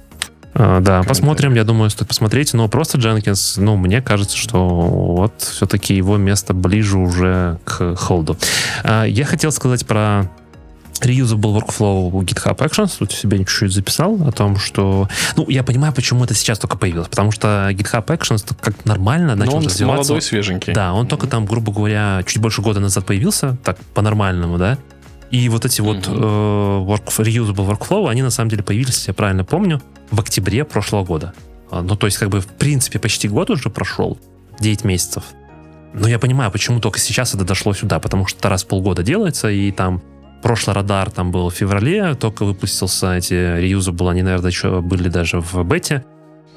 А, 0.59 0.81
да, 0.81 1.03
посмотрим, 1.03 1.55
я 1.55 1.65
думаю, 1.65 1.91
стоит 1.91 2.09
посмотреть. 2.09 2.55
Но 2.55 2.69
просто 2.69 2.99
Дженкинс, 2.99 3.57
ну, 3.59 3.77
мне 3.77 4.01
кажется, 4.01 4.37
что 4.37 4.69
вот 4.69 5.41
все-таки 5.41 5.95
его 5.95 6.17
место 6.17 6.55
ближе 6.55 6.99
уже 6.99 7.59
к 7.65 7.97
холду. 7.97 8.37
А, 8.85 9.05
я 9.05 9.25
хотел 9.25 9.53
сказать 9.53 9.87
про 9.87 10.31
reusable 11.05 11.61
workflow 11.61 12.11
у 12.13 12.23
GitHub 12.23 12.57
Actions. 12.59 12.97
Тут 12.99 13.13
себе 13.13 13.39
чуть-чуть 13.39 13.73
записал 13.73 14.19
о 14.27 14.33
том, 14.33 14.57
что... 14.57 15.09
Ну, 15.37 15.49
я 15.51 15.63
понимаю, 15.63 15.93
почему 15.93 16.25
это 16.25 16.35
сейчас 16.35 16.59
только 16.59 16.79
появилось. 16.79 17.09
Потому 17.09 17.33
что 17.33 17.69
GitHub 17.73 18.07
Actions 18.07 18.45
как 18.61 18.85
нормально 18.85 19.35
Но 19.35 19.45
начал 19.45 19.57
он 19.59 19.65
развиваться. 19.67 19.97
молодой, 20.13 20.23
свеженький. 20.23 20.73
Да, 20.73 20.93
он 20.95 21.07
только 21.07 21.27
там, 21.27 21.45
грубо 21.47 21.73
говоря, 21.73 22.23
чуть 22.27 22.41
больше 22.41 22.63
года 22.63 22.81
назад 22.81 23.05
появился, 23.05 23.57
так, 23.65 23.79
по-нормальному, 23.95 24.57
да. 24.59 24.79
И 25.31 25.49
вот 25.49 25.65
эти 25.65 25.81
вот 25.81 26.07
Мгм. 26.07 26.17
э, 26.19 26.85
work, 26.87 27.07
reusable 27.19 27.69
workflow, 27.79 28.09
они 28.09 28.23
на 28.23 28.31
самом 28.31 28.49
деле 28.51 28.63
появились, 28.63 28.95
если 28.97 29.11
я 29.11 29.15
правильно 29.15 29.45
помню, 29.45 29.83
в 30.11 30.21
октябре 30.21 30.65
прошлого 30.65 31.05
года. 31.05 31.33
А, 31.71 31.83
Ну, 31.83 31.97
то 31.97 32.07
есть, 32.07 32.17
как 32.19 32.29
бы, 32.29 32.41
в 32.41 32.47
принципе, 32.47 32.99
почти 33.01 33.29
год 33.29 33.51
уже 33.51 33.69
прошел, 33.71 34.19
9 34.61 34.85
месяцев. 34.85 35.25
Но 35.95 36.07
я 36.09 36.19
понимаю, 36.19 36.51
почему 36.53 36.79
только 36.79 36.99
сейчас 37.01 37.35
это 37.35 37.45
дошло 37.45 37.73
сюда, 37.75 37.99
потому 37.99 38.27
что 38.27 38.49
раз 38.49 38.63
в 38.65 38.67
полгода 38.69 39.03
делается, 39.03 39.49
и 39.51 39.73
там 39.73 40.01
прошлый 40.47 40.77
радар 40.77 41.11
там 41.11 41.33
был 41.33 41.49
в 41.51 41.55
феврале, 41.55 42.15
только 42.15 42.45
выпустился 42.45 43.17
эти 43.17 43.35
reusable, 43.35 44.09
они, 44.09 44.23
наверное, 44.23 44.51
еще 44.51 44.81
были 44.81 45.09
даже 45.09 45.41
в 45.41 45.65
бете. 45.65 46.05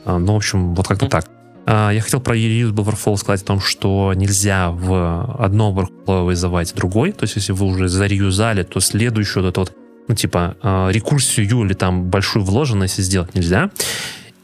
А, 0.05 0.19
Ну, 0.19 0.33
в 0.33 0.35
общем, 0.35 0.75
вот 0.75 0.87
как-то 0.87 1.05
Мгм. 1.05 1.11
так. 1.11 1.25
А, 1.65 1.89
Я 1.89 2.01
хотел 2.01 2.21
про 2.21 2.35
reusable 2.35 2.85
workflow 2.85 3.17
сказать 3.17 3.41
о 3.41 3.45
том, 3.45 3.59
что 3.59 4.13
нельзя 4.15 4.69
в 4.69 5.35
одном 5.39 5.79
workflow 5.79 6.25
вызывать 6.25 6.75
другой. 6.75 7.13
То 7.13 7.23
есть, 7.23 7.37
если 7.37 7.51
вы 7.51 7.65
уже 7.65 7.87
зареюзали, 7.87 8.61
то 8.61 8.79
следующую 8.79 9.43
вот 9.43 9.49
эту 9.49 9.61
вот, 9.61 9.73
ну, 10.07 10.13
типа, 10.13 10.55
а, 10.61 10.89
рекурсию 10.91 11.65
или 11.65 11.73
там 11.73 12.03
большую 12.11 12.45
вложенность 12.45 13.01
сделать 13.03 13.33
нельзя. 13.33 13.71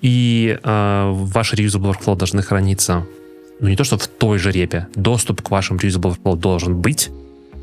И 0.02 0.58
ваши 0.64 1.56
reusable 1.56 1.94
workflow 1.94 2.16
должны 2.16 2.42
храниться, 2.42 3.06
ну, 3.60 3.70
не 3.70 3.76
то, 3.76 3.84
что 3.84 3.98
в 4.00 4.08
той 4.08 4.40
же 4.40 4.52
репе. 4.52 4.88
Доступ 4.96 5.44
к 5.44 5.52
вашим 5.52 5.78
reusable 5.78 6.16
workflow 6.16 6.36
должен 6.36 6.82
быть. 6.82 7.12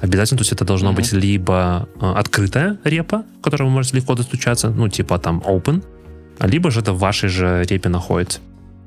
Обязательно, 0.03 0.39
то 0.39 0.43
есть 0.43 0.53
это 0.53 0.65
должно 0.65 0.89
Мгм. 0.89 0.97
быть 0.97 1.13
либо 1.13 1.89
а, 2.01 2.19
открытая 2.19 2.77
репа, 2.83 3.25
к 3.41 3.45
которой 3.45 3.65
вы 3.65 3.71
можете 3.71 3.97
легко 3.97 4.15
достучаться, 4.15 4.69
ну, 4.71 4.89
типа 4.89 5.19
там 5.19 5.39
open, 5.47 5.85
либо 6.41 6.71
же 6.73 6.81
это 6.81 6.93
в 6.93 6.99
вашей 6.99 7.29
же 7.29 7.65
репе 7.69 7.89
находится. 7.89 8.41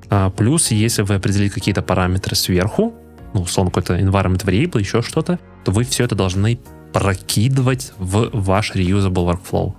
А, 0.09 0.30
плюс, 0.30 0.72
если 0.72 1.03
вы 1.03 1.16
определили 1.16 1.47
какие-то 1.49 1.82
параметры 1.82 2.36
сверху, 2.36 2.93
ну, 3.34 3.41
условно, 3.41 3.72
какой-то 3.72 3.97
environment 3.97 4.43
variable, 4.43 4.80
еще 4.80 5.01
что-то, 5.01 5.39
то 5.63 5.72
вы 5.72 5.86
все 5.86 6.03
это 6.03 6.16
должны 6.16 6.59
прокидывать 6.91 7.93
в 7.97 8.30
ваш 8.34 8.76
reusable 8.76 9.26
workflow. 9.26 9.74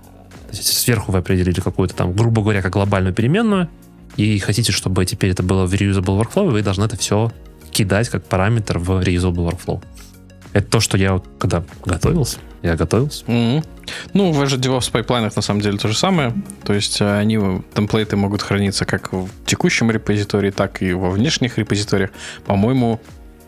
То 0.49 0.57
есть, 0.57 0.73
сверху 0.77 1.11
вы 1.11 1.19
определили 1.19 1.59
какую-то 1.59 1.93
там, 1.93 2.13
грубо 2.13 2.41
говоря, 2.41 2.63
как 2.63 2.73
глобальную 2.73 3.13
переменную, 3.13 3.69
и 4.15 4.39
хотите, 4.39 4.71
чтобы 4.71 5.05
теперь 5.05 5.31
это 5.31 5.43
было 5.43 5.67
в 5.67 5.73
reusable 5.73 6.19
workflow, 6.19 6.49
вы 6.49 6.63
должны 6.63 6.85
это 6.85 6.97
все 6.97 7.31
кидать 7.71 8.09
как 8.09 8.25
параметр 8.25 8.79
в 8.79 9.03
reusable 9.03 9.51
workflow. 9.51 9.83
Это 10.53 10.67
то, 10.67 10.79
что 10.79 10.97
я 10.97 11.13
вот 11.13 11.25
когда 11.39 11.63
готовился, 11.85 12.39
я 12.63 12.75
готовился. 12.75 13.23
Мгм. 13.27 13.63
Ну, 14.13 14.31
в 14.31 14.41
Azure 14.41 14.59
DevOps 14.59 14.91
пайплайнах 14.91 15.35
на 15.35 15.41
самом 15.41 15.61
деле 15.61 15.77
то 15.77 15.87
же 15.87 15.97
самое. 15.97 16.33
То 16.63 16.73
есть 16.73 16.99
э, 17.01 17.17
они, 17.17 17.37
э, 17.37 17.59
темплейты 17.73 18.15
могут 18.15 18.41
храниться 18.41 18.85
как 18.85 19.13
в 19.13 19.29
текущем 19.45 19.91
репозитории, 19.91 20.51
так 20.51 20.81
и 20.81 20.93
во 20.93 21.09
внешних 21.09 21.57
репозиториях. 21.57 22.11
По-моему, 22.45 22.99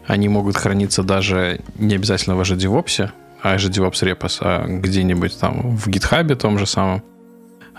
они 0.08 0.30
могут 0.30 0.58
храниться 0.58 1.04
даже 1.04 1.60
не 1.78 1.96
обязательно 1.96 2.36
в 2.36 2.42
Azure 2.42 2.58
DevOps, 2.58 3.12
а 3.42 3.56
Azure 3.56 3.70
DevOps 3.70 4.02
Repos, 4.04 4.38
а 4.42 4.66
где-нибудь 4.68 5.38
там 5.40 5.78
в 5.78 5.88
GitHub 5.88 6.34
том 6.36 6.58
же 6.58 6.66
самом. 6.66 7.04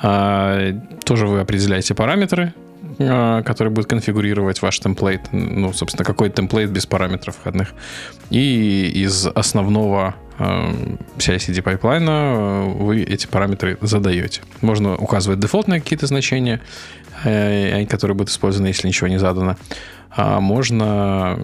А, 0.02 0.72
тоже 1.04 1.26
вы 1.26 1.40
определяете 1.40 1.94
параметры, 1.94 2.54
а, 2.98 3.42
которые 3.42 3.72
будут 3.72 3.88
конфигурировать 3.88 4.62
ваш 4.62 4.78
template. 4.78 5.32
Ну, 5.32 5.72
собственно, 5.72 6.04
какой 6.04 6.30
template 6.30 6.70
без 6.70 6.86
параметров 6.86 7.36
входных. 7.36 7.72
И 8.30 8.90
из 8.94 9.26
основного 9.26 10.14
э, 10.38 10.72
CI-CD 11.18 11.62
pipeline 11.62 12.05
а 12.05 12.10
э, 12.10 12.64
вы 12.74 13.02
эти 13.02 13.26
параметры 13.26 13.78
задаете. 13.80 14.42
Можно 14.60 14.96
указывать 14.96 15.40
дефолтные 15.40 15.80
какие-то 15.80 16.06
значения, 16.06 16.60
э, 17.24 17.84
которые 17.86 18.16
будут 18.16 18.30
использованы, 18.30 18.68
если 18.68 18.88
ничего 18.88 19.08
не 19.08 19.18
задано. 19.18 19.56
А 20.10 20.40
можно 20.40 21.38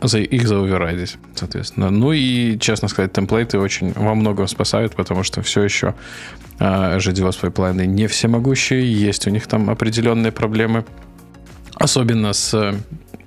за, 0.00 0.18
их 0.18 0.48
за 0.48 0.58
override 0.58 0.98
ить, 0.98 1.18
соответственно. 1.34 1.90
Ну 1.90 2.12
и, 2.12 2.58
честно 2.58 2.88
сказать, 2.88 3.12
template 3.12 3.53
ы 3.53 3.58
очень 3.58 3.92
во 3.92 4.14
многом 4.14 4.48
спасают, 4.48 4.94
потому 4.94 5.22
что 5.22 5.42
все 5.42 5.62
еще 5.62 5.94
э, 6.60 6.98
GDOS 6.98 7.40
пайплайны 7.40 7.86
не 7.86 8.06
всемогущие, 8.06 8.92
есть 8.92 9.26
у 9.26 9.30
них 9.30 9.48
там 9.48 9.68
определенные 9.70 10.30
проблемы. 10.30 10.84
Особенно 11.74 12.32
с 12.32 12.74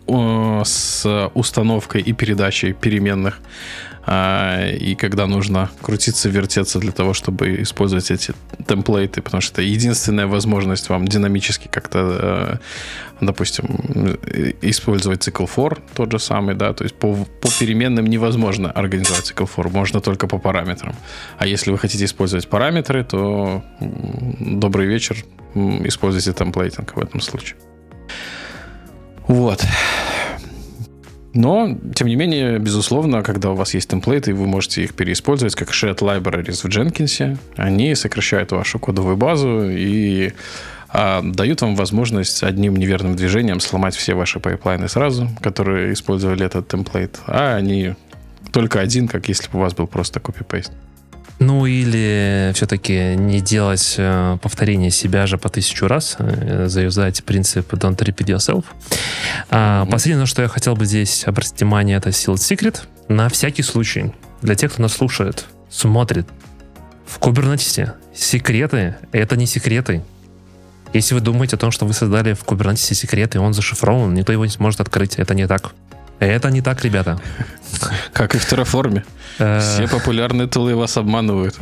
с 0.05 1.29
установкой 1.34 2.01
и 2.01 2.11
передачей 2.11 2.73
переменных 2.73 3.39
а, 3.39 3.43
и 4.06 4.95
когда 4.99 5.28
нужно 5.28 5.70
крутиться, 5.82 6.28
вертеться 6.30 6.80
для 6.80 6.91
того, 6.91 7.14
чтобы 7.14 7.62
использовать 7.62 8.12
эти 8.12 8.34
template 8.67 9.11
ы, 9.11 9.21
потому 9.22 9.39
что 9.39 9.54
это 9.54 9.62
единственная 9.62 10.28
возможность 10.28 10.89
вам 10.89 11.08
динамически 11.08 11.70
как-то, 11.70 12.60
э, 13.20 13.26
допустим, 13.26 13.66
использовать 14.62 15.24
цикл 15.24 15.45
for, 15.45 15.82
тот 15.93 16.12
же 16.12 16.20
самый, 16.20 16.56
да, 16.56 16.74
то 16.74 16.84
есть 16.84 16.95
по, 16.95 17.16
по 17.16 17.49
переменным 17.60 18.06
невозможно 18.06 18.70
организовать 18.72 19.26
цикл 19.26 19.45
for, 19.45 19.70
можно 19.70 20.01
только 20.01 20.28
по 20.28 20.38
параметрам. 20.38 20.93
А 21.38 21.47
если 21.47 21.72
вы 21.72 21.78
хотите 21.78 22.04
использовать 22.04 22.49
параметры, 22.49 23.06
то 23.06 23.64
добрый 23.80 24.86
вечер, 24.86 25.24
используйте 25.56 26.34
темплейтинг 26.34 26.97
в 26.97 26.99
этом 26.99 27.22
случае. 27.22 27.58
Вот. 29.28 29.64
Но, 31.34 31.77
тем 31.95 32.07
не 32.07 32.15
менее, 32.15 32.59
безусловно, 32.59 33.23
когда 33.23 33.51
у 33.51 33.55
вас 33.55 33.73
есть 33.73 33.89
темплейты, 33.89 34.34
вы 34.34 34.45
можете 34.45 34.84
их 34.84 34.93
переиспользовать 34.93 35.55
как 35.55 35.69
shared 35.69 35.97
libraries 35.97 36.61
в 36.61 36.65
Jenkins. 36.65 37.38
Они 37.55 37.95
сокращают 37.95 38.51
вашу 38.51 38.77
кодовую 38.77 39.17
базу 39.17 39.67
и 39.69 40.34
а, 40.89 41.23
дают 41.23 41.61
вам 41.61 41.75
возможность 41.75 42.43
одним 42.43 42.75
неверным 42.75 43.15
движением 43.15 43.59
сломать 43.59 43.95
все 43.95 44.13
ваши 44.13 44.39
pipeline 44.39 44.82
ы 44.82 44.88
сразу, 44.88 45.27
которые 45.41 45.93
использовали 45.93 46.45
этот 46.45 46.67
template, 46.67 47.19
а 47.25 47.55
они 47.55 47.95
только 48.51 48.79
один, 48.79 49.07
как 49.07 49.27
если 49.27 49.49
бы 49.49 49.57
у 49.57 49.61
вас 49.61 49.73
был 49.73 49.88
просто 49.88 50.19
copy-paste. 50.19 50.71
Ну 51.45 51.65
или 51.65 52.51
все-таки 52.55 53.15
не 53.15 53.41
делать 53.41 53.95
э, 53.97 54.37
повторение 54.41 54.91
себя 54.91 55.27
же 55.27 55.37
по 55.37 55.49
тысячу 55.49 55.87
раз, 55.87 56.15
э, 56.19 56.67
заюзать 56.67 57.23
принцип 57.25 57.73
don't 57.73 57.97
repeat 57.97 58.27
yourself. 58.27 58.63
А, 59.49 59.83
mm-hmm. 59.83 59.91
Последнее, 59.91 60.21
на 60.21 60.25
что 60.25 60.41
я 60.41 60.47
хотел 60.47 60.75
бы 60.75 60.85
здесь 60.85 61.27
обратить 61.27 61.59
внимание, 61.59 61.97
это 61.97 62.09
Sealed 62.09 62.35
Secret. 62.35 62.81
На 63.09 63.27
всякий 63.27 63.61
случай, 63.61 64.13
для 64.41 64.55
тех, 64.55 64.71
кто 64.71 64.81
нас 64.83 64.93
слушает, 64.93 65.45
смотрит, 65.69 66.27
в 67.05 67.19
Kubernetes 67.19 67.91
секреты— 68.15 68.95
это 69.11 69.35
не 69.35 69.45
секреты. 69.45 70.01
Если 70.93 71.13
вы 71.13 71.19
думаете 71.19 71.57
о 71.57 71.59
том, 71.59 71.71
что 71.71 71.85
вы 71.85 71.93
создали 71.93 72.33
в 72.33 72.45
Kubernetes 72.45 72.93
секреты, 72.93 73.37
и 73.37 73.41
он 73.41 73.53
зашифрован, 73.53 74.13
никто 74.13 74.31
его 74.31 74.45
не 74.45 74.51
сможет 74.51 74.79
открыть. 74.79 75.15
Это 75.15 75.35
не 75.35 75.47
так. 75.47 75.73
Это 76.24 76.49
не 76.49 76.61
так, 76.61 76.84
ребята. 76.84 77.19
Как 78.13 78.36
и 78.36 78.38
в 78.38 78.51
Terraform. 78.51 79.03
Э, 79.39 79.59
Все 79.59 79.88
популярные 79.88 80.47
тулы 80.47 80.76
вас 80.76 80.97
обманывают. 80.97 81.55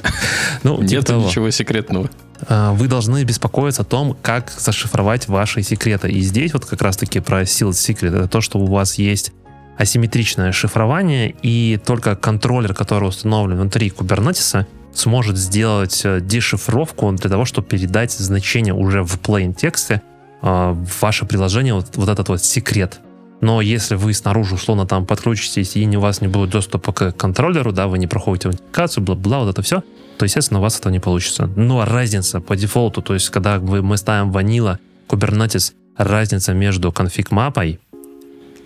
Ну, 0.63 0.81
Нет 0.81 1.07
типа 1.07 1.17
ничего 1.17 1.49
секретного. 1.49 2.09
Э, 2.47 2.71
вы 2.71 2.87
должны 2.87 3.23
беспокоиться 3.23 3.81
о 3.81 3.85
том, 3.85 4.15
как 4.21 4.51
зашифровать 4.51 5.27
ваши 5.27 5.63
секреты. 5.63 6.11
И 6.11 6.21
здесь 6.21 6.53
вот 6.53 6.65
как 6.65 6.81
раз-таки 6.81 7.19
про 7.19 7.41
Sealed 7.41 7.71
Secret. 7.71 8.09
Это 8.09 8.27
то, 8.27 8.41
что 8.41 8.59
у 8.59 8.65
вас 8.65 8.95
есть 8.95 9.31
асимметричное 9.77 10.51
шифрование, 10.51 11.33
и 11.41 11.79
только 11.83 12.15
контроллер, 12.15 12.73
который 12.73 13.07
установлен 13.07 13.57
внутри 13.57 13.89
Kubernetes, 13.89 14.65
сможет 14.93 15.37
сделать 15.37 16.01
э, 16.03 16.19
дешифровку 16.21 17.11
для 17.13 17.29
того, 17.29 17.45
чтобы 17.45 17.67
передать 17.67 18.11
значение 18.11 18.73
уже 18.73 19.03
в 19.03 19.17
plain 19.19 19.53
тексте 19.53 20.01
в 20.41 20.87
ваше 21.01 21.25
приложение, 21.27 21.75
вот, 21.75 21.95
вот 21.97 22.09
этот 22.09 22.29
вот 22.29 22.43
секрет. 22.43 22.99
Но 23.41 23.59
если 23.59 23.95
вы 23.95 24.13
снаружи 24.13 24.55
условно 24.55 24.85
там 24.85 25.05
подключитесь 25.05 25.75
и 25.75 25.97
у 25.97 25.99
вас 25.99 26.21
не 26.21 26.27
будет 26.27 26.51
доступа 26.51 26.93
к 26.93 27.11
контроллеру, 27.11 27.71
да, 27.71 27.87
вы 27.87 27.97
не 27.97 28.07
проходите 28.07 28.49
аутентификацию, 28.49 29.03
бла-бла, 29.03 29.39
вот 29.39 29.49
это 29.49 29.61
все, 29.63 29.83
то, 30.17 30.25
естественно, 30.25 30.59
у 30.59 30.63
вас 30.63 30.79
это 30.79 30.91
не 30.91 30.99
получится. 30.99 31.49
Но 31.55 31.83
разница 31.83 32.39
по 32.39 32.55
дефолту, 32.55 33.01
то 33.01 33.15
есть 33.15 33.29
когда 33.29 33.59
мы 33.59 33.97
ставим 33.97 34.31
ванила, 34.31 34.79
Kubernetes, 35.07 35.73
разница 35.97 36.53
между 36.53 36.91
конфиг-мапой 36.91 37.79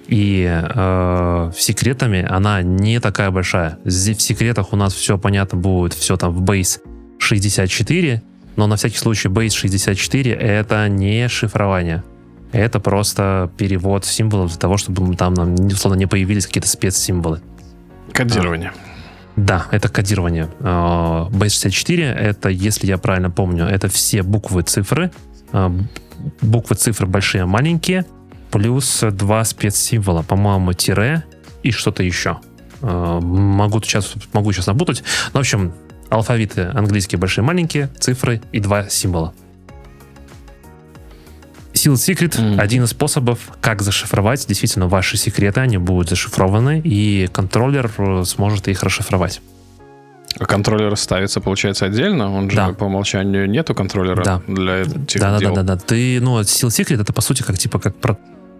и 0.08 0.46
э, 0.48 1.52
секретами, 1.58 2.26
она 2.30 2.62
не 2.62 3.00
такая 3.00 3.32
большая. 3.32 3.80
В 3.84 3.90
секретах 3.92 4.74
у 4.74 4.76
нас 4.76 4.94
все 4.94 5.18
понятно 5.18 5.58
будет, 5.58 5.94
все 5.94 6.18
там 6.18 6.34
в 6.34 6.44
base 6.44 6.80
64, 7.18 8.22
но 8.58 8.68
на 8.68 8.76
всякий 8.76 8.98
случай 8.98 9.30
base 9.30 9.52
64 9.52 10.32
это 10.34 10.88
не 10.90 11.28
шифрование. 11.30 12.04
Это 12.56 12.80
просто 12.80 13.52
перевод 13.58 14.06
символов 14.06 14.52
для 14.52 14.58
того, 14.58 14.78
чтобы 14.78 15.14
там 15.18 15.34
нам, 15.34 15.56
условно, 15.56 15.98
не 15.98 16.06
появились 16.06 16.48
какие-то 16.48 16.70
спецсимволы. 16.70 17.42
Кодирование. 18.14 18.72
Да, 19.36 19.66
это 19.72 19.90
кодирование. 19.90 20.48
А, 20.62 21.28
Base64 21.32 22.14
это, 22.14 22.48
если 22.48 22.88
я 22.88 22.98
правильно 22.98 23.30
помню, 23.30 23.66
это 23.66 23.90
все 23.90 24.24
буквы, 24.24 24.62
цифры. 24.62 25.12
А, 25.52 25.70
буквы, 26.42 26.78
цифры 26.78 27.08
большие, 27.08 27.46
маленькие, 27.46 28.06
плюс 28.52 29.04
два 29.12 29.44
спецсимвола, 29.44 30.24
по-моему, 30.24 30.72
тире 30.72 31.26
и 31.62 31.72
что-то 31.72 32.04
еще. 32.04 32.38
А, 32.82 33.20
могу 33.20 33.82
сейчас, 33.82 34.14
могу 34.32 34.54
сейчас 34.54 34.68
напутать. 34.68 35.04
Но, 35.34 35.40
в 35.40 35.42
общем, 35.42 35.74
алфавиты 36.10 36.72
английские 36.74 37.20
большие, 37.20 37.44
маленькие, 37.44 37.90
цифры 38.00 38.42
и 38.54 38.62
два 38.62 38.88
символа. 38.88 39.34
Sealed 41.76 41.96
Secret 41.96 42.38
mm-hmm. 42.38 42.60
один 42.60 42.84
из 42.86 42.92
способов, 42.92 43.40
как 43.62 43.82
зашифровать 43.82 44.46
действительно 44.48 44.88
ваши 44.88 45.18
секреты, 45.18 45.60
они 45.60 45.78
будут 45.78 46.10
зашифрованы, 46.10 46.82
и 46.84 47.28
контроллер 47.32 47.92
э, 47.98 48.24
сможет 48.26 48.68
их 48.68 48.82
расшифровать. 48.82 49.42
А 50.40 50.46
контроллер 50.46 50.96
ставится, 50.98 51.40
получается, 51.42 51.86
отдельно? 51.86 52.34
Он 52.34 52.50
же 52.50 52.56
да. 52.56 52.70
по 52.74 52.86
умолчанию 52.86 53.50
нету 53.50 53.74
контроллера 53.74 54.24
да. 54.24 54.42
для 54.48 54.82
этих 54.82 55.20
да, 55.20 55.38
дел? 55.38 55.54
Да, 55.54 55.62
да, 55.62 55.64
да, 55.64 55.76
да. 55.76 55.82
Ты, 55.86 56.20
ну, 56.22 56.40
Seal 56.42 56.70
Secret 56.70 57.02
это, 57.02 57.14
по 57.14 57.22
сути, 57.22 57.44
как 57.44 57.58
типа 57.58 57.80
как 57.80 57.96
про 57.96 58.18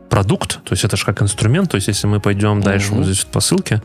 продукт, 0.10 0.64
то 0.64 0.74
есть 0.74 0.84
это 0.84 0.98
же 0.98 1.06
как 1.06 1.22
инструмент, 1.22 1.72
то 1.72 1.76
есть 1.76 1.88
если 1.88 2.08
мы 2.08 2.20
пойдем 2.20 2.62
дальше 2.62 2.92
mm-hmm. 2.92 2.98
вот 2.98 3.06
здесь 3.06 3.26
по 3.26 3.40
ссылке, 3.40 3.82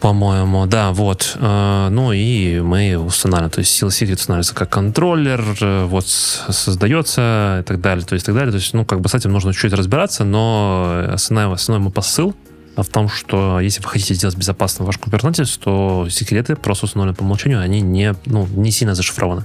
по-моему, 0.00 0.66
да, 0.66 0.92
вот. 0.92 1.36
Э, 1.36 1.88
ну 1.90 2.12
и 2.12 2.60
мы 2.60 2.96
устанавливаем, 2.96 3.50
то 3.50 3.58
есть 3.60 3.80
Seal 3.80 3.88
Secret 3.88 4.14
устанавливается 4.14 4.54
как 4.54 4.70
контроллер, 4.70 5.42
э, 5.60 5.84
вот 5.84 6.06
создается 6.06 7.58
и 7.60 7.64
так 7.64 7.80
далее, 7.80 8.04
то 8.04 8.14
есть 8.14 8.26
так 8.26 8.34
далее. 8.34 8.50
То 8.50 8.58
есть, 8.58 8.72
ну, 8.72 8.84
как 8.84 9.00
бы 9.00 9.08
с 9.08 9.14
этим 9.14 9.32
нужно 9.32 9.52
чуть-чуть 9.52 9.74
разбираться, 9.74 10.24
но 10.24 11.04
основной, 11.12 11.54
основной 11.54 11.84
мой 11.84 11.92
посыл 11.92 12.34
в 12.76 12.88
том, 12.88 13.08
что 13.08 13.60
если 13.60 13.82
вы 13.82 13.88
хотите 13.88 14.14
сделать 14.14 14.36
безопасным 14.36 14.86
ваш 14.86 14.96
Kubernetes, 14.96 15.60
то 15.62 16.08
секреты 16.08 16.56
просто 16.56 16.86
установлены 16.86 17.16
по 17.16 17.22
умолчанию, 17.22 17.60
они 17.60 17.80
не, 17.82 18.14
ну, 18.24 18.46
не 18.46 18.70
сильно 18.70 18.94
зашифрованы. 18.94 19.44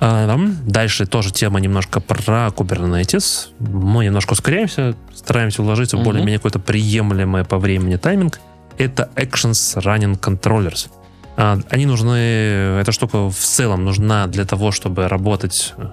А, 0.00 0.36
дальше 0.66 1.06
тоже 1.06 1.30
тема 1.30 1.60
немножко 1.60 2.00
про 2.00 2.48
Kubernetes. 2.48 3.48
Мы 3.58 4.06
немножко 4.06 4.32
ускоряемся, 4.32 4.96
стараемся 5.14 5.62
уложиться 5.62 5.96
в 5.96 6.02
более-менее 6.02 6.38
какой-то 6.38 6.58
приемлемый 6.58 7.44
по 7.44 7.58
времени 7.58 7.96
тайминг 7.96 8.40
это 8.78 9.10
Actions 9.16 9.76
Running 9.76 10.18
Controllers. 10.18 10.88
А, 11.36 11.58
они 11.70 11.86
нужны, 11.86 12.80
эта 12.80 12.92
штука 12.92 13.30
в 13.30 13.38
целом 13.38 13.84
нужна 13.84 14.26
для 14.26 14.44
того, 14.44 14.70
чтобы 14.70 15.08
работать 15.08 15.74
э, 15.76 15.84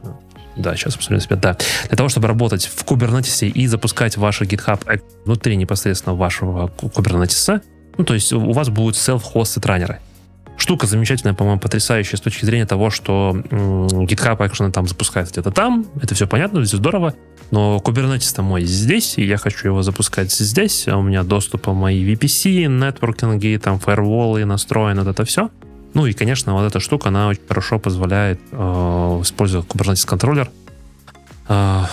да, 0.59 0.75
сейчас 0.75 0.95
посмотрим 0.97 1.21
себя. 1.21 1.35
Да. 1.37 1.57
Для 1.87 1.95
того, 1.95 2.09
чтобы 2.09 2.27
работать 2.27 2.65
в 2.65 2.83
Kubernetes 2.83 3.47
и 3.47 3.67
запускать 3.67 4.17
ваш 4.17 4.41
GitHub 4.41 5.01
внутри 5.25 5.55
непосредственно 5.55 6.15
вашего 6.15 6.67
Kubernetes, 6.67 7.61
ну, 7.97 8.03
то 8.03 8.13
есть 8.13 8.33
у 8.33 8.51
вас 8.51 8.69
будут 8.69 8.95
self-hosted 8.95 9.65
раннеры. 9.65 9.99
Штука 10.69 10.85
замечательная, 10.85 11.33
по-моему, 11.33 11.59
потрясающая 11.59 12.15
с 12.15 12.21
точки 12.21 12.45
зрения 12.45 12.67
того, 12.67 12.91
что 12.91 13.31
GitHub 13.33 14.37
Action 14.37 14.71
там 14.71 14.87
запускается 14.87 15.33
где-то 15.33 15.49
там, 15.49 15.87
это 15.99 16.13
все 16.13 16.27
понятно, 16.27 16.63
все 16.63 16.77
здорово, 16.77 17.15
но 17.49 17.81
Kubernetes-то 17.83 18.43
мой 18.43 18.65
здесь, 18.65 19.17
и 19.17 19.25
я 19.25 19.37
хочу 19.37 19.69
его 19.69 19.81
запускать 19.81 20.31
здесь, 20.31 20.87
а 20.87 20.97
у 20.97 21.01
меня 21.01 21.23
доступ 21.23 21.63
по 21.63 21.73
моей 21.73 22.05
VPC, 22.13 22.67
нетворкинги, 22.67 23.57
там, 23.57 23.79
фаерволы 23.79 24.45
настроены, 24.45 25.01
вот 25.01 25.09
это 25.09 25.25
все. 25.25 25.49
Ну 25.95 26.05
и, 26.05 26.13
конечно, 26.13 26.53
вот 26.53 26.67
эта 26.67 26.79
штука, 26.79 27.09
она 27.09 27.29
очень 27.29 27.47
хорошо 27.47 27.79
позволяет, 27.79 28.39
э, 28.51 28.57
используя 29.23 29.63
Kubernetes 29.63 30.05
контроллер, 30.05 30.51
э, 31.47 31.83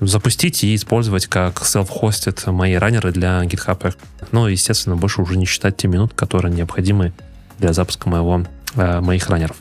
запустить 0.00 0.62
и 0.62 0.74
использовать 0.74 1.26
как 1.26 1.62
self-hosted 1.62 2.52
мои 2.52 2.74
раннеры 2.74 3.12
для 3.12 3.42
GitHub. 3.44 3.94
Ну, 4.30 4.46
естественно, 4.46 4.94
больше 4.94 5.22
уже 5.22 5.38
не 5.38 5.46
считать 5.46 5.78
те 5.78 5.88
минут, 5.88 6.12
которые 6.12 6.52
необходимы 6.52 7.14
для 7.58 7.72
запуска 7.72 8.08
моего, 8.08 8.44
э, 8.74 9.00
моих 9.00 9.28
раннеров. 9.28 9.56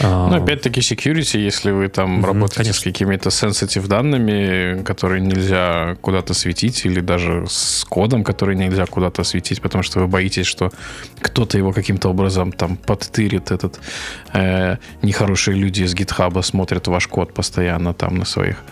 А, 0.00 0.28
ну, 0.28 0.42
опять-таки, 0.42 0.80
security, 0.80 1.38
если 1.38 1.70
вы 1.70 1.88
там 1.88 2.18
угу, 2.18 2.26
работаете 2.26 2.56
конечно. 2.56 2.80
с 2.80 2.84
какими-то 2.84 3.30
sensitive 3.30 3.86
данными, 3.86 4.82
которые 4.82 5.20
нельзя 5.20 5.96
куда-то 6.00 6.34
светить, 6.34 6.84
или 6.84 7.00
даже 7.00 7.46
с 7.48 7.84
кодом, 7.84 8.24
который 8.24 8.56
нельзя 8.56 8.86
куда-то 8.86 9.24
светить, 9.24 9.62
потому 9.62 9.82
что 9.82 10.00
вы 10.00 10.06
боитесь, 10.06 10.46
что 10.46 10.70
кто-то 11.20 11.56
его 11.56 11.72
каким-то 11.72 12.08
образом 12.08 12.52
там 12.52 12.76
подтырит, 12.76 13.50
этот 13.50 13.80
э, 14.32 14.76
нехорошие 15.02 15.56
люди 15.56 15.82
из 15.82 15.94
GitHub 15.94 16.42
смотрят 16.42 16.88
ваш 16.88 17.06
код 17.06 17.32
постоянно 17.32 17.94
там 17.94 18.16
на 18.16 18.24
своих 18.24 18.62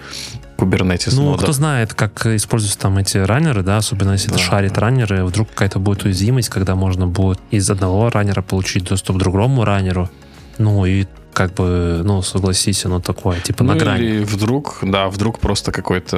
Kubernetes 0.57 1.15
Ну, 1.15 1.25
нодах. 1.25 1.43
кто 1.43 1.53
знает, 1.53 1.95
как 1.95 2.27
используются 2.27 2.79
там 2.79 2.99
эти 2.99 3.19
раннеры, 3.19 3.63
да, 3.63 3.79
особенно 3.79 4.13
если 4.13 4.29
да, 4.29 4.35
это 4.35 4.43
шарит 4.45 4.79
раннеры, 4.79 5.25
вдруг 5.25 5.49
какая-то 5.51 5.79
будет 5.79 6.05
уязвимость, 6.05 6.49
когда 6.49 6.75
можно 6.75 7.07
будет 7.07 7.41
из 7.51 7.69
одного 7.71 8.11
раннера 8.11 8.43
получить 8.43 8.85
доступ 8.85 9.17
к 9.17 9.19
другому 9.19 9.65
раннеру, 9.65 10.11
ну 10.59 10.87
и 10.87 11.07
как 11.35 11.53
бы, 11.55 12.03
ну, 12.05 12.23
согласись, 12.23 12.87
оно 12.87 13.01
такое, 13.01 13.41
типа 13.41 13.65
ну, 13.65 13.73
на 13.73 13.79
грани. 13.79 14.03
Или 14.03 14.25
вдруг, 14.25 14.79
да, 14.83 15.09
вдруг 15.09 15.39
просто 15.39 15.73
какой-то 15.73 16.17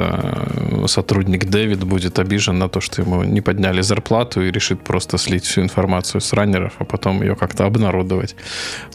э, 0.55 0.87
сотрудник 0.87 1.45
Дэвид 1.45 1.83
будет 1.83 2.19
обижен 2.19 2.59
на 2.59 2.69
то, 2.69 2.79
что 2.79 3.01
ему 3.01 3.23
не 3.23 3.41
подняли 3.41 3.81
зарплату 3.81 4.41
и 4.41 4.51
решит 4.51 4.83
просто 4.83 5.17
слить 5.17 5.43
всю 5.43 5.61
информацию 5.61 6.21
с 6.21 6.33
раннеров, 6.33 6.73
а 6.79 6.85
потом 6.85 7.21
ее 7.21 7.35
как-то 7.35 7.65
обнародовать. 7.65 8.35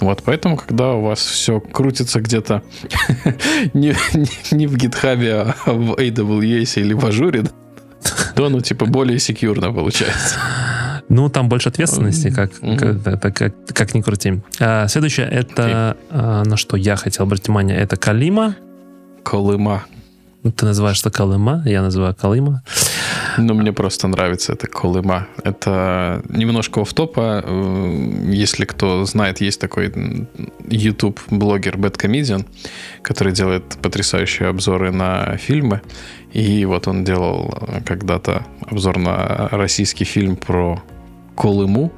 Вот, 0.01 0.23
поэтому, 0.25 0.57
когда 0.57 0.93
у 0.93 1.03
вас 1.03 1.19
все 1.19 1.61
крутится 1.61 2.21
где-то 2.21 2.63
не, 3.75 3.95
не, 4.53 4.67
в 4.67 4.77
гитхабе, 4.77 5.55
а 5.67 5.73
в 5.73 5.95
AWS 5.95 6.81
или 6.81 6.95
в 6.95 7.05
Ажуре, 7.05 7.45
то 8.35 8.47
оно 8.47 8.61
типа 8.61 8.87
более 8.87 9.19
секьюрно 9.19 9.73
получается. 9.73 10.39
Ну, 11.13 11.29
там 11.29 11.51
больше 11.51 11.69
ответственности, 11.69 12.31
как, 12.31 12.53
угу. 12.63 12.77
как, 12.79 13.07
это, 13.07 13.31
как, 13.31 13.53
как 13.67 13.95
ни 13.95 14.01
крути. 14.01 14.41
А, 14.59 14.89
следующее, 14.89 15.29
это 15.29 15.95
а, 16.09 16.43
на 16.45 16.57
что 16.57 16.79
я 16.79 16.97
хотел 16.97 17.27
обратить 17.27 17.49
внимание, 17.49 17.77
это 17.77 17.97
Калима. 17.97 18.57
Колыма. 19.23 19.85
Ты 20.57 20.65
называешь 20.65 21.01
это 21.01 21.11
Колыма, 21.11 21.63
я 21.67 21.83
называю 21.83 22.15
Калима. 22.15 22.63
Ну, 23.37 23.53
мне 23.53 23.75
просто 23.75 24.09
нравится 24.09 24.55
это 24.55 24.67
Колыма. 24.67 25.27
Это 25.45 26.23
немножко 26.31 26.81
оф-топа. 26.81 27.43
Э, 27.45 28.31
если 28.31 28.65
кто 28.65 29.05
знает, 29.05 29.43
есть 29.43 29.61
такой 29.61 29.93
YouTube-блогер 30.67 31.77
Bad 31.77 31.99
Comedian, 31.99 32.47
который 33.03 33.35
делает 33.35 33.65
потрясающие 33.83 34.49
обзоры 34.49 34.91
на 34.93 35.37
фильмы. 35.37 35.83
И 36.33 36.65
вот 36.65 36.89
он 36.89 37.05
делал 37.05 37.53
когда-то 37.85 38.47
обзор 38.67 38.99
на 38.99 39.49
российский 39.51 40.05
фильм 40.05 40.37
про 40.37 40.83
Колыму. 41.35 41.93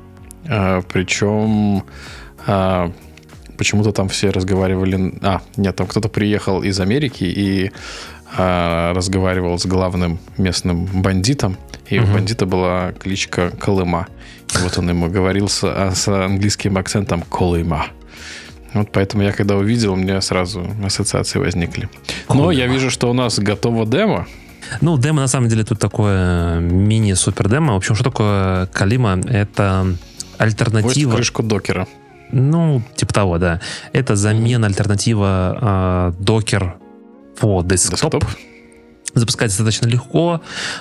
А, 0.48 0.82
причем 0.82 1.84
а, 2.46 2.92
почему-то 3.56 3.92
там 3.92 4.08
все 4.08 4.30
разговаривали... 4.30 5.14
А, 5.22 5.40
нет, 5.56 5.76
там 5.76 5.86
кто-то 5.86 6.08
приехал 6.08 6.62
из 6.62 6.80
Америки 6.80 7.24
и 7.24 7.70
а, 8.36 8.92
разговаривал 8.94 9.58
с 9.58 9.66
главным 9.66 10.18
местным 10.38 10.86
бандитом. 10.86 11.56
И 11.88 11.98
угу. 11.98 12.08
у 12.08 12.14
бандита 12.14 12.46
была 12.46 12.92
кличка 12.92 13.50
Колыма. 13.50 14.08
И 14.54 14.62
вот 14.62 14.78
он 14.78 14.88
ему 14.88 15.08
говорил 15.08 15.48
с, 15.48 15.62
с 15.94 16.08
английским 16.08 16.76
акцентом 16.78 17.22
Колыма. 17.22 17.86
Вот 18.72 18.90
поэтому 18.90 19.22
я 19.22 19.32
когда 19.32 19.56
увидел, 19.56 19.92
у 19.92 19.96
меня 19.96 20.20
сразу 20.20 20.66
ассоциации 20.84 21.38
возникли. 21.38 21.88
Но 22.28 22.50
я 22.50 22.66
вижу, 22.66 22.90
что 22.90 23.08
у 23.08 23.12
нас 23.12 23.38
готово 23.38 23.86
демо. 23.86 24.26
Ну, 24.80 24.98
демо 24.98 25.20
на 25.20 25.28
самом 25.28 25.48
деле 25.48 25.64
тут 25.64 25.78
такое 25.78 26.60
мини-супер 26.60 27.48
демо. 27.48 27.74
В 27.74 27.76
общем, 27.76 27.94
что 27.94 28.04
такое 28.04 28.66
Калима? 28.66 29.20
Это 29.26 29.86
альтернатива... 30.38 31.10
Вось 31.10 31.16
крышку 31.16 31.42
докера. 31.42 31.86
Ну, 32.32 32.82
типа 32.96 33.14
того, 33.14 33.38
да. 33.38 33.60
Это 33.92 34.16
замена, 34.16 34.66
альтернатива 34.66 36.12
э, 36.18 36.22
докер 36.22 36.76
по 37.38 37.62
десктоп. 37.62 38.14
десктоп. 38.14 38.24
Запускать 39.14 39.50
достаточно 39.50 39.86
легко. 39.86 40.40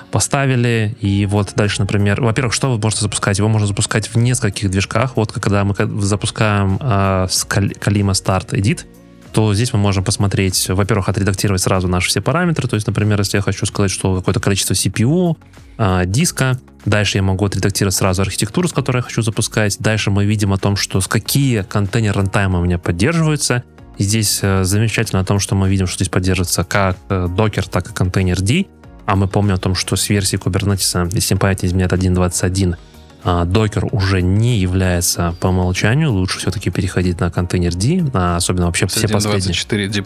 Поставили, 0.09 0.95
и 0.99 1.27
вот 1.27 1.53
дальше, 1.55 1.81
например... 1.81 2.21
Во-первых, 2.21 2.53
что 2.53 2.71
вы 2.71 2.79
можете 2.79 3.03
запускать? 3.03 3.37
Его 3.37 3.49
можно 3.49 3.67
запускать 3.67 4.07
в 4.07 4.17
нескольких 4.17 4.71
движках. 4.71 5.15
Вот 5.15 5.31
когда 5.31 5.63
мы 5.63 5.75
запускаем 6.01 6.79
э, 6.81 7.27
с 7.29 7.45
Kalima 7.45 8.13
Start 8.13 8.51
Edit, 8.51 8.85
то 9.33 9.53
здесь 9.53 9.73
мы 9.73 9.79
можем 9.79 10.03
посмотреть, 10.03 10.69
во-первых, 10.69 11.09
отредактировать 11.09 11.61
сразу 11.61 11.87
наши 11.87 12.09
все 12.09 12.21
параметры. 12.21 12.67
То 12.67 12.75
есть, 12.75 12.85
например, 12.85 13.19
если 13.19 13.37
я 13.37 13.41
хочу 13.41 13.65
сказать, 13.65 13.89
что 13.89 14.15
какое-то 14.15 14.39
количество 14.39 14.73
CPU, 14.73 15.35
э, 15.77 16.03
диска, 16.05 16.59
дальше 16.85 17.17
я 17.17 17.23
могу 17.23 17.45
отредактировать 17.45 17.95
сразу 17.95 18.21
архитектуру, 18.21 18.67
с 18.67 18.73
которой 18.73 18.97
я 18.97 19.01
хочу 19.01 19.23
запускать. 19.23 19.77
Дальше 19.79 20.11
мы 20.11 20.25
видим 20.25 20.53
о 20.53 20.57
том, 20.57 20.75
что 20.75 21.01
с 21.01 21.07
какие 21.07 21.63
контейнеры 21.63 22.19
рантаймы 22.19 22.59
у 22.59 22.63
меня 22.63 22.77
поддерживаются. 22.77 23.63
И 23.97 24.03
здесь 24.03 24.39
э, 24.43 24.63
замечательно 24.63 25.21
о 25.21 25.25
том, 25.25 25.39
что 25.39 25.55
мы 25.55 25.67
видим, 25.67 25.87
что 25.87 25.97
здесь 25.97 26.09
поддерживается 26.09 26.63
как 26.63 26.97
э, 27.09 27.27
Docker, 27.27 27.67
так 27.67 27.89
и 27.89 27.93
контейнер 27.93 28.39
D. 28.39 28.65
А 29.05 29.15
мы 29.15 29.27
помним 29.27 29.55
о 29.55 29.57
том, 29.57 29.73
что 29.73 29.95
с 29.95 30.09
версии 30.09 30.37
Kubernetes, 30.37 31.09
если 31.13 31.35
память 31.35 31.63
не 31.63 31.69
изменяет 31.69 31.91
1.21, 31.91 32.75
а, 33.23 33.45
Docker 33.45 33.87
уже 33.91 34.21
не 34.21 34.57
является 34.57 35.35
по 35.39 35.47
умолчанию. 35.47 36.11
Лучше 36.11 36.39
все-таки 36.39 36.69
переходить 36.69 37.19
на 37.19 37.31
контейнер 37.31 37.73
D, 37.73 38.03
особенно 38.13 38.65
вообще 38.65 38.87
все 38.87 39.07
последние. 39.07 39.53
24 39.53 39.87
D. 39.89 40.05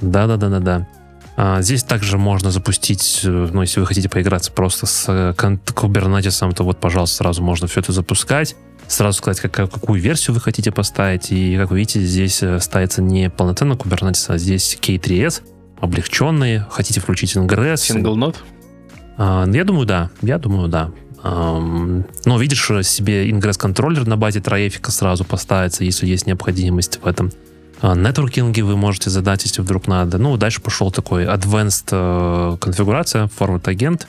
Да-да-да-да-да. 0.00 0.86
А, 1.36 1.62
здесь 1.62 1.84
также 1.84 2.18
можно 2.18 2.50
запустить, 2.50 3.20
э, 3.24 3.48
ну, 3.52 3.62
если 3.62 3.78
вы 3.78 3.86
хотите 3.86 4.08
поиграться 4.08 4.50
просто 4.50 4.86
с 4.86 5.04
э, 5.08 5.32
Kubernetes, 5.36 6.54
то 6.54 6.64
вот, 6.64 6.80
пожалуйста, 6.80 7.18
сразу 7.18 7.42
можно 7.42 7.68
все 7.68 7.80
это 7.80 7.92
запускать. 7.92 8.56
Сразу 8.88 9.18
сказать, 9.18 9.40
как, 9.40 9.70
какую 9.70 10.00
версию 10.00 10.34
вы 10.34 10.40
хотите 10.40 10.72
поставить. 10.72 11.30
И, 11.30 11.56
как 11.56 11.70
вы 11.70 11.78
видите, 11.78 12.00
здесь 12.00 12.42
э, 12.42 12.58
ставится 12.58 13.02
не 13.02 13.30
полноценно 13.30 13.74
Kubernetes, 13.74 14.24
а 14.28 14.38
здесь 14.38 14.76
K3S, 14.80 15.42
облегченные. 15.80 16.66
Хотите 16.70 17.00
включить 17.00 17.36
Ingress. 17.36 17.74
Single 17.74 18.16
node? 18.16 18.36
А, 19.16 19.46
я 19.48 19.64
думаю, 19.64 19.86
да. 19.86 20.10
Я 20.22 20.38
думаю, 20.38 20.68
да. 20.68 20.90
Но 21.22 22.38
видишь, 22.38 22.64
себе 22.86 23.30
ингресс-контроллер 23.30 24.06
на 24.06 24.16
базе 24.16 24.40
троефика 24.40 24.90
сразу 24.90 25.24
поставится, 25.24 25.84
если 25.84 26.06
есть 26.06 26.26
необходимость 26.26 27.00
в 27.02 27.06
этом. 27.06 27.32
А, 27.80 27.94
нетворкинги 27.94 28.60
вы 28.60 28.76
можете 28.76 29.10
задать, 29.10 29.44
если 29.44 29.62
вдруг 29.62 29.86
надо. 29.86 30.18
Ну, 30.18 30.36
дальше 30.36 30.60
пошел 30.60 30.90
такой 30.90 31.24
advanced 31.24 31.88
э, 31.92 32.56
конфигурация, 32.58 33.26
forward 33.26 33.68
агент. 33.68 34.08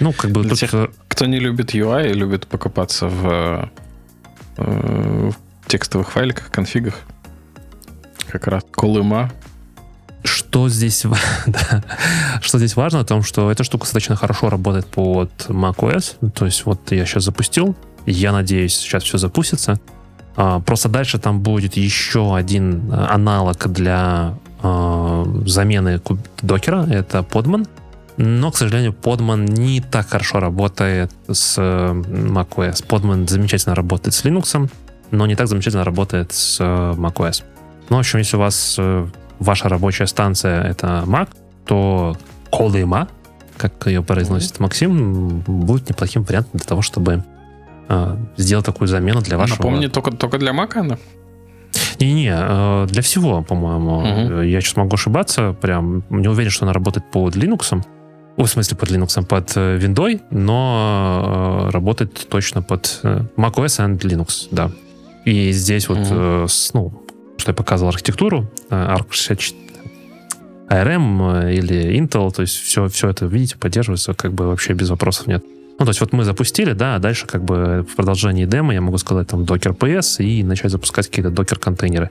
Ну, 0.00 0.12
как 0.12 0.30
бы 0.30 0.42
Для 0.42 0.50
тут... 0.50 0.58
тех, 0.58 0.74
кто 1.08 1.26
не 1.26 1.38
любит 1.38 1.74
UI 1.74 2.10
и 2.10 2.14
любит 2.14 2.46
покопаться 2.46 3.08
в, 3.08 3.70
э, 4.56 5.30
в 5.30 5.34
текстовых 5.66 6.10
файликах, 6.12 6.50
конфигах, 6.50 6.94
как 8.28 8.46
раз 8.46 8.64
Колыма 8.70 9.30
что 10.24 10.68
здесь, 10.68 11.04
да, 11.46 11.84
что 12.40 12.58
здесь 12.58 12.76
важно, 12.76 13.00
о 13.00 13.04
том, 13.04 13.22
что 13.22 13.50
эта 13.50 13.64
штука 13.64 13.84
достаточно 13.84 14.16
хорошо 14.16 14.50
работает 14.50 14.86
под 14.86 15.30
macOS. 15.48 16.30
То 16.32 16.46
есть 16.46 16.64
вот 16.64 16.90
я 16.90 17.04
сейчас 17.06 17.24
запустил, 17.24 17.76
я 18.06 18.32
надеюсь, 18.32 18.74
сейчас 18.74 19.04
все 19.04 19.18
запустится. 19.18 19.78
А, 20.36 20.60
просто 20.60 20.88
дальше 20.88 21.18
там 21.18 21.40
будет 21.40 21.76
еще 21.76 22.34
один 22.34 22.90
э, 22.90 23.06
аналог 23.10 23.68
для 23.70 24.34
а, 24.62 25.24
замены 25.46 26.00
докера, 26.42 26.86
это 26.90 27.18
Podman. 27.18 27.68
Но, 28.16 28.50
к 28.50 28.56
сожалению, 28.56 28.92
Podman 28.92 29.50
не 29.50 29.80
так 29.80 30.08
хорошо 30.08 30.40
работает 30.40 31.12
с 31.28 31.56
э, 31.58 31.92
macOS. 31.92 32.86
Podman 32.86 33.28
замечательно 33.28 33.74
работает 33.74 34.14
с 34.14 34.24
Linux, 34.24 34.70
но 35.10 35.26
не 35.26 35.36
так 35.36 35.48
замечательно 35.48 35.84
работает 35.84 36.32
с 36.32 36.58
э, 36.60 36.64
macOS. 36.96 37.42
Ну, 37.90 37.96
в 37.96 37.98
общем, 38.00 38.20
если 38.20 38.36
у 38.36 38.40
вас 38.40 38.78
ваша 39.38 39.68
рабочая 39.68 40.06
станция 40.06 40.62
это 40.62 41.04
Mac, 41.06 41.28
то 41.66 42.16
Колыма, 42.50 43.08
как 43.56 43.86
ее 43.86 44.02
произносит 44.02 44.60
Максим, 44.60 45.40
будет 45.40 45.88
неплохим 45.88 46.22
вариантом 46.22 46.58
для 46.58 46.66
того, 46.66 46.82
чтобы 46.82 47.24
э, 47.88 48.16
сделать 48.36 48.66
такую 48.66 48.88
замену 48.88 49.20
для 49.20 49.38
вашего... 49.38 49.56
Напомни, 49.56 49.86
только, 49.86 50.12
только 50.12 50.38
для 50.38 50.52
Mac 50.52 50.76
она? 50.76 50.98
Не-не, 52.00 52.34
э, 52.36 52.86
для 52.88 53.02
всего, 53.02 53.42
по-моему. 53.42 53.98
Угу. 53.98 54.40
Я 54.42 54.60
сейчас 54.60 54.76
могу 54.76 54.94
ошибаться, 54.94 55.52
прям 55.52 56.04
не 56.10 56.28
уверен, 56.28 56.50
что 56.50 56.64
она 56.64 56.72
работает 56.72 57.10
под 57.10 57.36
Linux. 57.36 57.82
в 58.36 58.46
смысле, 58.46 58.76
под 58.76 58.90
Linux, 58.90 59.26
под 59.26 59.52
э, 59.56 59.78
Windows, 59.78 60.20
но 60.30 61.66
э, 61.68 61.70
работает 61.70 62.26
точно 62.28 62.62
под 62.62 63.00
macOS 63.36 63.80
and 63.80 63.98
Linux, 63.98 64.48
да. 64.50 64.70
И 65.24 65.52
здесь 65.52 65.88
вот, 65.88 65.98
угу. 65.98 66.46
ну, 66.74 67.03
что 67.38 67.50
я 67.50 67.54
показывал 67.54 67.90
архитектуру, 67.90 68.50
ARC64, 68.70 69.54
ARM 70.68 71.52
или 71.52 71.98
Intel, 71.98 72.30
то 72.32 72.42
есть 72.42 72.56
все, 72.56 72.88
все 72.88 73.10
это, 73.10 73.26
видите, 73.26 73.56
поддерживается, 73.58 74.14
как 74.14 74.32
бы 74.32 74.46
вообще 74.46 74.72
без 74.72 74.90
вопросов 74.90 75.26
нет. 75.26 75.44
Ну, 75.78 75.84
то 75.84 75.90
есть 75.90 76.00
вот 76.00 76.12
мы 76.12 76.24
запустили, 76.24 76.72
да, 76.72 76.94
а 76.94 76.98
дальше 76.98 77.26
как 77.26 77.44
бы 77.44 77.84
в 77.90 77.96
продолжении 77.96 78.44
демо 78.44 78.72
я 78.72 78.80
могу 78.80 78.96
сказать 78.98 79.26
там 79.28 79.42
Docker 79.42 79.76
PS 79.76 80.24
и 80.24 80.42
начать 80.44 80.70
запускать 80.70 81.08
какие-то 81.08 81.30
Docker 81.30 81.58
контейнеры. 81.58 82.10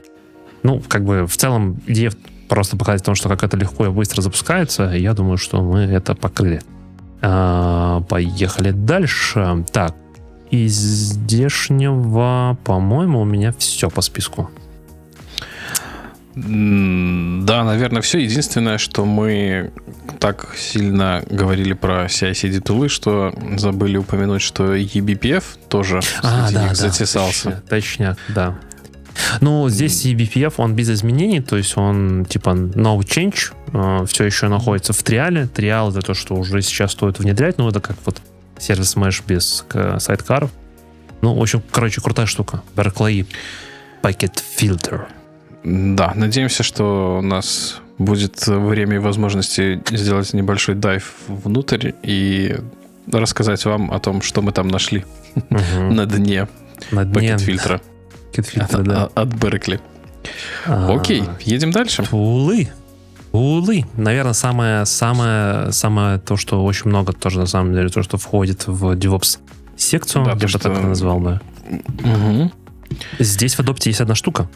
Ну, 0.62 0.82
как 0.86 1.04
бы 1.04 1.26
в 1.26 1.36
целом 1.36 1.80
идея 1.86 2.12
просто 2.48 2.76
показать 2.76 3.00
о 3.02 3.04
том, 3.04 3.14
что 3.14 3.28
как 3.28 3.42
это 3.42 3.56
легко 3.56 3.86
и 3.86 3.88
быстро 3.88 4.20
запускается, 4.20 4.84
я 4.90 5.14
думаю, 5.14 5.38
что 5.38 5.62
мы 5.62 5.80
это 5.80 6.14
покрыли. 6.14 6.60
А, 7.22 8.02
поехали 8.02 8.70
дальше. 8.70 9.64
Так, 9.72 9.94
из 10.50 10.74
здешнего, 10.74 12.58
по-моему, 12.64 13.22
у 13.22 13.24
меня 13.24 13.54
все 13.58 13.88
по 13.88 14.02
списку. 14.02 14.50
Да, 16.36 17.64
наверное, 17.64 18.02
все. 18.02 18.18
Единственное, 18.18 18.78
что 18.78 19.04
мы 19.04 19.72
так 20.18 20.54
сильно 20.56 21.22
говорили 21.30 21.74
про 21.74 22.06
CI-CD 22.06 22.60
тулы, 22.60 22.88
что 22.88 23.32
забыли 23.56 23.96
упомянуть, 23.96 24.42
что 24.42 24.74
eBPF 24.74 25.44
тоже 25.68 26.00
а, 26.22 26.50
да, 26.50 26.68
да, 26.68 26.74
затесался. 26.74 27.62
Точняк, 27.68 28.18
да. 28.28 28.58
Ну, 29.40 29.68
здесь 29.68 30.04
eBPF, 30.06 30.54
он 30.56 30.74
без 30.74 30.90
изменений, 30.90 31.40
то 31.40 31.56
есть 31.56 31.76
он 31.76 32.24
типа 32.24 32.50
no 32.50 32.98
change, 32.98 33.52
э, 33.72 34.06
все 34.06 34.24
еще 34.24 34.48
находится 34.48 34.92
в 34.92 35.02
триале. 35.02 35.46
Триал 35.46 35.90
это 35.90 36.00
то, 36.00 36.14
что 36.14 36.34
уже 36.34 36.62
сейчас 36.62 36.92
стоит 36.92 37.20
внедрять, 37.20 37.58
ну, 37.58 37.68
это 37.68 37.80
как 37.80 37.96
вот 38.04 38.20
сервис 38.58 38.96
Mesh 38.96 39.22
без 39.26 39.64
э, 39.72 39.98
сайткаров. 40.00 40.50
Ну, 41.22 41.34
в 41.34 41.40
общем, 41.40 41.62
короче, 41.70 42.00
крутая 42.00 42.26
штука. 42.26 42.62
Berkeley 42.74 43.26
Packet 44.02 44.42
Filter. 44.58 45.06
Да, 45.64 46.12
надеемся, 46.14 46.62
что 46.62 47.18
у 47.18 47.22
нас 47.22 47.80
будет 47.98 48.46
время 48.46 48.96
и 48.96 48.98
возможности 48.98 49.82
сделать 49.90 50.32
небольшой 50.34 50.74
дайв 50.74 51.14
внутрь 51.28 51.92
и 52.02 52.56
рассказать 53.10 53.64
вам 53.64 53.90
о 53.92 53.98
том, 53.98 54.20
что 54.22 54.42
мы 54.42 54.52
там 54.52 54.68
нашли 54.68 55.04
Мгм. 55.50 55.94
на 55.94 56.06
дне 56.06 56.48
На 56.90 57.04
дне 57.04 57.14
пакет-фильтра, 57.32 57.80
от, 58.36 58.82
да. 58.84 59.08
от 59.14 59.28
Беркли. 59.34 59.80
А, 60.66 60.94
Окей, 60.94 61.22
едем 61.40 61.70
дальше. 61.70 62.02
Тулы. 62.04 62.68
Тулы. 63.32 63.84
Наверное, 63.96 64.32
самое, 64.32 64.86
самое, 64.86 65.72
самое 65.72 66.18
то, 66.18 66.36
что 66.36 66.64
очень 66.64 66.88
много 66.88 67.12
тоже 67.12 67.38
на 67.40 67.46
самом 67.46 67.74
деле, 67.74 67.88
то, 67.88 68.02
что 68.02 68.16
входит 68.16 68.66
в 68.66 68.92
DevOps 68.96 69.38
секцию, 69.76 70.24
Да, 70.24 70.30
я 70.32 70.36
бы 70.36 70.48
что- 70.48 70.58
так 70.58 70.82
назвал 70.82 71.20
бы. 71.20 71.40
Мгм. 72.00 72.52
Здесь 73.18 73.54
в 73.56 73.60
Adopt 73.60 73.82
есть 73.86 74.00
одна 74.00 74.14
штука. 74.14 74.48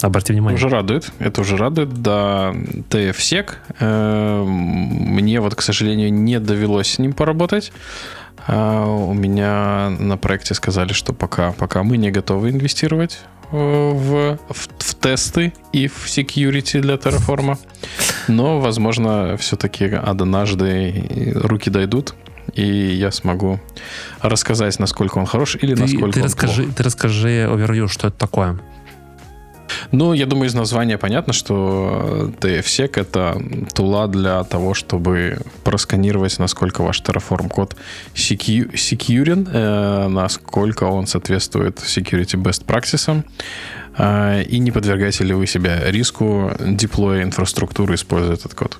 Обратите 0.00 0.32
внимание. 0.34 0.56
Уже 0.56 0.68
радует. 0.68 1.10
Это 1.18 1.40
уже 1.40 1.56
радует. 1.56 1.88
Да, 2.02 2.52
TFSEC. 2.90 3.50
э, 3.80 4.44
Мне 4.44 5.40
вот, 5.40 5.54
к 5.54 5.62
сожалению, 5.62 6.12
не 6.12 6.38
довелось 6.38 6.92
с 6.92 6.98
ним 6.98 7.12
поработать. 7.12 7.72
А, 8.46 8.86
У 8.86 9.12
меня 9.14 9.90
на 9.98 10.16
проекте 10.16 10.54
сказали, 10.54 10.92
что 10.92 11.12
пока, 11.12 11.52
пока 11.52 11.82
мы 11.82 11.96
не 11.96 12.10
готовы 12.12 12.50
инвестировать 12.50 13.18
э, 13.50 13.56
в, 13.56 14.38
в, 14.48 14.68
в 14.78 14.94
тесты 14.94 15.52
и 15.72 15.88
в 15.88 16.06
security 16.06 16.80
для 16.80 16.94
Terraform. 16.94 17.58
Но, 18.28 18.60
возможно, 18.60 19.36
все-таки 19.38 19.86
однажды 19.86 21.32
руки 21.34 21.70
дойдут, 21.70 22.14
и 22.54 22.62
я 22.64 23.10
смогу 23.10 23.58
рассказать, 24.22 24.78
насколько 24.78 25.18
он 25.18 25.26
хорош 25.26 25.56
или 25.60 25.74
Ты, 25.74 25.80
насколько 25.82 26.12
ты 26.12 26.20
он 26.20 26.26
расскажи, 26.26 26.62
плох. 26.62 26.74
ты 26.76 26.82
расскажи 26.84 27.48
овервью, 27.50 27.88
что 27.88 28.08
это 28.08 28.16
такое. 28.16 28.58
Ну, 29.92 30.12
я 30.12 30.26
думаю, 30.26 30.48
из 30.48 30.54
названия 30.54 30.98
понятно, 30.98 31.32
что 31.32 32.32
TFSEC— 32.40 32.92
это 33.00 33.40
тула 33.74 34.08
для 34.08 34.44
того, 34.44 34.74
чтобы 34.74 35.38
просканировать, 35.64 36.38
насколько 36.38 36.82
ваш 36.82 37.00
Terraform 37.02 37.48
код 37.48 37.76
secu- 38.14 38.76
секьюрен, 38.76 39.48
э, 39.52 40.08
насколько 40.08 40.84
он 40.84 41.06
соответствует 41.06 41.78
security 41.78 42.36
best 42.36 42.64
practices, 42.64 43.24
э, 43.96 44.42
и 44.42 44.58
не 44.58 44.70
подвергаете 44.70 45.24
ли 45.24 45.34
вы 45.34 45.46
себя 45.46 45.90
риску 45.90 46.52
деплоя 46.60 47.22
инфраструктуры, 47.22 47.94
используя 47.94 48.34
этот 48.34 48.54
код. 48.54 48.78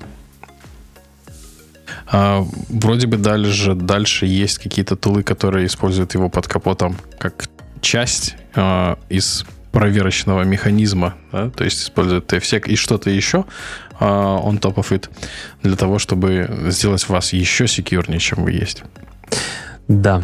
А, 2.11 2.43
вроде 2.69 3.07
бы 3.07 3.17
дальше, 3.17 3.75
дальше 3.75 4.25
есть 4.25 4.57
какие-то 4.57 4.95
тулы, 4.95 5.23
которые 5.23 5.67
используют 5.67 6.15
его 6.15 6.29
под 6.29 6.47
капотом 6.47 6.95
как 7.19 7.49
часть 7.81 8.35
э, 8.55 8.95
из 9.09 9.45
проверочного 9.71 10.43
механизма, 10.43 11.15
да, 11.31 11.49
то 11.49 11.63
есть 11.63 11.83
используют 11.83 12.31
TFSEC 12.31 12.67
и 12.67 12.75
что-то 12.75 13.09
еще 13.09 13.45
э, 13.99 14.03
on 14.05 14.59
top 14.59 14.75
of 14.75 14.89
it 14.91 15.09
для 15.63 15.75
того, 15.75 15.99
чтобы 15.99 16.49
сделать 16.69 17.07
вас 17.09 17.33
еще 17.33 17.67
секьюрнее, 17.67 18.19
чем 18.19 18.43
вы 18.43 18.51
есть. 18.53 18.83
Да. 19.87 20.21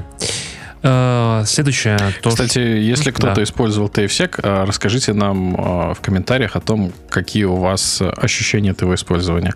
Э, 0.84 1.44
Следующее. 1.46 1.98
То, 2.22 2.30
Кстати, 2.30 2.60
если 2.60 3.12
Да. 3.12 3.16
кто-то 3.16 3.44
использовал 3.44 3.88
TFSEC, 3.90 4.40
э, 4.42 4.64
расскажите 4.66 5.14
нам 5.14 5.56
э, 5.56 5.94
в 5.94 6.00
комментариях 6.02 6.56
о 6.56 6.60
том, 6.60 6.92
какие 7.10 7.46
у 7.46 7.56
вас 7.56 8.02
ощущения 8.02 8.72
от 8.72 8.82
его 8.82 8.94
использования. 8.94 9.54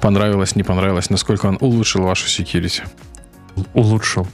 Понравилось, 0.00 0.56
не 0.56 0.62
понравилось, 0.62 1.10
насколько 1.10 1.46
он 1.46 1.58
улучшил 1.60 2.02
вашу 2.02 2.26
security. 2.26 2.82
улучшил. 3.74 4.26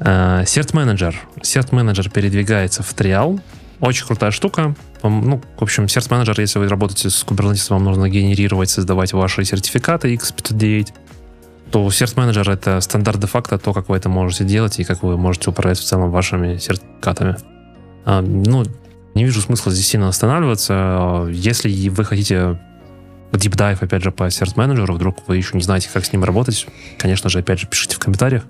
Э. 0.00 0.42
Cert 0.44 1.70
Manager 1.70 2.10
передвигается 2.10 2.82
в 2.82 2.92
триал. 2.94 3.40
Очень 3.80 4.06
крутая 4.06 4.30
штука. 4.30 4.74
Ну, 5.02 5.42
в 5.58 5.62
общем, 5.62 5.84
Manager, 5.84 6.40
если 6.40 6.58
вы 6.60 6.68
работаете 6.68 7.10
с 7.10 7.24
Kubernetes, 7.24 7.66
вам 7.70 7.84
нужно 7.84 8.08
генерировать, 8.08 8.70
создавать 8.70 9.12
ваши 9.12 9.44
сертификаты 9.44 10.14
X509, 10.14 10.94
то 11.72 11.86
Cert 11.88 12.14
Manager— 12.14 12.52
это 12.52 12.80
стандарт 12.80 13.18
де-факто, 13.18 13.58
то, 13.58 13.72
как 13.72 13.88
вы 13.88 13.96
это 13.96 14.08
можете 14.08 14.44
делать 14.44 14.78
и 14.78 14.84
как 14.84 15.02
вы 15.02 15.16
можете 15.16 15.50
управлять 15.50 15.78
в 15.78 15.84
целом 15.84 16.10
вашими 16.10 16.58
сертификатами. 16.58 17.36
А, 18.04 18.20
Ну, 18.20 18.64
не 19.14 19.24
вижу 19.24 19.40
смысла 19.40 19.72
здесь 19.72 19.88
сильно 19.88 20.08
останавливаться. 20.08 21.26
Если 21.30 21.88
вы 21.88 22.04
хотите 22.04 22.60
deep 23.32 23.56
dive, 23.56 23.78
опять 23.80 24.02
же, 24.02 24.12
по 24.12 24.24
Cert 24.24 24.54
Manager, 24.54 24.92
вдруг 24.92 25.26
вы 25.26 25.38
еще 25.38 25.56
не 25.56 25.62
знаете, 25.62 25.88
как 25.92 26.04
с 26.04 26.12
ним 26.12 26.24
работать, 26.24 26.66
конечно 26.98 27.28
же, 27.30 27.40
опять 27.40 27.58
же, 27.58 27.66
пишите 27.66 27.96
в 27.96 27.98
комментариях. 27.98 28.44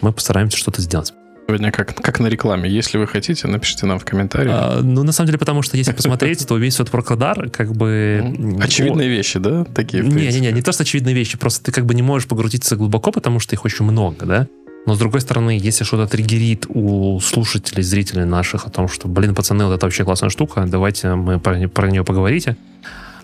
Мы 0.00 0.12
постараемся 0.12 0.56
что-то 0.56 0.80
сделать. 0.80 1.12
Сегодня 1.46 1.72
как, 1.72 1.96
как 1.96 2.20
на 2.20 2.28
рекламе. 2.28 2.70
Если 2.70 2.96
вы 2.96 3.08
хотите, 3.08 3.48
напишите 3.48 3.84
нам 3.84 3.98
в 3.98 4.04
комментариях. 4.04 4.54
А, 4.56 4.80
ну, 4.82 5.02
на 5.02 5.10
самом 5.10 5.26
деле, 5.26 5.38
потому 5.38 5.62
что 5.62 5.76
если 5.76 5.92
посмотреть, 5.92 6.46
то 6.46 6.56
весь 6.56 6.74
этот 6.74 6.90
Прокладар, 6.90 7.50
как 7.50 7.72
бы... 7.72 8.58
Очевидные 8.62 9.08
вещи, 9.08 9.40
да? 9.40 9.64
Такие. 9.64 10.04
Не-не-не, 10.04 10.52
не 10.52 10.62
то, 10.62 10.70
что 10.70 10.84
очевидные 10.84 11.14
вещи, 11.14 11.36
просто 11.38 11.64
ты 11.64 11.72
как 11.72 11.86
бы 11.86 11.94
не 11.94 12.02
можешь 12.02 12.28
погрузиться 12.28 12.76
глубоко, 12.76 13.10
потому 13.10 13.40
что 13.40 13.56
их 13.56 13.64
очень 13.64 13.84
много, 13.84 14.26
да? 14.26 14.46
Но, 14.86 14.94
с 14.94 14.98
другой 14.98 15.20
стороны, 15.20 15.58
если 15.60 15.84
что-то 15.84 16.06
триггерит 16.06 16.66
у 16.68 17.20
слушателей, 17.20 17.82
зрителей 17.82 18.24
наших 18.24 18.66
о 18.66 18.70
том, 18.70 18.88
что, 18.88 19.08
блин, 19.08 19.34
пацаны, 19.34 19.66
вот 19.66 19.74
это 19.74 19.86
вообще 19.86 20.04
классная 20.04 20.30
штука, 20.30 20.64
давайте 20.68 21.14
мы 21.14 21.38
про, 21.40 21.68
про 21.68 21.90
нее 21.90 22.04
поговорите, 22.04 22.56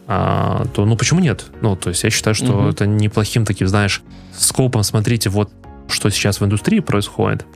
а, 0.09 0.67
то, 0.75 0.85
ну, 0.85 0.97
почему 0.97 1.21
нет? 1.21 1.47
Ну, 1.63 1.77
то 1.77 1.91
есть 1.91 2.03
я 2.05 2.11
считаю, 2.11 2.35
что 2.35 2.53
Мгм. 2.53 2.69
это 2.69 2.87
неплохим 2.87 3.45
таким, 3.45 3.69
знаешь, 3.69 4.03
скопом, 4.37 4.83
смотрите, 4.83 5.31
вот 5.31 5.51
что 5.89 6.11
сейчас 6.11 6.41
в 6.41 6.45
индустрии 6.45 6.81
происходит, 6.81 7.47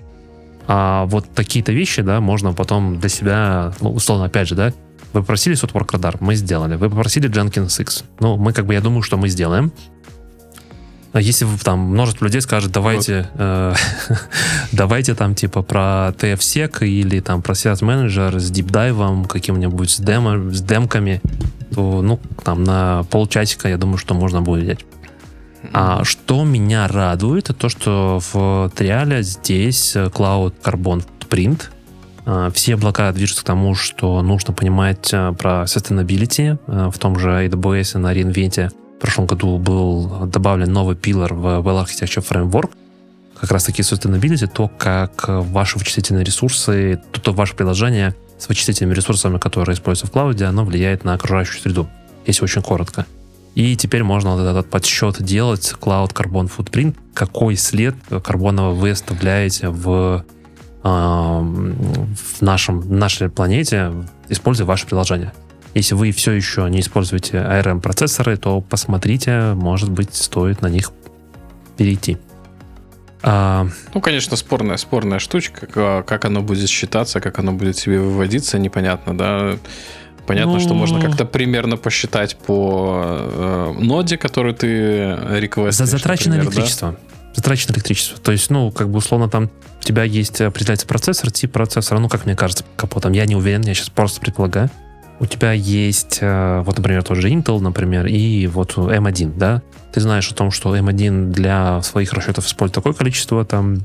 а 0.67 1.07
вот 1.07 1.27
такие-то 1.35 1.73
вещи, 1.73 2.03
да, 2.03 2.21
можно 2.21 2.53
потом 2.53 3.01
для 3.01 3.09
себя, 3.09 3.73
ну, 3.81 3.91
условно, 3.91 4.27
опять 4.27 4.49
же, 4.49 4.55
да, 4.55 4.73
вы 5.13 5.21
попросили 5.23 5.57
Softwork 5.57 5.89
Radar, 5.89 6.17
мы 6.21 6.37
сделали. 6.37 6.77
Вы 6.77 6.89
попросили 6.89 7.29
Jenkins 7.29 7.81
X. 7.83 8.05
Ну, 8.21 8.37
мы 8.37 8.53
как 8.53 8.67
бы, 8.67 8.75
я 8.75 8.81
думаю, 8.81 9.03
что 9.03 9.17
мы 9.17 9.29
сделаем. 9.29 9.73
А 11.13 11.21
Если 11.21 11.45
там 11.65 11.81
множество 11.81 12.25
людей 12.27 12.41
скажет, 12.41 12.71
давайте, 12.71 13.29
э, 13.35 13.75
давайте 14.73 15.17
там 15.17 15.35
типа 15.35 15.63
про 15.63 16.15
TFSEC 16.17 16.87
или 16.87 17.19
там 17.19 17.43
про 17.43 17.55
Sales 17.55 17.81
Manager 17.81 18.39
с 18.39 18.49
дипдайвом 18.51 19.25
каким-нибудь 19.25 19.91
с, 19.91 19.99
демо, 19.99 20.53
с 20.53 20.63
демками, 20.63 21.21
то 21.75 22.01
ну 22.01 22.21
там 22.45 22.63
на 22.63 23.03
полчасика 23.11 23.69
я 23.69 23.77
думаю, 23.77 23.99
что 23.99 24.15
можно 24.15 24.41
будет 24.41 24.63
взять. 24.63 24.87
А 25.73 26.05
что 26.05 26.45
меня 26.45 26.89
радует, 26.89 27.51
это 27.51 27.55
то, 27.55 27.69
что 27.69 28.21
в 28.33 28.71
Триале 28.75 29.23
здесь 29.23 29.95
Cloud 29.97 30.55
Carbon 30.63 31.05
Footprint. 31.31 31.65
Э, 32.27 32.51
Все 32.55 32.75
облака 32.75 33.13
движутся 33.13 33.43
к 33.43 33.47
тому, 33.47 33.75
что 33.75 34.23
нужно 34.23 34.55
понимать 34.55 35.11
э, 35.13 35.33
про 35.33 35.65
sustainability. 35.65 36.59
Э, 36.67 36.91
В 36.93 36.99
том 36.99 37.19
же 37.19 37.29
AWS 37.47 37.99
на 37.99 38.13
реинвенте 38.13 38.71
в 38.97 39.01
прошлом 39.01 39.27
году 39.27 39.59
был 39.59 40.27
добавлен 40.27 40.73
новый 40.73 40.97
пилор 40.97 41.35
в 41.35 41.47
Well 41.47 41.85
Architecture 41.85 42.27
Framework. 42.27 42.71
Как 43.41 43.51
раз 43.51 43.65
таки 43.65 43.83
sustainability, 43.83 44.47
то, 44.47 44.69
как 44.69 45.25
ваши 45.27 45.79
вычислительные 45.79 46.25
ресурсы, 46.25 47.01
то, 47.11 47.21
то 47.23 47.33
ваше 47.33 47.55
приложение 47.55 48.15
с 48.39 48.49
вычислительными 48.49 48.95
ресурсами, 48.95 49.39
которые 49.39 49.75
используются 49.75 50.07
в 50.07 50.11
клауде, 50.11 50.45
оно 50.45 50.65
влияет 50.65 51.05
на 51.05 51.15
окружающую 51.15 51.63
среду, 51.63 51.89
если 52.27 52.45
очень 52.45 52.61
коротко. 52.61 53.07
И 53.61 53.77
теперь 53.77 54.03
можно 54.03 54.37
вот 54.37 54.41
этот 54.41 54.71
подсчет 54.71 55.23
делать, 55.23 55.75
Cloud 55.79 56.15
Carbon 56.15 56.51
Footprint, 56.51 56.97
какой 57.13 57.57
след 57.57 57.95
карбонового 58.25 58.73
вы 58.73 58.93
оставляете 58.93 59.69
в, 59.69 60.25
а, 60.83 61.41
в 61.41 62.41
нашем, 62.41 62.99
нашей 62.99 63.29
планете, 63.29 63.93
используя 64.31 64.67
ваше 64.67 64.87
приложение. 64.87 65.35
Если 65.75 65.95
вы 65.95 66.11
все 66.13 66.33
еще 66.33 66.71
не 66.71 66.81
используете 66.81 67.37
ARM-процессоры, 67.37 68.39
то 68.39 68.63
посмотрите, 68.63 69.53
может 69.53 69.91
быть, 69.91 70.15
стоит 70.15 70.63
на 70.63 70.69
них 70.69 70.93
перейти. 71.77 72.17
А, 73.23 73.69
Ну, 73.93 74.01
конечно, 74.01 74.39
спорная, 74.39 74.79
спорная 74.79 75.19
штучка. 75.19 75.67
Как, 75.67 76.07
как 76.07 76.25
оно 76.25 76.41
будет 76.41 76.71
считаться, 76.71 77.21
как 77.21 77.39
оно 77.39 77.53
будет 77.53 77.77
себе 77.77 78.01
выводиться, 78.01 78.59
непонятно, 78.59 79.19
да. 79.19 79.59
Понятно, 80.27 80.55
Ну- 80.55 80.61
что 80.61 80.75
можно 80.75 81.01
как-то 81.01 81.25
примерно 81.25 81.77
посчитать 81.77 82.37
по 82.37 83.03
э, 83.05 83.73
ноде, 83.79 84.17
которую 84.17 84.55
ты 84.55 85.17
реквестишь. 85.31 85.77
За 85.77 85.87
затраченное 85.87 86.39
например, 86.39 86.55
да? 86.55 86.61
электричество. 86.61 86.97
Затраченное 87.35 87.75
электричество. 87.77 88.19
То 88.19 88.33
есть, 88.33 88.51
ну, 88.51 88.71
как 88.71 88.91
бы 88.91 88.99
условно 88.99 89.29
там 89.29 89.51
у 89.81 89.83
тебя 89.83 90.03
есть, 90.05 90.41
определяется 90.41 90.87
процессор, 90.87 91.31
тип 91.31 91.53
процессора, 91.53 91.99
ну, 91.99 92.09
как 92.09 92.27
мне 92.27 92.37
кажется, 92.37 92.65
капотом. 92.77 93.13
Я 93.13 93.25
не 93.27 93.35
уверен, 93.37 93.63
я 93.63 93.75
сейчас 93.75 93.89
просто 93.91 94.21
предполагаю. 94.21 94.71
у 95.21 95.27
тебя 95.27 95.53
есть, 95.53 96.19
э, 96.23 96.63
вот, 96.65 96.79
например, 96.79 97.03
тот 97.03 97.19
же 97.19 97.29
Intel, 97.29 97.61
например, 97.61 98.07
и 98.07 98.47
вот 98.47 98.79
M1, 98.79 99.37
да, 99.37 99.61
ты 99.93 100.01
знаешь 100.01 100.31
о 100.31 100.35
том, 100.35 100.51
что 100.51 100.75
M1 100.75 101.31
для 101.33 101.83
своих 101.83 102.15
расчетов 102.15 102.47
использует 102.47 102.77
такое 102.77 102.95
количество 102.95 103.45
там 103.45 103.83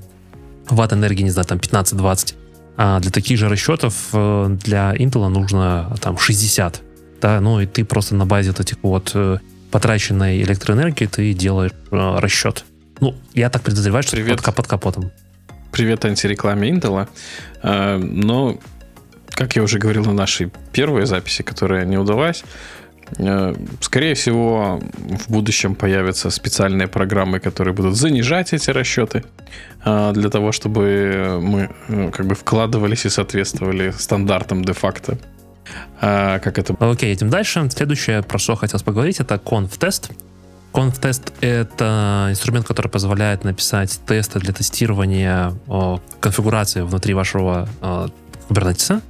ватт 0.69 0.93
энергии, 0.93 1.23
не 1.23 1.29
знаю, 1.31 1.45
там 1.45 1.57
15-20, 1.57 2.35
а 2.77 2.99
для 2.99 3.11
таких 3.11 3.37
же 3.37 3.49
расчетов 3.49 4.09
э, 4.13 4.47
для 4.63 4.93
Intel 4.95 5.27
нужно 5.29 5.95
там 6.01 6.17
60, 6.17 6.81
да, 7.21 7.41
ну 7.41 7.59
и 7.59 7.65
ты 7.65 7.85
просто 7.85 8.15
на 8.15 8.25
базе 8.25 8.51
вот 8.51 8.59
этих 8.59 8.77
вот 8.81 9.11
э, 9.13 9.37
потраченной 9.71 10.41
электроэнергии 10.41 11.05
ты 11.05 11.33
делаешь 11.33 11.71
расчет. 11.91 12.65
Ну, 13.01 13.15
я 13.33 13.49
так 13.49 13.61
подозреваю, 13.63 14.03
что 14.03 14.15
Привет. 14.15 14.41
под, 14.41 14.55
под 14.55 14.67
капотом. 14.67 15.11
Привет 15.71 16.05
антирекламе 16.05 16.69
Intel. 16.69 17.07
Но 17.61 18.57
как 19.35 19.55
я 19.55 19.63
уже 19.63 19.79
говорил 19.79 20.05
на 20.05 20.13
нашей 20.13 20.51
первой 20.71 21.05
записи, 21.05 21.43
которая 21.43 21.85
не 21.85 21.97
удалась, 21.97 22.43
э, 22.43 22.45
Скорее 23.81 24.13
всего, 24.13 24.81
в 25.25 25.31
будущем 25.31 25.75
появятся 25.75 26.29
специальные 26.31 26.87
программы, 26.87 27.39
которые 27.39 27.73
будут 27.73 27.95
занижать 27.95 28.53
эти 28.53 28.71
расчеты 28.71 29.23
э, 29.85 30.11
для 30.13 30.29
того, 30.29 30.51
чтобы 30.51 31.39
мы 31.41 31.69
э, 31.87 32.11
как 32.11 32.25
бы 32.25 32.33
вкладывались 32.33 33.05
и 33.05 33.09
соответствовали 33.09 33.91
стандартам 33.91 34.65
де-факто. 34.65 35.17
Как 35.99 36.59
это? 36.59 36.75
Окей, 36.79 37.13
идем 37.13 37.29
дальше. 37.29 37.67
Следующее, 37.69 38.21
про 38.21 38.37
что 38.37 38.55
хотелось 38.55 38.83
поговорить, 38.83 39.19
это 39.19 39.37
конф-тест. 39.37 40.11
Конф-тест— 40.73 41.31
это 41.41 42.27
инструмент, 42.29 42.67
который 42.67 42.87
позволяет 42.89 43.43
написать 43.43 43.99
тесты 44.05 44.39
для 44.39 44.53
тестирования 44.53 45.53
конфигурации 46.19 46.81
внутри 46.81 47.13
вашего 47.13 47.67
Kubernetes. 48.49 49.01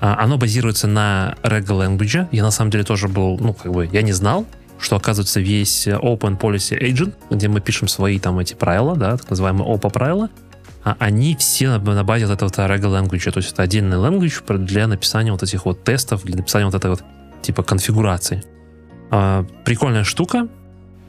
А, 0.00 0.16
оно 0.18 0.38
базируется 0.38 0.86
на 0.86 1.36
Regal 1.42 1.86
Language. 1.86 2.28
Я 2.32 2.42
на 2.42 2.50
самом 2.50 2.70
деле 2.70 2.84
тоже 2.84 3.08
был, 3.08 3.38
ну, 3.38 3.52
как 3.52 3.72
бы, 3.72 3.88
я 3.92 4.02
не 4.02 4.12
знал, 4.12 4.46
что, 4.78 4.96
оказывается, 4.96 5.40
весь 5.40 5.86
Open 5.86 6.38
Policy 6.38 6.80
Agent, 6.80 7.14
где 7.30 7.48
мы 7.48 7.60
пишем 7.60 7.86
свои 7.86 8.18
там 8.18 8.38
эти 8.38 8.54
правила, 8.54 8.96
да, 8.96 9.16
так 9.16 9.28
называемые 9.28 9.68
OPA 9.68 9.90
правила, 9.90 10.30
а 10.82 10.96
они 10.98 11.36
все 11.36 11.76
на 11.78 12.04
базе 12.04 12.26
вот 12.26 12.42
этого 12.42 12.48
Regal 12.66 13.02
Language. 13.02 13.30
То 13.30 13.38
есть 13.38 13.52
это 13.52 13.62
отдельный 13.62 13.98
language 13.98 14.58
для 14.58 14.86
написания 14.86 15.30
вот 15.30 15.42
этих 15.42 15.66
вот 15.66 15.84
тестов, 15.84 16.24
для 16.24 16.36
написания 16.36 16.64
вот 16.64 16.74
этой 16.74 16.90
вот 16.90 17.02
типа 17.42 17.62
конфигурации. 17.62 18.42
А, 19.10 19.44
прикольная 19.64 20.04
штука. 20.04 20.48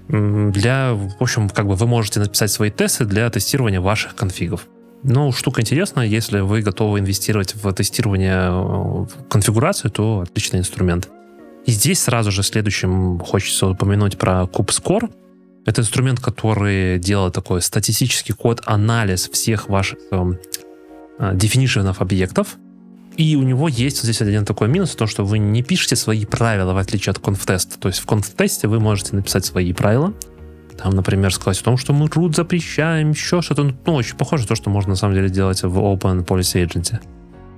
Для, 0.10 0.94
в 0.94 1.22
общем, 1.22 1.50
как 1.50 1.68
бы 1.68 1.76
вы 1.76 1.88
можете 1.88 2.20
написать 2.20 2.52
свои 2.52 2.70
тесты 2.70 3.06
для 3.06 3.30
тестирования 3.30 3.80
ваших 3.80 4.16
конфигов. 4.16 4.68
Ну, 5.04 5.32
штука 5.32 5.62
интересная. 5.62 6.06
Если 6.06 6.40
вы 6.42 6.62
готовы 6.62 7.00
инвестировать 7.00 7.56
в 7.56 7.74
тестирование 7.74 8.52
в 8.52 9.10
конфигурацию, 9.30 9.90
то 9.92 10.22
отличный 10.22 10.60
инструмент. 10.60 11.10
И 11.66 11.72
здесь 11.72 12.02
сразу 12.02 12.32
же 12.32 12.44
следующим 12.44 13.20
хочется 13.20 13.68
упомянуть 13.68 14.18
про 14.18 14.44
KubeScore. 14.44 15.12
Это 15.66 15.82
инструмент, 15.82 16.20
который 16.20 17.00
делает 17.00 17.34
такой 17.34 17.62
статистический 17.62 18.34
код, 18.34 18.62
анализ 18.66 19.30
всех 19.30 19.70
ваших 19.70 20.00
э, 20.12 20.34
дефинишенов 21.34 22.02
объектов. 22.02 22.58
И 23.18 23.36
у 23.36 23.44
него 23.44 23.68
есть 23.68 24.02
здесь 24.02 24.22
один 24.22 24.46
такой 24.46 24.68
минус, 24.68 24.96
то, 24.96 25.06
что 25.06 25.24
вы 25.24 25.38
не 25.38 25.62
пишете 25.62 25.96
свои 25.96 26.26
правила, 26.26 26.74
в 26.74 26.78
отличие 26.78 27.12
от 27.12 27.20
конфтеста. 27.20 27.78
То 27.80 27.90
есть 27.90 28.00
в 28.00 28.06
конфтесте 28.06 28.68
вы 28.68 28.80
можете 28.80 29.16
написать 29.16 29.46
свои 29.46 29.74
правила, 29.74 30.14
там, 30.82 30.94
например, 30.94 31.34
сказать 31.34 31.62
о 31.62 31.64
том, 31.64 31.78
что 31.78 31.94
мы 31.94 32.08
root 32.08 32.36
запрещаем, 32.36 33.12
еще 33.12 33.42
что-то. 33.42 33.74
Ну, 33.86 33.94
очень 33.94 34.16
похоже 34.16 34.44
на 34.44 34.50
то, 34.50 34.56
что 34.56 34.70
можно 34.70 34.92
на 34.92 34.96
самом 34.96 35.14
деле 35.14 35.30
делать 35.30 35.62
в 35.62 35.78
Open 35.78 36.26
Policy 36.26 36.66
Agent. 36.66 37.00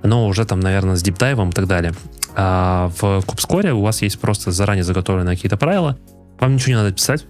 Но 0.02 0.26
уже 0.26 0.44
там, 0.44 0.60
наверное, 0.60 0.96
с 0.96 1.02
диптайвом 1.02 1.48
и 1.48 1.52
так 1.52 1.66
далее. 1.66 1.94
А 2.36 2.90
в 3.00 3.22
Кубскоре 3.22 3.72
у 3.72 3.80
вас 3.80 4.02
есть 4.02 4.20
просто 4.20 4.50
заранее 4.50 4.84
заготовленные 4.84 5.36
какие-то 5.36 5.56
правила. 5.56 5.96
Вам 6.38 6.54
ничего 6.54 6.70
не 6.70 6.76
надо 6.82 6.92
писать. 6.92 7.26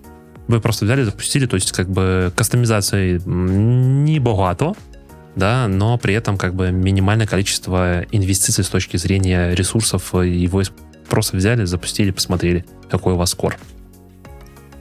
Вы 0.49 0.61
просто 0.61 0.85
взяли, 0.85 1.05
запустили, 1.05 1.47
то 1.47 1.55
есть 1.55 1.73
как 1.73 1.89
бы 1.89 2.33
кастомизации 2.35 3.21
не 3.25 4.19
богато, 4.19 4.75
да, 5.37 5.69
но 5.69 5.97
при 5.97 6.15
этом 6.15 6.37
как 6.37 6.55
бы 6.55 6.71
минимальное 6.71 7.27
количество 7.27 8.03
инвестиций 8.11 8.65
с 8.65 8.69
точки 8.69 8.97
зрения 8.97 9.55
ресурсов, 9.55 10.15
и 10.15 10.47
вы 10.49 10.65
просто 11.09 11.37
взяли, 11.37 11.65
запустили, 11.65 12.11
посмотрели, 12.11 12.65
какой 12.91 13.15
у 13.15 13.17
вас 13.17 13.31
скор. 13.31 13.57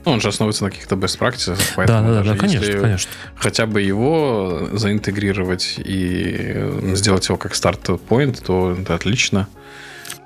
Ну, 0.04 0.12
он 0.12 0.20
же 0.20 0.28
основывается 0.28 0.64
на 0.64 0.70
каких-то 0.70 0.96
best 0.96 1.18
practices, 1.18 1.58
поэтому 1.76 2.08
да, 2.08 2.22
да, 2.22 2.32
да, 2.32 2.36
конечно, 2.36 2.80
конечно. 2.80 3.10
хотя 3.36 3.66
бы 3.66 3.80
его 3.80 4.68
заинтегрировать 4.72 5.76
и 5.78 6.92
сделать 6.94 7.26
его 7.28 7.38
как 7.38 7.54
старт-point, 7.54 8.44
то 8.44 8.76
это 8.78 8.94
отлично. 8.94 9.48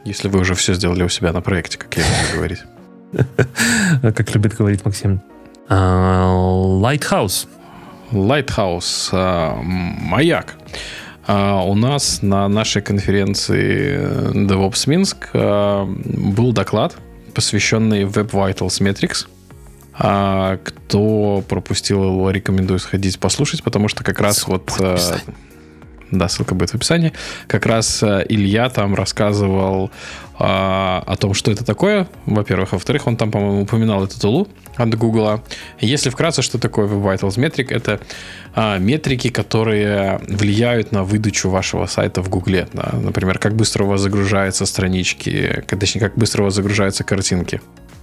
Если 0.04 0.28
вы 0.28 0.40
уже 0.40 0.54
все 0.54 0.74
сделали 0.74 1.04
у 1.04 1.08
себя 1.08 1.32
на 1.32 1.40
проекте, 1.40 1.78
как 1.78 1.96
я 1.96 2.02
люблю 2.02 2.36
говорить. 2.36 2.60
Как 4.02 4.34
любит 4.34 4.54
говорить 4.54 4.84
Максим. 4.84 5.22
А, 5.68 6.26
Lighthouse. 6.26 7.46
Lighthouse. 8.10 9.08
А, 9.12 9.58
маяк. 9.62 10.56
А, 11.26 11.62
у 11.62 11.74
нас 11.74 12.20
на 12.20 12.48
нашей 12.48 12.82
конференции 12.82 13.98
DevOps 14.46 14.88
Минск 14.88 15.30
был 15.32 16.52
доклад, 16.52 16.96
посвященный 17.32 18.02
Web 18.02 18.30
Vitals 18.30 18.80
Metrics– 18.82 19.26
а, 19.98 20.58
кто 20.58 21.42
пропустил 21.48 22.04
его, 22.04 22.30
рекомендую 22.30 22.78
сходить 22.78 23.18
послушать, 23.18 23.62
потому 23.62 23.88
что 23.88 24.04
как 24.04 24.20
раз 24.20 24.38
ссылка 24.38 24.50
вот... 24.50 24.72
Э, 24.80 24.96
да, 26.10 26.28
ссылка 26.28 26.54
будет 26.54 26.70
в 26.70 26.74
описании. 26.76 27.12
Как 27.46 27.66
раз 27.66 28.02
э, 28.02 28.24
Илья 28.28 28.70
там 28.70 28.94
рассказывал 28.94 29.90
а, 30.38 31.02
о 31.06 31.16
том, 31.16 31.34
что 31.34 31.50
это 31.50 31.64
такое, 31.64 32.08
во-первых. 32.24 32.72
Во-вторых, 32.72 33.06
он 33.06 33.16
там, 33.16 33.30
по-моему, 33.30 33.62
упоминал 33.62 34.04
эту 34.04 34.18
тулу 34.20 34.48
от 34.76 34.94
Гугла. 34.94 35.42
Если 35.80 36.10
вкратце, 36.10 36.42
что 36.42 36.58
такое 36.58 36.86
Web 36.86 37.02
Vitals 37.02 37.36
Metric? 37.36 37.74
Это 37.74 38.00
а, 38.54 38.78
метрики, 38.78 39.28
которые 39.30 40.20
влияют 40.28 40.92
на 40.92 41.02
выдачу 41.02 41.50
вашего 41.50 41.86
сайта 41.86 42.22
в 42.22 42.28
Гугле. 42.28 42.68
Да? 42.72 42.90
Например, 42.94 43.38
как 43.38 43.54
быстро 43.54 43.84
у 43.84 43.88
вас 43.88 44.00
загружаются 44.00 44.64
странички, 44.64 45.64
точнее, 45.68 46.00
как 46.00 46.14
быстро 46.14 46.42
у 46.42 46.44
вас 46.46 46.54
загружаются 46.54 47.04
картинки 47.04 47.60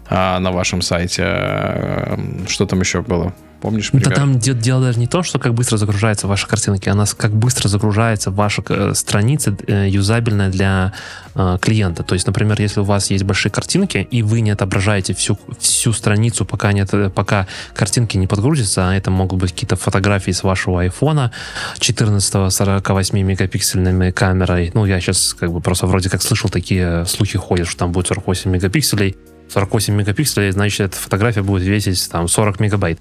а, 0.07 0.39
на 0.39 0.51
вашем 0.51 0.81
сайте. 0.81 1.23
Э, 1.25 2.17
что 2.47 2.65
там 2.65 2.79
еще 2.79 3.01
было? 3.01 3.33
Помнишь? 3.65 3.89
Да 3.93 4.11
там 4.11 4.37
дело 4.37 4.81
даже 4.81 4.99
не 4.99 5.07
то, 5.07 5.23
что 5.23 5.39
как 5.39 5.55
быстро 5.55 5.77
загружаются 5.77 6.27
ваши 6.27 6.47
картинки, 6.47 6.87
а 6.87 7.05
как 7.17 7.31
быстро 7.31 7.67
загружается 7.67 8.29
ваша 8.29 8.63
э, 8.69 8.93
страница 8.93 9.57
э, 9.65 9.87
юзабельная 9.89 10.49
для 10.49 10.93
э, 11.33 11.57
клиента. 11.59 12.03
То 12.03 12.13
есть, 12.13 12.27
например, 12.27 12.61
если 12.61 12.81
у 12.81 12.83
вас 12.83 13.09
есть 13.09 13.23
большие 13.23 13.51
картинки, 13.51 14.07
и 14.11 14.21
вы 14.21 14.41
не 14.41 14.51
отображаете 14.51 15.15
всю, 15.15 15.39
всю 15.59 15.93
страницу, 15.93 16.45
пока, 16.45 16.73
нет, 16.73 16.91
пока 17.15 17.47
картинки 17.73 18.17
не 18.17 18.27
подгрузятся, 18.27 18.89
а 18.89 18.93
это 18.93 19.09
могут 19.09 19.39
быть 19.39 19.53
какие-то 19.53 19.77
фотографии 19.77 20.31
с 20.31 20.43
вашего 20.43 20.81
айфона 20.81 21.31
14 21.79 22.53
48 22.53 23.19
мегапиксельными 23.19 24.11
камерой. 24.11 24.69
Ну, 24.75 24.85
я 24.85 24.99
сейчас 24.99 25.33
как 25.33 25.51
бы 25.51 25.59
просто 25.59 25.87
вроде 25.87 26.09
как 26.09 26.21
слышал 26.21 26.51
такие 26.51 27.05
слухи 27.07 27.39
ходят, 27.39 27.67
что 27.67 27.79
там 27.79 27.91
будет 27.91 28.07
48 28.07 28.51
мегапикселей 28.51 29.15
48 29.49 29.93
мегапикселей, 29.93 30.51
значит, 30.51 30.81
эта 30.81 30.97
фотография 30.97 31.41
будет 31.41 31.63
весить 31.63 32.09
там 32.11 32.27
40 32.27 32.59
мегабайт, 32.59 32.99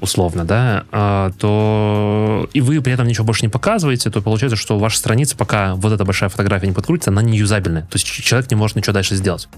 условно, 0.00 0.44
да, 0.44 0.84
а, 0.90 1.30
то 1.38 2.48
и 2.52 2.60
вы 2.60 2.80
при 2.80 2.92
этом 2.92 3.06
ничего 3.06 3.24
больше 3.24 3.42
не 3.42 3.48
показываете, 3.48 4.10
то 4.10 4.20
получается, 4.20 4.56
что 4.56 4.78
ваша 4.78 4.98
страница, 4.98 5.36
пока 5.36 5.74
вот 5.74 5.92
эта 5.92 6.04
большая 6.04 6.28
фотография 6.28 6.66
не 6.66 6.72
подкрутится, 6.72 7.10
она 7.10 7.22
не 7.22 7.38
юзабельная. 7.38 7.82
То 7.82 7.96
есть 7.96 8.06
человек 8.06 8.50
не 8.50 8.56
может 8.56 8.76
ничего 8.76 8.92
дальше 8.92 9.14
сделать. 9.16 9.48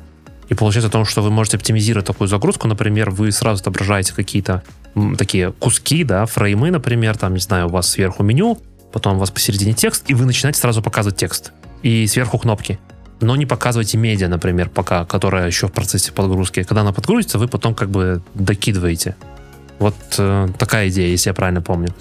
И 0.48 0.54
получается 0.54 0.88
о 0.88 0.90
том, 0.90 1.04
что 1.04 1.22
вы 1.22 1.30
можете 1.30 1.56
оптимизировать 1.56 2.06
такую 2.06 2.28
загрузку, 2.28 2.68
например, 2.68 3.10
вы 3.10 3.32
сразу 3.32 3.62
отображаете 3.62 4.12
какие-то 4.12 4.62
такие 5.16 5.52
куски, 5.52 6.04
да, 6.04 6.26
фреймы, 6.26 6.70
например, 6.70 7.16
там, 7.16 7.34
не 7.34 7.40
знаю, 7.40 7.66
у 7.66 7.70
вас 7.70 7.88
сверху 7.88 8.22
меню, 8.22 8.58
потом 8.92 9.16
у 9.16 9.18
вас 9.18 9.30
посередине 9.30 9.72
текст, 9.72 10.04
и 10.08 10.14
вы 10.14 10.26
начинаете 10.26 10.60
сразу 10.60 10.82
показывать 10.82 11.16
текст. 11.16 11.52
И 11.82 12.06
сверху 12.06 12.38
кнопки 12.38 12.78
но 13.20 13.36
не 13.36 13.46
показывайте 13.46 13.96
медиа, 13.96 14.28
например, 14.28 14.68
пока, 14.68 15.04
которая 15.04 15.46
еще 15.46 15.68
в 15.68 15.72
процессе 15.72 16.12
подгрузки. 16.12 16.62
Когда 16.62 16.82
она 16.82 16.92
подгрузится, 16.92 17.38
вы 17.38 17.48
потом 17.48 17.74
как 17.74 17.88
бы 17.88 18.22
докидываете. 18.34 19.16
Вот 19.78 19.94
э, 20.18 20.48
такая 20.58 20.88
идея, 20.88 21.08
если 21.08 21.30
я 21.30 21.34
правильно 21.34 21.62
помню. 21.62 21.94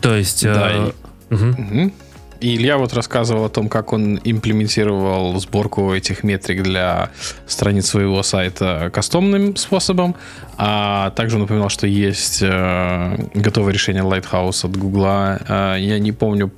То 0.00 0.14
есть... 0.14 0.44
Э, 0.44 0.54
да, 0.54 0.92
угу. 1.34 1.46
Угу. 1.46 1.92
И 2.40 2.56
Илья 2.56 2.78
вот 2.78 2.94
рассказывал 2.94 3.44
о 3.44 3.48
том, 3.50 3.68
как 3.68 3.92
он 3.92 4.18
имплементировал 4.24 5.38
сборку 5.38 5.92
этих 5.92 6.24
метрик 6.24 6.62
для 6.62 7.10
страниц 7.46 7.86
своего 7.86 8.22
сайта 8.22 8.90
кастомным 8.92 9.56
способом. 9.56 10.16
А 10.56 11.10
также 11.10 11.36
он 11.36 11.42
упоминал, 11.42 11.68
что 11.68 11.86
есть 11.86 12.40
э, 12.42 13.16
готовое 13.34 13.74
решение 13.74 14.02
Lighthouse 14.02 14.64
от 14.64 14.76
Google. 14.76 15.04
Э, 15.04 15.76
я 15.78 15.98
не 15.98 16.12
помню, 16.12 16.50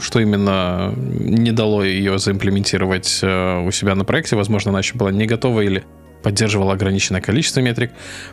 что 0.00 0.18
именно 0.18 0.92
не 0.96 1.52
дало 1.52 1.84
ее 1.84 2.18
заимплементировать 2.18 3.20
э, 3.22 3.64
у 3.64 3.70
себя 3.70 3.94
на 3.94 4.04
проекте. 4.04 4.34
Возможно, 4.34 4.70
она 4.70 4.80
еще 4.80 4.96
была 4.96 5.12
не 5.12 5.26
готова 5.26 5.60
или 5.60 5.84
поддерживала 6.24 6.72
ограниченное 6.72 7.20
количество 7.20 7.60
метрик. 7.60 7.92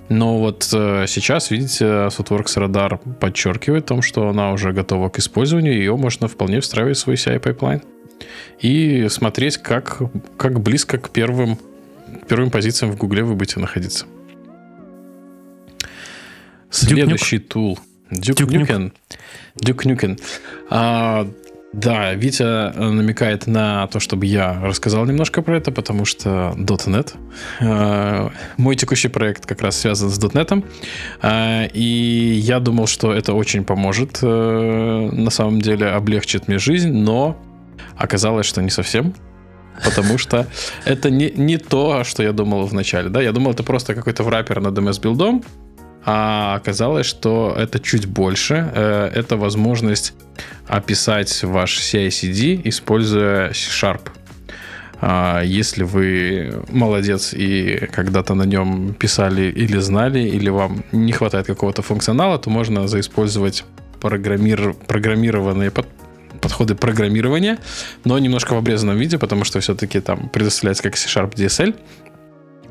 Но 0.09 0.39
вот 0.39 0.67
э, 0.73 1.05
сейчас, 1.07 1.51
видите, 1.51 1.85
Softworks 1.85 2.55
Radar 2.55 2.97
подчеркивает 3.19 3.85
том, 3.85 4.01
что 4.01 4.29
она 4.29 4.51
уже 4.53 4.71
готова 4.71 5.09
к 5.09 5.19
использованию, 5.19 5.75
ее 5.75 5.95
можно 5.97 6.27
вполне 6.27 6.61
встраивать 6.61 6.97
в 6.97 7.01
свой 7.01 7.15
CI 7.15 7.39
pipeline. 7.39 7.83
и 8.59 9.07
смотреть, 9.09 9.57
как, 9.57 10.01
как 10.37 10.61
близко 10.61 10.97
к 10.97 11.09
первым, 11.09 11.57
первым 12.27 12.49
позициям 12.49 12.91
в 12.91 12.97
Гугле 12.97 13.23
вы 13.23 13.35
будете 13.35 13.59
находиться. 13.59 14.05
Следующий 16.69 17.39
тул. 17.39 17.77
Duke 18.09 18.47
Nukem. 18.47 18.91
Duke 19.61 19.85
Nukem. 19.85 20.19
А, 20.69 21.27
да, 21.73 22.13
Витя 22.13 22.43
э, 22.43 22.89
намекает 22.89 23.47
на 23.47 23.87
то, 23.87 24.01
чтобы 24.01 24.25
я 24.25 24.59
рассказал 24.61 25.05
немножко 25.05 25.41
про 25.41 25.55
это, 25.55 25.71
потому 25.71 26.03
что 26.03 26.53
.NET. 26.57 27.13
Э, 27.61 28.29
мой 28.57 28.75
текущий 28.75 29.07
проект 29.07 29.45
как 29.45 29.61
раз 29.61 29.79
связан 29.79 30.09
с 30.09 30.19
.NET. 30.19 30.65
Э, 31.21 31.67
и 31.73 32.33
я 32.43 32.59
думал, 32.59 32.87
что 32.87 33.13
это 33.13 33.33
очень 33.33 33.63
поможет, 33.63 34.21
на 34.21 35.29
самом 35.29 35.61
деле 35.61 35.87
облегчит 35.87 36.47
мне 36.49 36.57
жизнь, 36.59 36.91
но 36.91 37.37
оказалось, 37.95 38.45
что 38.45 38.61
не 38.61 38.69
совсем. 38.69 39.13
Потому 39.83 40.17
что 40.17 40.47
это 40.85 41.09
не, 41.09 41.31
не 41.31 41.57
то, 41.57 42.03
что 42.03 42.21
я 42.21 42.33
думал 42.33 42.65
вначале. 42.65 43.09
Да? 43.09 43.21
Я 43.21 43.31
думал, 43.31 43.51
это 43.51 43.63
просто 43.63 43.95
какой-то 43.95 44.23
враппер 44.23 44.59
над 44.61 44.77
MS-билдом, 44.77 45.43
а 46.03 46.55
оказалось, 46.55 47.05
что 47.05 47.55
это 47.57 47.79
чуть 47.79 48.07
больше. 48.07 48.71
Э, 48.73 49.11
это 49.13 49.37
возможность 49.37 50.13
описать 50.67 51.43
ваш 51.43 51.79
CI-CD, 51.79 52.61
используя 52.63 53.53
C-Sharp. 53.53 54.09
А, 54.99 55.41
если 55.41 55.83
вы 55.83 56.63
молодец 56.69 57.33
и 57.33 57.87
когда-то 57.91 58.35
на 58.35 58.43
нем 58.43 58.93
писали 58.93 59.51
или 59.51 59.79
знали, 59.79 60.19
или 60.19 60.49
вам 60.49 60.83
не 60.91 61.11
хватает 61.11 61.47
какого-то 61.47 61.81
функционала, 61.81 62.37
то 62.39 62.49
можно 62.49 62.87
заиспользовать 62.87 63.63
программир... 63.99 64.73
программированные 64.87 65.69
под... 65.69 65.87
подходы 66.39 66.75
программирования, 66.75 67.59
но 68.05 68.17
немножко 68.19 68.53
в 68.53 68.57
обрезанном 68.57 68.97
виде, 68.97 69.17
потому 69.17 69.43
что 69.43 69.59
все-таки 69.59 69.99
там 69.99 70.29
предоставляется 70.29 70.83
как 70.83 70.95
C-Sharp 70.95 71.35
DSL, 71.35 71.75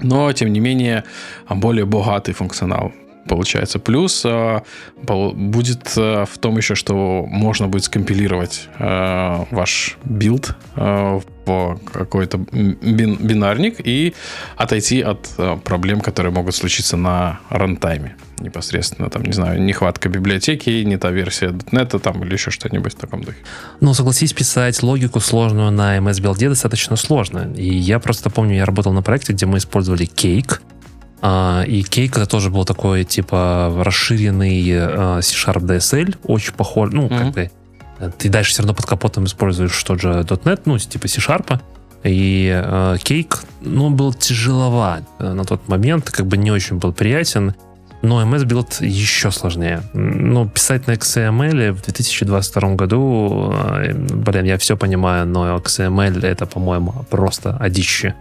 но, 0.03 0.33
тем 0.33 0.53
не 0.53 0.61
менее, 0.61 1.05
более 1.49 1.85
богатый 1.85 2.33
функционал 2.33 2.93
получается. 3.29 3.79
Плюс 3.79 4.23
э, 4.25 4.61
будет 5.03 5.93
э, 5.97 6.25
в 6.25 6.39
том 6.39 6.57
еще, 6.57 6.75
что 6.75 7.27
можно 7.29 7.69
будет 7.69 7.85
скомпилировать 7.85 8.69
э, 8.79 9.45
ваш 9.51 9.99
build 10.05 10.57
в 10.77 11.23
какой-то 11.93 12.39
бин 12.39 13.17
бинарник 13.17 13.81
и 13.85 14.15
отойти 14.57 15.01
от 15.01 15.29
проблем, 15.65 16.01
которые 16.01 16.33
могут 16.33 16.55
случиться 16.55 16.97
на 16.97 17.41
runtime 17.49 18.07
е 18.07 18.15
непосредственно, 18.41 19.11
там, 19.11 19.23
не 19.23 19.33
знаю, 19.33 19.61
нехватка 19.61 20.09
библиотеки, 20.09 20.71
не 20.85 20.97
та 20.97 21.11
версия 21.11 21.49
.NET 21.49 21.99
там 21.99 22.23
или 22.25 22.33
еще 22.33 22.51
что-нибудь 22.51 22.95
в 22.95 22.97
таком 22.97 23.23
духе. 23.23 23.39
Ну, 23.81 23.95
согласись, 23.95 24.33
писать 24.33 24.83
логику 24.83 25.21
сложную 25.21 25.71
на 25.71 25.99
MSBuild 25.99 26.43
е 26.43 26.49
достаточно 26.49 26.97
сложно. 26.97 27.53
И 27.57 27.69
я 27.69 27.99
просто 27.99 28.31
помню, 28.31 28.57
я 28.57 28.65
работал 28.65 28.93
на 28.93 29.03
проекте, 29.03 29.33
где 29.33 29.47
мы 29.47 29.59
использовали 29.59 30.07
Cake, 30.07 30.61
а, 31.23 31.65
и 31.67 31.83
Кейк 31.83 32.17
это 32.17 32.27
тоже 32.27 32.51
был 32.51 32.65
такой, 32.65 33.05
типа, 33.05 33.73
расширенный 33.85 34.65
а, 34.73 35.21
C-Sharp 35.21 35.63
DSL, 35.63 36.17
очень 36.25 36.55
похож, 36.55 36.91
ну, 36.93 37.07
mm-hmm. 37.07 37.19
как 37.19 37.33
бы, 37.33 37.51
ты 38.19 38.29
дальше 38.29 38.53
все 38.53 38.63
равно 38.63 38.75
под 38.75 38.87
капотом 38.87 39.25
используешь 39.25 39.83
тот 39.83 40.01
же 40.01 40.09
.NET, 40.09 40.63
ну, 40.65 40.79
типа 40.79 41.09
C-Sharp, 41.09 41.61
и 42.03 42.97
Кейк, 43.03 43.45
ну, 43.61 43.91
был 43.91 44.15
тяжеловат 44.15 45.05
на 45.19 45.45
тот 45.45 45.69
момент, 45.69 46.11
как 46.11 46.27
бы 46.27 46.39
не 46.39 46.51
очень 46.51 46.79
был 46.79 46.95
приятен, 46.95 47.55
но 48.01 48.23
MS 48.23 48.47
Build 48.47 48.87
еще 48.87 49.31
сложнее. 49.31 49.83
Ну, 49.93 50.49
писать 50.49 50.87
на 50.87 50.93
XML 50.93 51.73
в 51.73 51.83
2022 51.83 52.75
году, 52.75 53.55
блин, 53.93 54.45
я 54.47 54.57
все 54.57 54.79
понимаю, 54.79 55.27
но 55.27 55.59
XML 55.59 56.25
это, 56.25 56.47
по-моему, 56.47 57.05
просто 57.11 57.55
одище 57.59 58.15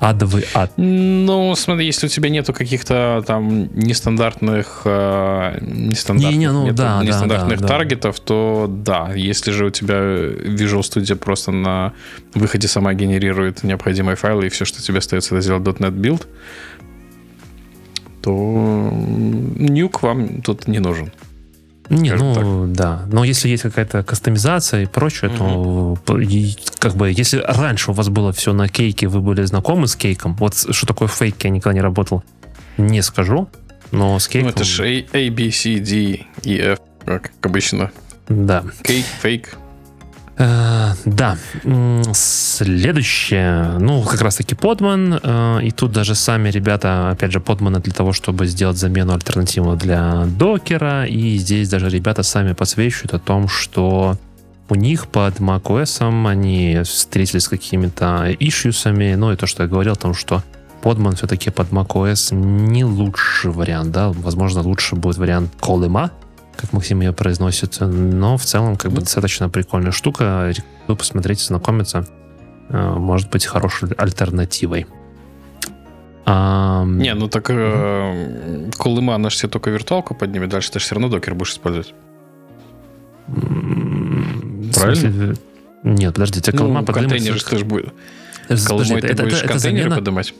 адовый 0.00 0.46
ад. 0.54 0.72
Ну, 0.78 1.54
смотри, 1.54 1.86
если 1.86 2.06
у 2.06 2.08
тебя 2.08 2.30
нету 2.30 2.52
каких-то 2.54 3.22
там 3.26 3.68
нестандартных, 3.76 4.82
э, 4.86 5.58
нестандартных, 5.60 6.38
не, 6.38 6.46
не, 6.46 6.50
ну, 6.50 6.72
да, 6.72 7.02
нестандартных 7.04 7.60
да, 7.60 7.66
да, 7.66 7.68
таргетов, 7.68 8.16
да. 8.16 8.22
то 8.24 8.66
да. 8.68 9.12
Если 9.14 9.50
же 9.50 9.66
у 9.66 9.70
тебя 9.70 9.96
Visual 9.96 10.80
Studio 10.80 11.16
просто 11.16 11.52
на 11.52 11.92
выходе 12.34 12.66
сама 12.66 12.94
генерирует 12.94 13.62
необходимые 13.62 14.16
файлы, 14.16 14.46
и 14.46 14.48
все, 14.48 14.64
что 14.64 14.82
тебе 14.82 14.98
остается, 14.98 15.34
это 15.34 15.42
сделать 15.42 15.62
.NET 15.64 15.94
Build, 15.94 16.26
то 18.22 18.90
нюк 18.90 20.02
вам 20.02 20.40
тут 20.40 20.66
не 20.66 20.78
нужен. 20.78 21.12
Не, 21.90 22.14
ну 22.14 22.34
так. 22.34 22.72
да. 22.72 23.02
Но 23.12 23.24
если 23.24 23.48
есть 23.48 23.64
какая-то 23.64 24.04
кастомизация 24.04 24.84
и 24.84 24.86
прочее, 24.86 25.30
угу. 25.30 25.98
то 26.04 26.20
и, 26.20 26.54
как 26.78 26.94
бы 26.94 27.10
если 27.10 27.38
раньше 27.38 27.90
у 27.90 27.94
вас 27.94 28.08
было 28.08 28.32
все 28.32 28.52
на 28.52 28.68
кейке, 28.68 29.08
вы 29.08 29.20
были 29.20 29.42
знакомы 29.42 29.88
с 29.88 29.96
кейком, 29.96 30.36
вот 30.36 30.54
что 30.54 30.86
такое 30.86 31.08
фейк, 31.08 31.42
я 31.42 31.50
никогда 31.50 31.74
не 31.74 31.80
работал, 31.80 32.22
не 32.78 33.02
скажу, 33.02 33.48
но 33.90 34.20
с 34.20 34.28
кейком... 34.28 34.50
Ну 34.50 34.54
это 34.54 34.64
же 34.64 34.84
A, 34.84 35.18
A, 35.18 35.30
B, 35.30 35.50
C, 35.50 35.80
D, 35.80 36.26
E, 36.44 36.58
F, 36.60 36.78
как 37.04 37.32
обычно. 37.42 37.90
Да. 38.28 38.62
Кейк, 38.84 39.04
фейк. 39.20 39.58
Э, 40.40 40.94
да. 41.04 41.36
Следующее. 42.14 43.76
Ну, 43.78 44.02
как 44.02 44.22
раз-таки 44.22 44.54
подман. 44.54 45.20
Э, 45.22 45.58
и 45.62 45.70
тут 45.70 45.92
даже 45.92 46.14
сами 46.14 46.48
ребята, 46.48 47.10
опять 47.10 47.30
же, 47.30 47.40
подманы 47.40 47.80
для 47.80 47.92
того, 47.92 48.12
чтобы 48.14 48.46
сделать 48.46 48.78
замену 48.78 49.12
альтернативу 49.12 49.76
для 49.76 50.24
докера. 50.26 51.04
И 51.04 51.36
здесь 51.36 51.68
даже 51.68 51.90
ребята 51.90 52.22
сами 52.22 52.54
подсвечивают 52.54 53.12
о 53.12 53.18
том, 53.18 53.48
что 53.48 54.16
у 54.70 54.74
них 54.74 55.08
под 55.08 55.40
macOS 55.40 56.26
они 56.26 56.80
встретились 56.84 57.44
с 57.44 57.48
какими-то 57.48 58.34
ишьюсами. 58.38 59.14
Ну, 59.16 59.32
и 59.32 59.36
то, 59.36 59.46
что 59.46 59.64
я 59.64 59.68
говорил 59.68 59.92
о 59.92 59.96
том, 59.96 60.14
что 60.14 60.42
подман 60.80 61.16
все-таки 61.16 61.50
под 61.50 61.70
macOS 61.70 62.34
не 62.34 62.86
лучший 62.86 63.50
вариант, 63.50 63.92
да. 63.92 64.08
Возможно, 64.08 64.62
лучше 64.62 64.96
будет 64.96 65.18
вариант 65.18 65.50
Колыма, 65.60 66.12
как 66.60 66.72
Максим 66.72 67.00
ее 67.00 67.12
произносит. 67.12 67.78
Но 67.80 68.36
в 68.36 68.44
целом, 68.44 68.76
как 68.76 68.92
бы, 68.92 69.00
достаточно 69.00 69.48
прикольная 69.48 69.92
штука. 69.92 70.50
Рекомендую 70.50 70.96
посмотреть, 70.96 71.40
знакомиться. 71.40 72.06
Э, 72.68 72.94
может 72.96 73.30
быть 73.30 73.46
хорошей 73.46 73.90
альтернативой. 73.96 74.86
А, 76.26 76.84
не, 76.84 77.12
ну 77.14 77.28
так 77.28 77.46
э, 77.48 78.70
Колыма, 78.78 79.14
она 79.14 79.30
же 79.30 79.36
себе 79.36 79.48
только 79.48 79.70
виртуалку 79.70 80.14
поднимет, 80.14 80.50
дальше 80.50 80.70
ты 80.70 80.78
же 80.78 80.84
все 80.84 80.94
равно 80.94 81.08
докер 81.08 81.34
будешь 81.34 81.52
использовать. 81.52 81.94
Правильно? 84.74 85.34
Нет, 85.82 86.14
подожди, 86.14 86.40
тебе 86.40 86.58
Колыма 86.58 86.84
ну, 86.86 86.92
контейнер 86.92 87.34
же 87.34 87.44
тоже 87.44 87.64
будет. 87.64 87.92
Колымой 88.66 89.00
ты 89.00 89.08
это, 89.08 89.22
будешь 89.24 89.38
это, 89.38 89.48
контейнеры 89.48 89.88
замена... 89.88 89.96
поднимать? 89.96 90.34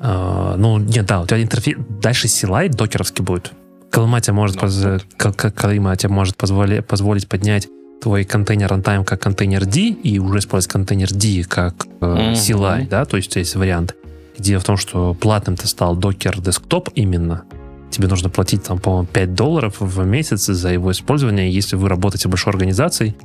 А, 0.00 0.56
ну, 0.56 0.78
нет, 0.78 1.06
да, 1.06 1.20
у 1.20 1.26
тебя 1.26 1.42
интерфейс... 1.42 1.76
Дальше 2.00 2.26
CLI 2.26 2.70
докеровский 2.70 3.22
будет. 3.22 3.52
Колыма 3.90 4.20
тебе 4.20 4.34
может, 4.34 4.58
поз... 4.58 4.84
Колыма 5.16 5.96
тебе 5.96 6.12
может 6.12 6.36
позволи... 6.36 6.80
позволить 6.80 7.28
поднять 7.28 7.68
твой 8.00 8.24
контейнер 8.24 8.70
runtime 8.70 9.04
как 9.04 9.20
контейнер 9.20 9.66
D 9.66 9.88
и 9.88 10.18
уже 10.18 10.38
использовать 10.38 10.72
контейнер 10.72 11.12
D 11.12 11.44
как 11.44 11.74
э, 12.00 12.34
CLI, 12.34 12.88
да, 12.88 13.04
то 13.04 13.16
есть 13.16 13.34
есть 13.36 13.56
вариант. 13.56 13.94
Идея 14.36 14.60
в 14.60 14.64
том, 14.64 14.76
что 14.76 15.14
платным 15.14 15.56
ты 15.56 15.66
стал 15.66 15.96
Docker 15.96 16.36
Desktop 16.40 16.92
именно. 16.94 17.42
Тебе 17.90 18.06
нужно 18.06 18.28
платить 18.28 18.62
там, 18.62 18.78
по-моему, 18.78 19.06
5 19.06 19.34
долларов 19.34 19.76
в 19.80 20.04
месяц 20.04 20.46
за 20.46 20.68
его 20.70 20.92
использование, 20.92 21.50
если 21.50 21.74
вы 21.74 21.88
работаете 21.88 22.28
большой 22.28 22.52
организации 22.52 23.16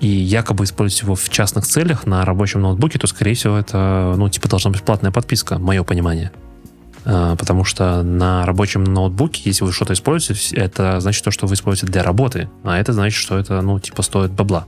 и 0.00 0.08
якобы 0.08 0.64
используете 0.64 1.06
его 1.06 1.14
в 1.14 1.28
частных 1.28 1.66
целях 1.66 2.06
на 2.06 2.24
рабочем 2.24 2.62
ноутбуке, 2.62 2.98
то, 2.98 3.06
скорее 3.06 3.34
всего, 3.34 3.56
это, 3.56 4.14
ну, 4.16 4.28
типа, 4.28 4.48
должна 4.48 4.70
быть 4.70 4.82
платная 4.82 5.10
подписка, 5.10 5.58
мое 5.58 5.82
понимание. 5.82 6.32
А, 7.10 7.36
потому 7.36 7.64
что 7.64 8.02
на 8.02 8.44
рабочем 8.44 8.84
ноутбуке, 8.84 9.40
если 9.46 9.64
вы 9.64 9.72
что-то 9.72 9.94
используете, 9.94 10.54
это 10.56 11.00
значит 11.00 11.24
то, 11.24 11.30
что 11.30 11.46
вы 11.46 11.54
используете 11.54 11.90
для 11.90 12.02
работы, 12.02 12.50
а 12.64 12.78
это 12.78 12.92
значит, 12.92 13.18
что 13.18 13.38
это, 13.38 13.62
ну, 13.62 13.80
типа, 13.80 14.02
стоит 14.02 14.30
бабла. 14.32 14.66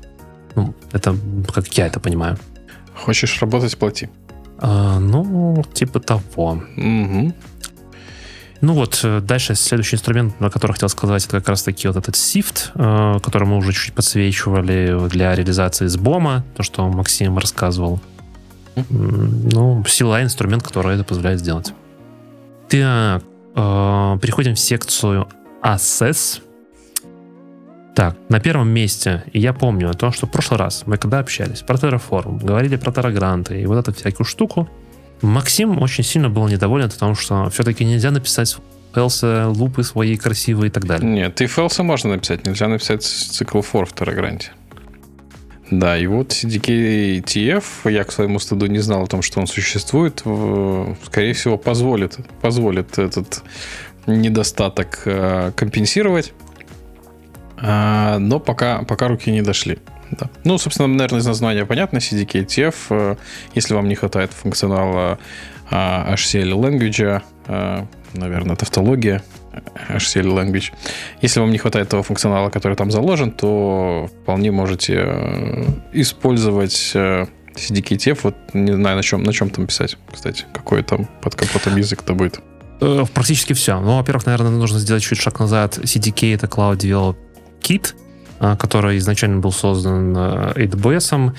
Ну, 0.57 0.75
это 0.91 1.15
как 1.53 1.69
я 1.77 1.87
это 1.87 2.01
понимаю. 2.01 2.39
Хочешь 2.95 3.41
работать, 3.43 3.77
плати. 3.77 4.09
А, 4.59 4.99
ну, 4.99 5.63
типа 5.75 6.01
того. 6.01 6.63
Угу. 6.77 7.35
Ну 8.63 8.75
вот, 8.75 9.01
э, 9.05 9.21
дальше 9.21 9.55
следующий 9.55 9.97
инструмент, 9.97 10.41
на 10.41 10.51
который 10.51 10.73
хотел 10.73 10.89
сказать, 10.89 11.25
это 11.27 11.39
как 11.39 11.49
раз 11.49 11.63
таки 11.63 11.89
вот 11.89 11.97
этот 11.97 12.15
SIFT, 12.15 12.71
э, 12.75 13.21
который 13.21 13.49
мы 13.49 13.59
уже 13.59 13.73
чуть-чуть 13.73 13.95
подсвечивали 13.95 15.09
для 15.09 15.35
реализации 15.35 15.87
с 15.87 15.97
БОМа, 15.97 16.45
то, 16.57 16.63
что 16.63 16.89
Максим 16.89 17.37
рассказывал. 17.39 18.01
Ну, 18.89 19.85
сила 19.87 20.23
инструмент, 20.23 20.63
который 20.63 20.95
это 20.95 21.05
позволяет 21.05 21.41
сделать. 21.41 21.75
Так, 22.71 23.25
э, 23.57 24.19
переходим 24.23 24.55
в 24.55 24.61
секцию 24.61 25.27
Assess. 25.61 26.41
Так, 27.97 28.17
на 28.29 28.39
первом 28.39 28.69
месте, 28.69 29.25
и 29.33 29.41
я 29.41 29.53
помню 29.53 29.91
о 29.91 29.95
том, 29.95 30.13
что 30.13 30.27
в 30.27 30.31
прошлый 30.31 30.59
раз 30.59 30.85
мы 30.87 30.97
когда 30.97 31.19
общались 31.19 31.63
про 31.63 31.75
Terraform, 31.75 32.45
говорили 32.45 32.77
про 32.77 32.93
Terragranты 32.93 33.61
и 33.61 33.67
вот 33.67 33.77
эту 33.77 33.93
всякую 33.93 34.25
штуку, 34.25 34.69
Максим 35.21 35.83
очень 35.83 36.05
сильно 36.05 36.31
был 36.31 36.47
недоволен 36.47 36.89
потому 36.89 37.17
что 37.17 37.51
все-таки 37.51 37.85
нельзя 37.85 38.13
написать 38.13 38.57
фэлсы, 38.93 39.47
лупы 39.47 39.83
свои 39.83 40.17
красивые 40.17 40.69
и 40.69 40.71
так 40.71 40.87
далее. 40.87 41.11
Нет, 41.11 41.41
и 41.41 41.47
фэлсы 41.47 41.83
можно 41.83 42.11
написать, 42.11 42.47
нельзя 42.47 42.69
написать 42.69 43.03
цикл 43.03 43.59
for 43.59 43.85
в 43.85 43.93
Terragranте. 43.93 44.51
Да, 45.71 45.97
и 45.97 46.07
вот 46.07 46.33
CDK-TF, 46.33 47.65
я 47.91 48.05
к 48.05 48.11
своему 48.11 48.41
стыду 48.41 48.67
не 48.67 48.81
знал 48.81 49.05
о 49.05 49.07
том, 49.07 49.23
что 49.23 49.39
он 49.41 49.47
существует, 49.47 50.23
скорее 51.05 51.33
всего, 51.33 51.57
позволит, 51.57 52.19
позволит 52.41 52.99
этот 52.99 53.45
недостаток 54.07 55.03
э, 55.05 55.53
компенсировать. 55.55 56.33
А, 57.57 58.19
но 58.19 58.41
пока, 58.41 58.83
пока 58.83 59.07
руки 59.07 59.31
не 59.31 59.43
дошли. 59.43 59.79
Да. 60.11 60.29
Ну, 60.43 60.59
собственно, 60.59 60.89
наверное, 60.89 61.21
из 61.21 61.27
названия 61.27 61.65
понятно, 61.65 61.99
CDK. 61.99 62.75
Э, 62.91 63.17
если 63.55 63.75
вам 63.75 63.89
не 63.89 63.95
хватает 63.95 64.33
функционала 64.33 65.19
а, 65.71 66.15
HCL 66.15 66.53
Language, 66.53 67.23
а, 67.47 67.87
наверное, 68.15 68.57
тавтология 68.57 69.23
HCL 69.89 70.33
Language. 70.35 70.73
Если 71.23 71.41
вам 71.41 71.51
не 71.51 71.59
хватает 71.59 71.89
того 71.89 72.03
функционала, 72.03 72.51
который 72.51 72.77
там 72.77 72.91
заложен, 72.91 73.33
то 73.33 74.09
вполне 74.23 74.51
можете 74.51 74.95
э, 75.07 75.65
использовать 75.93 76.93
CDK 77.55 77.97
TF. 77.97 78.19
Вот 78.23 78.35
не 78.55 78.73
знаю, 78.73 78.97
на 78.97 79.03
чем, 79.03 79.23
на 79.23 79.33
чем 79.33 79.51
там 79.51 79.67
писать, 79.67 79.97
кстати. 80.13 80.45
Какой 80.53 80.83
там 80.83 81.09
под 81.23 81.35
капотом 81.35 81.77
язык-то 81.77 82.15
будет. 82.15 82.41
Практически 83.15 83.53
все. 83.53 83.79
Ну, 83.81 83.97
во-первых, 83.97 84.27
наверное, 84.27 84.51
нужно 84.51 84.79
сделать 84.79 85.03
чуть 85.03 85.21
шаг 85.21 85.41
назад. 85.41 85.79
CDK— 85.79 86.35
это 86.35 86.47
Cloud 86.47 86.79
Develop 86.79 87.17
Kit, 87.61 87.95
который 88.59 88.97
изначально 88.99 89.41
был 89.41 89.53
создан 89.53 90.17
э, 90.17 90.53
AWS. 90.57 91.33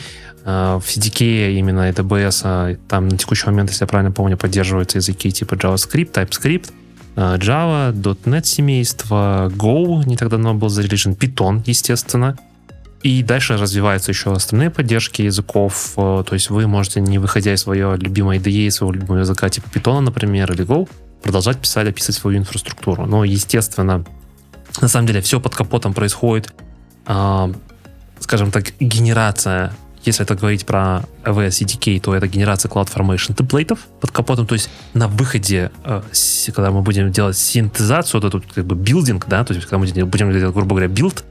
В 0.43 0.83
CDK 0.83 1.53
именно 1.53 1.89
AWS 1.89 2.79
там 2.87 3.07
на 3.07 3.17
текущий 3.17 3.45
момент, 3.45 3.69
если 3.69 3.83
я 3.83 3.87
правильно 3.87 4.11
помню, 4.11 4.37
поддерживаются 4.37 4.97
языки 4.97 5.31
типа 5.31 5.53
JavaScript, 5.53 6.11
TypeScript, 6.11 6.71
Java, 7.15 7.91
.NET 7.93 8.45
семейство, 8.45 9.51
Go 9.55 10.05
не 10.05 10.17
так 10.17 10.29
давно 10.29 10.53
был 10.53 10.69
зарелижен, 10.69 11.13
Python, 11.13 11.61
естественно. 11.65 12.37
И 13.03 13.23
дальше 13.23 13.57
развиваются 13.57 14.11
еще 14.11 14.31
остальные 14.31 14.69
поддержки 14.69 15.23
языков. 15.23 15.93
Э, 15.97 16.23
то 16.25 16.33
есть 16.33 16.49
вы 16.49 16.67
можете, 16.67 17.01
не 17.01 17.17
выходя 17.17 17.53
из 17.53 17.61
своего 17.61 17.95
любимого 17.95 18.35
IDE, 18.35 18.69
своего 18.69 18.93
любимого 18.93 19.19
языка 19.19 19.49
типа 19.49 19.67
Python, 19.69 20.01
например, 20.01 20.51
или 20.51 20.63
Go, 20.63 20.87
продолжать 21.23 21.57
писать, 21.57 21.87
описывать 21.87 22.15
свою 22.15 22.37
инфраструктуру. 22.37 23.05
Но, 23.07 23.23
естественно, 23.23 24.05
на 24.81 24.87
самом 24.87 25.07
деле 25.07 25.21
все 25.21 25.39
под 25.39 25.55
капотом 25.55 25.93
происходит, 25.93 26.53
э, 27.07 27.53
скажем 28.19 28.51
так, 28.51 28.71
генерация 28.79 29.73
если 30.03 30.23
это 30.23 30.35
говорить 30.35 30.65
про 30.65 31.03
AWS 31.23 31.49
CDK, 31.49 31.99
то 31.99 32.15
это 32.15 32.27
генерация 32.27 32.69
CloudFormation 32.69 33.35
темплейтов 33.35 33.79
под 33.99 34.11
капотом, 34.11 34.47
то 34.47 34.53
есть 34.53 34.69
на 34.93 35.07
выходе, 35.07 35.71
э, 35.83 36.01
когда 36.47 36.71
мы 36.71 36.81
будем 36.81 37.11
делать 37.11 37.37
синтезацию, 37.37 38.21
вот 38.21 38.27
этот 38.27 38.51
как 38.51 38.65
бы 38.65 38.75
building, 38.75 39.27
да, 39.27 39.43
то 39.43 39.53
есть 39.53 39.65
когда 39.65 39.77
мы 39.77 40.05
будем 40.05 40.31
делать, 40.31 40.53
грубо 40.53 40.69
говоря, 40.69 40.87
build, 40.87 41.23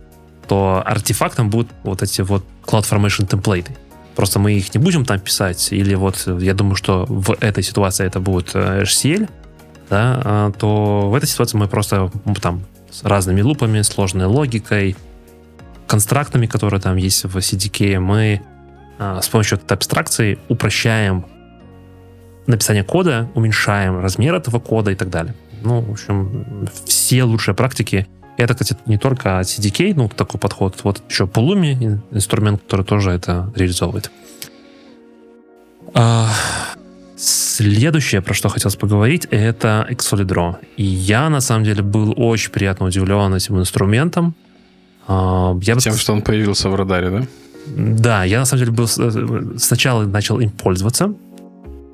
то 0.47 0.83
артефактом 0.85 1.51
будут 1.51 1.69
вот 1.83 2.03
эти 2.03 2.23
вот 2.23 2.45
CloudFormation 2.65 3.27
template 3.27 3.67
ы. 3.67 3.77
Просто 4.17 4.39
мы 4.39 4.53
их 4.53 4.75
не 4.75 4.81
будем 4.81 5.05
там 5.05 5.19
писать, 5.21 5.73
или 5.73 5.95
вот 5.95 6.29
я 6.41 6.55
думаю, 6.55 6.77
что 6.77 7.07
в 7.09 7.37
этой 7.41 7.63
ситуации 7.63 8.07
это 8.07 8.21
будет 8.21 8.51
э, 8.55 8.83
HCL, 8.83 9.29
да, 9.89 10.23
а, 10.25 10.53
то 10.53 11.11
в 11.11 11.15
этой 11.15 11.27
ситуации 11.27 11.57
мы 11.57 11.67
просто 11.67 12.11
там 12.41 12.63
с 12.91 13.03
разными 13.05 13.41
loop 13.43 13.63
ами, 13.63 13.83
сложной 13.83 14.27
логикой, 14.27 14.97
construct 15.87 16.28
ами, 16.28 16.47
которые 16.47 16.81
там 16.81 16.97
есть 16.97 17.25
в 17.25 17.37
CDK, 17.37 17.99
мы 17.99 18.43
с 19.01 19.29
помощью 19.29 19.59
этой 19.59 19.73
абстракции 19.73 20.39
упрощаем 20.49 21.25
написание 22.47 22.85
кода, 22.85 23.31
уменьшаем 23.35 24.01
размер 24.01 24.35
этого 24.35 24.61
кода 24.61 24.91
и 24.91 24.95
так 24.95 25.09
далее. 25.09 25.35
Ну, 25.63 25.81
в 25.81 25.93
общем, 25.93 26.69
все 26.85 27.25
лучшие 27.25 27.55
практики. 27.55 28.07
Это, 28.37 28.55
кстати, 28.55 28.77
не 28.87 28.99
только 28.99 29.41
CDK, 29.41 29.95
ну, 29.95 30.09
такой 30.09 30.39
подход. 30.41 30.79
Вот 30.83 31.03
еще 31.09 31.25
Pulumi, 31.25 32.01
инструмент, 32.11 32.63
который 32.63 32.85
тоже 32.85 33.11
это 33.11 33.53
реализовывает. 33.55 34.11
А, 35.95 36.29
Следующее, 37.23 38.23
про 38.23 38.33
что 38.33 38.49
хотелось 38.49 38.77
поговорить, 38.77 39.27
это 39.31 39.87
Exolidro. 39.91 40.57
И 40.79 40.85
я, 40.85 41.29
на 41.29 41.43
самом 41.43 41.65
деле, 41.65 41.83
был 41.83 42.15
очень 42.17 42.51
приятно 42.51 42.87
удивлен 42.87 43.35
этим 43.35 43.59
инструментом. 43.59 44.35
А, 45.07 45.55
я 45.61 45.77
Тем, 45.77 45.93
бы... 45.93 45.99
что 45.99 46.15
он 46.15 46.23
появился 46.23 46.71
в 46.71 46.75
радаре, 46.75 47.11
да? 47.11 47.27
Да, 47.77 48.25
я, 48.25 48.41
на 48.41 48.45
самом 48.45 48.65
деле, 48.65 48.73
был 48.73 48.87
э, 48.99 49.59
сначала 49.59 50.05
начал 50.05 50.41
им 50.41 50.51
пользоваться. 50.51 51.15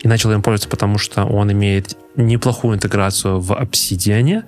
И 0.03 0.09
начал 0.09 0.31
им 0.33 0.43
пользоваться, 0.43 0.69
потому 0.69 0.99
что 0.99 1.25
он 1.25 1.51
имеет 1.53 1.97
неплохую 2.17 2.77
интеграцию 2.77 3.41
в 3.41 3.53
Obsidian. 3.53 4.45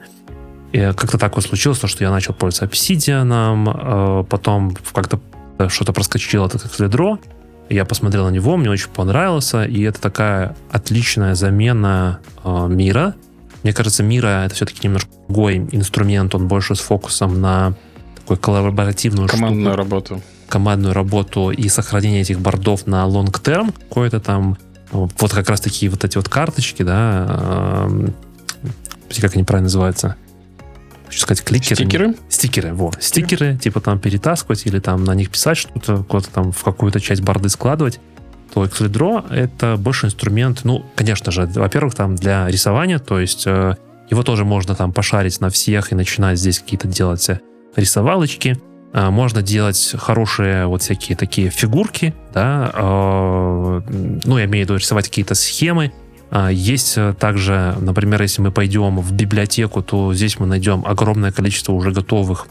Как-то 0.73 1.17
так 1.19 1.35
вот 1.37 1.45
случилось, 1.45 1.79
что 1.83 2.05
я 2.05 2.11
начал 2.11 2.35
пользоваться 2.35 2.67
Obsidian, 2.67 4.23
э, 4.23 4.25
потом 4.25 4.77
как-то 4.93 5.21
что-то 5.69 5.93
проскочило 5.93 6.47
от 6.47 6.55
Exolidro, 6.55 7.19
я 7.71 7.85
посмотрел 7.85 8.25
на 8.25 8.31
него, 8.31 8.57
мне 8.57 8.71
очень 8.71 8.89
понравился, 8.91 9.65
и 9.65 9.83
это 9.83 10.01
такая 10.01 10.57
отличная 10.71 11.35
замена 11.35 12.21
э, 12.43 12.67
мира. 12.69 13.15
Мне 13.63 13.73
кажется, 13.73 14.03
мира 14.03 14.45
это 14.47 14.55
все-таки 14.55 14.81
немножко 14.85 15.11
другой 15.27 15.59
инструмент, 15.73 16.35
он 16.35 16.49
больше 16.49 16.75
с 16.75 16.81
фокусом 16.81 17.41
на 17.41 17.75
такой 18.17 18.37
коллаборативную 18.37 19.29
командную 19.29 19.73
штуку, 19.73 19.77
работу, 19.77 20.23
командную 20.49 20.95
работу 20.95 21.51
и 21.51 21.69
сохранение 21.69 22.23
этих 22.23 22.41
бордов 22.41 22.87
на 22.87 23.07
term, 23.07 23.75
какой-то 23.89 24.21
там 24.21 24.57
вот 24.91 25.33
как 25.33 25.49
раз 25.51 25.61
такие 25.61 25.91
вот 25.91 26.05
эти 26.05 26.17
вот 26.17 26.29
карточки, 26.29 26.83
да, 26.83 27.27
э, 27.29 28.09
как 29.21 29.35
они 29.35 29.45
правильно 29.45 29.67
называются, 29.67 30.17
хочу 31.07 31.21
сказать, 31.21 31.45
кликеры. 31.45 31.77
Стикеры? 31.77 32.15
Стикеры, 32.29 32.75
вот. 32.75 32.97
Стикеры, 33.01 33.59
типа 33.59 33.81
там 33.81 33.99
перетаскивать 33.99 34.67
или 34.67 34.79
там 34.79 35.05
на 35.05 35.15
них 35.15 35.31
писать 35.31 35.59
что-то, 35.59 36.03
куда-то 36.05 36.31
там 36.31 36.53
в 36.53 36.63
какую-то 36.63 37.01
часть 37.01 37.23
борды 37.23 37.49
складывать 37.49 38.01
то 38.53 38.65
Xlidro 38.65 39.33
это 39.33 39.77
больше 39.77 40.07
инструмент, 40.07 40.61
ну, 40.65 40.85
конечно 40.97 41.31
же, 41.31 41.47
во-первых, 41.47 41.95
там 41.95 42.17
для 42.17 42.49
рисования, 42.49 42.99
то 42.99 43.21
есть 43.21 43.47
э, 43.47 43.77
его 44.11 44.23
тоже 44.23 44.45
можно 44.45 44.75
там 44.75 44.93
пошарить 44.93 45.41
на 45.41 45.51
всех 45.51 45.93
и 45.93 45.95
начинать 45.95 46.39
здесь 46.39 46.59
какие-то 46.59 46.89
делать 46.89 47.29
э, 47.29 47.41
рисовалочки. 47.77 48.61
Э, 48.93 49.11
можно 49.11 49.43
делать 49.43 49.95
хорошие 49.99 50.67
вот 50.67 50.83
всякие 50.83 51.17
такие 51.17 51.51
фигурки, 51.51 52.15
да, 52.33 52.71
э, 52.75 53.81
ну, 54.25 54.39
я 54.39 54.45
имею 54.45 54.67
в 54.67 54.69
виду 54.69 54.77
рисовать 54.77 55.09
какие-то 55.09 55.35
схемы, 55.35 55.93
а, 56.31 56.51
есть 56.51 56.99
э, 56.99 57.15
также, 57.19 57.75
например, 57.81 58.21
если 58.21 58.43
мы 58.43 58.51
пойдем 58.51 58.99
в 59.01 59.13
библиотеку, 59.13 59.83
то 59.83 60.13
здесь 60.13 60.39
мы 60.39 60.47
найдем 60.47 60.85
огромное 60.87 61.33
количество 61.33 61.73
уже 61.73 61.91
готовых 61.91 62.47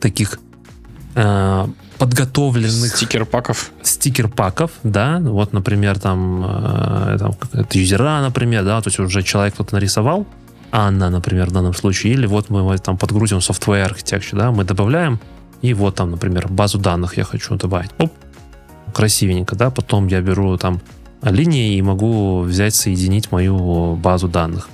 таких 0.00 0.38
подготовленных 1.98 2.96
стикер-паков. 2.96 3.72
Стикер-паков, 3.82 4.70
да. 4.84 5.18
Вот, 5.20 5.52
например, 5.52 5.98
там, 5.98 6.44
э, 6.46 7.16
там 7.18 7.32
это 7.52 7.78
юзера, 7.78 8.20
например, 8.22 8.64
да, 8.64 8.80
то 8.80 8.88
есть 8.88 8.98
уже 8.98 9.22
человек 9.22 9.54
кто-то 9.54 9.74
нарисовал, 9.74 10.26
Анна, 10.72 11.10
например, 11.10 11.50
в 11.50 11.52
данном 11.52 11.74
случае, 11.74 12.14
или 12.14 12.26
вот 12.26 12.48
мы 12.48 12.78
там 12.78 12.96
подгрузим 12.96 13.38
software 13.38 13.90
architecture, 13.90 14.36
да, 14.36 14.50
мы 14.50 14.64
добавляем, 14.64 15.20
и 15.62 15.74
вот 15.74 15.94
там, 15.94 16.10
например, 16.10 16.48
базу 16.48 16.78
данных 16.78 17.16
я 17.16 17.24
хочу 17.24 17.54
добавить. 17.56 17.90
Оп, 17.98 18.12
красивенько, 18.92 19.56
да, 19.56 19.70
потом 19.70 20.06
я 20.06 20.20
беру 20.20 20.56
там 20.56 20.80
линии 21.22 21.76
и 21.76 21.82
могу 21.82 22.40
взять, 22.40 22.74
соединить 22.74 23.30
мою 23.30 23.96
базу 23.96 24.28
данных. 24.28 24.68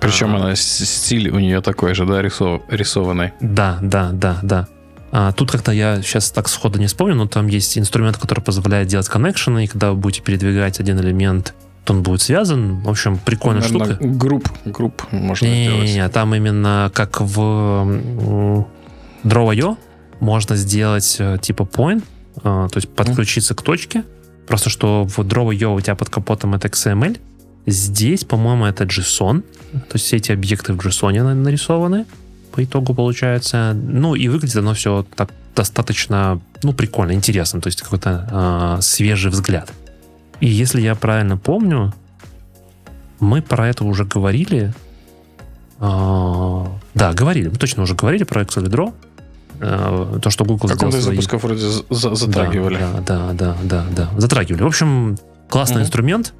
Причем 0.00 0.34
а, 0.34 0.36
она 0.36 0.56
стиль 0.56 1.30
у 1.30 1.38
нее 1.38 1.60
такой 1.60 1.94
же, 1.94 2.06
да, 2.06 2.22
рисов, 2.22 2.62
рисованный. 2.68 3.32
Да, 3.40 3.78
да, 3.82 4.10
да, 4.12 4.38
да. 4.42 4.68
А, 5.12 5.32
тут 5.32 5.50
как-то 5.50 5.72
я 5.72 6.00
сейчас 6.02 6.30
так 6.30 6.48
сходу 6.48 6.78
не 6.78 6.86
вспомню, 6.86 7.14
но 7.16 7.26
там 7.26 7.48
есть 7.48 7.76
инструмент, 7.76 8.16
который 8.16 8.40
позволяет 8.40 8.88
делать 8.88 9.08
коннекшены, 9.08 9.64
и 9.64 9.66
когда 9.66 9.90
вы 9.90 9.96
будете 9.96 10.22
передвигать 10.22 10.78
один 10.80 11.00
элемент, 11.00 11.54
то 11.84 11.92
он 11.92 12.02
будет 12.02 12.22
связан. 12.22 12.80
В 12.80 12.88
общем, 12.88 13.18
прикольная 13.18 13.62
Наверное, 13.62 13.94
штука. 13.96 14.04
Групп, 14.06 14.48
групп 14.64 15.02
можно 15.10 15.46
не, 15.46 15.64
сделать. 15.64 15.88
Не, 15.88 15.94
не, 15.94 16.08
там 16.08 16.34
именно 16.34 16.90
как 16.94 17.20
в 17.20 17.40
Draw.io 19.24 19.76
можно 20.20 20.56
сделать 20.56 21.16
э, 21.18 21.38
типа 21.40 21.62
point, 21.62 22.04
э, 22.36 22.40
то 22.42 22.76
есть 22.76 22.88
подключиться 22.88 23.54
mm. 23.54 23.56
к 23.56 23.62
точке, 23.62 24.04
Просто 24.50 24.68
что 24.68 25.04
в 25.04 25.20
Draw.io 25.20 25.76
у 25.76 25.80
тебя 25.80 25.94
под 25.94 26.10
капотом 26.10 26.56
это 26.56 26.66
XML, 26.66 27.20
здесь, 27.66 28.24
по-моему, 28.24 28.64
это 28.66 28.82
JSON, 28.82 29.42
то 29.42 29.94
есть 29.94 30.06
все 30.06 30.16
эти 30.16 30.32
объекты 30.32 30.72
в 30.72 30.78
JSON 30.80 31.34
нарисованы 31.34 32.04
по 32.50 32.64
итогу 32.64 32.92
получается. 32.92 33.74
Ну 33.74 34.16
и 34.16 34.26
выглядит 34.26 34.56
оно 34.56 34.74
все 34.74 35.06
так 35.14 35.30
достаточно, 35.54 36.40
ну, 36.64 36.72
прикольно, 36.72 37.12
интересно, 37.12 37.60
то 37.60 37.68
есть 37.68 37.80
какой-то 37.80 38.78
э, 38.78 38.82
свежий 38.82 39.30
взгляд. 39.30 39.72
И 40.40 40.48
если 40.48 40.80
я 40.80 40.96
правильно 40.96 41.36
помню, 41.36 41.94
мы 43.20 43.42
про 43.42 43.68
это 43.68 43.84
уже 43.84 44.04
говорили. 44.04 44.74
Э, 45.78 46.66
да, 46.94 47.12
говорили, 47.12 47.46
мы 47.46 47.56
точно 47.56 47.84
уже 47.84 47.94
говорили 47.94 48.24
про 48.24 48.42
Excel 48.42 48.64
Draw. 48.64 48.92
Э, 49.60 50.18
то, 50.22 50.30
что 50.30 50.44
Google 50.44 50.68
сделал. 50.68 50.78
Каком-то 50.78 51.00
запусков 51.00 51.42
вроде 51.42 51.66
затрагивали. 51.90 52.78
Да, 52.78 53.32
да, 53.32 53.32
да, 53.32 53.56
да, 53.62 53.86
да, 53.90 54.10
затрагивали. 54.16 54.62
В 54.62 54.66
общем, 54.66 55.18
классный 55.48 55.82
mm 55.82 55.84
инструмент. 55.84 56.32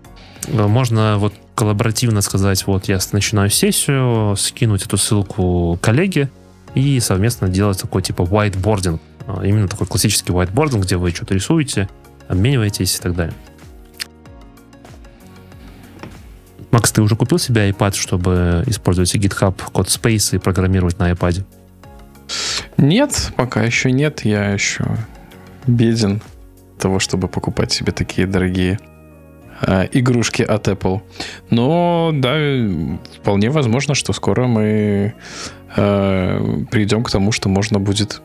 Э, 0.47 0.67
можно 0.67 1.19
вот 1.19 1.35
коллаборативно 1.55 2.23
сказать, 2.23 2.67
вот 2.67 2.87
я 2.87 2.99
начинаю 3.13 3.51
сессию, 3.51 4.35
скинуть 4.37 4.87
эту 4.87 4.97
ссылку 4.97 5.79
коллеге, 5.83 6.31
и 6.75 6.99
совместно 7.01 7.49
делать 7.49 7.81
такой 7.81 8.01
типа 8.03 8.23
whiteboarding. 8.23 8.99
А, 9.27 9.45
именно 9.45 9.69
такой 9.69 9.87
классический 9.87 10.33
whiteboarding, 10.33 10.81
где 10.81 10.97
вы 10.97 11.11
что-то 11.11 11.35
рисуете, 11.35 11.91
обмениваетесь 12.29 12.97
и 12.97 13.03
так 13.03 13.15
далее. 13.15 13.35
Макс, 16.71 16.91
ты 16.93 17.03
уже 17.03 17.17
купил 17.17 17.39
себе 17.39 17.69
iPad, 17.69 17.95
чтобы 17.95 18.63
использовать 18.67 19.15
GitHub 19.15 19.55
код 19.73 19.89
Space 19.89 20.37
и 20.37 20.39
программировать 20.39 20.99
на 20.99 21.11
iPad? 21.11 21.45
Нет, 22.81 23.33
пока 23.37 23.63
еще 23.63 23.93
нет. 23.93 24.25
Я 24.25 24.51
еще 24.51 24.85
беден 25.67 26.23
того, 26.79 26.99
чтобы 26.99 27.29
покупать 27.29 27.71
себе 27.73 27.93
такие 27.93 28.27
дорогие 28.27 28.79
э, 29.61 29.87
игрушки 29.93 30.43
от 30.43 30.67
Apple. 30.67 31.03
Но 31.51 32.11
да, 32.15 32.37
вполне 33.21 33.51
возможно, 33.51 33.95
что 33.95 34.15
скоро 34.15 34.47
мы 34.47 35.15
э, 35.77 36.65
придем 36.71 37.05
к 37.05 37.11
тому, 37.11 37.33
что 37.33 37.51
можно 37.51 37.79
будет 37.79 38.23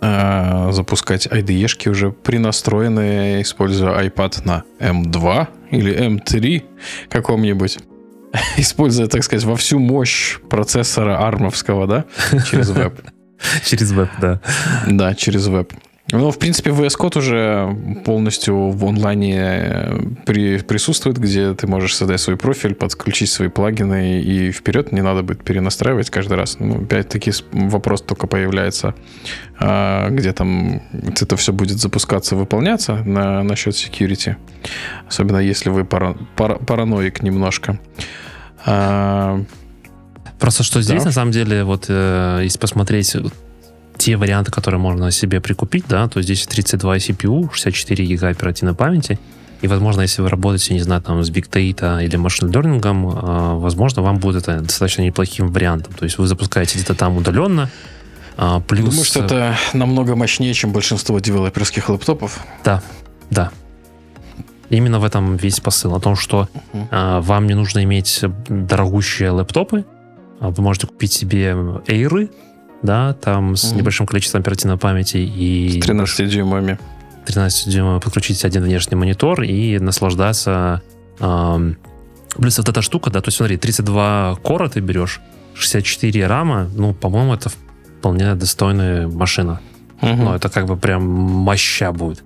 э, 0.00 0.68
запускать 0.72 1.26
IDE-шки 1.26 1.90
уже 1.90 2.12
принастроенные, 2.12 3.42
используя 3.42 4.02
iPad 4.08 4.40
на 4.46 4.64
M2 4.78 5.48
или 5.70 6.08
M3 6.08 6.64
каком-нибудь. 7.10 7.78
Используя, 8.56 9.06
так 9.06 9.22
сказать, 9.22 9.44
во 9.44 9.56
всю 9.56 9.78
мощь 9.78 10.38
процессора 10.48 11.18
армовского, 11.18 11.86
да, 11.86 12.04
через 12.50 12.70
веб. 12.70 13.02
Через 13.64 13.92
веб, 13.92 14.08
да. 14.20 14.40
Да, 14.86 15.14
через 15.14 15.46
веб. 15.46 15.72
Ну, 16.12 16.30
в 16.32 16.38
принципе, 16.38 16.70
VS 16.70 16.98
Code 16.98 17.18
уже 17.18 18.02
полностью 18.04 18.70
в 18.70 18.84
онлайне 18.84 19.38
э, 19.38 20.00
при, 20.26 20.58
присутствует, 20.58 21.18
где 21.18 21.54
ты 21.54 21.68
можешь 21.68 21.94
создать 21.94 22.20
свой 22.20 22.36
профиль, 22.36 22.74
подключить 22.74 23.30
свои 23.30 23.48
плагины 23.48 24.20
и 24.20 24.50
вперед 24.50 24.90
не 24.90 25.02
надо 25.02 25.22
будет 25.22 25.44
перенастраивать 25.44 26.10
каждый 26.10 26.36
раз. 26.36 26.58
Ну, 26.58 26.82
опять-таки 26.82 27.30
вопрос 27.52 28.02
только 28.02 28.26
появляется, 28.26 28.94
а, 29.60 30.08
где 30.10 30.32
там 30.32 30.82
это 31.20 31.36
все 31.36 31.52
будет 31.52 31.78
запускаться, 31.78 32.34
выполняться 32.34 32.96
на, 33.04 33.44
насчет 33.44 33.74
security. 33.74 34.34
Особенно 35.06 35.38
если 35.38 35.70
вы 35.70 35.84
пара, 35.84 36.16
пара, 36.34 36.56
параноик 36.56 37.22
немножко. 37.22 37.78
Просто 40.40 40.62
что 40.62 40.80
здесь, 40.82 41.00
да. 41.00 41.06
на 41.06 41.12
самом 41.12 41.32
деле, 41.32 41.64
вот 41.64 41.86
э, 41.88 42.40
если 42.42 42.58
посмотреть 42.58 43.14
те 43.98 44.16
варианты, 44.16 44.50
которые 44.50 44.80
можно 44.80 45.10
себе 45.10 45.40
прикупить, 45.40 45.84
да, 45.86 46.08
то 46.08 46.22
здесь 46.22 46.46
32 46.46 46.96
CPU, 46.96 47.50
64 47.52 48.04
гига 48.06 48.28
оперативной 48.28 48.74
памяти, 48.74 49.18
и, 49.60 49.66
возможно, 49.66 50.00
если 50.00 50.22
вы 50.22 50.30
работаете, 50.30 50.72
не 50.72 50.80
знаю, 50.80 51.02
там, 51.02 51.22
с 51.22 51.30
Big 51.30 51.50
Data 51.50 52.02
или 52.02 52.18
Machine 52.18 52.50
Learning, 52.50 52.80
а, 52.82 53.56
возможно, 53.56 54.00
вам 54.00 54.16
будет 54.16 54.48
это 54.48 54.60
достаточно 54.62 55.02
неплохим 55.02 55.48
вариантом. 55.48 55.92
То 55.92 56.04
есть 56.04 56.16
вы 56.16 56.26
запускаете 56.26 56.78
где-то 56.78 56.94
там 56.94 57.18
удаленно, 57.18 57.68
а, 58.38 58.60
плюс... 58.60 58.88
Думаю, 58.88 59.04
что 59.04 59.22
это 59.22 59.56
намного 59.74 60.16
мощнее, 60.16 60.54
чем 60.54 60.72
большинство 60.72 61.18
девелоперских 61.18 61.90
лэптопов. 61.90 62.40
Да, 62.64 62.82
да. 63.28 63.50
Именно 64.70 64.98
в 64.98 65.04
этом 65.04 65.36
весь 65.36 65.60
посыл. 65.60 65.94
О 65.94 66.00
том, 66.00 66.16
что 66.16 66.48
а, 66.90 67.20
вам 67.20 67.46
не 67.46 67.54
нужно 67.54 67.84
иметь 67.84 68.24
дорогущие 68.48 69.30
лэптопы. 69.30 69.84
Вы 70.40 70.62
можете 70.62 70.86
купить 70.86 71.12
себе 71.12 71.54
эйры, 71.86 72.30
да, 72.82 73.12
там 73.14 73.56
с 73.56 73.72
mm 73.72 73.76
небольшим 73.76 74.06
количеством 74.06 74.40
оперативной 74.40 74.78
памяти 74.78 75.18
и... 75.18 75.80
С 75.80 75.84
13 75.84 76.28
дюймами. 76.28 76.78
13 77.26 77.68
дюймов 77.68 78.02
подключить 78.02 78.44
один 78.44 78.62
внешний 78.62 78.96
монитор 78.96 79.42
и 79.42 79.78
наслаждаться... 79.78 80.82
Эм, 81.18 81.76
плюс 82.36 82.56
вот 82.58 82.68
эта 82.68 82.80
штука, 82.82 83.10
да, 83.10 83.20
то 83.20 83.28
есть 83.28 83.36
смотри, 83.36 83.58
32 83.58 84.38
кора 84.42 84.68
ты 84.68 84.80
берешь, 84.80 85.20
64 85.54 86.26
рама, 86.26 86.68
ну, 86.74 86.94
по-моему, 86.94 87.34
это 87.34 87.50
вполне 87.98 88.34
достойная 88.34 89.08
машина. 89.08 89.60
Угу. 90.00 90.14
Ну, 90.14 90.34
это 90.34 90.48
как 90.48 90.66
бы 90.66 90.76
прям 90.76 91.06
моща 91.06 91.92
будет. 91.92 92.24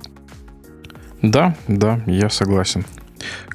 Да, 1.22 1.56
да, 1.66 2.00
я 2.06 2.30
согласен. 2.30 2.84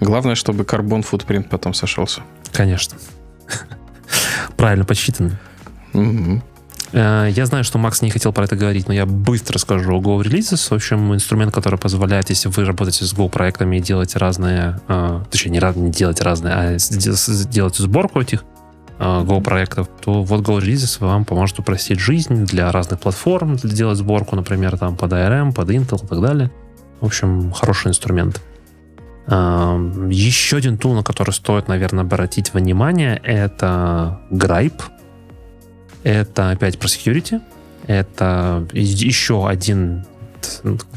Главное, 0.02 0.36
чтобы 0.36 0.66
карбон 0.66 1.04
футпринт 1.04 1.50
потом 1.50 1.74
сошелся. 1.74 2.22
Конечно. 2.52 2.98
Правильно 4.58 4.86
подсчитано. 4.86 5.40
Угу. 5.94 6.42
Э, 6.92 7.30
я 7.32 7.46
знаю, 7.46 7.64
что 7.64 7.78
Макс 7.78 8.02
не 8.02 8.10
хотел 8.10 8.34
про 8.34 8.46
это 8.46 8.56
говорить, 8.56 8.88
но 8.88 8.94
я 8.94 9.06
быстро 9.06 9.58
скажу. 9.58 10.00
Go 10.00 10.22
Releases, 10.22 10.70
в 10.70 10.72
общем, 10.74 11.14
инструмент, 11.14 11.54
который 11.54 11.78
позволяет, 11.78 12.30
если 12.30 12.50
вы 12.50 12.66
работаете 12.66 13.06
с 13.06 13.14
Go 13.14 13.30
проектами 13.30 13.78
и 13.78 13.80
делаете 13.80 14.20
разные, 14.20 14.80
э, 14.88 15.22
точнее, 15.30 15.52
не, 15.52 15.80
не 15.80 15.92
делать 15.92 16.22
разные, 16.22 16.54
а 16.54 16.78
делать 17.52 17.76
сборку 17.76 18.22
этих 18.22 18.44
э, 18.98 19.04
Go 19.04 19.42
проектов, 19.42 19.88
то 20.02 20.24
вот 20.24 20.42
Go 20.42 20.60
Releases 20.60 20.98
вам 21.00 21.26
поможет 21.26 21.60
упростить 21.60 22.00
жизнь 22.00 22.46
для 22.46 22.72
разных 22.72 23.00
платформ, 23.00 23.58
сделать 23.58 23.98
сборку, 23.98 24.36
например, 24.36 24.78
там 24.78 24.96
под 24.96 25.14
ARM, 25.14 25.54
под 25.54 25.70
Intel 25.70 26.04
и 26.04 26.08
так 26.08 26.22
далее. 26.22 26.52
В 27.02 27.06
общем, 27.06 27.52
хороший 27.52 27.90
инструмент. 27.90 28.42
Еще 29.30 30.58
один 30.58 30.80
тул, 30.80 30.96
на 30.96 31.04
который 31.04 31.32
стоит, 31.32 31.68
наверное, 31.68 32.04
обратить 32.04 32.54
внимание, 32.54 33.22
это 33.24 34.20
Gripe. 34.32 34.82
Это 36.04 36.50
опять 36.50 36.80
про 36.80 36.88
security. 36.88 37.40
Это 37.86 38.68
еще 38.74 39.48
один, 39.48 40.06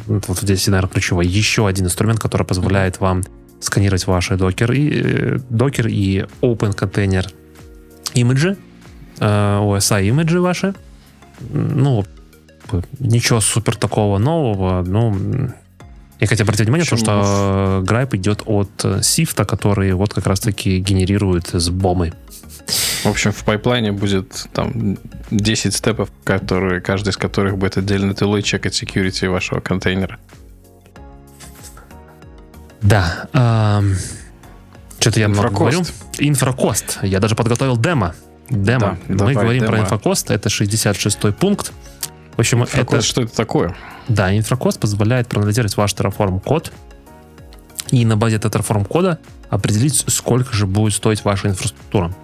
вот 0.06 0.38
здесь, 0.38 0.66
наверное, 0.66 0.90
ключевой, 0.90 1.26
еще 1.26 1.66
один 1.66 1.86
инструмент, 1.86 2.20
который 2.20 2.46
позволяет 2.46 3.00
вам 3.00 3.22
сканировать 3.60 4.06
ваши 4.06 4.36
докер 4.36 4.72
и, 4.72 5.38
докер 5.50 5.88
и 5.88 6.24
open 6.40 6.74
контейнер 6.74 7.26
имиджи, 8.14 8.56
э, 9.20 9.24
OSI 9.24 10.08
имиджи 10.08 10.40
ваши. 10.40 10.74
Ну, 11.50 12.04
ничего 12.98 13.40
супер 13.40 13.76
такого 13.76 14.18
нового, 14.18 14.82
но 14.82 15.14
я 16.22 16.28
хотел 16.28 16.44
обратить 16.44 16.66
внимание, 16.66 16.86
то, 16.86 16.96
что 16.96 17.82
Gripe 17.84 18.16
идет 18.16 18.42
от 18.46 19.04
Сифта, 19.04 19.44
который 19.44 19.92
вот 19.92 20.14
как 20.14 20.28
раз-таки 20.28 20.78
генерирует 20.78 21.48
с 21.52 21.68
бомы. 21.68 22.12
В 23.02 23.06
общем, 23.06 23.32
в 23.32 23.42
пайплайне 23.42 23.90
будет 23.90 24.46
там 24.52 24.98
10 25.32 25.74
степов, 25.74 26.10
которые, 26.22 26.80
каждый 26.80 27.08
из 27.08 27.16
которых 27.16 27.58
будет 27.58 27.76
отдельно 27.76 28.14
тылой 28.14 28.42
чекать 28.42 28.80
security 28.80 29.28
вашего 29.28 29.58
контейнера. 29.58 30.20
Да. 32.82 33.26
Эм, 33.32 33.96
что-то 35.00 35.18
я 35.18 35.26
много 35.26 35.50
говорю. 35.50 35.82
Инфракост. 36.18 37.00
Я 37.02 37.18
даже 37.18 37.34
подготовил 37.34 37.76
демо. 37.76 38.14
Демо. 38.48 38.96
Да, 39.08 39.24
Мы 39.24 39.32
говорим 39.32 39.62
демо. 39.62 39.72
про 39.72 39.80
инфракост. 39.80 40.30
Это 40.30 40.48
66-й 40.48 41.32
пункт. 41.32 41.72
В 42.36 42.38
общем, 42.38 42.62
инфракост, 42.62 42.92
это... 42.92 43.02
что 43.02 43.22
это 43.22 43.36
такое? 43.36 43.76
Да, 44.08 44.36
инфракост 44.36 44.80
позволяет 44.80 45.28
проанализировать 45.28 45.76
ваш 45.76 45.92
Terraform 45.94 46.40
код 46.40 46.72
и 47.90 48.04
на 48.04 48.16
базе 48.16 48.36
этого 48.36 48.50
Terraform 48.52 48.86
кода 48.86 49.18
определить, 49.50 50.04
сколько 50.08 50.54
же 50.54 50.66
будет 50.66 50.94
стоить 50.94 51.24
ваша 51.24 51.48
инфраструктура. 51.48 52.14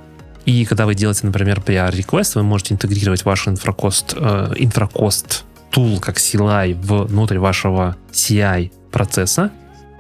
И 0.46 0.64
когда 0.64 0.86
вы 0.86 0.94
делаете, 0.94 1.26
например, 1.26 1.60
PR 1.60 1.92
request, 1.92 2.32
вы 2.36 2.42
можете 2.42 2.72
интегрировать 2.72 3.24
ваш 3.26 3.48
инфракост, 3.48 4.14
э, 4.16 4.54
инфракост 4.56 5.44
tool 5.70 6.00
как 6.00 6.16
CLI 6.16 6.74
внутрь 6.74 7.38
вашего 7.38 7.96
CI 8.12 8.72
процесса, 8.90 9.50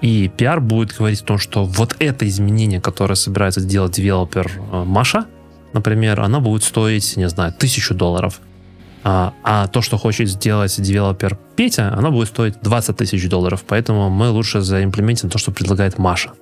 и 0.00 0.30
PR 0.34 0.60
будет 0.60 0.96
говорить 0.96 1.20
о 1.20 1.24
том, 1.24 1.38
что 1.38 1.64
вот 1.64 1.96
это 1.98 2.26
изменение, 2.26 2.80
которое 2.80 3.14
собирается 3.14 3.60
сделать 3.60 3.92
девелопер 3.92 4.50
э, 4.72 4.84
Маша, 4.84 5.26
например, 5.74 6.20
оно 6.20 6.40
будет 6.40 6.64
стоить, 6.64 7.16
не 7.18 7.28
знаю, 7.28 7.52
тысячу 7.52 7.94
долларов. 7.94 8.40
А, 9.04 9.32
а 9.42 9.66
то, 9.68 9.80
что 9.82 9.96
хочет 9.96 10.28
сделать 10.28 10.80
девелопер 10.80 11.38
Петя, 11.56 11.92
оно 11.94 12.10
будет 12.10 12.28
стоить 12.28 12.60
20 12.60 12.96
тысяч 12.96 13.28
долларов. 13.28 13.64
Поэтому 13.66 14.10
мы 14.10 14.30
лучше 14.30 14.60
заимплементим 14.60 15.30
то, 15.30 15.38
что 15.38 15.52
предлагает 15.52 15.98
Маша. 15.98 16.32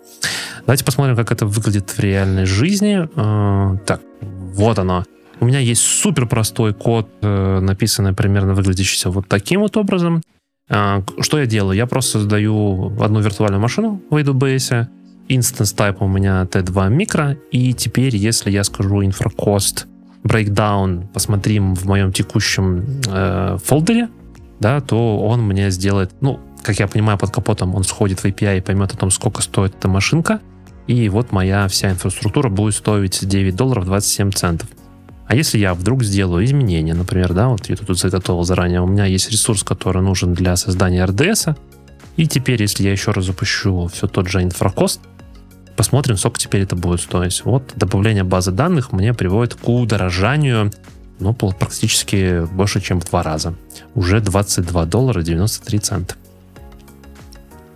Давайте 0.61 0.85
посмотрим, 0.85 1.16
как 1.16 1.33
это 1.33 1.47
выглядит 1.47 1.91
в 1.91 1.99
реальной 1.99 2.47
жизни. 2.47 3.09
Э, 3.16 3.78
так, 3.87 4.01
вот 4.20 4.78
оно. 4.78 5.05
У 5.39 5.45
меня 5.45 5.59
есть 5.59 5.83
супер 5.83 6.27
простой 6.27 6.73
код, 6.73 7.09
э, 7.20 7.61
написанный 7.61 8.15
примерно 8.15 8.55
выглядящийся 8.55 9.11
вот 9.11 9.28
таким 9.28 9.61
вот 9.61 9.77
образом. 9.77 10.23
Э, 10.69 11.03
что 11.20 11.39
я 11.39 11.47
делаю? 11.47 11.77
Я 11.77 11.87
просто 11.87 12.12
создаю 12.12 13.01
одну 13.01 13.20
виртуальную 13.20 13.61
машину 13.61 14.01
в 14.11 14.16
AWS. 14.16 14.89
Instance 15.28 15.77
type 15.77 15.97
у 16.01 16.09
меня 16.09 16.45
T2 16.45 16.89
микро. 16.89 17.37
И 17.51 17.74
теперь, 17.74 18.16
если 18.16 18.51
я 18.51 18.65
скажу 18.65 19.03
infracost 19.03 19.87
breakdown, 20.27 21.07
посмотрим 21.12 21.74
в 21.74 21.85
моем 21.85 22.12
текущем 22.12 23.01
э, 23.09 23.59
фолдере, 23.65 24.09
да, 24.61 24.81
то 24.81 25.19
он 25.19 25.43
мне 25.43 25.70
сделает, 25.70 26.12
ну, 26.20 26.40
как 26.62 26.78
я 26.78 26.89
понимаю, 26.89 27.19
под 27.19 27.31
капотом 27.31 27.74
он 27.74 27.85
сходит 27.85 28.20
в 28.20 28.24
API 28.24 28.59
и 28.59 28.61
поймет 28.61 28.93
о 28.93 28.97
том, 28.97 29.11
сколько 29.11 29.43
стоит 29.43 29.74
эта 29.77 29.89
машинка, 29.89 30.40
и 30.86 31.09
вот 31.09 31.32
моя 31.32 31.69
вся 31.69 31.90
инфраструктура 31.90 32.48
будет 32.48 32.74
стоить 32.74 33.27
9 33.27 33.57
долларов 33.57 33.85
27 33.86 34.32
центов. 34.32 34.69
А 35.27 35.35
если 35.35 35.59
я 35.59 35.74
вдруг 35.74 36.05
сделаю 36.05 36.44
изменения, 36.44 36.94
например, 36.94 37.35
да, 37.35 37.48
вот 37.48 37.69
я 37.69 37.77
тут 37.77 37.98
заготовил 37.98 38.44
заранее, 38.44 38.81
у 38.81 38.86
меня 38.86 39.07
есть 39.07 39.31
ресурс, 39.31 39.65
который 39.65 40.03
нужен 40.03 40.35
для 40.35 40.55
создания 40.57 41.05
RDS, 41.05 41.57
и 42.16 42.27
теперь, 42.27 42.62
если 42.62 42.85
я 42.85 42.93
еще 42.93 43.11
раз 43.11 43.27
запущу 43.27 43.89
все 43.89 44.07
тот 44.07 44.28
же 44.28 44.43
инфракост, 44.43 45.01
посмотрим, 45.77 46.16
сколько 46.16 46.39
теперь 46.39 46.62
это 46.62 46.77
будет 46.77 47.01
стоить. 47.01 47.43
Вот 47.44 47.73
добавление 47.77 48.24
базы 48.24 48.51
данных 48.51 48.93
мне 48.93 49.15
приводит 49.15 49.55
к 49.55 49.69
удорожанию 49.69 50.73
ну, 51.19 51.32
практически 51.32 52.44
больше, 52.53 52.81
чем 52.81 53.01
в 53.01 53.05
два 53.05 53.23
раза. 53.23 53.55
Уже 53.94 54.20
22 54.20 54.85
доллара 54.86 55.23
93 55.23 55.78
цента. 55.78 56.15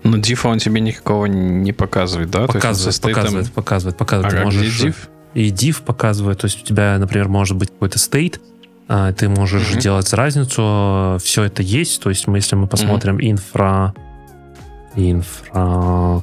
Но 0.03 0.17
дифа 0.19 0.49
он 0.49 0.59
тебе 0.59 0.81
никакого 0.81 1.27
не 1.27 1.73
показывает, 1.73 2.31
да? 2.31 2.47
Показывает, 2.47 3.01
показывает, 3.01 3.53
показывает, 3.53 3.97
показывает. 3.97 4.35
А 4.35 4.39
ты 4.39 4.45
можешь... 4.45 4.83
div? 4.83 4.97
И 5.35 5.51
div 5.51 5.83
показывает, 5.85 6.41
то 6.41 6.47
есть 6.47 6.63
у 6.63 6.65
тебя, 6.65 6.97
например, 6.99 7.29
может 7.29 7.57
быть 7.57 7.71
какой-то 7.71 7.99
state, 7.99 8.41
а, 8.89 9.13
ты 9.13 9.29
можешь 9.29 9.71
mm-hmm. 9.71 9.81
делать 9.81 10.13
разницу, 10.13 11.19
все 11.23 11.45
это 11.45 11.63
есть, 11.63 12.03
то 12.03 12.09
есть 12.09 12.27
мы, 12.27 12.39
если 12.39 12.57
мы 12.57 12.67
посмотрим 12.67 13.19
mm-hmm. 13.19 13.31
инфра, 13.31 13.95
инфра 14.97 15.51
а, 15.53 16.21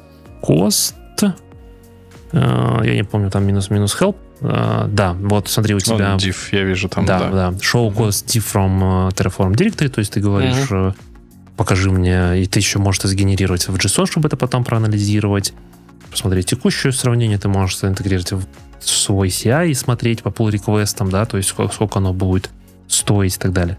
я 2.40 2.96
не 2.96 3.04
помню, 3.04 3.30
там 3.30 3.46
минус-минус 3.46 3.98
help, 4.00 4.16
Uh, 4.40 4.88
да, 4.90 5.14
вот 5.14 5.48
смотри, 5.48 5.74
у 5.74 5.80
тебя... 5.80 6.14
Он 6.14 6.20
div, 6.20 6.36
я 6.52 6.62
вижу 6.62 6.90
там, 6.90 7.08
да. 7.08 7.18
Да, 7.18 7.30
да. 7.32 7.50
Show 7.58 7.92
cost 7.92 8.28
div 8.28 8.46
from 8.46 9.10
Terraform 9.10 9.54
Directory, 9.56 9.90
то 9.90 9.98
есть 9.98 10.14
ты 10.14 10.20
говоришь, 10.20 10.70
uh-huh 10.70 10.94
покажи 11.58 11.92
мне, 11.92 12.42
и 12.42 12.46
ты 12.46 12.60
еще 12.60 12.80
можешь 12.80 13.00
это 13.00 13.10
сгенерировать 13.10 13.68
в 13.68 13.76
JSON, 13.76 14.06
чтобы 14.06 14.28
это 14.28 14.38
потом 14.38 14.64
проанализировать, 14.64 15.54
посмотреть 16.10 16.46
текущее 16.46 16.94
сравнение, 16.94 17.38
ты 17.38 17.50
можешь 17.50 17.84
интегрировать 17.84 18.32
в 18.32 18.46
свой 18.80 19.30
CI 19.30 19.70
и 19.70 19.74
смотреть 19.74 20.22
по 20.22 20.30
pull 20.30 20.52
реквестам 20.52 21.10
да, 21.10 21.26
то 21.26 21.36
есть 21.38 21.50
сколько, 21.50 21.74
сколько 21.74 21.98
оно 22.00 22.14
будет 22.14 22.52
стоить 22.88 23.36
и 23.36 23.40
так 23.40 23.52
далее. 23.52 23.78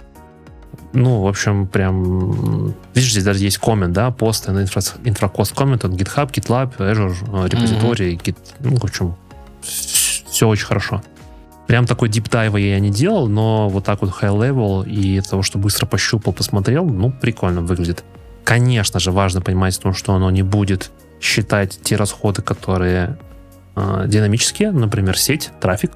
Ну, 0.93 1.21
в 1.23 1.27
общем, 1.27 1.67
прям... 1.67 2.75
Видишь, 2.95 3.11
здесь 3.11 3.25
даже 3.25 3.41
есть 3.41 3.59
коммент, 3.59 3.93
да, 3.93 4.11
пост 4.11 4.49
на 4.49 4.63
инфра, 4.63 4.83
инфракост 5.05 5.55
коммент 5.55 5.85
от 5.85 5.93
GitHub, 5.93 6.31
GitLab, 6.33 6.77
Azure, 6.79 7.49
репозиторий, 7.49 8.15
mm-hmm. 8.15 8.23
Git, 8.23 8.37
ну, 8.61 8.77
в 8.77 8.85
общем, 8.85 9.15
все 9.63 10.49
очень 10.49 10.67
хорошо. 10.67 11.03
Прям 11.67 11.85
такой 11.85 12.09
deep 12.09 12.31
dive 12.31 12.59
я 12.59 12.81
не 12.81 12.91
делал, 12.91 13.29
но 13.29 13.69
вот 13.69 13.85
так 13.85 14.01
вот 14.01 14.11
high 14.11 14.35
level 14.35 14.89
и 14.89 15.21
того, 15.21 15.43
что 15.43 15.59
быстро 15.59 15.85
пощупал, 15.85 16.33
посмотрел, 16.33 16.87
ну, 16.87 17.13
прикольно 17.13 17.61
выглядит. 17.61 18.05
Конечно 18.45 18.99
же, 18.99 19.13
важно 19.13 19.43
понимать, 19.43 19.79
то, 19.79 19.93
что 19.93 20.15
оно 20.15 20.31
не 20.31 20.43
будет 20.43 20.91
считать 21.21 21.79
те 21.83 21.97
расходы, 21.97 22.41
которые 22.41 23.19
э, 23.77 24.05
динамические, 24.07 24.71
например, 24.71 25.19
сеть, 25.19 25.51
трафик. 25.61 25.93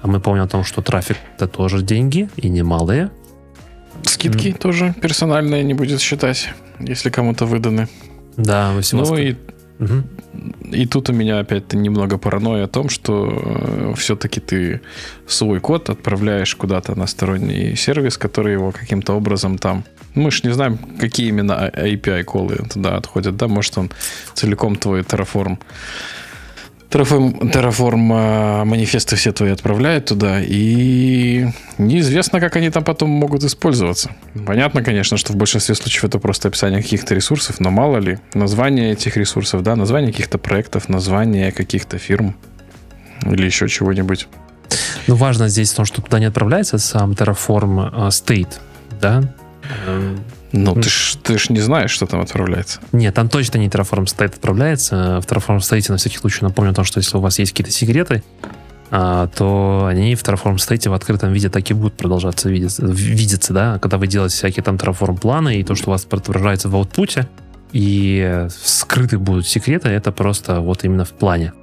А 0.00 0.06
мы 0.06 0.18
помним 0.18 0.44
о 0.44 0.48
том, 0.48 0.64
что 0.64 0.80
трафик 0.80 1.18
это 1.36 1.46
тоже 1.46 1.82
деньги 1.82 2.30
и 2.36 2.48
немалые. 2.48 3.10
Скидки 4.04 4.48
mm. 4.48 4.58
тоже 4.58 4.94
персональные 5.00 5.64
не 5.64 5.74
будет 5.74 6.00
считать, 6.00 6.50
если 6.80 7.10
кому-то 7.10 7.46
выданы. 7.46 7.88
Да, 8.36 8.72
вы 8.72 8.82
всего 8.82 9.04
Ну 9.04 9.16
и 9.16 9.36
Угу. 9.82 10.02
И 10.72 10.86
тут 10.86 11.10
у 11.10 11.12
меня 11.12 11.40
опять 11.40 11.72
немного 11.72 12.18
паранойя 12.18 12.64
о 12.64 12.68
том, 12.68 12.88
что 12.88 13.28
э, 13.30 13.94
все-таки 13.96 14.40
ты 14.40 14.80
свой 15.26 15.60
код 15.60 15.90
отправляешь 15.90 16.54
куда-то 16.54 16.94
на 16.94 17.06
сторонний 17.06 17.76
сервис, 17.76 18.16
который 18.16 18.52
его 18.52 18.70
каким-то 18.70 19.14
образом 19.14 19.58
там... 19.58 19.84
Мы 20.14 20.30
же 20.30 20.42
не 20.44 20.52
знаем, 20.52 20.78
какие 21.00 21.28
именно 21.28 21.70
API-колы 21.74 22.56
туда 22.72 22.96
отходят, 22.96 23.36
да? 23.36 23.48
Может, 23.48 23.78
он 23.78 23.90
целиком 24.34 24.76
твой 24.76 25.00
Terraform 25.00 25.58
Terraform, 26.92 27.50
Terraform 27.50 28.64
манифесты 28.64 29.16
все 29.16 29.32
твои 29.32 29.50
отправляет 29.50 30.06
туда, 30.06 30.40
и 30.42 31.46
неизвестно, 31.78 32.38
как 32.38 32.56
они 32.56 32.68
там 32.68 32.84
потом 32.84 33.08
могут 33.08 33.42
использоваться. 33.44 34.10
Понятно, 34.46 34.82
конечно, 34.82 35.16
что 35.16 35.32
в 35.32 35.36
большинстве 35.36 35.74
случаев 35.74 36.04
это 36.04 36.18
просто 36.18 36.48
описание 36.48 36.82
каких-то 36.82 37.14
ресурсов, 37.14 37.60
но 37.60 37.70
мало 37.70 37.96
ли, 37.96 38.18
название 38.34 38.92
этих 38.92 39.16
ресурсов, 39.16 39.62
да, 39.62 39.74
название 39.74 40.12
каких-то 40.12 40.36
проектов, 40.36 40.90
название 40.90 41.50
каких-то 41.50 41.96
фирм 41.96 42.36
или 43.24 43.46
еще 43.46 43.68
чего-нибудь. 43.68 44.28
Ну, 45.06 45.14
важно 45.14 45.48
здесь 45.48 45.72
то, 45.72 45.84
что 45.84 46.02
туда 46.02 46.18
не 46.18 46.26
отправляется 46.26 46.78
сам 46.78 47.12
Terraform 47.12 47.90
а, 47.92 48.08
State, 48.08 48.58
да, 49.00 49.22
эм, 49.86 50.20
ну, 50.52 50.74
ты 50.74 50.88
ж, 50.88 51.16
ты 51.22 51.38
ж 51.38 51.48
не 51.48 51.60
знаешь, 51.60 51.90
что 51.90 52.06
там 52.06 52.20
отправляется. 52.20 52.80
Нет, 52.92 53.14
там 53.14 53.28
точно 53.28 53.58
не 53.58 53.68
Terraform 53.68 54.04
State 54.04 54.34
отправляется. 54.34 55.20
В 55.20 55.26
Terraform 55.26 55.58
State 55.58 55.90
на 55.90 55.96
всякий 55.96 56.18
случай 56.18 56.44
напомню 56.44 56.72
о 56.72 56.74
том, 56.74 56.84
что 56.84 56.98
если 56.98 57.16
у 57.16 57.20
вас 57.20 57.38
есть 57.38 57.52
какие-то 57.52 57.72
секреты, 57.72 58.22
а, 58.90 59.28
то 59.28 59.86
они 59.88 60.14
в 60.14 60.22
Terraform 60.22 60.56
State 60.56 60.88
в 60.90 60.92
открытом 60.92 61.32
виде 61.32 61.48
так 61.48 61.70
и 61.70 61.74
будут 61.74 61.94
продолжаться 61.94 62.50
видеться, 62.50 62.84
видеться, 62.84 63.54
да, 63.54 63.78
когда 63.78 63.96
вы 63.96 64.06
делаете 64.06 64.36
всякие 64.36 64.62
там 64.62 64.76
Terraform 64.76 65.18
планы, 65.18 65.60
и 65.60 65.64
то, 65.64 65.74
что 65.74 65.88
у 65.88 65.92
вас 65.92 66.06
отображается 66.10 66.68
в 66.68 66.76
аутпуте, 66.76 67.26
и 67.72 68.46
скрыты 68.62 69.18
будут 69.18 69.46
секреты, 69.46 69.88
это 69.88 70.12
просто 70.12 70.60
вот 70.60 70.84
именно 70.84 71.06
в 71.06 71.12
плане, 71.12 71.54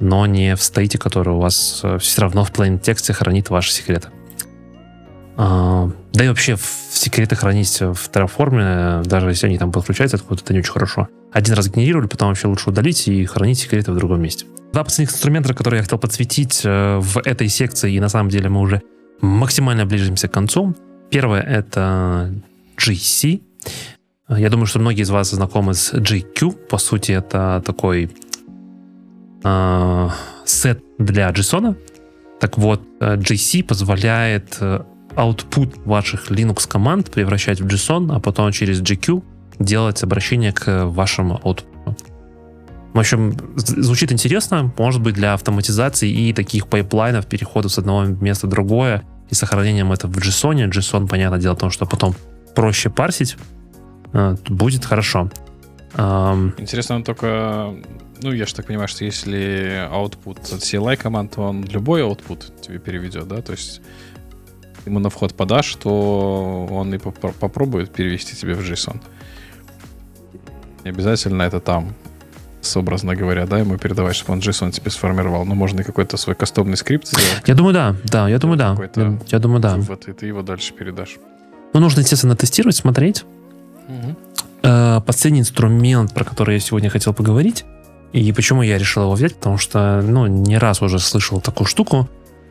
но 0.00 0.24
не 0.24 0.56
в 0.56 0.62
стейте, 0.62 0.96
который 0.96 1.34
у 1.34 1.38
вас 1.38 1.80
э, 1.82 1.98
все 1.98 2.22
равно 2.22 2.44
в 2.44 2.50
plain 2.50 2.78
тексте 2.78 3.12
хранит 3.12 3.50
ваши 3.50 3.72
секреты. 3.72 4.08
А, 5.36 5.90
да 6.12 6.24
и 6.24 6.28
вообще 6.28 6.56
в 6.56 6.62
секреты 6.90 7.36
хранить 7.36 7.80
в 7.80 8.10
Terraform, 8.10 9.04
даже 9.04 9.28
если 9.28 9.46
они 9.46 9.58
там 9.58 9.70
подключаются 9.70 10.16
откуда-то, 10.16 10.44
это 10.44 10.52
не 10.54 10.60
очень 10.60 10.72
хорошо. 10.72 11.08
Один 11.32 11.54
раз 11.54 11.68
генерировали, 11.68 12.08
потом 12.08 12.28
вообще 12.28 12.48
лучше 12.48 12.70
удалить 12.70 13.06
и 13.06 13.24
хранить 13.24 13.58
секреты 13.58 13.92
в 13.92 13.96
другом 13.96 14.20
месте. 14.20 14.46
Два 14.72 14.84
последних 14.84 15.14
инструмента, 15.14 15.54
которые 15.54 15.78
я 15.78 15.82
хотел 15.82 15.98
подсветить 15.98 16.62
э, 16.64 16.98
в 16.98 17.18
этой 17.18 17.48
секции, 17.48 17.94
и 17.94 18.00
на 18.00 18.08
самом 18.08 18.28
деле 18.28 18.48
мы 18.48 18.60
уже 18.60 18.82
максимально 19.20 19.86
ближимся 19.86 20.28
к 20.28 20.32
концу. 20.32 20.74
Первое— 21.10 21.40
это 21.42 22.32
GC. 22.76 23.40
Я 24.28 24.48
думаю, 24.48 24.66
что 24.66 24.78
многие 24.78 25.02
из 25.02 25.10
вас 25.10 25.30
знакомы 25.30 25.74
с 25.74 25.92
GQ. 25.92 26.52
По 26.68 26.78
сути, 26.78 27.12
это 27.12 27.62
такой 27.64 28.10
э, 29.44 30.08
sed 30.44 30.82
для 30.98 31.30
JSON. 31.30 31.76
Так 32.40 32.58
вот, 32.58 32.82
jc 33.00 33.64
позволяет 33.64 34.56
э, 34.60 34.82
output 35.16 35.80
ваших 35.84 36.30
Linux 36.30 36.68
команд 36.68 37.10
превращать 37.10 37.60
в 37.60 37.66
JSON, 37.66 38.14
а 38.14 38.20
потом 38.20 38.52
через 38.52 38.80
jq 38.80 39.22
делать 39.58 40.02
обращение 40.02 40.52
к 40.52 40.86
вашему 40.86 41.40
output. 41.44 41.98
В 42.92 42.98
общем, 42.98 43.36
звучит 43.56 44.10
интересно, 44.10 44.72
может 44.76 45.00
быть, 45.00 45.14
для 45.14 45.34
автоматизации 45.34 46.10
и 46.10 46.32
таких 46.32 46.66
pipeline 46.66 47.10
ов, 47.10 47.26
переходов 47.26 47.70
с 47.72 47.78
одного 47.78 48.04
места 48.04 48.46
в 48.46 48.50
другое, 48.50 49.04
и 49.28 49.34
сохранением 49.34 49.92
это 49.92 50.08
в 50.08 50.16
JSON. 50.16 50.68
JSON, 50.70 51.06
понятное 51.06 51.38
дело, 51.38 51.54
том, 51.54 51.70
что 51.70 51.86
потом 51.86 52.14
проще 52.54 52.90
парсить, 52.90 53.36
э, 54.12 54.36
будет 54.48 54.84
хорошо. 54.84 55.30
Интересно, 55.96 57.02
только... 57.02 57.74
Ну, 58.22 58.32
я 58.32 58.46
же 58.46 58.54
так 58.54 58.66
понимаю, 58.66 58.88
что 58.88 59.04
если 59.04 59.88
output 59.90 60.54
от 60.54 60.60
CLI 60.60 60.96
команд, 60.96 61.34
то 61.34 61.42
он 61.42 61.64
любой 61.64 62.02
output 62.02 62.60
тебе 62.60 62.78
переведет, 62.78 63.26
да? 63.28 63.40
То 63.40 63.52
есть 63.52 63.80
ему 64.86 64.98
на 64.98 65.10
вход 65.10 65.34
подашь, 65.34 65.74
то 65.74 66.68
он 66.70 66.94
и 66.94 66.98
поп- 66.98 67.34
попробует 67.34 67.92
перевести 67.92 68.36
тебе 68.36 68.54
в 68.54 68.60
JSON. 68.60 69.00
Не 70.84 70.90
обязательно 70.90 71.42
это 71.42 71.60
там, 71.60 71.94
с 72.62 72.76
образно 72.76 73.14
говоря, 73.14 73.46
да, 73.46 73.58
ему 73.58 73.76
передавать, 73.76 74.16
чтобы 74.16 74.32
он 74.32 74.38
JSON 74.40 74.70
тебе 74.70 74.90
сформировал. 74.90 75.44
Но 75.44 75.54
можно 75.54 75.80
и 75.80 75.84
какой-то 75.84 76.16
свой 76.16 76.34
кастомный 76.34 76.76
скрипт 76.76 77.08
сделать. 77.08 77.42
Я 77.46 77.54
думаю, 77.54 77.74
да, 77.74 77.96
да, 78.04 78.28
я 78.28 78.38
думаю, 78.38 78.58
да. 78.58 78.76
Я, 78.96 79.18
я 79.28 79.38
думаю, 79.38 79.60
да. 79.60 79.76
Вот, 79.76 80.08
и 80.08 80.12
ты 80.12 80.26
его 80.26 80.42
дальше 80.42 80.72
передашь. 80.72 81.18
Ну, 81.72 81.80
нужно, 81.80 82.00
естественно, 82.00 82.36
тестировать, 82.36 82.76
смотреть. 82.76 83.24
Угу. 83.88 84.16
Последний 85.06 85.40
инструмент, 85.40 86.12
про 86.14 86.24
который 86.24 86.54
я 86.54 86.60
сегодня 86.60 86.90
хотел 86.90 87.14
поговорить, 87.14 87.64
и 88.12 88.32
почему 88.32 88.62
я 88.62 88.76
решил 88.76 89.04
его 89.04 89.12
взять, 89.12 89.36
потому 89.36 89.56
что, 89.56 90.02
ну, 90.02 90.26
не 90.26 90.58
раз 90.58 90.82
уже 90.82 90.98
слышал 90.98 91.40
такую 91.40 91.66
штуку, 91.66 92.08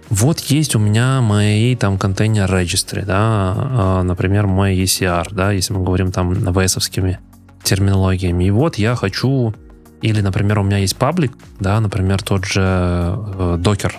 вот 0.10 0.40
есть 0.40 0.76
у 0.76 0.80
меня 0.80 1.22
мои 1.22 1.76
там 1.76 1.98
контейнер 2.00 2.52
registry, 2.52 3.06
да, 3.06 3.54
а, 3.56 4.04
например, 4.04 4.48
мой 4.48 4.76
ECR, 4.76 5.28
да, 5.32 5.52
если 5.52 5.74
мы 5.74 5.84
говорим 5.84 6.12
там 6.12 6.32
vs 6.34 7.18
терминологиями. 7.64 8.46
И 8.46 8.52
вот 8.52 8.78
я 8.78 8.96
хочу, 8.96 9.54
или, 10.02 10.22
например, 10.22 10.60
у 10.60 10.64
меня 10.64 10.78
есть 10.78 10.98
паблик, 10.98 11.34
да, 11.60 11.80
например, 11.80 12.24
тот 12.24 12.46
же 12.46 12.62
э, 12.62 13.58
Docker, 13.60 13.94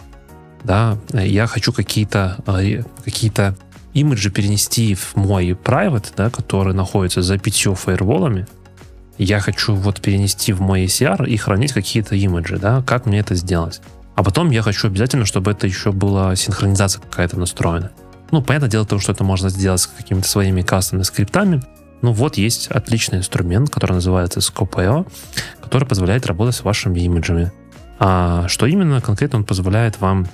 да, 0.65 0.99
я 1.13 1.47
хочу 1.47 1.73
какие-то 1.73 2.39
э, 2.47 2.83
какие-то 3.05 3.57
имиджи 3.95 4.31
перенести 4.31 4.95
в 4.95 5.15
мой 5.15 5.51
private, 5.51 6.13
да, 6.17 6.31
который 6.31 6.75
находится 6.75 7.23
за 7.23 7.39
пятью 7.39 7.75
фаерволами. 7.75 8.47
Я 9.17 9.39
хочу 9.39 9.75
вот 9.75 10.01
перенести 10.01 10.53
в 10.53 10.61
мой 10.61 10.87
ECR 10.87 11.29
и 11.29 11.37
хранить 11.37 11.73
какие-то 11.73 12.17
имиджи, 12.17 12.59
да, 12.59 12.83
как 12.83 13.07
мне 13.07 13.21
это 13.21 13.37
сделать? 13.37 13.81
А 14.15 14.23
потом 14.23 14.51
я 14.51 14.63
хочу 14.63 14.89
обязательно, 14.89 15.25
чтобы 15.25 15.51
это 15.51 15.67
еще 15.67 15.93
была 15.93 16.37
синхронизация 16.37 17.01
какая-то 17.01 17.39
настроена. 17.39 17.91
Ну, 18.31 18.43
понятное 18.43 18.71
дело, 18.71 18.87
то, 18.87 18.99
что 18.99 19.13
это 19.13 19.25
можно 19.25 19.49
сделать 19.49 19.81
с 19.81 19.87
какими-то 19.87 20.29
своими 20.29 20.63
кастомными 20.63 21.05
скриптами. 21.05 21.63
Ну 22.03 22.13
вот 22.13 22.37
есть 22.37 22.69
отличный 22.69 23.19
инструмент, 23.19 23.71
который 23.71 23.93
называется 23.93 24.41
Scope.io, 24.41 25.11
который 25.61 25.87
позволяет 25.87 26.27
работать 26.27 26.55
с 26.55 26.65
вашими 26.65 27.01
имиджами. 27.01 27.53
А 27.99 28.49
что 28.49 28.67
именно 28.67 29.01
конкретно 29.01 29.41
он 29.41 29.45
позволяет 29.45 30.01
вам 30.01 30.27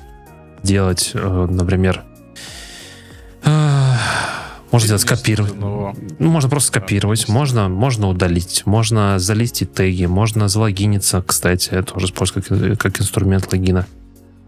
делать, 0.63 1.11
э, 1.15 1.47
например, 1.51 2.05
можно 4.73 4.87
сделать 4.87 5.03
скопировать. 5.03 5.55
Ну, 5.55 5.95
можно 6.19 6.51
просто 6.51 6.69
скопировать, 6.69 7.29
можно, 7.29 7.69
можно 7.69 8.09
удалить, 8.09 8.63
можно 8.67 9.19
залистить 9.19 9.73
теги, 9.73 10.07
можно 10.07 10.49
залогиниться, 10.49 11.23
кстати, 11.23 11.71
это 11.71 11.95
тоже 11.95 12.07
использовать 12.07 12.47
как, 12.47 12.79
как 12.79 13.01
инструмент 13.01 13.51
логина. 13.53 13.87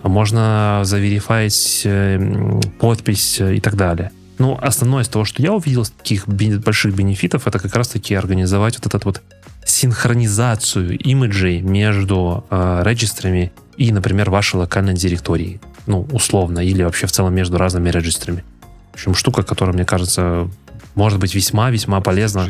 можно 0.03 0.81
заверифаить 0.85 1.83
э, 1.85 2.61
подпись 2.81 3.41
и 3.41 3.61
так 3.61 3.77
далее. 3.77 4.11
Ну, 4.39 4.57
основное 4.61 5.03
из 5.03 5.09
того, 5.09 5.25
что 5.25 5.43
я 5.43 5.53
увидел 5.53 5.83
из 5.83 5.91
таких 5.91 6.29
больших 6.29 6.95
бенефитов, 6.95 7.47
это 7.47 7.59
как 7.59 7.75
раз-таки 7.75 8.15
организовать 8.15 8.77
вот 8.77 8.87
этот 8.87 9.05
вот 9.05 9.23
синхронизацию 9.65 10.99
имиджей 10.99 11.61
между 11.61 12.45
э, 12.51 12.83
регистрами 12.85 13.53
и, 13.77 13.93
например, 13.93 14.31
вашей 14.31 14.57
локальной 14.57 14.95
директории. 14.95 15.61
Ну, 15.87 16.07
условно, 16.13 16.61
или 16.61 16.83
вообще 16.83 17.07
в 17.07 17.13
целом 17.13 17.35
между 17.35 17.59
разными 17.59 17.91
регистрами. 17.91 18.45
В 18.93 18.95
общем, 18.95 19.15
штука, 19.15 19.43
которая, 19.43 19.75
мне 19.75 19.85
кажется, 19.85 20.49
может 20.95 21.19
быть 21.19 21.35
весьма-весьма 21.35 22.01
полезна. 22.01 22.49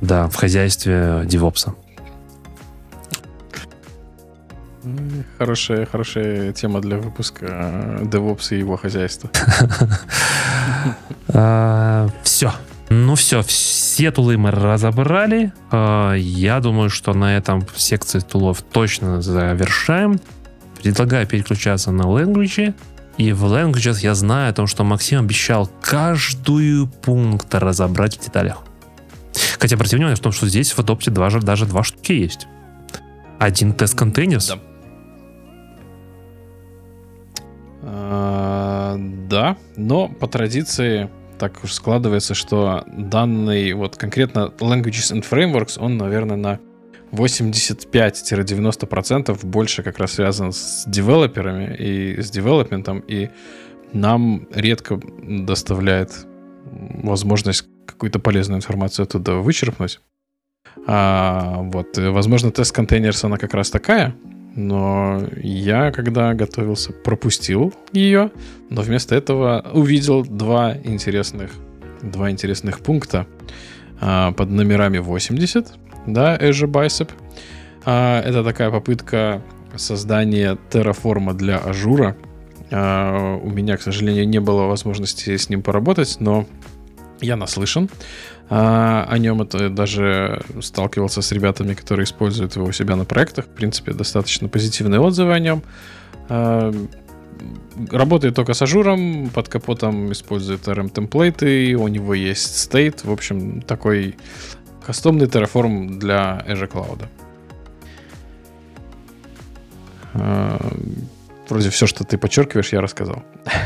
Да, 0.00 0.28
в 0.28 0.34
хозяйстве 0.34 1.22
девопса. 1.24 1.74
Хорошая, 5.38 5.86
хорошая 5.86 6.52
тема 6.52 6.80
для 6.80 6.96
выпуска 6.96 7.98
DevOps 8.02 8.54
и 8.54 8.58
его 8.58 8.76
хозяйства. 8.76 9.30
А, 11.32 12.08
все. 12.22 12.52
Ну 12.88 13.14
все, 13.14 13.42
все 13.42 14.10
тулы 14.10 14.36
мы 14.36 14.50
разобрали. 14.50 15.52
А, 15.70 16.14
я 16.14 16.58
думаю, 16.60 16.90
что 16.90 17.14
на 17.14 17.36
этом 17.36 17.64
секции 17.76 18.18
тулов 18.18 18.62
точно 18.62 19.22
завершаем. 19.22 20.20
Предлагаю 20.82 21.26
переключаться 21.26 21.92
на 21.92 22.02
language. 22.02 22.74
И 23.20 23.34
в 23.34 23.44
languages 23.44 23.98
я 24.00 24.14
знаю 24.14 24.48
о 24.48 24.52
том, 24.54 24.66
что 24.66 24.82
Максим 24.82 25.20
обещал 25.20 25.70
каждую 25.82 26.86
пункт 26.86 27.54
разобрать 27.54 28.16
в 28.16 28.24
деталях. 28.24 28.62
Хотя 29.58 29.76
обратите 29.76 29.96
внимание 29.98 30.16
в 30.16 30.20
том, 30.20 30.32
что 30.32 30.48
здесь 30.48 30.72
в 30.72 30.78
Adopt 30.78 31.10
даже, 31.10 31.38
даже 31.40 31.66
два 31.66 31.84
штуки 31.84 32.12
есть. 32.12 32.46
Один 33.38 33.74
тест-контейнер. 33.74 34.40
Да. 34.48 34.58
А, 37.82 38.96
да, 39.28 39.58
но 39.76 40.08
по 40.08 40.26
традиции 40.26 41.10
так 41.38 41.62
уж 41.62 41.74
складывается, 41.74 42.32
что 42.32 42.84
данный 42.86 43.74
вот 43.74 43.96
конкретно 43.96 44.50
Languages 44.60 45.12
and 45.12 45.26
Frameworks, 45.30 45.78
он, 45.78 45.98
наверное, 45.98 46.38
на 46.38 46.58
85-90% 47.12 49.46
больше 49.46 49.82
как 49.82 49.98
раз 49.98 50.12
связан 50.12 50.52
с 50.52 50.84
девелоперами 50.86 51.74
и 51.76 52.20
с 52.20 52.30
девелопментом, 52.30 53.00
и 53.00 53.30
нам 53.92 54.46
редко 54.54 55.00
доставляет 55.22 56.26
возможность 57.02 57.66
какую-то 57.86 58.20
полезную 58.20 58.58
информацию 58.58 59.04
оттуда 59.04 59.36
вычерпнуть. 59.36 60.00
А, 60.86 61.62
вот, 61.62 61.98
возможно, 61.98 62.52
тест 62.52 62.72
контейнерс 62.72 63.24
она 63.24 63.36
как 63.36 63.54
раз 63.54 63.70
такая, 63.70 64.14
но 64.54 65.22
я, 65.36 65.90
когда 65.90 66.34
готовился, 66.34 66.92
пропустил 66.92 67.74
ее, 67.92 68.30
но 68.68 68.82
вместо 68.82 69.14
этого 69.14 69.64
увидел 69.72 70.24
два 70.24 70.76
интересных, 70.84 71.52
два 72.02 72.30
интересных 72.30 72.80
пункта 72.80 73.26
а, 74.00 74.32
под 74.32 74.50
номерами 74.50 74.98
80, 74.98 75.72
да, 76.06 76.36
Azure 76.36 76.70
Bicep. 76.70 77.10
А, 77.84 78.20
это 78.20 78.44
такая 78.44 78.70
попытка 78.70 79.42
создания 79.76 80.58
Terraform 80.70 81.28
а 81.28 81.34
для 81.34 81.58
Azure 81.58 81.99
а. 81.99 82.16
У 82.72 83.50
меня, 83.50 83.76
к 83.76 83.82
сожалению, 83.82 84.28
не 84.28 84.38
было 84.38 84.62
возможности 84.66 85.36
с 85.36 85.48
ним 85.48 85.60
поработать, 85.60 86.18
но 86.20 86.46
я 87.20 87.36
наслышан 87.36 87.90
а, 88.48 89.06
о 89.08 89.18
нем. 89.18 89.42
Это 89.42 89.70
даже 89.70 90.42
сталкивался 90.60 91.22
с 91.22 91.32
ребятами, 91.32 91.74
которые 91.74 92.04
используют 92.04 92.56
его 92.56 92.66
у 92.66 92.72
себя 92.72 92.96
на 92.96 93.04
проектах. 93.04 93.46
В 93.46 93.50
принципе, 93.50 93.92
достаточно 93.92 94.48
позитивные 94.48 95.00
отзывы 95.00 95.32
о 95.32 95.38
нем. 95.38 95.62
А, 96.28 96.72
работает 97.90 98.34
только 98.34 98.54
с 98.54 98.62
ажуром, 98.62 99.30
под 99.30 99.48
капотом 99.48 100.12
использует 100.12 100.66
RM-темплейты, 100.66 101.74
у 101.74 101.88
него 101.88 102.14
есть 102.14 102.68
state. 102.68 103.00
В 103.04 103.12
общем, 103.12 103.62
такой 103.62 104.16
кастомный 104.84 105.26
Terraform 105.26 105.98
для 105.98 106.44
Azure 106.46 106.70
Cloud. 106.70 107.06
А, 110.14 110.58
вроде 111.48 111.70
все, 111.70 111.86
что 111.86 112.04
ты 112.04 112.18
подчеркиваешь, 112.18 112.72
я 112.72 112.80
рассказал. 112.80 113.22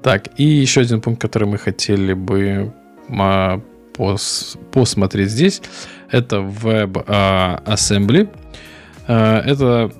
Так, 0.00 0.28
и 0.38 0.44
еще 0.44 0.82
один 0.82 1.00
пункт, 1.00 1.20
который 1.20 1.48
мы 1.48 1.58
хотели 1.58 2.14
бы 2.14 2.72
а, 3.10 3.60
пос, 3.94 4.56
посмотреть 4.70 5.28
здесь, 5.28 5.60
это 6.10 6.36
Web 6.36 7.04
Assembly. 7.66 8.28
А, 9.08 9.40
это, 9.40 9.90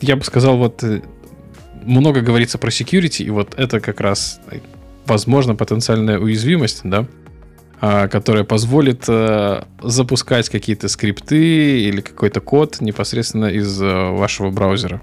я 0.00 0.16
бы 0.16 0.24
сказал, 0.24 0.56
вот 0.56 0.82
э, 0.82 1.02
много 1.84 2.22
говорится 2.22 2.56
про 2.58 2.70
security, 2.70 3.22
и 3.22 3.30
вот 3.30 3.54
это 3.58 3.80
как 3.80 4.00
раз, 4.00 4.40
возможно, 5.06 5.54
потенциальная 5.54 6.18
уязвимость, 6.18 6.80
да, 6.82 7.06
которая 7.80 8.44
позволит 8.44 9.04
а, 9.08 9.66
запускать 9.82 10.50
какие-то 10.50 10.88
скрипты 10.88 11.80
или 11.80 12.02
какой-то 12.02 12.40
код 12.40 12.80
непосредственно 12.80 13.46
из 13.46 13.80
а, 13.80 14.12
вашего 14.12 14.50
браузера. 14.50 15.00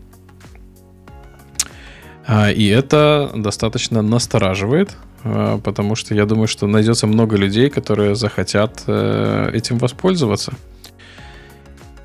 А, 2.27 2.51
и 2.51 2.67
это 2.67 3.31
достаточно 3.33 4.01
настораживает, 4.01 4.95
а, 5.23 5.59
потому 5.59 5.95
что 5.95 6.13
я 6.13 6.25
думаю, 6.25 6.47
что 6.47 6.67
найдется 6.67 7.07
много 7.07 7.37
людей, 7.37 7.69
которые 7.69 8.15
захотят 8.15 8.83
э, 8.85 9.49
этим 9.53 9.77
воспользоваться. 9.77 10.53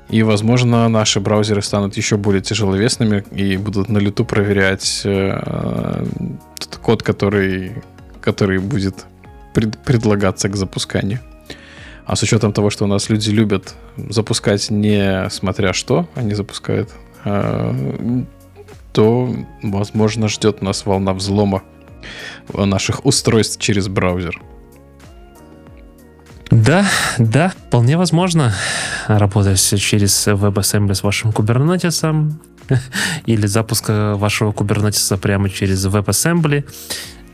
И, 0.09 0.23
возможно, 0.23 0.87
наши 0.87 1.19
браузеры 1.19 1.61
станут 1.61 1.97
еще 1.97 2.17
более 2.17 2.41
тяжеловесными 2.41 3.25
и 3.31 3.57
будут 3.57 3.89
на 3.89 3.97
лету 3.97 4.23
проверять 4.25 5.01
э, 5.03 6.05
тот 6.59 6.77
код, 6.77 7.03
который, 7.03 7.83
который 8.21 8.59
будет 8.59 9.05
пред, 9.53 9.77
предлагаться 9.83 10.49
к 10.49 10.55
запусканию. 10.55 11.19
А 12.05 12.15
с 12.15 12.23
учетом 12.23 12.51
того, 12.51 12.69
что 12.69 12.83
у 12.83 12.87
нас 12.87 13.09
люди 13.09 13.29
любят 13.29 13.75
запускать 14.09 14.69
не 14.69 15.29
смотря 15.29 15.73
что 15.73 16.07
они 16.15 16.33
запускают, 16.33 16.89
э, 17.23 18.23
то, 18.91 19.35
возможно, 19.61 20.27
ждет 20.27 20.61
нас 20.61 20.85
волна 20.85 21.13
взлома 21.13 21.63
наших 22.53 23.05
устройств 23.05 23.61
через 23.61 23.87
браузер. 23.87 24.41
Да, 26.51 26.85
да, 27.17 27.49
вполне 27.49 27.97
возможно 27.97 28.53
работать 29.07 29.59
через 29.79 30.27
WebAssembly 30.27 30.93
с 30.93 31.01
вашим 31.01 31.31
Kubernetes 31.31 32.31
или 33.25 33.47
запуск 33.47 33.85
вашего 33.89 34.51
Kubernetes 34.51 35.17
прямо 35.17 35.49
через 35.49 35.85
WebAssembly. 35.87 36.65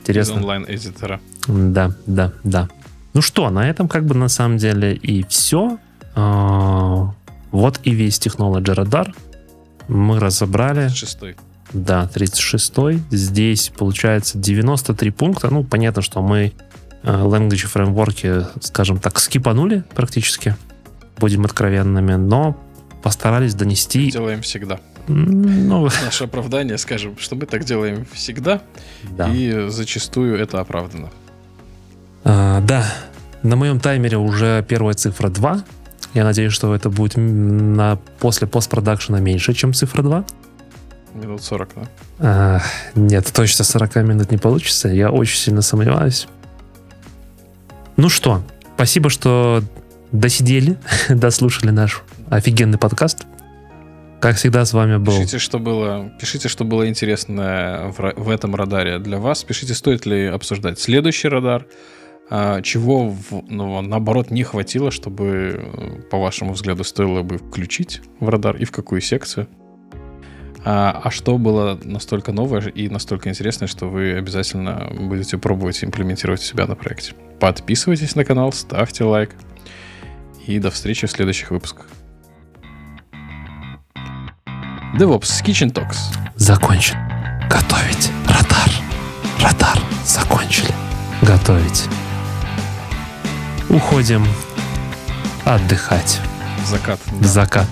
Интересно. 0.10 0.34
Из 0.34 0.38
онлайн-эдитора. 0.38 1.22
Да, 1.48 1.92
да, 2.08 2.34
да. 2.44 2.68
Ну 3.14 3.22
что, 3.22 3.50
на 3.52 3.70
этом 3.70 3.88
как 3.88 4.06
бы 4.06 4.16
на 4.16 4.28
самом 4.28 4.58
деле 4.58 4.96
и 4.96 5.24
все. 5.28 5.78
А, 6.16 7.14
вот 7.52 7.80
и 7.84 7.92
весь 7.92 8.18
Technology 8.20 8.64
Radar. 8.64 9.14
Мы 9.88 10.20
разобрали. 10.20 10.88
Шестой. 10.90 11.36
Да, 11.74 12.10
36-й. 12.12 13.02
Здесь 13.12 13.72
получается 13.78 14.40
93 14.40 15.12
пункта. 15.12 15.50
Ну, 15.52 15.64
понятно, 15.64 16.02
что 16.02 16.24
мы 16.24 16.54
э, 17.04 17.08
language 17.08 17.68
фреймворки, 17.68 18.46
скажем 18.62 18.98
так, 18.98 19.20
скипанули 19.20 19.84
практически. 19.94 20.56
Будем 21.18 21.46
откровенными, 21.46 22.16
но 22.16 22.58
постарались 23.04 23.54
донести... 23.54 24.10
Делаем 24.10 24.42
всегда. 24.42 24.80
Ну... 25.10 25.90
Наше 26.06 26.26
оправдание, 26.26 26.78
скажем, 26.78 27.18
что 27.18 27.36
мы 27.36 27.46
так 27.46 27.64
делаем 27.64 28.06
всегда, 28.14 28.62
да. 29.18 29.28
и 29.34 29.70
зачастую 29.70 30.38
это 30.38 30.60
оправдано. 30.60 31.10
А, 32.24 32.62
да, 32.62 32.86
на 33.42 33.56
моем 33.56 33.80
таймере 33.80 34.18
уже 34.18 34.64
первая 34.68 34.94
цифра 34.94 35.30
2. 35.30 35.64
Я 36.14 36.24
надеюсь, 36.24 36.54
что 36.54 36.74
это 36.76 36.90
будет 36.90 37.14
на, 37.18 37.98
после 38.20 38.48
постпродакшена 38.48 39.20
меньше, 39.20 39.54
чем 39.54 39.74
цифра 39.74 40.04
2. 40.04 40.26
Минут 41.16 41.44
40, 41.44 41.70
да? 41.76 41.82
А, 42.20 42.62
нет, 42.96 43.32
точно 43.34 43.64
40 43.66 43.96
минут 43.98 44.32
не 44.32 44.38
получится. 44.38 44.90
Я 44.90 45.10
очень 45.10 45.38
сильно 45.38 45.62
сомневаюсь. 45.62 46.28
Ну 47.98 48.10
что, 48.10 48.44
спасибо, 48.76 49.10
что 49.10 49.64
досидели, 50.12 50.78
дослушали 51.10 51.72
наш 51.72 52.04
офигенный 52.30 52.78
подкаст. 52.78 53.26
Как 54.20 54.36
всегда, 54.36 54.66
с 54.66 54.74
вами 54.74 54.98
был. 54.98 55.16
Пишите, 55.16 55.40
что 55.40 55.60
было, 55.60 56.12
пишите, 56.20 56.50
что 56.50 56.66
было 56.66 56.90
интересно 56.90 57.94
в, 57.98 58.14
в 58.18 58.30
этом 58.30 58.54
радаре 58.54 59.00
для 59.00 59.18
вас. 59.18 59.44
Пишите, 59.44 59.74
стоит 59.74 60.06
ли 60.06 60.26
обсуждать 60.26 60.78
следующий 60.80 61.30
радар. 61.30 61.66
А, 62.30 62.62
чего, 62.62 63.16
ну, 63.48 63.82
наоборот, 63.82 64.30
не 64.30 64.44
хватило, 64.44 64.92
чтобы, 64.92 66.06
по 66.12 66.20
вашему 66.20 66.54
взгляду, 66.54 66.84
стоило 66.84 67.24
бы 67.24 67.38
включить 67.38 68.02
в 68.20 68.28
радар 68.30 68.58
и 68.58 68.66
в 68.66 68.72
какую 68.72 69.02
секцию. 69.02 69.48
А, 70.66 71.02
а 71.04 71.12
что 71.12 71.38
было 71.38 71.80
настолько 71.84 72.34
новое 72.34 72.68
и 72.68 72.90
настолько 72.90 73.30
интересное, 73.30 73.68
что 73.68 73.88
вы 73.88 74.14
обязательно 74.14 74.92
будете 75.00 75.38
пробовать 75.38 75.82
имплементировать 75.84 76.42
себя 76.42 76.68
на 76.68 76.76
проекте. 76.76 77.14
Подписывайтесь 77.40 78.16
на 78.16 78.26
канал, 78.26 78.52
ставьте 78.52 79.06
лайк. 79.06 79.34
И 80.46 80.60
до 80.60 80.72
встречи 80.72 81.08
в 81.08 81.12
следующих 81.12 81.52
выпусках. 81.52 81.88
DevOps 84.98 85.44
Kitchen 85.44 85.72
Talks. 85.72 85.98
Закончен. 86.36 86.98
Готовить. 87.48 88.12
Радар. 88.28 88.70
Радар. 89.40 89.80
Закончили. 90.04 90.74
Готовить. 91.22 91.88
Уходим 93.70 94.26
отдыхать. 95.46 96.20
Закат. 96.66 97.00
В 97.12 97.26
закат. 97.26 97.68